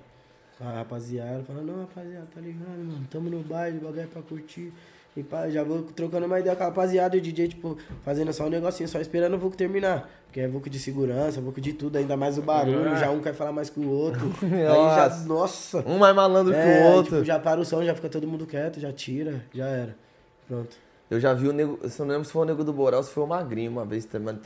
Com 0.59 0.65
a 0.67 0.73
rapaziada, 0.73 1.43
fala, 1.45 1.63
não, 1.63 1.81
rapaziada, 1.81 2.27
tá 2.35 2.41
ligado, 2.41 2.69
mano? 2.79 3.07
Tamo 3.11 3.29
no 3.31 3.41
baile, 3.41 3.79
o 3.79 3.81
bagulho 3.83 4.01
é 4.03 4.07
pra 4.07 4.23
curtir. 4.23 4.73
E 5.17 5.23
pá, 5.25 5.49
já 5.51 5.65
vou 5.65 5.83
trocando 5.83 6.25
uma 6.27 6.39
ideia 6.39 6.55
com 6.55 6.63
a 6.63 6.67
rapaziada 6.67 7.17
e 7.17 7.19
o 7.19 7.23
DJ, 7.23 7.49
tipo, 7.49 7.77
fazendo 8.05 8.33
só 8.33 8.47
um 8.47 8.49
negocinho, 8.49 8.89
só 8.89 9.01
esperando 9.01 9.35
o 9.35 9.39
Vuco 9.39 9.57
terminar. 9.57 10.09
Porque 10.27 10.39
é 10.41 10.47
Vuco 10.47 10.71
de 10.71 10.79
segurança, 10.79 11.41
Vuco 11.41 11.61
de 11.61 11.73
tudo, 11.73 11.97
ainda 11.99 12.17
mais 12.17 12.39
o 12.39 12.43
barulho, 12.43 12.91
É. 12.91 12.97
já 12.97 13.11
um 13.11 13.21
quer 13.21 13.35
falar 13.35 13.51
mais 13.53 13.69
que 13.69 13.81
o 13.81 13.89
outro. 13.91 14.21
Aí 14.43 14.51
já, 15.11 15.25
Nossa. 15.27 15.83
Um 15.87 15.99
mais 15.99 16.15
malandro 16.15 16.53
que 16.53 16.59
É, 16.61 16.63
o 16.85 16.89
aí, 16.89 16.95
outro. 16.95 17.15
tipo, 17.17 17.25
já 17.25 17.39
para 17.41 17.61
o 17.61 17.65
som, 17.65 17.83
já 17.85 17.95
fica 17.95 18.09
todo 18.09 18.27
mundo 18.29 18.47
quieto, 18.47 18.79
já 18.79 18.93
tira, 18.93 19.43
já 19.53 19.67
era. 19.67 19.97
Pronto. 20.47 20.77
Eu 21.11 21.19
já 21.19 21.35
vi 21.35 21.49
o 21.49 21.53
nego. 21.53 21.79
Eu 21.83 21.91
não 21.99 22.07
lembro 22.07 22.25
se 22.25 22.33
foi 22.33 22.43
o 22.43 22.45
nego 22.45 22.63
do 22.63 22.73
Borel, 22.73 23.03
se 23.03 23.11
foi 23.11 23.25
o 23.25 23.27
Magrinho 23.27 23.73
uma 23.73 23.85
vez 23.85 24.05
terminando, 24.05 24.41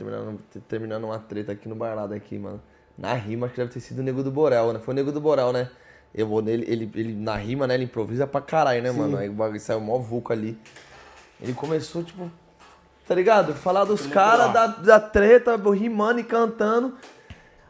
terminando, 0.67 1.03
uma 1.03 1.19
treta 1.19 1.51
aqui 1.51 1.69
no 1.69 1.75
Barlado 1.75 2.13
aqui, 2.13 2.39
mano. 2.39 2.59
Na 2.97 3.13
rima, 3.13 3.45
acho 3.45 3.53
que 3.55 3.61
deve 3.61 3.73
ter 3.73 3.79
sido 3.81 3.99
o 3.99 4.03
nego 4.03 4.23
do 4.23 4.31
Borel, 4.31 4.73
né? 4.73 4.79
Foi 4.79 4.93
o 4.93 4.95
nego 4.95 5.11
do 5.11 5.21
Borel, 5.21 5.53
né? 5.53 5.69
Eu 6.13 6.27
vou 6.27 6.41
nele, 6.41 6.65
ele, 6.67 6.89
ele, 6.95 7.13
na 7.13 7.35
rima, 7.35 7.67
né? 7.67 7.75
Ele 7.75 7.83
improvisa 7.83 8.25
pra 8.25 8.41
caralho, 8.41 8.81
né, 8.81 8.89
mano? 8.91 9.17
Aí 9.17 9.29
o 9.29 9.33
bagulho 9.33 9.59
saiu 9.59 9.79
mó 9.81 9.99
vulco 9.99 10.33
ali. 10.33 10.57
Ele 11.41 11.53
começou, 11.53 12.01
tipo, 12.03 12.31
tá 13.07 13.13
ligado? 13.13 13.53
Falar 13.53 13.83
dos 13.83 14.07
caras, 14.07 14.51
da, 14.53 14.67
da 14.67 14.99
treta, 14.99 15.55
rimando 15.71 16.21
e 16.21 16.23
cantando. 16.23 16.95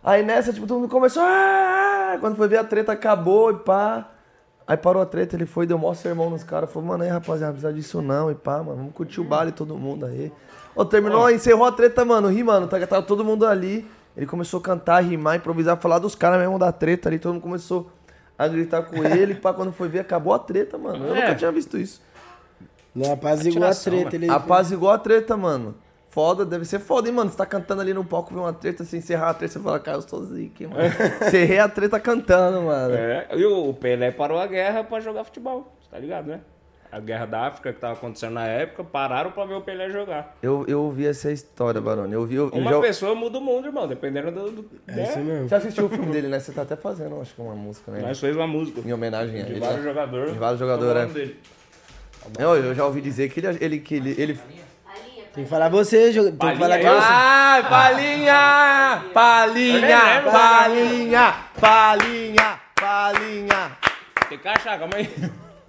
Aí 0.04 0.24
nessa, 0.24 0.54
tipo, 0.54 0.68
todo 0.68 0.80
mundo 0.80 0.90
começou. 0.92 1.24
"Ah!" 1.26 2.18
Quando 2.22 2.36
foi 2.38 2.48
ver 2.48 2.58
a 2.58 2.64
treta, 2.64 2.92
acabou 2.94 3.52
e 3.52 3.56
pá. 3.56 4.12
Aí 4.68 4.76
parou 4.76 5.02
a 5.02 5.06
treta, 5.06 5.36
ele 5.36 5.46
foi, 5.46 5.68
deu 5.68 5.78
maior 5.78 5.94
sermão 5.94 6.30
nos 6.30 6.44
caras. 6.44 6.72
Falou, 6.72 6.88
mano, 6.90 7.04
aí 7.04 7.10
rapaziada, 7.10 7.54
não 7.54 7.60
precisa 7.60 7.72
disso 7.74 8.02
não. 8.02 8.32
E 8.32 8.36
pá, 8.36 8.58
mano, 8.64 8.78
vamos 8.78 8.94
curtir 8.94 9.22
o 9.22 9.24
baile 9.24 9.52
todo 9.52 9.78
mundo 9.78 10.06
aí. 10.08 10.32
Ô, 10.76 10.84
terminou, 10.84 11.30
encerrou 11.30 11.66
a 11.66 11.72
treta, 11.72 12.04
mano. 12.04 12.28
Ri, 12.30 12.44
mano, 12.44 12.68
tá, 12.68 12.80
tava 12.88 13.04
todo 13.04 13.24
mundo 13.24 13.46
ali. 13.46 13.88
Ele 14.18 14.26
começou 14.26 14.60
a 14.60 14.64
cantar, 14.64 15.04
rimar, 15.04 15.36
improvisar, 15.36 15.78
falar 15.78 16.00
dos 16.00 16.16
caras 16.16 16.40
mesmo 16.40 16.58
da 16.58 16.72
treta 16.72 17.10
ali. 17.10 17.20
Todo 17.20 17.34
mundo 17.34 17.44
começou 17.44 17.92
a 18.38 18.48
gritar 18.48 18.82
com 18.84 18.96
ele. 19.06 19.36
pá, 19.36 19.54
quando 19.54 19.72
foi 19.72 19.88
ver, 19.88 20.00
acabou 20.00 20.34
a 20.34 20.40
treta, 20.40 20.78
mano. 20.78 21.06
Eu 21.06 21.16
É. 21.16 21.22
nunca 21.22 21.36
tinha 21.36 21.52
visto 21.52 21.78
isso. 21.78 22.02
Não, 22.94 23.12
apaziguou 23.14 23.64
a 23.64 23.70
Atiração, 23.70 23.94
treta. 23.94 24.16
Ele, 24.16 24.30
Apaziguou 24.32 24.90
a 24.90 24.98
treta, 24.98 25.38
mano. 25.38 25.76
Foda, 26.16 26.46
deve 26.46 26.64
ser 26.64 26.80
foda, 26.80 27.10
hein, 27.10 27.14
mano? 27.14 27.30
Você 27.30 27.36
tá 27.36 27.46
cantando 27.46 27.82
ali 27.82 27.94
no 27.94 28.06
palco, 28.06 28.34
vê 28.34 28.40
uma 28.40 28.54
treta, 28.54 28.86
se 28.86 28.96
encerrar 28.96 29.32
a 29.32 29.34
treta, 29.34 29.52
você 29.52 29.60
fala, 29.60 29.78
cara, 29.82 29.98
eu 29.98 30.02
sou 30.02 30.24
zica, 30.24 30.64
hein, 30.64 30.70
mano. 30.70 30.84
Encerrei 31.28 31.60
a 31.60 31.68
treta 31.68 32.00
cantando, 32.00 32.62
mano. 32.62 32.96
É, 32.96 33.28
e 33.34 33.44
o 33.46 33.74
Pelé 33.74 34.12
parou 34.12 34.40
a 34.40 34.48
guerra 34.48 34.82
pra 34.82 35.02
jogar 35.02 35.26
futebol, 35.26 35.76
tá 35.92 36.00
ligado, 36.00 36.28
né? 36.28 36.40
A 36.90 37.02
guerra 37.02 37.26
da 37.26 37.48
África 37.48 37.74
que 37.74 37.82
tava 37.82 37.96
acontecendo 37.96 38.32
na 38.32 38.48
época, 38.48 38.82
pararam 38.82 39.32
pra 39.32 39.44
ver 39.44 39.56
o 39.56 39.62
Pelé 39.62 39.90
jogar. 39.90 40.38
Eu, 40.42 40.64
eu 40.70 40.84
ouvi 40.84 41.06
essa 41.06 41.30
história, 41.30 41.82
Barone. 41.82 42.14
Eu 42.14 42.26
vi. 42.26 42.36
Eu, 42.36 42.48
Uma 42.48 42.72
já... 42.72 42.80
pessoa 42.80 43.14
muda 43.14 43.38
o 43.38 43.42
mundo, 43.42 43.68
irmão, 43.68 43.86
dependendo 43.86 44.32
do. 44.32 44.52
do 44.52 44.70
É 44.88 44.96
né? 44.96 45.04
isso 45.04 45.20
mesmo. 45.20 45.50
Você 45.50 45.56
assistiu 45.56 45.88
o 45.88 45.90
filme 45.90 46.14
dele, 46.14 46.30
né? 46.30 46.40
Você 46.40 46.54
tá 46.54 46.62
até 46.62 46.78
fazendo, 46.78 47.20
acho 47.20 47.36
que 47.36 47.42
uma 47.42 47.56
música, 47.56 47.92
né? 47.92 48.00
Nós 48.00 48.18
fez 48.18 48.34
uma 48.34 48.48
música 48.48 48.80
Em 48.80 48.94
homenagem 48.94 49.42
a 49.42 49.44
de 49.44 49.52
ele. 49.52 49.60
vários 49.60 49.80
né? 49.84 49.90
jogadores. 49.90 50.32
De 50.32 50.40
vários 50.40 50.62
é 50.62 50.64
jogadores, 50.64 51.12
é. 51.12 51.14
dele? 51.14 51.40
Eu, 52.40 52.56
eu 52.56 52.74
já 52.74 52.86
ouvi 52.86 53.02
dizer 53.02 53.28
que 53.30 53.42
ele. 53.42 53.58
ele, 53.60 53.80
que 53.80 53.96
ele, 53.96 54.16
ele... 54.18 54.40
Tem 55.36 55.44
que 55.44 55.50
falar 55.50 55.68
você, 55.70 56.12
jogo- 56.14 56.30
tem 56.30 56.38
que 56.38 56.58
Palhinha 56.58 56.82
falar 56.82 57.02
você. 57.02 57.08
Ai, 57.12 57.70
palinha! 57.70 59.04
Palinha! 59.14 60.14
lembro. 60.16 60.32
Palinha! 60.32 61.36
Palinha! 61.60 62.60
Palinha! 62.80 63.72
Tem 64.30 64.38
que 64.40 64.48
achar, 64.48 64.80
calma 64.80 64.96
aí. 64.96 65.10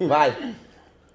Vai. 0.07 0.55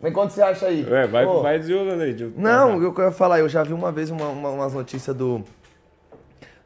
Vem 0.01 0.11
quanto 0.11 0.31
você 0.33 0.41
acha 0.41 0.65
aí? 0.65 0.81
É, 0.91 1.07
vai, 1.07 1.25
vai 1.25 1.59
desenrolando 1.59 2.03
aí. 2.03 2.19
eu- 2.19 2.33
Não, 2.35 2.81
eu 2.83 2.93
quero 2.93 3.11
falar, 3.13 3.39
eu 3.39 3.47
já 3.47 3.63
vi 3.63 3.71
uma 3.71 3.91
vez 3.91 4.09
uma, 4.09 4.27
uma- 4.27 4.49
umas 4.49 4.73
notícias 4.73 5.15
do. 5.15 5.43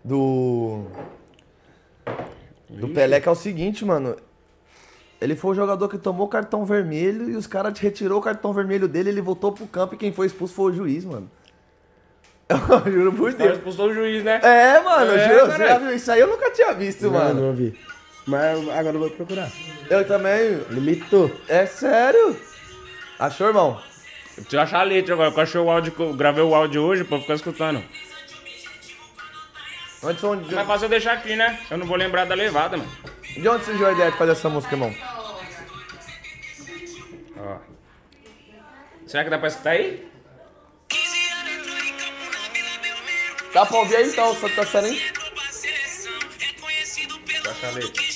Do. 0.03 0.86
Do 2.69 2.88
Pelé, 2.89 3.19
que 3.21 3.27
é 3.27 3.31
o 3.31 3.36
seguinte, 3.36 3.86
mano. 3.86 4.15
Ele 5.21 5.36
foi 5.36 5.51
o 5.51 5.55
jogador 5.55 5.88
que 5.88 5.97
tomou 5.97 6.27
cartão 6.27 6.65
vermelho 6.65 7.29
e 7.29 7.36
os 7.36 7.45
caras 7.47 7.77
retirou 7.79 8.19
o 8.19 8.21
cartão 8.21 8.51
vermelho 8.53 8.88
dele, 8.88 9.09
ele 9.09 9.21
voltou 9.21 9.51
pro 9.51 9.65
campo 9.67 9.93
e 9.95 9.97
quem 9.97 10.11
foi 10.11 10.25
expulso 10.27 10.53
foi 10.53 10.71
o 10.71 10.75
juiz, 10.75 11.05
mano. 11.05 11.29
Eu 12.47 12.57
juro 12.91 13.13
por 13.13 13.29
O 13.29 13.33
cara 13.33 13.43
Deus. 13.49 13.57
expulsou 13.57 13.87
o 13.89 13.93
juiz, 13.93 14.23
né? 14.23 14.39
É, 14.43 14.79
mano, 14.81 15.11
eu 15.13 15.17
É, 15.17 15.27
juro, 15.29 15.79
viu 15.81 15.95
isso 15.95 16.11
aí? 16.11 16.19
Eu 16.19 16.27
nunca 16.27 16.51
tinha 16.51 16.73
visto, 16.73 17.03
Não, 17.05 17.11
mano. 17.11 17.33
não 17.41 17.47
ouvi. 17.47 17.79
Mas 18.27 18.57
agora 18.69 18.95
eu 18.95 18.99
vou 18.99 19.09
procurar. 19.09 19.51
Eu 19.89 20.05
também. 20.07 20.59
Limitou. 20.69 21.31
É 21.47 21.65
sério? 21.65 22.39
Achou, 23.19 23.47
irmão? 23.47 23.81
Deixa 24.37 24.55
eu 24.57 24.61
achar 24.61 24.79
a 24.79 24.83
letra 24.83 25.13
agora, 25.13 25.31
eu 25.33 25.41
achei 25.41 25.61
o 25.61 25.69
áudio, 25.69 25.93
eu 25.97 26.13
gravei 26.13 26.43
o 26.43 26.53
áudio 26.53 26.81
hoje 26.83 27.03
pra 27.03 27.19
ficar 27.19 27.35
escutando. 27.35 27.81
Onde, 30.03 30.25
onde, 30.25 30.49
de, 30.49 30.55
Mas 30.55 30.67
fácil 30.67 30.85
eu 30.85 30.89
deixar 30.89 31.13
aqui, 31.13 31.35
né? 31.35 31.57
Eu 31.71 31.77
não 31.77 31.87
vou 31.87 31.95
lembrar 31.97 32.25
da 32.25 32.35
levada, 32.35 32.77
mano. 32.77 32.91
de 33.23 33.47
onde 33.47 33.63
surgiu 33.65 33.87
a 33.87 33.91
ideia 33.93 34.11
de 34.11 34.17
fazer 34.17 34.33
essa 34.33 34.49
música, 34.49 34.75
irmão? 34.75 34.93
Ó. 37.37 37.57
Será 39.07 39.23
que 39.23 39.29
dá 39.29 39.37
pra 39.37 39.47
escutar 39.47 39.69
aí? 39.71 40.05
Dá 43.56 43.66
pra 43.66 43.78
ouvir 43.78 43.95
aí 43.95 44.10
então, 44.10 44.36
tá 44.36 44.66
sendo 44.66 44.88
aí? 44.88 45.01
Baixa 47.41 47.68
a 47.68 47.72
letra. 47.72 48.14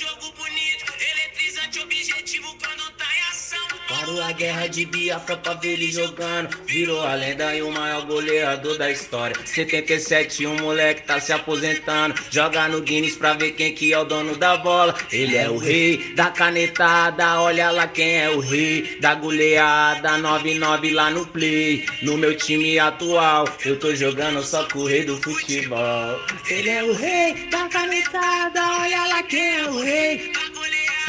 Parou 3.99 4.21
a 4.21 4.31
guerra 4.31 4.67
de 4.67 4.85
Biafra 4.85 5.35
pra 5.35 5.53
ver 5.55 5.73
ele 5.73 5.91
jogando. 5.91 6.49
Virou 6.65 7.05
a 7.05 7.15
lenda 7.15 7.53
e 7.53 7.61
o 7.61 7.69
maior 7.69 8.05
goleador 8.05 8.77
da 8.77 8.89
história. 8.89 9.35
77, 9.43 10.47
um 10.47 10.55
moleque 10.55 11.03
tá 11.03 11.19
se 11.19 11.33
aposentando. 11.33 12.15
Joga 12.29 12.69
no 12.69 12.81
Guinness 12.81 13.17
pra 13.17 13.33
ver 13.33 13.51
quem 13.51 13.73
que 13.73 13.91
é 13.91 13.99
o 13.99 14.05
dono 14.05 14.37
da 14.37 14.55
bola. 14.55 14.95
Ele 15.11 15.35
é 15.35 15.49
o 15.49 15.57
rei 15.57 16.13
da 16.15 16.29
canetada. 16.31 17.41
Olha 17.41 17.71
lá 17.71 17.87
quem 17.87 18.21
é 18.21 18.29
o 18.29 18.39
rei 18.39 18.97
da 19.01 19.15
goleada. 19.15 20.11
9-9 20.17 20.93
lá 20.93 21.11
no 21.11 21.25
play. 21.27 21.85
No 22.01 22.17
meu 22.17 22.37
time 22.37 22.79
atual, 22.79 23.45
eu 23.65 23.77
tô 23.77 23.93
jogando 23.93 24.41
só 24.43 24.63
com 24.69 24.79
o 24.79 24.87
rei 24.87 25.03
do 25.03 25.21
futebol. 25.21 26.21
Ele 26.49 26.69
é 26.69 26.83
o 26.83 26.93
rei 26.93 27.33
da 27.49 27.67
canetada. 27.67 28.61
Olha 28.79 29.05
lá 29.07 29.23
quem 29.23 29.57
é 29.57 29.69
o 29.69 29.81
rei. 29.81 30.31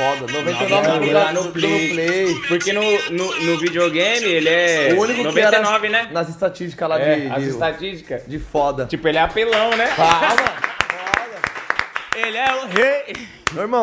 Foda, 0.00 0.32
99 0.32 0.86
Nove 0.88 1.12
lá 1.12 1.24
lá 1.24 1.32
no 1.32 1.44
no 1.44 1.52
play. 1.52 1.92
play. 1.92 2.34
Porque 2.48 2.72
no, 2.72 2.80
no, 3.10 3.40
no 3.42 3.58
videogame 3.58 4.24
ele 4.26 4.48
é 4.48 4.94
O 4.94 5.00
único 5.00 5.22
99, 5.24 5.32
que 5.32 5.40
era 5.40 6.04
né? 6.04 6.08
nas 6.12 6.28
estatísticas 6.28 6.88
lá 6.88 6.98
É, 7.00 7.16
de, 7.16 7.26
as 7.28 7.42
estatísticas. 7.44 8.22
de 8.26 8.38
foda. 8.38 8.86
Tipo, 8.86 9.08
ele 9.08 9.18
é 9.18 9.20
apelão, 9.22 9.76
né? 9.76 9.86
Calma. 9.96 10.70
Ele 12.16 12.36
é 12.36 12.54
o 12.54 12.66
rei. 12.66 13.14
Meu 13.52 13.62
irmão, 13.62 13.80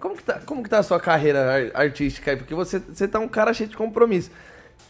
como 0.00 0.16
que 0.16 0.22
tá, 0.22 0.40
como 0.46 0.62
que 0.62 0.70
tá 0.70 0.78
a 0.78 0.82
sua 0.82 0.98
carreira 1.00 1.70
ar- 1.74 1.82
artística 1.84 2.30
aí? 2.30 2.36
Porque 2.36 2.54
você, 2.54 2.78
você 2.78 3.06
tá 3.06 3.18
um 3.18 3.28
cara 3.28 3.52
cheio 3.52 3.68
de 3.68 3.76
compromisso. 3.76 4.30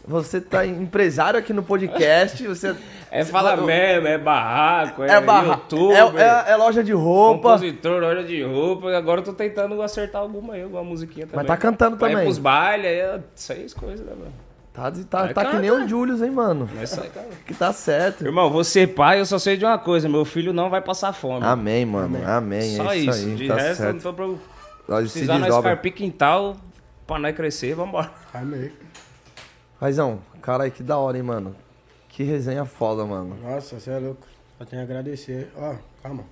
Você 0.05 0.41
tá 0.41 0.65
empresário 0.65 1.39
aqui 1.39 1.53
no 1.53 1.63
podcast, 1.63 2.45
você... 2.45 2.75
É 3.09 3.23
fala 3.23 3.55
mesmo, 3.55 4.07
é 4.07 4.17
barraco, 4.17 5.03
é, 5.03 5.11
É, 5.11 5.21
barra, 5.21 5.47
youtuber, 5.49 5.97
é, 6.17 6.49
é, 6.49 6.51
é 6.51 6.55
loja 6.55 6.83
de 6.83 6.91
roupa. 6.91 7.53
compositor, 7.53 8.01
loja 8.01 8.23
de 8.23 8.41
roupa. 8.43 8.91
Agora 8.97 9.21
eu 9.21 9.23
tô 9.23 9.33
tentando 9.33 9.79
acertar 9.81 10.21
alguma 10.21 10.55
aí, 10.55 10.63
alguma 10.63 10.83
musiquinha 10.83 11.27
também. 11.27 11.45
tá 11.45 11.55
cantando 11.55 11.95
Vai 11.95 12.09
também. 12.09 12.25
pros 12.25 12.39
bailes, 12.39 12.87
é 12.87 13.19
seis 13.35 13.73
coisas, 13.73 14.05
né, 14.05 14.13
mano? 14.17 14.33
Tá, 14.73 14.91
tá, 15.07 15.19
Vai 15.25 15.33
tá 15.35 15.45
que 15.45 15.57
nem 15.57 15.69
o 15.69 15.87
Julius, 15.87 16.23
hein, 16.23 16.31
mano? 16.31 16.67
Mas 16.73 16.89
sai, 16.89 17.07
cara. 17.09 17.27
Que 17.45 17.53
tá 17.53 17.71
certo. 17.71 18.25
Irmão, 18.25 18.49
você 18.49 18.87
pai, 18.87 19.19
eu 19.19 19.25
só 19.27 19.37
sei 19.37 19.55
de 19.55 19.63
uma 19.63 19.77
coisa, 19.77 20.09
meu 20.09 20.25
filho 20.25 20.51
não 20.51 20.67
vai 20.67 20.81
passar 20.81 21.13
fome. 21.13 21.45
Amém, 21.45 21.85
mano. 21.85 22.17
Amém. 22.27 22.75
Só 22.75 22.91
é 22.91 22.97
isso. 22.97 23.09
isso 23.11 23.27
aí. 23.29 23.35
De 23.35 23.47
tá 23.47 23.55
resto, 23.55 23.83
eu 23.83 23.93
não 23.93 23.99
certo. 23.99 24.17
tô 24.17 24.37
pra 24.87 24.97
precisar 24.97 25.37
nós 25.37 25.61
carpir 25.61 25.93
quintal 25.93 26.57
pra 27.05 27.19
nós 27.19 27.35
crescer, 27.35 27.75
vambora. 27.75 28.09
Amém. 28.33 28.71
Raizão, 29.83 30.19
cara, 30.41 30.69
que 30.69 30.81
da 30.81 30.97
hora, 30.97 31.17
hein, 31.17 31.23
mano. 31.23 31.53
Que 32.07 32.23
resenha 32.23 32.63
foda, 32.63 33.03
mano. 33.03 33.35
Nossa, 33.43 33.77
você 33.77 33.91
é 33.91 33.99
louco. 33.99 34.25
Só 34.57 34.63
tenho 34.63 34.81
a 34.81 34.85
agradecer. 34.85 35.51
Ó, 35.57 35.75
calma. 36.01 36.23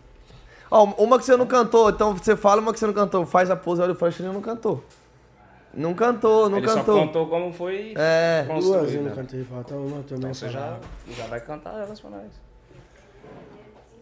Ó, 0.69 0.85
uma 0.97 1.19
que 1.19 1.25
você 1.25 1.35
não 1.35 1.45
cantou, 1.45 1.89
então 1.89 2.15
você 2.15 2.37
fala 2.37 2.61
uma 2.61 2.71
que 2.71 2.79
você 2.79 2.87
não 2.87 2.93
cantou. 2.93 3.25
Faz 3.25 3.49
a 3.51 3.57
pose, 3.57 3.81
olha 3.81 3.91
o 3.91 3.95
flash, 3.95 4.21
ele 4.21 4.29
não 4.29 4.39
cantou. 4.41 4.81
Não 5.73 5.93
cantou, 5.93 6.49
não 6.49 6.59
Ele 6.59 6.65
cantou. 6.67 6.97
só 6.97 7.05
contou 7.05 7.27
como 7.27 7.51
foi 7.51 7.93
É. 7.97 8.43
Duas 8.47 8.63
construído. 8.65 8.93
eu 8.95 9.03
não 9.03 9.15
cantei, 9.15 9.43
falta 9.43 9.73
uma 9.75 10.03
também. 10.03 10.17
Então 10.19 10.33
você 10.33 10.47
já, 10.49 10.79
já 11.09 11.27
vai 11.27 11.41
cantar 11.41 11.73
elas 11.81 11.99
pra 11.99 12.09
nós. 12.09 12.31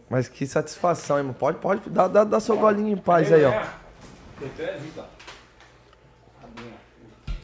Mas 0.08 0.28
que 0.28 0.46
satisfação, 0.46 1.16
hein, 1.18 1.24
mano. 1.24 1.34
Pode, 1.34 1.58
pode 1.58 1.90
dar, 1.90 2.06
dar, 2.06 2.22
dar 2.22 2.38
seu 2.38 2.56
golinho 2.56 2.88
em 2.88 2.96
paz 2.96 3.32
aí, 3.32 3.44
ó. 3.44 3.50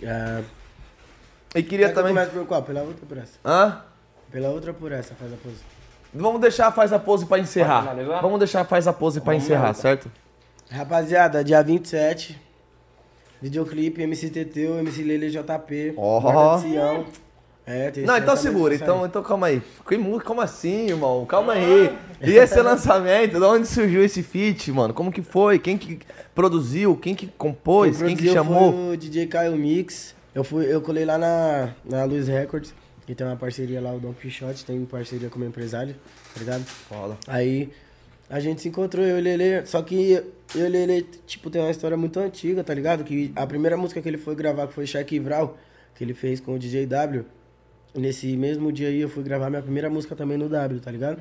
É, 0.03 0.45
E 1.55 1.63
queria 1.63 1.89
que 1.89 1.95
também. 1.95 2.13
comece 2.13 2.31
por 2.31 2.47
qual? 2.47 2.63
Pela 2.63 2.81
outra 2.83 2.99
ou 3.03 3.09
por 3.09 3.19
essa? 3.19 3.39
Hã? 3.45 3.83
Pela 4.31 4.49
outra 4.49 4.71
ou 4.73 4.77
por 4.77 4.93
essa, 4.93 5.15
faz 5.15 5.33
a 5.33 5.37
pose. 5.37 5.57
Vamos 6.13 6.41
deixar 6.41 6.73
faz 6.73 6.93
a 6.93 6.99
pose 6.99 7.27
pra 7.27 7.39
encerrar. 7.39 7.95
Vamos 8.23 8.39
deixar 8.39 8.65
faz 8.65 8.87
a 8.87 8.93
pose 8.93 9.21
pra 9.21 9.33
Vamos 9.33 9.45
encerrar, 9.45 9.69
lá, 9.69 9.75
certo? 9.75 10.11
Rapaziada, 10.71 11.45
dia 11.45 11.63
27, 11.63 12.41
videoclipe 13.41 14.03
MC 14.03 14.31
Teteu, 14.31 14.79
MC 14.79 15.03
Lele 15.03 15.31
JP, 15.31 15.95
Ó. 15.97 16.57
De 16.57 16.63
Sião. 16.63 17.05
É, 17.69 17.91
tem 17.91 18.05
Não, 18.05 18.17
então 18.17 18.37
segura. 18.37 18.77
que 18.77 18.83
Então, 18.83 19.05
então 19.05 19.23
calma 19.25 19.49
aí. 19.49 19.61
Que 19.89 19.99
Como 20.25 20.41
assim, 20.41 20.87
irmão? 20.87 21.27
Calma 21.27 21.55
aí. 21.55 21.97
E 22.23 22.33
esse 22.37 22.61
lançamento? 22.63 23.39
De 23.41 23.45
onde 23.45 23.67
surgiu 23.67 24.05
esse 24.05 24.23
feat, 24.23 24.71
mano? 24.71 24.95
Como 24.95 25.11
que 25.11 25.21
foi? 25.21 25.59
Quem 25.59 25.77
que 25.77 25.99
produziu? 26.33 26.97
Quem 26.97 27.15
que 27.15 27.27
compôs? 27.27 27.99
Quem, 27.99 28.17
que 28.17 28.23
produziu 28.23 28.35
chamou? 28.35 28.73
Foi 28.73 28.95
o 28.95 28.97
DJ 28.97 29.27
Caio 29.27 29.57
Mix. 29.57 30.15
Eu, 30.37 30.45
fui, 30.45 30.71
eu 30.71 30.83
colei 30.83 31.07
lá 31.07 31.17
na, 31.17 31.75
na 31.83 32.05
Luz 32.05 32.29
Records, 32.29 32.75
que 33.07 33.15
tem 33.15 33.27
uma 33.27 33.37
parceria 33.37 33.81
lá, 33.81 33.95
o 33.95 33.99
Don 33.99 34.13
Quixote, 34.13 34.67
tem 34.67 34.85
parceria 34.85 35.31
com 35.31 35.37
o 35.37 35.39
meu 35.39 35.49
empresário, 35.49 35.97
tá 36.35 36.39
ligado? 36.39 36.63
Foda. 36.63 37.17
Aí 37.27 37.73
a 38.29 38.39
gente 38.39 38.61
se 38.61 38.69
encontrou, 38.69 39.03
eu 39.03 39.19
e 39.19 39.23
Lele, 39.23 39.65
só 39.65 39.81
que 39.81 40.13
eu 40.55 40.67
e 40.67 40.69
Lele, 40.69 41.09
tipo, 41.27 41.49
tem 41.49 41.63
uma 41.63 41.71
história 41.71 41.97
muito 41.97 42.21
antiga, 42.21 42.63
tá 42.63 42.75
ligado? 42.75 43.03
Que 43.03 43.33
a 43.35 43.47
primeira 43.47 43.79
música 43.79 44.03
que 44.03 44.07
ele 44.07 44.19
foi 44.19 44.35
gravar, 44.35 44.67
que 44.67 44.75
foi 44.75 44.87
Shaq 44.87 45.19
Vral, 45.21 45.57
que 45.95 46.05
ele 46.05 46.13
fez 46.13 46.39
com 46.39 46.55
o 46.55 46.59
DJ 46.59 46.85
W, 46.85 47.25
nesse 48.01 48.37
mesmo 48.37 48.71
dia 48.71 48.89
aí 48.89 49.01
eu 49.01 49.09
fui 49.09 49.23
gravar 49.23 49.51
minha 49.51 49.63
primeira 49.63 49.89
música 49.91 50.15
também 50.15 50.37
no 50.39 50.49
W, 50.49 50.81
tá 50.81 50.91
ligado? 50.91 51.19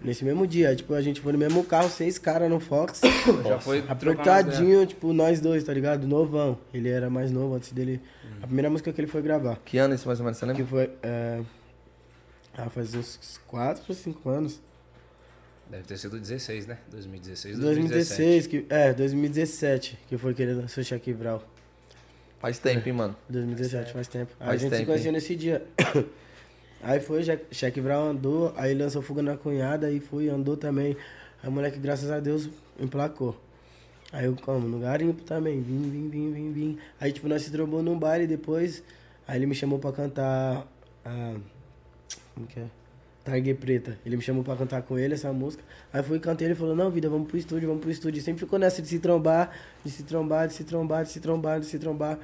Nesse 0.00 0.24
mesmo 0.24 0.46
dia, 0.46 0.74
tipo, 0.74 0.94
a 0.94 1.00
gente 1.00 1.20
foi 1.20 1.32
no 1.32 1.38
mesmo 1.38 1.62
carro, 1.62 1.88
seis 1.88 2.18
caras 2.18 2.50
no 2.50 2.58
Fox. 2.58 3.00
Já 3.46 3.60
foi 3.60 3.84
Apertadinho, 3.88 4.84
tipo, 4.84 5.12
nós 5.12 5.40
dois, 5.40 5.62
tá 5.62 5.72
ligado? 5.72 6.06
Novão. 6.08 6.58
Ele 6.74 6.88
era 6.88 7.08
mais 7.08 7.30
novo 7.30 7.54
antes 7.54 7.72
dele. 7.72 8.00
A 8.42 8.46
primeira 8.46 8.68
música 8.68 8.92
que 8.92 9.00
ele 9.00 9.06
foi 9.06 9.22
gravar. 9.22 9.60
Que 9.64 9.78
ano 9.78 9.94
isso 9.94 10.08
mais 10.08 10.18
ou 10.18 10.24
menos, 10.24 10.38
você 10.38 10.46
Que 10.46 10.52
lembra? 10.52 10.66
foi. 10.66 10.90
É... 11.02 11.40
Ah, 12.54 12.68
faz 12.68 12.94
uns 12.94 13.40
4 13.46 13.84
ou 13.88 13.94
5 13.94 14.28
anos. 14.28 14.60
Deve 15.70 15.84
ter 15.84 15.96
sido 15.96 16.18
16, 16.18 16.66
né? 16.66 16.78
2016, 16.90 17.58
2016, 17.58 18.46
que, 18.46 18.66
é, 18.68 18.92
2017, 18.92 19.98
que 20.06 20.18
foi 20.18 20.34
que 20.34 20.42
ele 20.42 20.52
lançou 20.54 20.84
Shaq 20.84 21.12
Vral. 21.14 21.42
Faz 22.42 22.58
tempo, 22.58 22.88
hein, 22.88 22.92
mano. 22.92 23.16
2017, 23.28 23.92
faz 23.92 24.08
tempo. 24.08 24.32
Aí 24.40 24.46
Faz 24.46 24.60
a 24.60 24.64
gente 24.64 24.70
tempo, 24.70 24.80
se 24.80 24.86
conheceu 24.86 25.06
hein? 25.06 25.12
nesse 25.12 25.36
dia. 25.36 25.64
aí 26.82 26.98
foi, 26.98 27.22
Shaq 27.52 27.80
Vral 27.80 28.08
andou, 28.08 28.52
aí 28.56 28.74
lançou 28.74 29.00
Fuga 29.00 29.22
na 29.22 29.36
Cunhada, 29.36 29.86
aí 29.86 30.00
foi, 30.00 30.28
andou 30.28 30.56
também. 30.56 30.96
Aí 31.40 31.48
o 31.48 31.52
moleque, 31.52 31.78
graças 31.78 32.10
a 32.10 32.18
Deus, 32.18 32.50
emplacou. 32.80 33.40
Aí 34.12 34.24
eu, 34.24 34.34
como, 34.34 34.66
no 34.66 34.80
garimpo 34.80 35.22
também, 35.22 35.62
vim, 35.62 35.88
vim, 35.88 36.08
vim, 36.08 36.32
vim, 36.32 36.52
vim. 36.52 36.78
Aí, 37.00 37.12
tipo, 37.12 37.28
nós 37.28 37.42
se 37.42 37.52
trombou 37.52 37.80
num 37.80 37.96
baile 37.96 38.26
depois, 38.26 38.82
aí 39.24 39.38
ele 39.38 39.46
me 39.46 39.54
chamou 39.54 39.78
pra 39.78 39.92
cantar 39.92 40.66
a... 41.04 41.34
Como 42.34 42.48
que 42.48 42.58
é? 42.58 42.66
Targue 43.24 43.54
Preta. 43.54 43.98
Ele 44.04 44.16
me 44.16 44.22
chamou 44.22 44.42
pra 44.42 44.56
cantar 44.56 44.82
com 44.82 44.98
ele 44.98 45.14
essa 45.14 45.32
música. 45.32 45.62
Aí 45.92 46.02
fui 46.02 46.16
e 46.16 46.20
cantei, 46.20 46.48
ele 46.48 46.54
falou, 46.54 46.74
não, 46.74 46.90
vida, 46.90 47.08
vamos 47.08 47.28
pro 47.28 47.36
estúdio, 47.36 47.68
vamos 47.68 47.82
pro 47.82 47.90
estúdio. 47.90 48.18
E 48.18 48.22
sempre 48.22 48.40
ficou 48.40 48.58
nessa 48.58 48.82
de 48.82 48.88
se 48.88 48.98
trombar, 48.98 49.50
de 49.84 49.90
se 49.90 50.02
trombar, 50.02 50.48
de 50.48 50.54
se 50.54 50.64
trombar, 50.64 51.04
de 51.04 51.10
se 51.10 51.20
trombar, 51.20 51.60
de 51.60 51.66
se 51.66 51.78
trombar. 51.78 52.18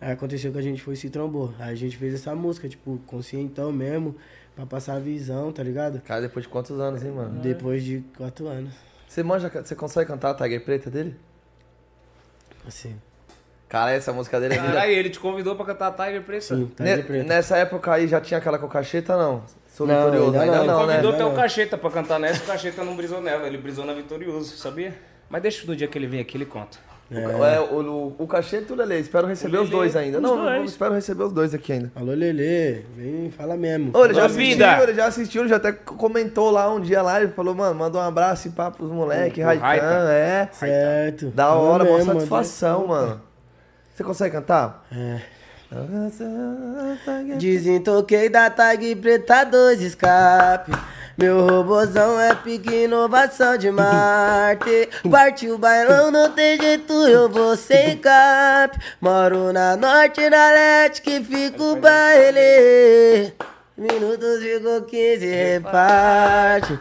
Aí 0.00 0.12
aconteceu 0.12 0.50
que 0.50 0.58
a 0.58 0.62
gente 0.62 0.82
foi 0.82 0.94
e 0.94 0.96
se 0.96 1.10
trombou. 1.10 1.52
Aí 1.58 1.72
a 1.72 1.76
gente 1.76 1.96
fez 1.96 2.14
essa 2.14 2.34
música, 2.34 2.68
tipo, 2.68 2.98
conscientão 3.06 3.70
mesmo, 3.70 4.16
pra 4.56 4.64
passar 4.64 4.94
a 4.94 4.98
visão, 4.98 5.52
tá 5.52 5.62
ligado? 5.62 6.00
Cara, 6.00 6.22
depois 6.22 6.44
de 6.44 6.48
quantos 6.48 6.80
anos, 6.80 7.02
hein, 7.04 7.10
mano? 7.10 7.40
Depois 7.40 7.84
de 7.84 8.02
quatro 8.16 8.48
anos. 8.48 8.72
Você 9.06 9.22
manja, 9.22 9.50
você 9.50 9.74
consegue 9.74 10.08
cantar 10.08 10.30
a 10.30 10.34
Tiger 10.34 10.64
Preta 10.64 10.90
dele? 10.90 11.16
Assim. 12.66 12.96
Cara, 13.68 13.92
essa 13.92 14.12
música 14.12 14.40
dele 14.40 14.54
é 14.54 14.56
linda. 14.56 14.72
Caralho, 14.72 14.92
ele 14.92 15.10
te 15.10 15.20
convidou 15.20 15.54
pra 15.54 15.66
cantar 15.66 15.92
Tiger 15.92 16.22
Preta? 16.22 16.56
Sim, 16.56 16.66
Targue 16.74 17.02
Preta. 17.02 17.24
Nessa 17.24 17.58
época 17.58 17.92
aí 17.92 18.08
já 18.08 18.20
tinha 18.20 18.38
aquela 18.38 18.58
com 18.58 18.68
cacheta, 18.68 19.16
não? 19.16 19.44
Sou 19.80 19.86
Não, 19.86 19.96
vitorioso. 19.96 20.38
ainda 20.38 20.42
Ainda 20.42 20.56
não. 20.58 20.66
não, 20.80 20.86
né? 20.86 20.94
Convidou 20.96 21.12
Não, 21.12 21.18
até 21.28 21.32
o. 21.32 21.36
Cacheta 21.42 21.78
pra 21.78 21.90
cantar 21.90 22.20
nessa, 22.20 22.42
o 22.44 22.46
Cacheta 22.46 22.84
não 22.84 22.94
brisou 22.94 23.22
nela, 23.22 23.46
ele 23.46 23.56
brisou 23.56 23.86
na 23.86 23.94
Vitorioso, 23.94 24.54
sabia? 24.58 24.94
Mas 25.30 25.40
deixa 25.42 25.66
no 25.66 25.74
dia 25.74 25.88
que 25.88 25.96
ele 25.96 26.06
vem 26.06 26.20
aqui, 26.20 26.36
ele 26.36 26.44
conta. 26.44 26.76
É, 27.12 27.58
o, 27.58 27.80
o, 27.80 28.14
o 28.18 28.26
cacheta 28.28 28.66
e 28.70 28.72
o 28.72 28.76
Lele, 28.78 28.98
espero 29.00 29.26
receber 29.26 29.56
O 29.58 29.62
os 29.62 29.68
Lelê, 29.68 29.78
dois 29.80 29.96
ainda. 29.96 30.18
os 30.18 30.22
Não, 30.22 30.36
dois. 30.36 30.56
não, 30.58 30.64
espero 30.64 30.94
receber 30.94 31.24
os 31.24 31.32
dois 31.32 31.52
aqui 31.52 31.72
ainda. 31.72 31.90
Alô, 31.96 32.12
Lelê, 32.12 32.82
vem, 32.96 33.32
fala 33.36 33.56
mesmo. 33.56 33.90
Ô, 33.96 34.04
ele 34.04 34.14
já 34.14 34.26
assistiu, 34.26 34.82
ele 34.82 34.94
já 34.94 35.06
assistiu, 35.06 35.42
ele 35.42 35.48
já 35.48 35.56
até 35.56 35.72
comentou 35.72 36.50
lá 36.52 36.72
um 36.72 36.78
dia 36.78 37.02
lá, 37.02 37.20
ele 37.20 37.32
falou, 37.32 37.52
mano, 37.52 37.74
manda 37.74 37.98
um 37.98 38.00
abraço 38.00 38.46
e 38.46 38.50
pá 38.52 38.70
pros 38.70 38.90
moleques, 38.92 39.42
O 39.42 39.46
Raitan, 39.46 39.60
Raitan. 39.64 40.10
é. 40.12 40.48
Certo. 40.52 41.26
Da 41.30 41.52
hora, 41.52 41.82
uma 41.82 41.96
mesmo, 41.96 42.12
satisfação, 42.12 42.86
mano. 42.86 43.20
Você 43.92 44.04
consegue 44.04 44.32
cantar? 44.36 44.86
É. 44.92 45.20
Desentoquei 47.38 48.28
da 48.28 48.50
tag 48.50 48.96
preta 48.96 49.44
dois 49.44 49.80
escape. 49.80 50.72
Meu 51.16 51.46
robozão 51.46 52.18
é 52.20 52.34
pique 52.34 52.84
inovação 52.84 53.56
de 53.56 53.70
Marte. 53.70 54.88
Partiu 55.08 55.56
bailão, 55.58 56.10
não 56.10 56.30
tem 56.32 56.60
jeito, 56.60 56.92
eu 57.06 57.28
vou 57.28 57.56
sem 57.56 57.96
cap. 57.98 58.76
Moro 59.00 59.52
na 59.52 59.76
norte, 59.76 60.28
na 60.28 60.50
leste, 60.50 61.02
que 61.02 61.22
fica 61.22 61.62
o 61.62 61.76
baile. 61.76 63.32
minutos 63.76 64.42
ficou 64.42 64.82
15, 64.82 65.26
reparte. 65.26 66.78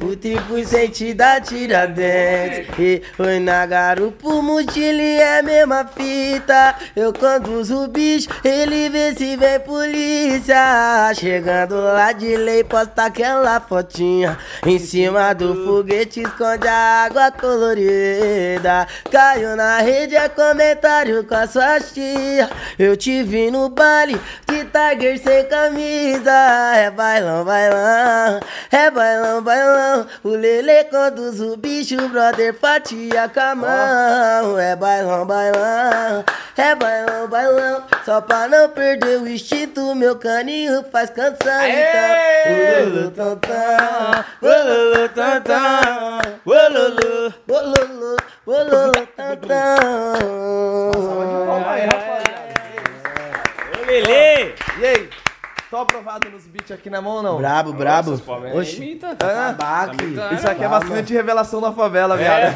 O 0.00 0.16
triplo 0.16 0.64
sente 0.64 1.14
da 1.14 1.40
Tiradentes 1.40 2.68
E 2.78 3.02
foi 3.16 3.38
na 3.38 3.64
garupa, 3.66 4.28
mochile 4.42 5.02
é 5.02 5.38
a 5.38 5.42
mesma 5.42 5.84
fita. 5.84 6.74
Eu 6.94 7.12
conduzo 7.12 7.84
o 7.84 7.88
bicho, 7.88 8.28
ele 8.44 8.88
vê 8.88 9.14
se 9.14 9.36
vem 9.36 9.60
polícia. 9.60 11.12
Chegando 11.14 11.76
lá 11.76 12.12
de 12.12 12.36
lei, 12.36 12.62
posta 12.62 13.04
aquela 13.04 13.60
fotinha. 13.60 14.38
Em 14.66 14.78
cima 14.78 15.32
do 15.32 15.64
foguete, 15.64 16.20
esconde 16.22 16.68
a 16.68 17.04
água 17.06 17.30
colorida. 17.32 18.86
Caiu 19.10 19.56
na 19.56 19.78
rede, 19.78 20.14
é 20.14 20.28
comentário 20.28 21.24
com 21.24 21.34
a 21.34 21.46
sua 21.46 21.80
tia. 21.80 22.50
Eu 22.78 22.96
te 22.96 23.22
vi 23.22 23.50
no 23.50 23.68
baile, 23.68 24.20
de 24.46 24.64
Tiger 24.64 25.18
sem 25.18 25.44
camisa. 25.46 26.32
É 26.76 26.90
bailão, 26.90 27.44
bailão, 27.44 28.40
é 28.70 28.90
bailão, 28.90 29.11
bailão 29.42 30.06
O 30.22 30.30
Lele 30.30 30.84
conduz 30.84 31.40
o 31.40 31.56
bicho, 31.56 31.96
o 31.96 32.08
brother 32.08 32.54
fatia 32.54 33.28
com 33.32 33.40
a 33.40 33.54
mão. 33.54 34.58
É 34.58 34.76
bailão, 34.76 35.26
bailão, 35.26 36.24
é 36.56 36.74
bailão, 36.74 37.28
bailão. 37.28 37.84
Só 38.04 38.20
pra 38.20 38.48
não 38.48 38.68
perder 38.68 39.20
o 39.20 39.28
instinto, 39.28 39.94
meu 39.94 40.16
caninho 40.16 40.84
faz 40.90 41.10
canção 41.10 41.62
então. 41.66 42.12
Ululu, 42.84 43.10
tantã, 43.10 44.24
ululu, 44.42 45.08
tantã. 45.08 45.80
Ululu, 46.44 47.34
ululu, 47.48 48.16
ululu, 48.46 49.06
tantã. 49.16 49.76
Ô, 53.78 53.86
Lelê! 53.86 54.54
E 54.78 54.86
aí? 54.86 55.21
Tô 55.72 55.78
aprovado 55.78 56.28
nos 56.28 56.46
beats 56.46 56.70
aqui 56.70 56.90
na 56.90 57.00
mão 57.00 57.16
ou 57.16 57.22
não? 57.22 57.38
Brabo, 57.38 57.72
brabo 57.72 58.12
Oxi, 58.54 58.76
imita. 58.76 59.16
Ah, 59.18 59.52
babaque 59.52 60.04
Isso 60.34 60.46
aqui 60.46 60.62
é 60.62 60.68
bastante 60.68 61.14
revelação 61.14 61.62
da 61.62 61.72
favela, 61.72 62.14
viado. 62.14 62.54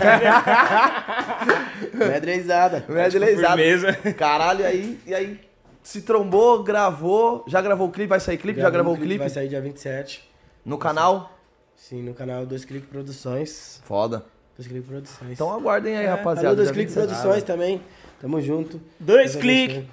Medrezada 1.96 2.84
Medleyzado. 2.86 3.56
firmeza. 3.56 3.94
Caralho, 4.12 4.66
aí, 4.66 5.00
e 5.06 5.14
aí 5.14 5.40
se 5.82 6.02
trombou, 6.02 6.62
gravou, 6.62 7.42
já 7.48 7.62
gravou 7.62 7.88
o 7.88 7.90
clipe, 7.90 8.10
vai 8.10 8.20
sair 8.20 8.36
clipe, 8.36 8.60
já 8.60 8.68
gravou 8.68 8.92
o 8.92 8.98
clipe 8.98 9.16
Vai 9.16 9.30
sair 9.30 9.48
dia 9.48 9.62
27 9.62 10.22
no 10.62 10.76
canal. 10.76 11.32
Sim, 11.74 12.02
no 12.02 12.12
canal 12.12 12.44
Dois 12.44 12.66
Clique 12.66 12.86
Produções 12.86 13.80
Foda. 13.86 14.26
Dois 14.58 14.68
Clique 14.68 14.86
Produções 14.86 15.32
Então 15.32 15.50
aguardem 15.50 15.96
aí, 15.96 16.04
É, 16.04 16.10
rapaziada. 16.10 16.54
Dois 16.54 16.70
Cliques 16.70 16.94
27. 16.94 17.14
Produções 17.18 17.42
também. 17.44 17.80
Tamo 18.20 18.42
junto. 18.42 18.78
Dois 19.00 19.34
cliques. 19.36 19.84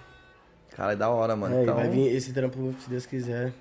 Cara, 0.76 0.94
é 0.94 0.96
da 0.96 1.10
hora, 1.10 1.36
mano. 1.36 1.56
É, 1.56 1.64
então, 1.64 1.76
vai 1.76 1.90
vir 1.90 2.16
esse 2.16 2.34
trampo, 2.34 2.74
se 2.80 2.90
Deus 2.90 3.06
quiser. 3.06 3.54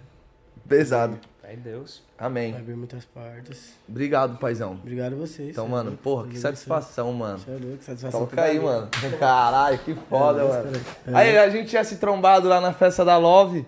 pesado. 0.69 1.19
Ai, 1.45 1.57
Deus. 1.57 2.03
Vai 2.17 2.27
Amém. 2.29 2.55
vir 2.65 2.77
muitas 2.77 3.05
partes. 3.05 3.75
Obrigado, 3.89 4.39
paizão. 4.39 4.75
Obrigado 4.75 5.15
a 5.15 5.17
vocês. 5.17 5.51
Então, 5.51 5.67
é 5.67 5.69
mano, 5.69 5.91
louco. 5.91 6.03
porra, 6.03 6.29
que 6.29 6.39
satisfação, 6.39 7.13
mano. 7.13 7.35
abençoe. 7.35 7.55
Cê 7.59 7.63
é 7.65 7.67
louco, 7.69 7.85
satisfação. 7.85 8.21
Toca 8.27 8.43
aí, 8.43 8.61
mano. 8.61 8.89
Caralho, 9.19 9.79
que 9.79 9.95
foda, 10.09 10.41
É, 10.41 10.49
mano. 10.49 10.71
é. 11.09 11.15
Aí 11.15 11.39
a 11.39 11.51
gente 11.51 11.69
tinha 11.69 11.83
se 11.85 11.97
trombado 11.97 12.49
lá 12.49 12.61
na 12.61 12.73
festa 12.73 13.05
da 13.05 13.17
Love. 13.19 13.67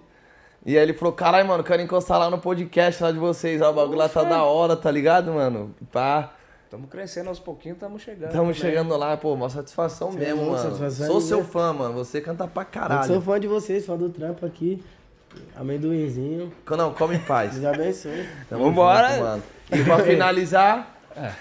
E 0.64 0.78
aí 0.78 0.82
ele 0.82 0.94
falou, 0.94 1.12
caralho, 1.12 1.46
mano, 1.46 1.62
quero 1.64 1.82
encostar 1.82 2.18
lá 2.18 2.30
no 2.30 2.38
podcast 2.38 3.02
lá 3.02 3.12
de 3.12 3.18
vocês. 3.18 3.60
Ó, 3.60 3.70
o 3.70 3.74
bagulho 3.74 3.98
lá 3.98 4.08
tá 4.08 4.22
da 4.22 4.44
hora, 4.44 4.74
tá 4.76 4.90
ligado, 4.90 5.32
mano? 5.32 5.74
Pá. 5.92 6.32
Tamo 6.74 6.88
crescendo 6.88 7.28
aos 7.28 7.38
pouquinhos, 7.38 7.78
tamo 7.78 8.00
chegando. 8.00 8.30
Estamos 8.30 8.56
também. 8.58 8.72
chegando 8.72 8.96
lá, 8.96 9.16
pô, 9.16 9.32
uma 9.32 9.48
satisfação 9.48 10.08
é 10.10 10.16
mesmo, 10.16 10.44
mano. 10.46 10.58
satisfação 10.58 11.06
Sou 11.06 11.18
é 11.18 11.20
seu 11.20 11.44
fã, 11.44 11.72
mano. 11.72 11.94
Você 11.94 12.20
canta 12.20 12.48
pra 12.48 12.62
Eu 12.62 12.66
sou 12.66 12.72
caralho. 12.88 13.20
fã 13.20 13.38
de 13.38 13.46
vocês, 13.46 13.86
fã 13.86 13.96
do 13.96 14.08
trampo 14.08 14.44
aqui. 14.44 14.82
Amendoinzinho. 15.56 16.52
Não, 16.76 16.92
come 16.92 17.14
em 17.14 17.20
paz. 17.20 17.52
Deus 17.58 17.64
abençoe. 17.72 18.28
Tamo 18.48 18.64
Vambora. 18.64 19.08
junto, 19.10 19.20
mano. 19.22 19.42
E 19.72 19.84
pra 19.84 19.98
finalizar, 20.00 20.96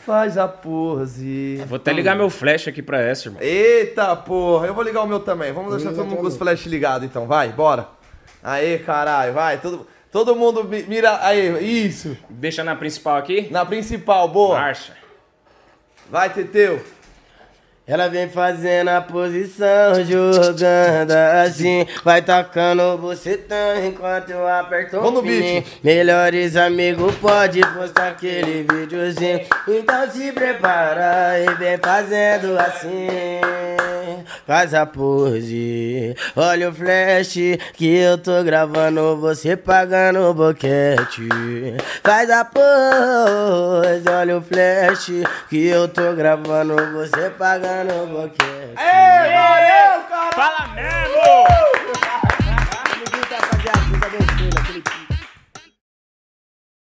faz 0.05 0.38
a 0.38 0.47
pose. 0.47 1.64
Vou 1.68 1.77
até 1.77 1.91
ligar 1.91 2.15
meu 2.15 2.30
flash 2.30 2.68
aqui 2.68 2.84
pra 2.84 3.01
essa, 3.01 3.27
irmão. 3.30 3.41
Eita, 3.41 4.15
porra. 4.15 4.68
Eu 4.68 4.76
vou 4.76 4.84
ligar 4.84 5.01
o 5.01 5.07
meu 5.07 5.19
também. 5.19 5.51
Vamos 5.51 5.76
deixar 5.76 5.95
todo 5.95 6.05
mundo 6.05 6.19
com 6.22 6.27
os 6.27 6.38
flash 6.38 6.65
ligados, 6.68 7.07
então. 7.07 7.26
Vai, 7.26 7.51
bora. 7.51 7.88
Aê, 8.43 8.77
caralho, 8.77 9.34
vai. 9.34 9.60
Todo, 9.60 9.88
todo 10.11 10.35
mundo 10.35 10.64
mi- 10.64 10.84
mira. 10.84 11.26
Aí, 11.26 11.85
isso. 11.88 12.15
Deixa 12.30 12.64
na 12.64 12.76
principal 12.76 13.18
aqui. 13.18 13.47
Na 13.49 13.65
principal, 13.65 14.27
boa. 14.27 14.60
Marcha. 14.60 14.93
Vai, 16.14 16.30
Teteu. 16.30 16.80
Ela 17.88 18.07
vem 18.07 18.30
fazendo 18.30 18.90
a 18.90 19.02
posição, 19.02 19.95
jogando 20.06 21.11
assim. 21.44 21.88
Vai 22.03 22.22
tacando 22.22 22.99
você 22.99 23.35
tão 23.35 23.84
enquanto 23.84 24.30
eu 24.30 24.48
aperto 24.48 24.99
o 24.99 25.23
pininho. 25.23 25.64
beat. 25.64 25.80
Melhores 25.84 26.56
amigos, 26.56 27.15
pode 27.15 27.61
postar 27.61 28.10
aquele 28.10 28.64
videozinho. 28.72 29.41
Então 29.68 30.11
se 30.11 30.31
prepara 30.31 31.40
e 31.40 31.56
vem 31.56 31.80
fazendo 31.80 32.60
assim. 32.60 33.07
Faz 34.45 34.73
a 34.73 34.85
pose, 34.85 36.15
olha 36.35 36.69
o 36.69 36.73
flash 36.73 37.35
que 37.73 37.97
eu 37.97 38.17
tô 38.17 38.43
gravando, 38.43 39.17
você 39.17 39.55
pagando 39.55 40.19
o 40.19 40.34
boquete. 40.34 41.27
Faz 42.03 42.30
a 42.30 42.45
pose, 42.45 44.09
olha 44.09 44.38
o 44.38 44.41
flash 44.41 45.23
que 45.49 45.67
eu 45.67 45.88
tô 45.88 46.13
gravando, 46.13 46.75
você 46.93 47.30
pagando 47.31 47.93
o 48.03 48.07
boquete. 48.07 48.75
Ei, 48.77 49.34
valeu, 49.34 50.03
cara. 50.09 50.31
Fala 50.34 50.67
mesmo! 50.75 51.62